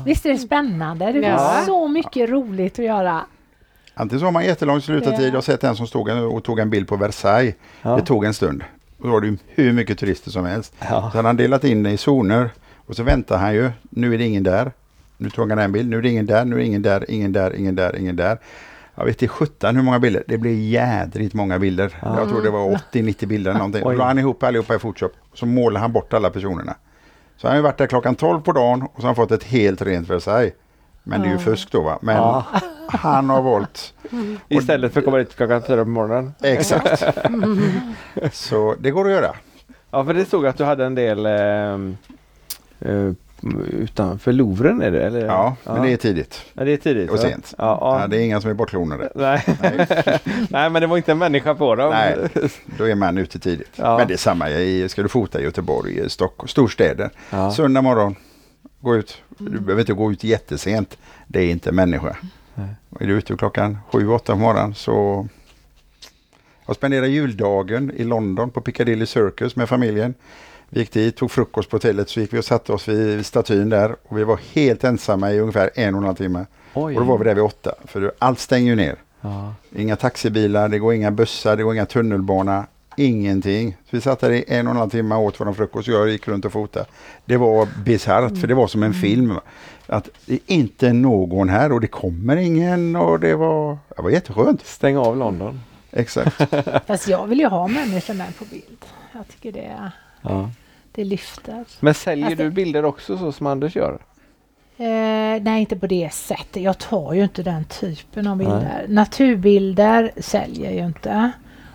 Visst 0.06 0.26
är 0.26 0.30
det 0.30 0.38
spännande? 0.38 1.12
Det 1.12 1.20
Ja. 1.20 1.54
finns 1.54 1.66
så 1.66 1.88
mycket 1.88 2.30
roligt 2.30 2.80
att 2.80 2.86
göra. 2.86 3.26
Antingen 3.94 4.20
så 4.20 4.26
har 4.26 4.32
man 4.32 4.46
jättelång 4.46 4.82
slutartid. 4.82 5.20
Ja. 5.22 5.28
Jag 5.28 5.34
har 5.34 5.42
sett 5.42 5.64
en 5.64 5.76
som 5.76 5.88
stod 5.88 6.10
en- 6.10 6.24
och 6.26 6.44
tog 6.44 6.60
en 6.60 6.70
bild 6.70 6.88
på 6.88 6.96
Versailles. 6.96 7.56
Ja. 7.82 7.96
Det 7.96 8.02
tog 8.06 8.26
en 8.26 8.34
stund. 8.34 8.64
Och 9.00 9.06
då 9.08 9.14
var 9.14 9.22
det 9.22 9.38
hur 9.48 9.74
mycket 9.74 10.00
turister 10.00 10.32
som 10.32 10.46
helst. 10.46 10.74
Ja. 10.80 10.86
Så 11.12 11.18
hade 11.18 11.28
han 11.30 11.38
delat 11.38 11.64
in 11.64 11.84
det 11.84 11.92
i 11.92 11.98
zoner. 11.98 12.50
Och 12.86 12.96
så 12.96 13.04
väntar 13.04 13.38
han 13.38 13.54
ju. 13.54 13.72
Nu 13.90 14.14
är 14.14 14.18
det 14.18 14.24
ingen 14.24 14.44
där. 14.44 14.72
Nu 15.18 15.30
tog 15.30 15.50
han 15.50 15.60
en 15.60 15.72
bild. 15.72 15.90
Nu 15.90 15.98
är 15.98 16.02
det 16.02 16.10
ingen 16.10 16.26
där. 16.26 16.46
Nu 16.46 16.56
är 16.56 16.60
det 16.60 16.66
ingen 16.66 16.82
där. 16.82 17.12
Ingen 17.12 17.32
där. 17.34 17.56
Ingen 17.56 17.76
där. 17.76 17.96
Ingen 17.96 18.16
där. 18.16 18.38
Jag 18.96 19.06
vet 19.06 19.22
inte 19.22 19.34
sjutton 19.34 19.76
hur 19.76 19.84
många 19.84 20.00
bilder. 20.00 20.24
Det 20.28 20.38
blev 20.38 20.54
jädrigt 20.60 21.34
många 21.34 21.60
bilder. 21.60 21.98
Ja. 22.02 22.20
Jag 22.20 22.30
tror 22.30 22.42
det 22.42 22.50
var 22.50 22.80
80-90 22.92 23.26
bilder 23.26 23.52
eller 23.52 23.60
någonting. 23.60 23.84
Då 23.84 23.92
la 23.92 24.06
han 24.06 24.20
ihop 24.20 24.44
allihopa 24.44 24.76
i 24.76 24.80
Photoshop. 24.80 25.12
Så 25.34 25.46
målade 25.46 25.80
han 25.80 25.92
bort 25.94 26.14
alla 26.14 26.30
personerna. 26.30 26.76
Så 27.38 27.48
han 27.48 27.56
har 27.56 27.64
varit 27.64 27.78
där 27.78 27.88
klockan 27.88 28.16
12 28.16 28.42
på 28.42 28.52
dagen 28.52 28.82
och 28.82 28.92
så 28.96 29.02
har 29.02 29.08
han 29.08 29.16
fått 29.16 29.32
ett 29.32 29.44
helt 29.44 29.82
rent 29.82 30.10
Versailles. 30.10 30.54
Men 31.04 31.22
det 31.22 31.28
är 31.28 31.32
ju 31.32 31.38
fusk 31.38 31.72
då 31.72 31.82
va. 31.82 32.00
Men 32.02 32.16
Ja. 32.16 32.46
han 32.88 33.30
har 33.30 33.42
valt 33.42 33.94
Istället 34.50 34.94
för 34.94 35.00
att 35.00 35.06
komma 35.06 35.18
dit 35.18 35.36
klockan 35.36 35.62
fyra 35.68 35.84
på 35.84 35.90
morgonen. 35.90 36.34
Exakt. 36.44 37.04
Så 38.32 38.76
det 38.80 38.92
går 38.92 39.06
att 39.06 39.12
göra. 39.12 39.36
Ja, 39.92 40.06
för 40.06 40.14
det 40.14 40.26
stod 40.26 40.46
att 40.46 40.58
du 40.58 40.64
hade 40.64 40.86
en 40.86 40.96
del 40.96 41.26
eh, 41.26 41.32
utanför 43.72 44.34
Louvren 44.34 44.82
är 44.82 44.92
det? 44.92 45.04
Eller? 45.04 45.26
Ja, 45.26 45.56
men 45.64 45.82
det 45.82 45.94
är 45.94 45.98
tidigt. 45.98 46.42
ja, 46.54 46.64
det 46.64 46.72
är 46.72 46.78
tidigt. 46.78 47.10
och 47.10 47.20
sent. 47.20 47.54
Ja, 47.58 47.78
ja. 47.82 48.02
Ja, 48.02 48.08
det 48.08 48.18
är 48.18 48.22
inga 48.26 48.42
som 48.42 48.50
är 48.50 48.54
bortklonade. 48.54 49.12
Nej. 49.16 49.44
Nej, 49.62 49.88
Nej, 50.50 50.70
men 50.70 50.82
det 50.82 50.88
var 50.88 50.98
inte 50.98 51.12
en 51.12 51.18
människa 51.18 51.56
på 51.56 51.76
dem. 51.76 51.90
Nej. 51.90 52.18
då 52.78 52.88
är 52.88 52.96
man 52.96 53.18
ute 53.18 53.40
tidigt. 53.40 53.72
Ja. 53.76 53.98
Men 53.98 54.08
det 54.08 54.14
är 54.14 54.18
samma, 54.18 54.50
i, 54.50 54.90
ska 54.90 55.02
du 55.04 55.10
fota 55.10 55.42
i 55.42 55.44
Göteborg, 55.44 56.00
i 56.00 56.10
Stockholm, 56.10 56.48
storstäder. 56.48 57.10
Ja. 57.30 57.52
Söndag 57.52 57.82
morgon, 57.82 58.16
gå 58.80 58.96
ut. 58.96 59.22
Du 59.38 59.60
behöver 59.60 59.80
inte 59.82 59.94
gå 59.94 60.12
ut 60.12 60.24
jättesent. 60.24 60.98
Det 61.28 61.40
är 61.40 61.52
inte 61.52 61.72
människa. 61.72 62.16
Nej. 62.56 62.68
Är 63.00 63.08
du 63.08 63.14
ute 63.14 63.38
klockan 63.38 63.78
sju, 63.92 64.08
åtta 64.10 64.34
på 64.34 64.40
morgonen 64.40 64.76
så... 64.76 65.28
Jag 66.66 66.76
spenderade 66.76 67.08
juldagen 67.08 67.92
i 67.96 68.04
London 68.04 68.50
på 68.50 68.62
Piccadilly 68.62 69.06
Circus 69.06 69.56
med 69.56 69.70
familjen. 69.70 70.14
Vi 70.74 70.80
gick 70.80 70.92
dit, 70.94 71.16
tog 71.16 71.32
frukost 71.32 71.70
på 71.70 71.76
hotellet, 71.76 72.10
så 72.10 72.20
gick 72.20 72.34
vi 72.34 72.40
och 72.40 72.46
satte 72.46 72.74
oss 72.74 72.88
vid 72.88 73.26
statyn 73.26 73.70
där. 73.70 73.96
Och 74.04 74.18
vi 74.18 74.24
var 74.24 74.40
helt 74.54 74.84
ensamma 74.84 75.32
i 75.32 75.40
ungefär 75.40 75.70
en 75.76 75.96
och 75.96 76.02
en 76.02 76.06
halv 76.06 76.16
timme. 76.16 76.46
Oj. 76.74 76.96
Och 76.96 77.02
då 77.02 77.08
var 77.08 77.18
vi 77.18 77.24
där 77.24 77.36
vid 77.36 77.44
åtta, 77.44 77.76
för 77.86 78.12
allt 78.20 78.40
stänger 78.40 78.70
ju 78.70 78.76
ner. 78.76 78.96
Ja. 79.22 79.54
Inga 79.76 79.96
taxibilar, 79.96 80.70
det 80.70 80.80
går 80.80 80.94
inga 80.94 81.12
bussar, 81.12 81.56
det 81.56 81.64
går 81.64 81.74
inga 81.74 81.86
tunnelbana, 81.86 82.66
ingenting. 82.98 83.72
Så 83.72 83.96
vi 83.96 84.02
satt 84.02 84.20
där 84.20 84.32
i 84.32 84.46
en 84.48 84.68
och 84.68 84.72
en 84.72 84.78
halv 84.78 84.90
timme 84.90 85.16
åt 85.16 85.40
vår 85.40 85.54
frukost 85.54 85.88
och 85.88 85.94
jag 85.94 86.10
gick 86.10 86.28
runt 86.28 86.46
och 86.46 86.52
fotade. 86.52 86.86
Det 87.26 87.38
var 87.38 87.68
bisarrt, 87.86 88.38
för 88.38 88.48
det 88.48 88.54
var 88.54 88.68
som 88.68 88.84
en 88.84 88.94
film. 88.94 89.34
Att 89.88 90.10
det 90.26 90.34
är 90.34 90.40
inte 90.46 90.94
någon 90.94 91.50
här 91.50 91.72
och 91.72 91.82
det 91.82 91.88
kommer 91.88 92.38
ingen 92.38 92.96
och 92.96 93.20
det 93.20 93.36
var, 93.36 93.78
det 93.96 94.02
var 94.02 94.10
jätteskönt. 94.10 94.66
Stäng 94.66 94.98
av 94.98 95.18
London. 95.18 95.62
Exakt. 95.92 96.42
Fast 96.88 97.08
jag 97.08 97.28
vill 97.28 97.40
ju 97.40 97.48
ha 97.48 97.68
människor 97.68 98.14
med 98.14 98.38
på 98.38 98.46
bild. 98.46 98.86
Jag 99.14 99.28
tycker 99.28 99.52
det, 99.52 99.92
Ja. 100.22 100.50
Det 100.96 101.04
lyfter. 101.04 101.66
Men 101.80 101.94
säljer 101.94 102.26
Alltså- 102.26 102.44
du 102.44 102.50
bilder 102.50 102.86
också 102.86 103.18
så 103.18 103.32
som 103.32 103.48
Anders 103.48 103.76
gör? 103.76 104.00
Eh, 104.78 105.42
nej, 105.42 105.60
inte 105.62 105.76
på 105.76 105.88
det 105.88 106.14
sättet. 106.14 106.64
Jag 106.64 106.78
tar 106.78 107.14
ju 107.14 107.24
inte 107.24 107.44
den 107.44 107.66
typen 107.66 108.28
av 108.28 108.38
bilder. 108.38 108.86
Naturbilder 108.90 110.12
säljer 110.18 110.72
ju 110.72 110.86
inte. 110.86 111.32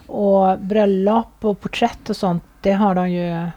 Och 0.07 0.59
bröllop 0.59 1.45
och 1.45 1.61
porträtt 1.61 2.11
och 2.11 2.17
sånt, 2.17 2.43
det 2.61 2.73
har 2.73 2.95
de 2.95 3.11
ju... 3.11 3.31
Eh, 3.33 3.49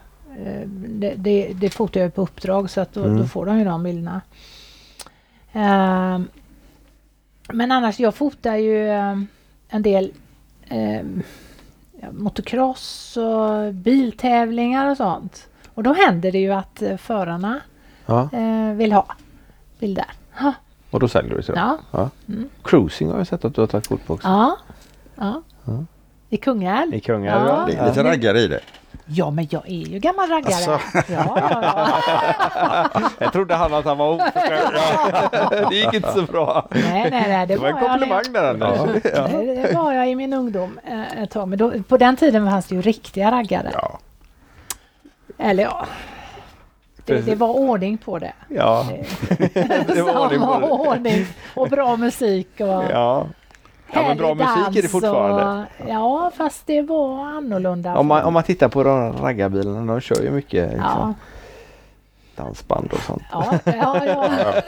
det, 0.87 1.13
det, 1.17 1.53
det 1.53 1.69
fotar 1.69 2.01
jag 2.01 2.15
på 2.15 2.21
uppdrag 2.21 2.69
så 2.69 2.81
att 2.81 2.93
då, 2.93 3.03
Mm. 3.03 3.17
då 3.17 3.25
får 3.25 3.45
de 3.45 3.59
ju 3.59 3.65
de 3.65 3.83
bilderna. 3.83 4.21
Eh, 5.53 6.19
men 7.53 7.71
annars, 7.71 7.99
jag 7.99 8.15
fotar 8.15 8.55
ju 8.55 8.89
eh, 8.89 9.17
en 9.69 9.81
del 9.81 10.11
eh, 10.69 11.01
motocross 12.11 13.17
och 13.17 13.73
biltävlingar 13.73 14.89
och 14.91 14.97
sånt. 14.97 15.47
Och 15.73 15.83
då 15.83 15.93
händer 15.93 16.31
det 16.31 16.39
ju 16.39 16.51
att 16.53 16.81
eh, 16.81 16.97
förarna 16.97 17.59
Ja. 18.05 18.29
eh, 18.33 18.73
vill 18.75 18.91
ha 18.93 19.05
bilder. 19.79 20.05
Ja. 20.39 20.53
Och 20.91 20.99
då 20.99 21.07
säljer 21.07 21.35
du 21.35 21.43
så? 21.43 21.53
Ja. 21.55 22.09
Mm. 22.27 22.49
Cruising 22.63 23.09
har 23.11 23.17
jag 23.17 23.27
sett 23.27 23.45
att 23.45 23.55
du 23.55 23.61
har 23.61 23.67
tagit 23.67 23.87
kort 23.87 24.05
på 24.05 24.13
också. 24.13 24.27
Ja. 24.27 24.57
ja. 25.15 25.41
Ja. 25.65 25.83
I 26.29 26.37
Kungälv. 26.37 26.93
I 26.93 26.99
Kungälv 26.99 27.47
Ja. 27.47 27.65
Det 27.67 27.75
är 27.75 27.87
lite 27.87 28.03
raggare 28.03 28.39
i 28.39 28.47
det. 28.47 28.59
Ja, 29.05 29.29
men 29.31 29.47
jag 29.49 29.69
är 29.69 29.87
ju 29.87 29.99
gammal 29.99 30.29
raggare. 30.29 30.53
Asså? 30.55 30.79
Ja, 30.93 31.03
ja, 31.07 31.61
ja. 32.93 33.01
Jag 33.19 33.33
trodde 33.33 33.55
han 33.55 33.73
att 33.73 33.85
han 33.85 33.97
var 33.97 34.09
oförskämd. 34.15 35.69
det 35.69 35.75
gick 35.75 35.93
inte 35.93 36.11
så 36.11 36.21
bra. 36.21 36.67
Nej, 36.71 36.83
nej, 37.11 37.11
nej. 37.11 37.47
Det, 37.47 37.53
Det 37.55 37.61
var 37.61 37.67
en 37.69 37.75
jag 37.77 37.89
komplimang 37.89 38.23
där 38.33 38.49
Anders. 38.49 39.01
Ja. 39.15 39.27
Det, 39.27 39.55
det 39.55 39.75
var 39.75 39.93
jag 39.93 40.09
i 40.09 40.15
min 40.15 40.33
ungdom 40.33 40.79
eh, 40.85 41.23
ett 41.23 41.31
tag. 41.31 41.47
Men 41.47 41.59
då, 41.59 41.71
på 41.87 41.97
den 41.97 42.15
tiden 42.15 42.49
fanns 42.49 42.65
det 42.67 42.75
ju 42.75 42.81
riktiga 42.81 43.31
raggare. 43.31 43.69
Ja. 43.73 43.99
Eller 45.41 45.63
ja. 45.63 45.85
Det, 47.05 47.21
det 47.21 47.35
var 47.35 47.49
ordning 47.49 47.97
på 47.97 48.19
det. 48.19 48.33
Ja. 48.49 48.87
Det 49.87 50.01
var 50.01 50.25
ordning 50.25 50.39
på 50.41 50.59
det. 50.59 50.67
ordning. 50.67 51.25
Och 51.55 51.69
bra 51.69 51.95
musik. 51.97 52.47
Och 52.59 52.67
Ja. 52.67 53.27
Ja, 53.93 54.01
men 54.07 54.17
bra 54.17 54.33
musik 54.33 54.77
är 54.77 54.81
det 54.81 54.87
fortfarande. 54.87 55.65
Och, 55.79 55.89
ja, 55.89 56.31
fast 56.37 56.67
det 56.67 56.81
var 56.81 57.25
annorlunda. 57.25 57.97
Om 57.97 58.07
man, 58.07 58.23
om 58.23 58.33
man 58.33 58.43
tittar 58.43 58.69
på 58.69 58.83
de 58.83 59.13
raggarbilarna, 59.13 59.93
de 59.93 60.01
kör 60.01 60.21
ju 60.23 60.31
mycket 60.31 60.71
ja, 60.71 60.77
liksom, 60.77 61.15
dansband 62.35 62.93
och 62.93 62.99
sånt. 62.99 63.23
ja, 63.31 63.59
ja, 63.65 64.05
ja. 64.05 64.25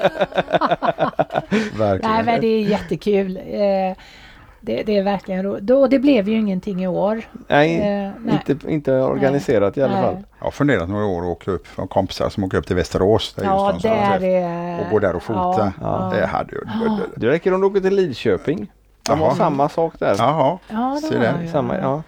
Verkligen. 1.78 2.12
Nej, 2.12 2.24
men 2.24 2.42
det 2.42 2.48
är 2.48 2.62
jättekul. 2.62 3.38
Eh, 3.38 3.98
det, 4.66 4.84
det 4.84 4.98
är 4.98 5.04
verkligen 5.04 5.44
roligt. 5.44 5.64
Då, 5.64 5.88
det 5.88 6.00
blev 6.00 6.30
ju 6.30 6.36
ingenting 6.40 6.84
i 6.84 6.88
år. 6.88 7.22
Nej, 7.48 7.76
Eh, 7.78 8.12
nej. 8.20 8.42
Inte, 8.48 8.72
inte 8.72 8.92
organiserat 8.94 9.78
i 9.78 9.82
alla 9.82 9.94
Nej. 9.94 10.04
fall. 10.04 10.18
Jag 10.40 10.46
har 10.46 10.52
funderat 10.52 10.90
några 10.90 11.06
år 11.06 11.20
att 11.22 11.28
åka 11.28 11.52
upp, 11.52 11.68
har 11.78 11.88
kompisar 11.88 12.30
som 12.30 12.44
åker 12.44 12.58
upp 12.58 12.68
till 12.68 12.76
Västerås. 12.76 13.34
Där 13.34 13.44
Ja, 13.44 13.74
just 13.74 13.86
har 13.86 14.20
där 14.20 14.24
är... 14.24 14.80
och 14.86 14.90
går 14.92 15.00
där 15.00 15.16
och 15.16 15.24
fota. 15.24 15.74
Ja. 15.82 16.12
Det 16.16 16.26
hade 16.26 16.52
ju... 16.52 16.62
Det 17.16 17.28
räcker 17.30 17.54
om 17.54 17.62
du 17.62 17.68
åker 17.68 17.80
till 17.80 17.96
Lidköping. 17.96 18.72
De 19.08 19.20
har 19.20 19.28
Jaha. 19.28 19.36
samma 19.36 19.70
sak 19.70 19.94
där. 20.00 20.16
Jaha, 20.18 20.58
Ja, 20.70 21.00
det 21.12 21.48
Samma, 21.52 21.78
ja. 21.78 22.04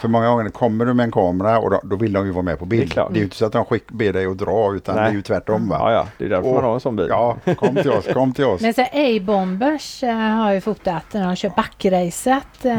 För 0.00 0.08
många 0.08 0.28
gånger 0.28 0.48
kommer 0.50 0.84
du 0.84 0.94
med 0.94 1.04
en 1.04 1.10
kamera 1.12 1.58
och 1.58 1.70
då, 1.70 1.80
då 1.84 1.96
vill 1.96 2.12
de 2.12 2.26
ju 2.26 2.32
vara 2.32 2.42
med 2.42 2.58
på 2.58 2.64
Det 2.64 2.76
är 2.76 2.80
bild. 2.80 2.92
Det 2.94 3.00
är, 3.00 3.14
ju 3.14 3.22
inte 3.22 3.36
så 3.36 3.46
att 3.46 3.52
de 3.52 3.64
skick, 3.64 3.90
ber 3.90 4.12
dig 4.12 4.26
att 4.26 4.38
dra 4.38 4.74
utan 4.74 4.96
Nej. 4.96 5.04
det 5.04 5.10
är 5.10 5.14
ju 5.14 5.22
tvärtom. 5.22 5.68
Va? 5.68 5.76
ja, 5.80 5.92
ja. 5.92 6.06
Det 6.18 6.24
är 6.24 6.28
därför 6.28 6.48
Och- 6.48 6.54
man 6.54 6.64
har 6.64 6.74
en 6.74 6.80
sån 6.80 6.96
bil. 6.96 7.06
Ja, 7.08 7.36
kom 7.56 7.76
till 7.76 7.90
oss, 7.90 8.06
kom 8.12 8.32
till 8.32 8.44
oss. 8.44 8.60
Men 8.60 8.74
så 8.74 8.82
A-bombers 8.82 10.02
eh, 10.02 10.14
har 10.16 10.52
ju 10.52 10.60
fotat 10.60 11.04
när 11.12 11.26
de 11.26 11.36
kör 11.36 11.52
backracet 11.56 12.42
inte 12.64 12.70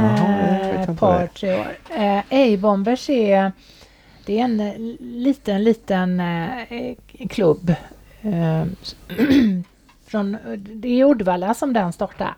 ett 0.92 1.00
par, 1.00 1.28
tre 1.28 1.60
år. 1.60 1.68
Eh, 1.90 2.18
A-bombers 2.30 3.10
är, 3.10 3.52
det 4.26 4.40
är 4.40 4.44
en 4.44 4.58
liten, 5.00 5.64
liten 5.64 6.20
eh, 6.20 6.96
klubb. 7.30 7.70
Eh, 8.22 8.64
från, 10.08 10.38
det 10.58 11.02
är 11.02 11.06
Uddevalla 11.06 11.54
som 11.54 11.74
den 11.74 11.94
startar. 11.94 12.34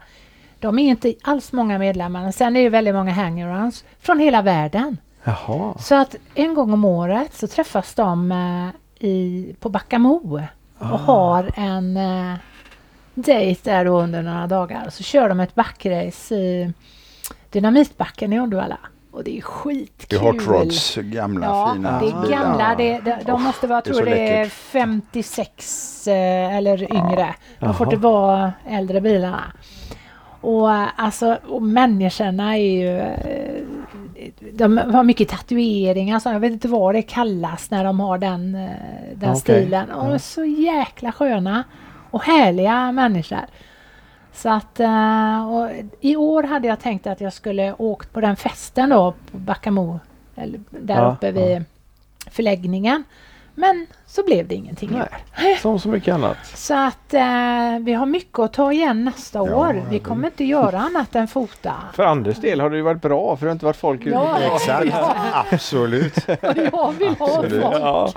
De 0.62 0.80
är 0.80 0.90
inte 0.90 1.14
alls 1.24 1.52
många 1.54 1.78
medlemmar. 1.80 2.22
men 2.22 2.34
Sen 2.34 2.56
är 2.56 2.64
det 2.64 2.70
väldigt 2.70 2.96
många 2.96 3.12
hangarounds 3.12 3.84
från 4.00 4.20
hela 4.20 4.42
världen. 4.42 4.98
Jaha. 5.24 5.74
Så 5.80 5.96
att 5.96 6.16
en 6.36 6.54
gång 6.54 6.74
om 6.74 6.86
året 6.86 7.34
så 7.34 7.48
träffas 7.48 7.94
de 7.94 8.32
eh, 8.32 9.08
i, 9.08 9.56
på 9.60 9.70
Backamo 9.70 10.42
och 10.78 10.88
har 11.00 11.52
en 11.56 11.98
eh, 11.98 12.34
dejt 13.14 13.72
där 13.72 13.86
då 13.86 14.02
under 14.02 14.22
några 14.22 14.48
dagar. 14.48 14.90
Så 14.90 15.04
kör 15.04 15.30
de 15.30 15.40
ett 15.40 15.56
backrace 15.56 16.36
i 16.36 16.74
Dynamitbacken 17.50 18.34
i 18.34 18.40
Uddevalla. 18.40 18.78
Och 19.12 19.24
det 19.24 19.32
är 19.32 19.36
Det 19.36 19.42
skitkul. 19.42 20.20
är 20.20 20.24
Hot 20.24 20.48
Rods 20.48 20.96
gamla 20.96 21.46
Ja, 21.46 21.72
fina 21.74 22.00
det 22.00 22.06
är 22.08 22.22
bilar. 22.22 22.30
gamla. 22.30 22.76
Det, 22.78 23.00
de, 23.00 23.16
de 23.26 23.32
Oh, 23.32 23.40
måste 23.42 23.68
vara, 23.68 23.78
jag 23.78 23.84
det 23.84 23.90
är 23.90 23.94
tror 23.94 24.06
så 24.06 24.06
det 24.06 24.30
är 24.30 24.38
läckert. 24.44 24.54
56 24.54 26.08
eh, 26.08 26.56
eller 26.58 26.94
yngre. 26.94 27.36
De 27.60 27.74
får 27.74 27.88
inte 27.88 27.98
vara 28.08 28.54
äldre 28.70 29.02
bilarna. 29.02 29.54
Och 30.42 30.70
alltså, 31.02 31.38
och 31.48 31.62
människorna 31.62 32.58
är 32.58 32.72
ju... 32.72 32.98
eh, 32.98 33.64
De 34.54 34.78
har 34.78 35.04
mycket 35.04 35.30
tatueringar, 35.30 36.20
så 36.20 36.30
jag 36.30 36.40
vet 36.40 36.52
inte 36.52 36.68
vad 36.68 36.96
det 36.96 37.02
kallas 37.02 37.72
när 37.72 37.84
de 37.84 38.00
har 38.00 38.18
den, 38.18 38.56
eh, 38.56 38.70
den 39.16 39.30
Okej. 39.30 39.42
stilen. 39.42 39.92
Och 39.92 40.06
de 40.06 40.14
är 40.14 40.18
så 40.18 40.46
jäkla 40.46 41.12
sköna 41.12 41.64
och 42.12 42.24
härliga 42.24 42.92
människor. 42.92 43.46
Så 44.34 44.50
att 44.50 44.80
eh, 44.80 45.68
i 46.02 46.16
år 46.16 46.44
hade 46.44 46.68
jag 46.68 46.80
tänkt 46.80 47.08
att 47.08 47.22
jag 47.22 47.34
skulle 47.34 47.74
åkt 47.74 48.14
på 48.14 48.22
den 48.22 48.36
festen 48.36 48.90
då 48.90 49.14
på 49.32 49.38
Backamo, 49.38 50.00
eller 50.36 50.60
där 50.70 50.96
Ja, 50.96 51.12
uppe 51.14 51.32
vid 51.32 51.64
förläggningen. 52.32 53.04
Men 53.56 53.88
så 54.06 54.24
blev 54.24 54.48
det 54.48 54.56
ingenting. 54.56 55.02
Nej, 55.38 55.58
som 55.62 55.80
så 55.80 55.90
mycket 55.90 56.14
annat. 56.14 56.38
Så 56.56 56.74
att 56.88 57.14
eh, 57.14 57.22
vi 57.82 57.94
har 57.94 58.06
mycket 58.06 58.40
att 58.40 58.54
ta 58.54 58.72
igen 58.74 59.06
nästa 59.06 59.40
Ja, 59.40 59.56
år. 59.56 59.84
Vi 59.90 60.00
kommer 60.00 60.28
inte 60.28 60.44
göra 60.44 60.80
annat 60.80 61.16
än 61.16 61.28
fota. 61.28 61.74
För 61.94 62.04
Anders 62.04 62.38
del 62.38 62.62
har 62.62 62.70
det 62.70 62.76
ju 62.76 62.82
varit 62.82 63.02
bra 63.02 63.36
för 63.38 63.46
det 63.46 63.50
har 63.50 63.54
inte 63.54 63.66
varit 63.66 63.76
folk 63.78 64.02
ute. 64.02 64.10
Ja. 64.10 64.38
Exakt, 64.56 64.94
absolut. 65.52 66.28
Jag 66.72 66.92
vill 67.00 67.16
ha 67.20 67.40
Absolut. 67.40 67.62
folk. 67.64 67.76
Ja, 67.80 68.12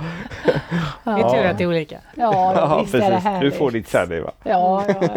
Det 1.05 1.11
är 1.11 1.31
tur 1.31 1.45
att 1.51 1.59
det 1.59 1.65
är 1.65 1.69
olika. 1.69 1.97
Ja, 2.15 2.53
ja 2.57 2.81
visst 2.83 2.95
är 2.95 2.99
det 2.99 3.07
precis. 3.07 3.25
Du 3.25 3.31
härligt. 3.31 3.59
får 3.59 3.71
ditt 3.71 3.89
Saddy 3.89 4.21
va? 4.21 4.31
Ja, 4.43 4.85
ja, 4.89 5.09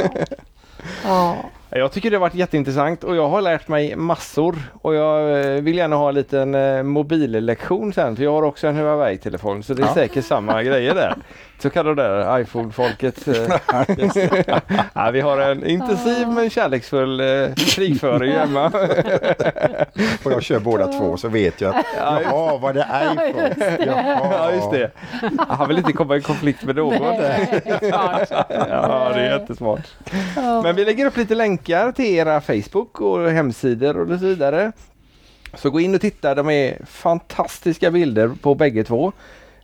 ja. 1.05 1.35
ja. 1.69 1.77
Jag 1.77 1.91
tycker 1.91 2.09
det 2.11 2.15
har 2.17 2.21
varit 2.21 2.33
jätteintressant 2.35 3.03
och 3.03 3.15
jag 3.15 3.29
har 3.29 3.41
lärt 3.41 3.67
mig 3.67 3.95
massor 3.95 4.55
och 4.81 4.95
jag 4.95 5.39
eh, 5.55 5.61
vill 5.61 5.77
gärna 5.77 5.95
ha 5.95 6.09
en 6.09 6.15
liten 6.15 6.55
eh, 6.55 6.83
mobillektion 6.83 7.93
sen 7.93 8.15
för 8.15 8.23
jag 8.23 8.31
har 8.31 8.43
också 8.43 8.67
en 8.67 8.75
Huawei-telefon 8.75 9.63
så 9.63 9.73
det 9.73 9.81
är 9.83 9.87
Ja. 9.87 9.93
säkert 9.93 10.25
samma 10.25 10.63
grejer 10.63 10.95
där. 10.95 11.15
Så 11.59 11.69
kallar 11.69 11.95
det 11.95 12.03
där 12.03 12.39
iPhone-folket. 12.39 13.27
eh. 13.27 13.35
ja, 14.93 15.11
vi 15.11 15.21
har 15.21 15.37
en 15.37 15.65
intensiv 15.65 16.27
men 16.27 16.49
kärleksfull 16.49 17.19
eh, 17.19 17.53
krigföring 17.55 18.31
hemma. 18.31 18.65
Och 20.23 20.31
jag 20.31 20.43
kör 20.43 20.59
båda 20.59 20.87
två 20.87 21.17
så 21.17 21.27
vet 21.27 21.61
jag 21.61 21.75
att 21.75 21.85
jaha, 21.97 22.57
var 22.57 22.73
det 22.73 22.87
iPhone? 23.03 23.55
Jaha. 23.85 24.19
Ja 24.31 24.51
just 24.51 24.71
det. 24.71 24.91
Han 25.47 25.67
vill 25.67 25.77
inte 25.77 25.93
komma 25.93 26.15
i 26.17 26.21
konflikt 26.21 26.63
med 26.63 26.75
någon. 26.75 27.01
Nej. 27.01 27.61
Ja 27.81 29.11
det 29.15 29.21
är 29.21 29.39
jättesmart. 29.39 29.87
Men 30.63 30.75
vi 30.75 30.85
lägger 30.85 31.05
upp 31.05 31.17
lite 31.17 31.35
länkar 31.35 31.91
till 31.91 32.05
era 32.05 32.41
Facebook 32.41 33.01
och 33.01 33.31
hemsidor 33.31 34.11
och 34.11 34.19
så 34.19 34.25
vidare. 34.25 34.71
Så 35.53 35.69
gå 35.69 35.79
in 35.79 35.95
och 35.95 36.01
titta, 36.01 36.35
de 36.35 36.49
är 36.49 36.77
fantastiska 36.85 37.91
bilder 37.91 38.31
på 38.41 38.55
bägge 38.55 38.83
två. 38.83 39.11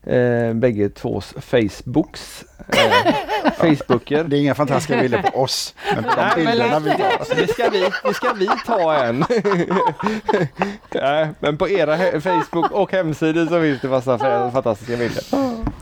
Eh, 0.08 0.54
bägge 0.54 0.90
tvås 0.90 1.34
Facebooks. 1.40 2.44
Eh, 2.68 3.14
Facebooker. 3.58 4.24
Det 4.24 4.38
är 4.38 4.42
inga 4.42 4.56
fantastiska 4.56 5.02
bilder 5.02 5.22
på 5.34 5.40
oss, 5.42 5.76
men 5.96 6.04
på 6.04 6.10
de 6.10 6.16
Nej, 6.22 6.32
men 6.36 6.46
bilderna 6.46 6.80
vi 6.80 6.90
tar. 6.92 7.36
det 7.36 7.48
ska 7.48 7.70
vi, 7.70 7.90
det 8.04 8.14
ska 8.14 8.34
vi 8.34 8.50
ta 8.66 8.94
en. 8.96 9.26
Nej, 10.94 11.30
men 11.40 11.58
på 11.58 11.70
era 11.70 11.98
Facebook 12.22 12.72
och 12.72 12.92
hemsidor 12.92 13.46
så 13.46 13.62
finns 13.62 13.82
det 13.82 13.88
massa 13.88 14.18
fa- 14.18 14.52
fantastiska 14.52 14.98
bilder. 14.98 15.24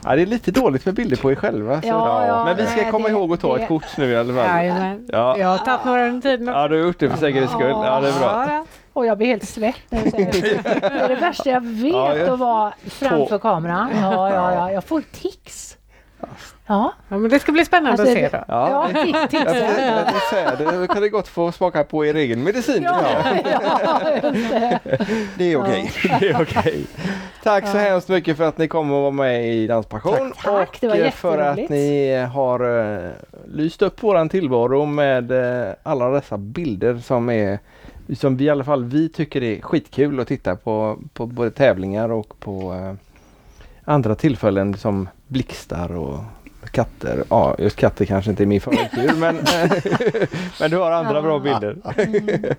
Ja, 0.04 0.16
det 0.16 0.22
är 0.22 0.26
lite 0.26 0.50
dåligt 0.50 0.84
med 0.86 0.94
bilder 0.94 1.16
på 1.16 1.30
er 1.32 1.34
själva. 1.36 1.82
Så. 1.82 1.88
Ja, 1.88 2.26
ja, 2.26 2.44
men 2.44 2.56
vi 2.56 2.66
ska 2.66 2.76
nej, 2.82 2.90
komma 2.90 3.08
det- 3.08 3.12
ihåg 3.12 3.32
att 3.32 3.40
ta 3.40 3.56
det- 3.56 3.62
ett 3.62 3.68
kort 3.68 3.96
nu 3.96 4.10
i 4.12 4.16
alla 4.16 4.34
fall. 4.34 4.70
Ja. 5.08 5.38
Jag 5.38 5.48
har 5.48 5.58
tagit 5.58 5.84
några 5.84 6.06
under 6.08 6.20
tiden. 6.30 6.46
Ja, 6.54 6.68
du 6.68 6.78
har 6.78 6.86
gjort 6.86 6.98
det 6.98 7.10
för 7.10 7.18
säkerhets 7.18 7.52
skull. 7.52 7.70
Ja, 7.70 8.00
det 8.00 8.08
är 8.08 8.18
bra. 8.18 8.64
Ja, 8.94 9.00
Och 9.00 9.06
jag 9.06 9.18
blir 9.18 9.26
helt 9.26 9.48
svett 9.48 9.76
när 9.88 10.04
du 10.04 10.10
säger 10.10 10.32
det. 10.32 10.40
Det 10.80 10.86
är 10.86 11.08
det 11.08 11.14
värsta 11.14 11.50
jag 11.50 11.60
vet 11.66 11.92
Ja, 11.92 12.16
ja. 12.16 12.32
att 12.32 12.38
vara 12.38 12.72
framför 12.86 13.38
kameran. 13.38 13.90
Ja, 13.94 14.30
ja, 14.34 14.54
ja. 14.54 14.72
Jag 14.72 14.84
får 14.84 15.02
tics. 15.12 15.76
Ja, 16.66 16.92
ja, 17.08 17.18
men 17.18 17.30
det 17.30 17.38
ska 17.38 17.52
bli 17.52 17.64
spännande 17.64 17.90
Alltså, 18.02 18.24
att 18.24 18.30
se 18.30 18.38
då. 18.38 18.44
Ja. 18.48 18.90
ja 18.94 19.04
tics. 19.04 19.20
tics. 19.30 19.44
Jag 19.44 19.56
jag 19.56 20.06
tänkte 20.06 20.26
säga 20.30 20.56
det, 20.56 20.64
då 20.78 20.86
kan 20.86 21.02
det 21.02 21.08
gott 21.08 21.28
få 21.28 21.52
smaka 21.52 21.84
på 21.84 22.06
er 22.06 22.14
egen 22.14 22.42
medicin. 22.44 22.82
Ja, 22.82 23.00
ja, 23.44 24.00
det. 24.22 24.78
Det 25.38 25.52
är 25.52 25.56
okej. 25.56 25.92
Det 26.20 26.28
är 26.28 26.42
okej. 26.42 26.86
Tack 27.42 27.68
så 27.68 27.78
hemskt 27.78 28.08
mycket 28.08 28.36
för 28.36 28.44
att 28.44 28.58
ni 28.58 28.68
kom 28.68 28.92
och 28.92 29.02
var 29.02 29.10
med 29.10 29.48
i 29.54 29.66
Danspassion. 29.66 30.32
Tack, 30.32 30.44
tack. 30.44 30.80
Det 30.80 30.88
var 30.88 30.94
och 30.94 31.00
eh, 31.00 31.10
för 31.10 31.38
att 31.38 31.68
ni 31.68 32.14
har 32.32 32.64
uh, 32.64 33.10
lyst 33.46 33.82
upp 33.82 34.02
våran 34.02 34.28
tillvaro 34.28 34.84
med 34.84 35.30
eh, 35.32 35.72
alla 35.82 36.08
dessa 36.08 36.38
bilder 36.38 36.98
som 36.98 37.30
är 37.30 37.58
som 38.16 38.36
vi 38.36 38.44
i 38.44 38.50
alla 38.50 38.64
fall 38.64 38.84
vi 38.84 39.08
tycker 39.08 39.42
är 39.42 39.60
skitkul 39.60 40.20
att 40.20 40.28
titta 40.28 40.56
på 40.56 40.98
på 41.12 41.26
både 41.26 41.50
tävlingar 41.50 42.08
och 42.12 42.40
på 42.40 42.72
eh, 42.74 42.94
andra 43.84 44.14
tillfällen 44.14 44.74
som 44.76 45.08
blixtar 45.26 45.96
och 45.96 46.18
katter. 46.70 47.24
Ja, 47.30 47.54
just 47.58 47.76
katter 47.76 48.04
kanske 48.04 48.30
inte 48.30 48.42
är 48.42 48.46
min 48.46 48.60
favoritdjur 48.60 49.14
men, 49.14 49.36
men 50.60 50.70
du 50.70 50.76
har 50.76 50.90
andra 50.90 51.14
Ja. 51.14 51.22
bra 51.22 51.38
bilder. 51.38 51.76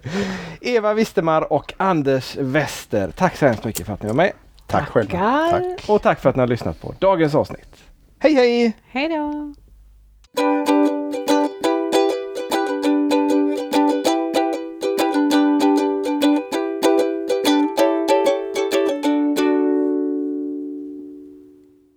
Eva 0.61 0.93
Wistermar 0.93 1.53
och 1.53 1.73
Anders 1.77 2.35
Wester. 2.37 3.11
Tack 3.15 3.35
så 3.37 3.45
hemskt 3.45 3.63
mycket 3.65 3.85
för 3.85 3.93
att 3.93 4.01
ni 4.01 4.07
var 4.07 4.15
med. 4.15 4.31
Tack. 4.67 4.93
Tackar. 4.93 5.49
Tack. 5.51 5.89
Och 5.89 6.01
tack 6.01 6.19
för 6.19 6.29
att 6.29 6.35
ni 6.35 6.39
har 6.39 6.47
lyssnat 6.47 6.81
på 6.81 6.93
dagens 6.99 7.35
avsnitt. 7.35 7.83
Hej 8.19 8.33
hej! 8.33 8.73
Hej 8.87 9.09
då! 9.09 9.53